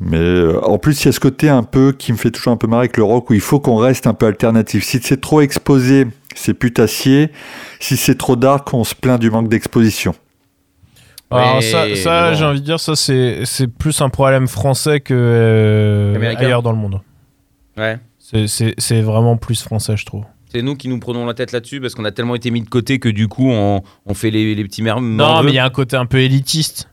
Mais 0.00 0.18
euh, 0.18 0.60
en 0.64 0.78
plus, 0.78 1.02
il 1.02 1.06
y 1.06 1.08
a 1.08 1.12
ce 1.12 1.18
côté 1.20 1.48
un 1.48 1.64
peu 1.64 1.92
qui 1.92 2.12
me 2.12 2.16
fait 2.16 2.30
toujours 2.30 2.52
un 2.52 2.56
peu 2.56 2.68
marrer 2.68 2.82
avec 2.82 2.96
le 2.96 3.02
rock 3.02 3.30
où 3.30 3.34
il 3.34 3.40
faut 3.40 3.58
qu'on 3.58 3.76
reste 3.76 4.06
un 4.06 4.14
peu 4.14 4.26
alternatif. 4.26 4.84
Si 4.84 5.00
c'est 5.02 5.20
trop 5.20 5.40
exposé, 5.40 6.06
c'est 6.36 6.54
putassier. 6.54 7.32
Si 7.80 7.96
c'est 7.96 8.16
trop 8.16 8.36
dark, 8.36 8.72
on 8.72 8.84
se 8.84 8.94
plaint 8.94 9.20
du 9.20 9.30
manque 9.30 9.48
d'exposition. 9.48 10.14
Alors 11.30 11.56
Ouais, 11.56 11.62
ça, 11.62 11.94
ça 11.96 12.30
bon. 12.30 12.36
j'ai 12.36 12.44
envie 12.44 12.60
de 12.60 12.64
dire, 12.64 12.80
ça 12.80 12.96
c'est 12.96 13.40
c'est 13.44 13.66
plus 13.66 14.00
un 14.00 14.08
problème 14.08 14.46
français 14.46 15.00
que 15.00 15.12
euh, 15.14 16.34
ailleurs 16.38 16.62
dans 16.62 16.72
le 16.72 16.78
monde. 16.78 17.00
Ouais. 17.76 17.98
C'est- 18.46 19.00
vraiment 19.02 19.36
plus 19.36 19.62
français, 19.62 19.96
je 19.96 20.04
trouve. 20.06 20.24
C'est 20.50 20.62
nous 20.62 20.76
qui 20.76 20.88
nous 20.88 20.98
prenons 20.98 21.26
la 21.26 21.34
tête 21.34 21.52
là-dessus 21.52 21.80
parce 21.80 21.94
qu'on 21.94 22.04
a 22.06 22.10
tellement 22.12 22.34
été 22.34 22.50
mis 22.50 22.62
de 22.62 22.68
côté 22.68 22.98
que 22.98 23.08
du 23.08 23.28
coup, 23.28 23.50
on, 23.50 23.82
on 24.06 24.14
fait 24.14 24.30
les, 24.30 24.54
les 24.54 24.64
petits 24.64 24.82
merdes. 24.82 25.02
Non, 25.02 25.42
mais 25.42 25.50
il 25.52 25.54
y 25.54 25.58
a 25.58 25.64
un 25.64 25.70
côté 25.70 25.96
un 25.96 26.06
peu 26.06 26.20
élitiste. 26.20 26.88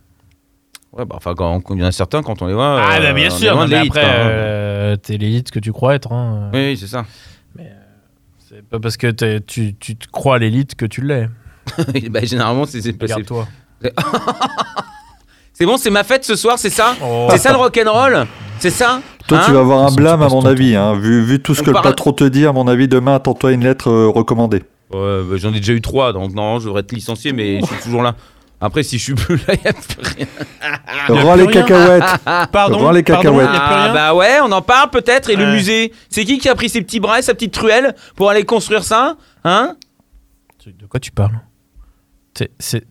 Ouais, 0.91 1.05
bah, 1.05 1.15
enfin, 1.17 1.33
quand, 1.35 1.61
il 1.71 1.77
y 1.79 1.83
en 1.83 1.87
a 1.87 1.91
certains, 1.91 2.21
quand 2.21 2.41
on 2.41 2.47
les 2.47 2.53
voit. 2.53 2.81
ah, 2.81 2.97
euh, 2.97 2.99
bah, 3.01 3.13
bien 3.13 3.25
on 3.25 3.27
est 3.27 3.37
sûr, 3.37 3.67
mais 3.67 3.75
après, 3.75 4.03
hein. 4.03 4.27
euh, 4.27 4.95
t'es 4.97 5.17
l'élite 5.17 5.51
que 5.51 5.59
tu 5.59 5.71
crois 5.73 5.95
être. 5.95 6.11
hein. 6.11 6.49
Oui, 6.53 6.59
oui, 6.71 6.77
c'est 6.77 6.87
ça. 6.87 7.05
C'est 8.47 8.63
pas 8.63 8.79
parce 8.79 8.95
que 8.95 9.11
tu, 9.39 9.75
tu 9.75 9.95
te 9.97 10.07
crois 10.09 10.37
l'élite 10.37 10.75
que 10.75 10.85
tu 10.85 11.01
l'es. 11.01 11.27
bah, 12.09 12.19
généralement, 12.23 12.65
c'est 12.65 12.81
c'est 12.81 12.93
passé. 12.93 13.13
Regarde-toi. 13.13 13.47
C'est 15.57 15.65
bon, 15.65 15.77
c'est 15.77 15.89
ma 15.89 16.03
fête 16.03 16.25
ce 16.25 16.35
soir, 16.35 16.59
c'est 16.59 16.69
ça? 16.69 16.95
Oh. 17.01 17.27
C'est 17.31 17.37
ça 17.37 17.51
le 17.51 17.57
rock'n'roll? 17.57 18.27
C'est 18.59 18.69
ça? 18.69 19.01
Toi, 19.27 19.39
Hein 19.39 19.43
tu 19.45 19.51
vas 19.53 19.59
avoir 19.59 19.85
un 19.87 19.91
blâme 19.91 20.21
à 20.21 20.29
mon 20.29 20.45
avis. 20.45 20.75
Hein. 20.75 20.95
Vu, 20.95 21.23
vu 21.23 21.41
tout 21.41 21.55
ce 21.55 21.61
On 21.61 21.65
que 21.65 21.71
le 21.71 21.81
patron 21.81 22.13
te 22.13 22.23
dit, 22.23 22.45
à 22.45 22.53
mon 22.53 22.67
avis, 22.67 22.87
demain, 22.87 23.15
attends-toi 23.15 23.51
une 23.53 23.63
lettre 23.63 23.89
euh, 23.89 24.07
recommandée. 24.07 24.63
Ouais, 24.93 25.21
bah, 25.23 25.35
J'en 25.37 25.49
ai 25.53 25.59
déjà 25.59 25.73
eu 25.73 25.81
trois, 25.81 26.13
donc 26.13 26.33
non, 26.33 26.59
je 26.59 26.65
devrais 26.65 26.81
être 26.81 26.91
licencié, 26.91 27.33
mais 27.33 27.59
je 27.61 27.65
suis 27.65 27.83
toujours 27.83 28.03
là. 28.03 28.15
Après, 28.61 28.83
si 28.83 28.97
je 28.97 29.03
suis 29.03 29.13
plus 29.15 29.35
là, 29.47 29.53
il 29.53 29.59
n'y 29.61 29.67
a 29.67 29.73
plus 29.73 30.15
rien. 30.15 30.27
Rends 31.23 31.35
les 31.35 31.47
cacahuètes. 31.47 32.03
Pardon, 32.51 32.77
Rends 32.77 32.91
les 32.91 33.03
cacahuètes. 33.03 33.49
Ah, 33.51 33.91
bah 33.93 34.15
ouais, 34.15 34.39
on 34.43 34.51
en 34.51 34.61
parle 34.61 34.89
peut-être. 34.91 35.29
Et 35.29 35.35
le 35.35 35.51
musée 35.51 35.91
C'est 36.09 36.23
qui 36.23 36.37
qui 36.37 36.47
a 36.47 36.55
pris 36.55 36.69
ses 36.69 36.81
petits 36.81 36.99
bras 36.99 37.19
et 37.19 37.21
sa 37.21 37.33
petite 37.33 37.53
truelle 37.53 37.95
pour 38.15 38.29
aller 38.29 38.43
construire 38.43 38.83
ça 38.83 39.17
Hein? 39.43 39.75
De 40.65 40.87
quoi 40.87 40.99
tu 40.99 41.11
parles? 41.11 41.39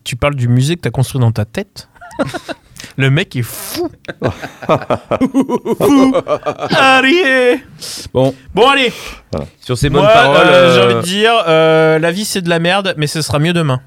Tu 0.05 0.17
parles 0.17 0.37
du 0.37 0.49
musée 0.49 0.77
que 0.77 0.83
t'as 0.83 0.91
construit 0.91 1.21
dans 1.21 1.33
ta 1.33 1.45
tête? 1.45 1.89
Le 2.97 3.11
mec 3.11 3.35
est 3.37 3.43
fou. 3.43 3.89
fou. 5.81 6.15
Allez. 6.71 7.63
Bon, 8.13 8.35
Bon, 8.55 8.69
allez. 8.69 8.93
sur 9.61 9.77
ces 9.77 9.91
bonnes 9.91 10.03
Moi, 10.03 10.13
paroles. 10.13 10.47
euh, 10.47 10.75
j'ai 10.75 10.81
euh, 10.81 10.85
envie 10.87 10.95
de 10.95 11.01
dire, 11.03 11.33
euh, 11.49 11.99
la 11.99 12.11
vie 12.13 12.25
c'est 12.25 12.43
de 12.43 12.49
la 12.49 12.59
merde, 12.59 12.95
mais 12.97 13.07
ce 13.07 13.23
sera 13.23 13.39
mieux 13.39 13.53
demain. 13.53 13.81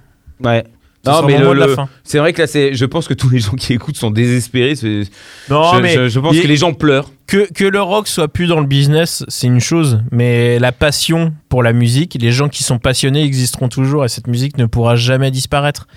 Ouais. 0.44 0.66
Ce 1.06 1.10
Non, 1.12 1.18
sera 1.20 1.28
mais 1.28 1.34
mon 1.36 1.40
le- 1.40 1.46
mot 1.48 1.54
de 1.54 1.60
la 1.60 1.68
le- 1.68 1.76
fin. 1.76 1.88
c'est 2.04 2.18
vrai 2.18 2.34
que 2.34 2.42
là, 2.42 2.48
c'est. 2.48 2.74
Je 2.74 2.84
pense 2.84 3.08
que 3.08 3.14
tous 3.14 3.30
les 3.30 3.40
gens 3.40 3.52
qui 3.54 3.72
écoutent 3.72 3.96
sont 3.96 4.12
désespérés. 4.12 4.76
c'est- 4.76 5.04
Non, 5.50 5.76
je, 5.76 5.82
mais 5.82 5.94
je- 5.94 6.10
je 6.10 6.20
pense 6.20 6.36
il- 6.36 6.42
que 6.42 6.48
les 6.48 6.58
gens 6.58 6.74
pleurent. 6.74 7.12
que, 7.28 7.48
que 7.54 7.64
le 7.64 7.82
rock 7.82 8.08
soit 8.10 8.28
plus 8.28 8.48
dans 8.48 8.60
le 8.60 8.66
business, 8.66 9.24
c'est 9.30 9.48
une 9.48 9.60
chose, 9.62 10.02
mais 10.12 10.60
la 10.60 10.72
passion 10.74 11.34
pour 11.50 11.64
la 11.64 11.72
musique, 11.72 12.18
les 12.20 12.32
gens 12.32 12.50
qui 12.50 12.64
sont 12.64 12.80
passionnés 12.80 13.24
existeront 13.24 13.70
toujours 13.70 14.04
et 14.06 14.10
cette 14.10 14.28
musique 14.28 14.58
ne 14.58 14.66
pourra 14.66 14.96
jamais 14.98 15.32
disparaître. 15.32 15.88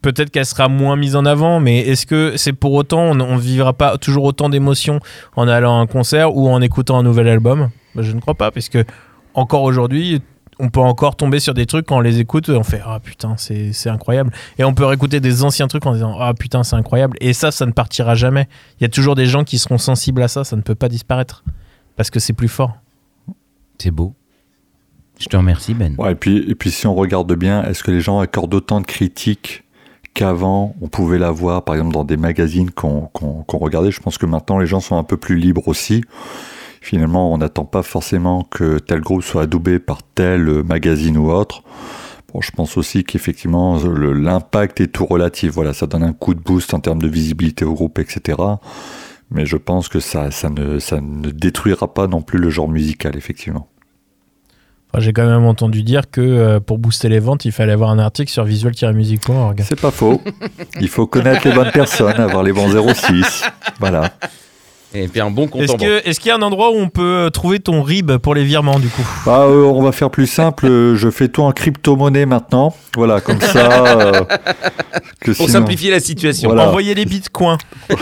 Peut-être 0.00 0.30
qu'elle 0.30 0.46
sera 0.46 0.68
moins 0.68 0.96
mise 0.96 1.16
en 1.16 1.24
avant, 1.24 1.58
mais 1.60 1.80
est-ce 1.80 2.06
que 2.06 2.36
c'est 2.36 2.52
pour 2.52 2.72
autant, 2.74 3.00
on 3.02 3.14
ne 3.14 3.38
vivra 3.38 3.72
pas 3.72 3.98
toujours 3.98 4.24
autant 4.24 4.48
d'émotions 4.48 5.00
en 5.34 5.48
allant 5.48 5.78
à 5.78 5.82
un 5.82 5.86
concert 5.86 6.36
ou 6.36 6.48
en 6.48 6.60
écoutant 6.60 6.98
un 6.98 7.02
nouvel 7.02 7.28
album? 7.28 7.70
Bah, 7.94 8.02
Je 8.02 8.12
ne 8.12 8.20
crois 8.20 8.34
pas, 8.34 8.50
parce 8.50 8.68
que 8.68 8.84
encore 9.34 9.62
aujourd'hui, 9.62 10.22
on 10.60 10.68
peut 10.68 10.80
encore 10.80 11.16
tomber 11.16 11.40
sur 11.40 11.54
des 11.54 11.66
trucs 11.66 11.86
quand 11.86 11.98
on 11.98 12.00
les 12.00 12.20
écoute, 12.20 12.48
on 12.48 12.64
fait 12.64 12.80
ah 12.84 12.98
putain 13.00 13.36
c'est 13.36 13.72
c'est 13.72 13.90
incroyable, 13.90 14.32
et 14.58 14.64
on 14.64 14.74
peut 14.74 14.84
réécouter 14.84 15.20
des 15.20 15.44
anciens 15.44 15.68
trucs 15.68 15.86
en 15.86 15.92
disant 15.92 16.16
ah 16.18 16.34
putain 16.34 16.64
c'est 16.64 16.76
incroyable, 16.76 17.16
et 17.20 17.32
ça 17.32 17.50
ça 17.50 17.66
ne 17.66 17.72
partira 17.72 18.14
jamais. 18.14 18.48
Il 18.80 18.82
y 18.82 18.86
a 18.86 18.88
toujours 18.88 19.14
des 19.14 19.26
gens 19.26 19.44
qui 19.44 19.58
seront 19.58 19.78
sensibles 19.78 20.22
à 20.22 20.28
ça, 20.28 20.44
ça 20.44 20.56
ne 20.56 20.62
peut 20.62 20.74
pas 20.74 20.88
disparaître 20.88 21.44
parce 21.96 22.10
que 22.10 22.20
c'est 22.20 22.32
plus 22.32 22.48
fort. 22.48 22.76
C'est 23.78 23.90
beau. 23.90 24.14
Je 25.18 25.26
te 25.26 25.36
remercie, 25.36 25.74
Ben. 25.74 25.94
Ouais, 25.98 26.12
et, 26.12 26.14
puis, 26.14 26.44
et 26.48 26.54
puis 26.54 26.70
si 26.70 26.86
on 26.86 26.94
regarde 26.94 27.32
bien, 27.34 27.64
est-ce 27.64 27.82
que 27.82 27.90
les 27.90 28.00
gens 28.00 28.20
accordent 28.20 28.54
autant 28.54 28.80
de 28.80 28.86
critiques 28.86 29.64
qu'avant 30.18 30.74
on 30.80 30.88
pouvait 30.88 31.18
l'avoir, 31.18 31.62
par 31.64 31.76
exemple 31.76 31.92
dans 31.92 32.04
des 32.04 32.16
magazines 32.16 32.72
qu'on 32.72 33.08
regardait 33.52 33.92
Je 33.92 34.00
pense 34.00 34.18
que 34.18 34.26
maintenant 34.26 34.58
les 34.58 34.66
gens 34.66 34.80
sont 34.80 34.96
un 34.96 35.04
peu 35.04 35.16
plus 35.16 35.36
libres 35.36 35.68
aussi. 35.68 36.02
Finalement, 36.80 37.32
on 37.32 37.38
n'attend 37.38 37.64
pas 37.64 37.82
forcément 37.82 38.42
que 38.42 38.78
tel 38.78 39.00
groupe 39.00 39.22
soit 39.22 39.42
adoubé 39.42 39.78
par 39.78 40.02
tel 40.02 40.48
euh, 40.48 40.62
magazine 40.62 41.16
ou 41.18 41.30
autre. 41.30 41.62
Je 42.40 42.50
pense 42.50 42.76
aussi 42.76 43.04
qu'effectivement, 43.04 43.78
le- 43.78 44.12
l'impact 44.12 44.80
est 44.80 44.88
tout 44.88 45.06
relatif. 45.06 45.52
Voilà, 45.52 45.72
ça 45.72 45.86
donne 45.86 46.02
un 46.04 46.12
coup 46.12 46.34
de 46.34 46.40
boost 46.40 46.74
en 46.74 46.80
termes 46.80 47.00
de 47.02 47.08
visibilité 47.08 47.64
au 47.64 47.74
groupe, 47.74 47.98
etc. 47.98 48.38
Mais 49.30 49.44
je 49.46 49.56
pense 49.56 49.88
que 49.88 50.00
ça, 50.00 50.30
ça 50.30 50.48
ne 50.50 51.30
détruira 51.30 51.92
pas 51.94 52.06
non 52.06 52.22
plus 52.22 52.38
le 52.38 52.50
genre 52.50 52.68
musical, 52.68 53.16
effectivement. 53.16 53.68
Enfin, 54.92 55.02
J'ai 55.04 55.12
quand 55.12 55.26
même 55.26 55.44
entendu 55.44 55.82
dire 55.82 56.10
que 56.10 56.20
euh, 56.20 56.60
pour 56.60 56.78
booster 56.78 57.08
les 57.08 57.18
ventes, 57.18 57.44
il 57.44 57.52
fallait 57.52 57.72
avoir 57.72 57.90
un 57.90 57.98
article 57.98 58.30
sur 58.32 58.44
visual-music.org. 58.44 59.62
C'est 59.68 59.78
pas 59.80 59.90
faux. 59.90 60.22
Il 60.80 60.88
faut 60.88 61.06
connaître 61.06 61.46
les 61.46 61.54
bonnes 61.54 61.70
personnes, 61.72 62.18
avoir 62.18 62.42
les 62.42 62.52
bons 62.52 62.70
06. 62.94 63.44
Voilà. 63.80 64.10
Et 64.94 65.06
puis 65.06 65.20
un 65.20 65.30
bon 65.30 65.46
compte 65.48 65.60
Est-ce 65.60 65.72
en 65.72 65.76
banque. 65.76 66.02
qu'il 66.02 66.26
y 66.28 66.30
a 66.30 66.34
un 66.36 66.40
endroit 66.40 66.70
où 66.70 66.76
on 66.76 66.88
peut 66.88 67.26
euh, 67.26 67.28
trouver 67.28 67.60
ton 67.60 67.82
RIB 67.82 68.16
pour 68.16 68.34
les 68.34 68.42
virements 68.44 68.78
du 68.78 68.88
coup? 68.88 69.06
Bah, 69.26 69.40
euh, 69.42 69.64
on 69.64 69.82
va 69.82 69.92
faire 69.92 70.08
plus 70.08 70.26
simple. 70.26 70.66
Je 70.66 71.10
fais 71.10 71.28
tout 71.28 71.42
en 71.42 71.52
crypto-monnaie 71.52 72.24
maintenant. 72.24 72.74
Voilà, 72.96 73.20
comme 73.20 73.38
ça. 73.42 73.86
euh, 73.86 74.12
que 75.20 75.32
Pour 75.32 75.46
sinon- 75.46 75.48
simplifier 75.60 75.90
la 75.90 76.00
situation. 76.00 76.48
Voilà. 76.48 76.68
Envoyez 76.68 76.94
les 76.94 77.04
bitcoins. 77.04 77.58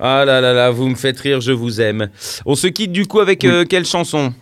Ah 0.00 0.24
là 0.24 0.40
là 0.40 0.52
là, 0.52 0.70
vous 0.70 0.88
me 0.88 0.94
faites 0.94 1.18
rire, 1.20 1.40
je 1.40 1.52
vous 1.52 1.80
aime. 1.80 2.08
On 2.46 2.54
se 2.54 2.66
quitte 2.66 2.92
du 2.92 3.06
coup 3.06 3.20
avec 3.20 3.44
euh, 3.44 3.64
quelle 3.68 3.84
chanson? 3.84 4.32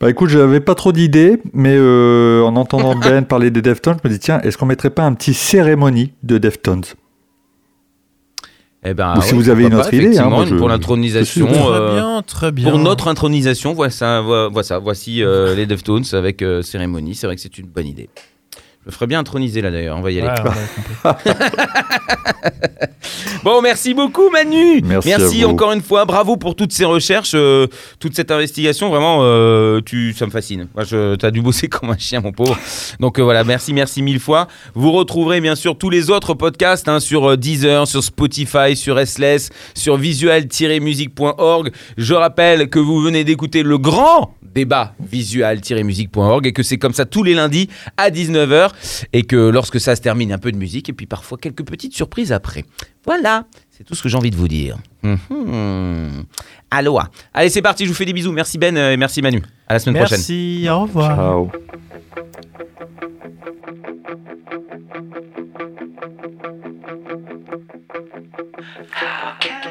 Bah 0.00 0.10
écoute, 0.10 0.30
j'avais 0.30 0.60
pas 0.60 0.74
trop 0.74 0.92
d'idées, 0.92 1.38
mais 1.52 1.74
euh, 1.76 2.42
en 2.42 2.56
entendant 2.56 2.94
Ben 2.98 3.24
parler 3.24 3.50
des 3.50 3.62
Deftones, 3.62 3.96
je 4.02 4.08
me 4.08 4.12
dis 4.12 4.18
tiens, 4.18 4.40
est-ce 4.40 4.56
qu'on 4.58 4.66
mettrait 4.66 4.90
pas 4.90 5.02
un 5.04 5.14
petit 5.14 5.34
cérémonie 5.34 6.12
de 6.22 6.38
Deftones? 6.38 6.84
Eh 8.84 8.94
ben, 8.94 9.16
Ou 9.18 9.22
si 9.22 9.34
vous 9.34 9.48
avez 9.48 9.62
une 9.64 9.70
pas, 9.70 9.78
autre 9.80 9.94
idée, 9.94 10.18
hein, 10.18 10.28
moi, 10.28 10.44
je- 10.44 10.56
pour 10.56 10.68
l'intronisation. 10.68 11.46
Très 11.46 11.56
euh, 11.70 11.94
bien, 11.94 12.22
très 12.26 12.50
bien. 12.50 12.68
Pour 12.68 12.80
notre 12.80 13.06
intronisation, 13.06 13.74
voilà, 13.74 14.20
vo- 14.22 14.50
voilà, 14.50 14.78
voici 14.80 15.22
euh, 15.22 15.54
les 15.54 15.66
Deftones 15.66 16.02
avec 16.14 16.42
euh, 16.42 16.62
cérémonie. 16.62 17.14
C'est 17.14 17.28
vrai 17.28 17.36
que 17.36 17.42
c'est 17.42 17.58
une 17.58 17.68
bonne 17.68 17.86
idée. 17.86 18.10
Je 18.84 18.90
me 18.90 18.92
ferais 18.92 19.06
bien 19.06 19.20
introniser 19.20 19.60
là 19.60 19.70
d'ailleurs, 19.70 19.96
on 19.96 20.00
va 20.00 20.10
y 20.10 20.20
aller. 20.20 20.28
Ouais. 21.04 21.12
Bon, 23.42 23.60
merci 23.60 23.92
beaucoup 23.92 24.30
Manu. 24.30 24.82
Merci 24.84 25.42
vous. 25.42 25.48
encore 25.48 25.72
une 25.72 25.82
fois, 25.82 26.04
bravo 26.04 26.36
pour 26.36 26.54
toutes 26.54 26.72
ces 26.72 26.84
recherches, 26.84 27.32
euh, 27.34 27.66
toute 27.98 28.14
cette 28.14 28.30
investigation. 28.30 28.88
Vraiment, 28.88 29.18
euh, 29.22 29.80
tu, 29.84 30.12
ça 30.12 30.26
me 30.26 30.30
fascine. 30.30 30.68
Moi, 30.76 30.84
je, 30.84 31.16
t'as 31.16 31.32
dû 31.32 31.42
bosser 31.42 31.68
comme 31.68 31.90
un 31.90 31.98
chien, 31.98 32.20
mon 32.20 32.30
pauvre. 32.30 32.56
Donc 33.00 33.18
euh, 33.18 33.22
voilà, 33.22 33.42
merci, 33.42 33.72
merci 33.72 34.00
mille 34.00 34.20
fois. 34.20 34.46
Vous 34.74 34.92
retrouverez 34.92 35.40
bien 35.40 35.56
sûr 35.56 35.76
tous 35.76 35.90
les 35.90 36.10
autres 36.10 36.34
podcasts 36.34 36.88
hein, 36.88 37.00
sur 37.00 37.36
Deezer, 37.36 37.88
sur 37.88 38.04
Spotify, 38.04 38.76
sur 38.76 39.04
SLS, 39.04 39.50
sur 39.74 39.96
visual-music.org. 39.96 41.72
Je 41.96 42.14
rappelle 42.14 42.70
que 42.70 42.78
vous 42.78 43.00
venez 43.00 43.24
d'écouter 43.24 43.64
le 43.64 43.78
grand 43.78 44.34
débat 44.54 44.94
visual-music.org 45.00 46.46
et 46.46 46.52
que 46.52 46.62
c'est 46.62 46.78
comme 46.78 46.92
ça 46.92 47.04
tous 47.04 47.22
les 47.22 47.34
lundis 47.34 47.68
à 47.96 48.10
19h 48.10 48.70
et 49.12 49.22
que 49.24 49.36
lorsque 49.36 49.80
ça 49.80 49.96
se 49.96 50.00
termine 50.00 50.32
un 50.32 50.38
peu 50.38 50.52
de 50.52 50.56
musique 50.56 50.88
et 50.88 50.92
puis 50.92 51.06
parfois 51.06 51.38
quelques 51.38 51.64
petites 51.64 51.94
surprises 51.94 52.32
après. 52.32 52.64
Voilà, 53.04 53.46
c'est 53.70 53.84
tout 53.84 53.94
ce 53.94 54.02
que 54.02 54.08
j'ai 54.08 54.16
envie 54.16 54.30
de 54.30 54.36
vous 54.36 54.48
dire. 54.48 54.78
Mhm. 55.02 56.24
Aloha. 56.70 57.10
Allez, 57.34 57.48
c'est 57.48 57.62
parti, 57.62 57.84
je 57.84 57.88
vous 57.90 57.94
fais 57.94 58.04
des 58.04 58.12
bisous. 58.12 58.32
Merci 58.32 58.58
Ben 58.58 58.76
euh, 58.76 58.92
et 58.92 58.96
merci 58.96 59.22
Manu. 59.22 59.42
À 59.68 59.74
la 59.74 59.78
semaine 59.78 59.96
prochaine. 59.96 60.18
Merci, 60.18 60.66
au 60.70 60.80
revoir. 60.82 61.16
Ciao. 61.16 61.50
How 68.94 69.36
can 69.40 69.61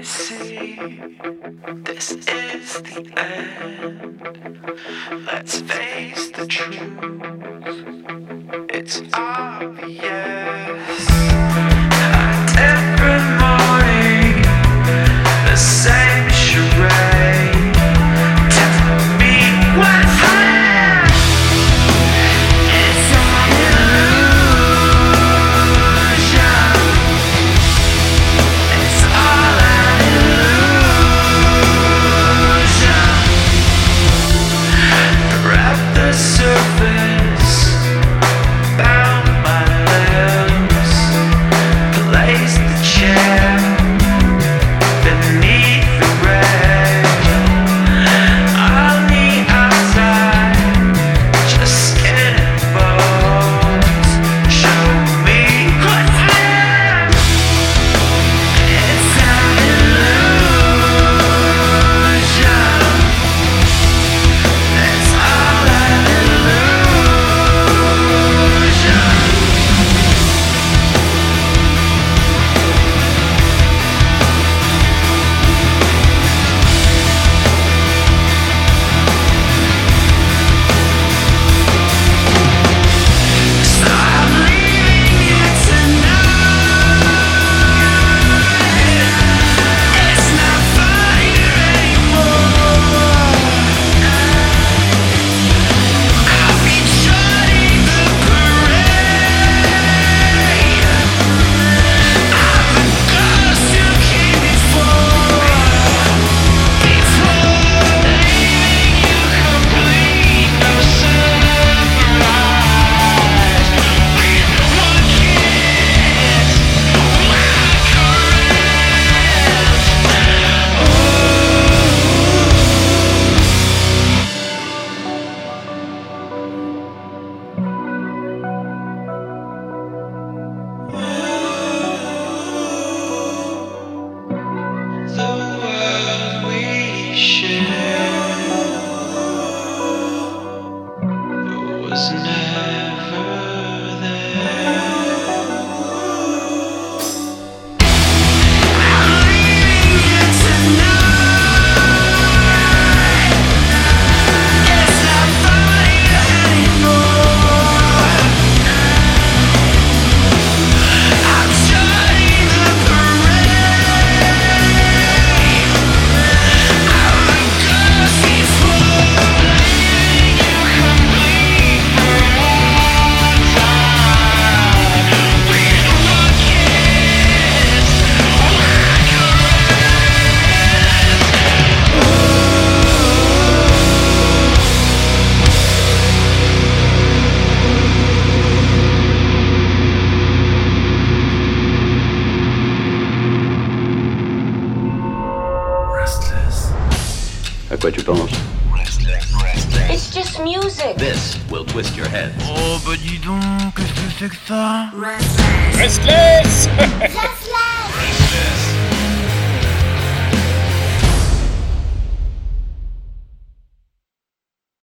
you 0.00 0.06
see 0.06 0.76
this 1.84 2.12
is 2.12 2.72
the 2.80 3.12
end? 3.18 4.22
Let's 5.26 5.60
face 5.60 6.30
the 6.30 6.46
truth. 6.46 7.04
It's 8.70 9.02
obvious. 9.12 10.00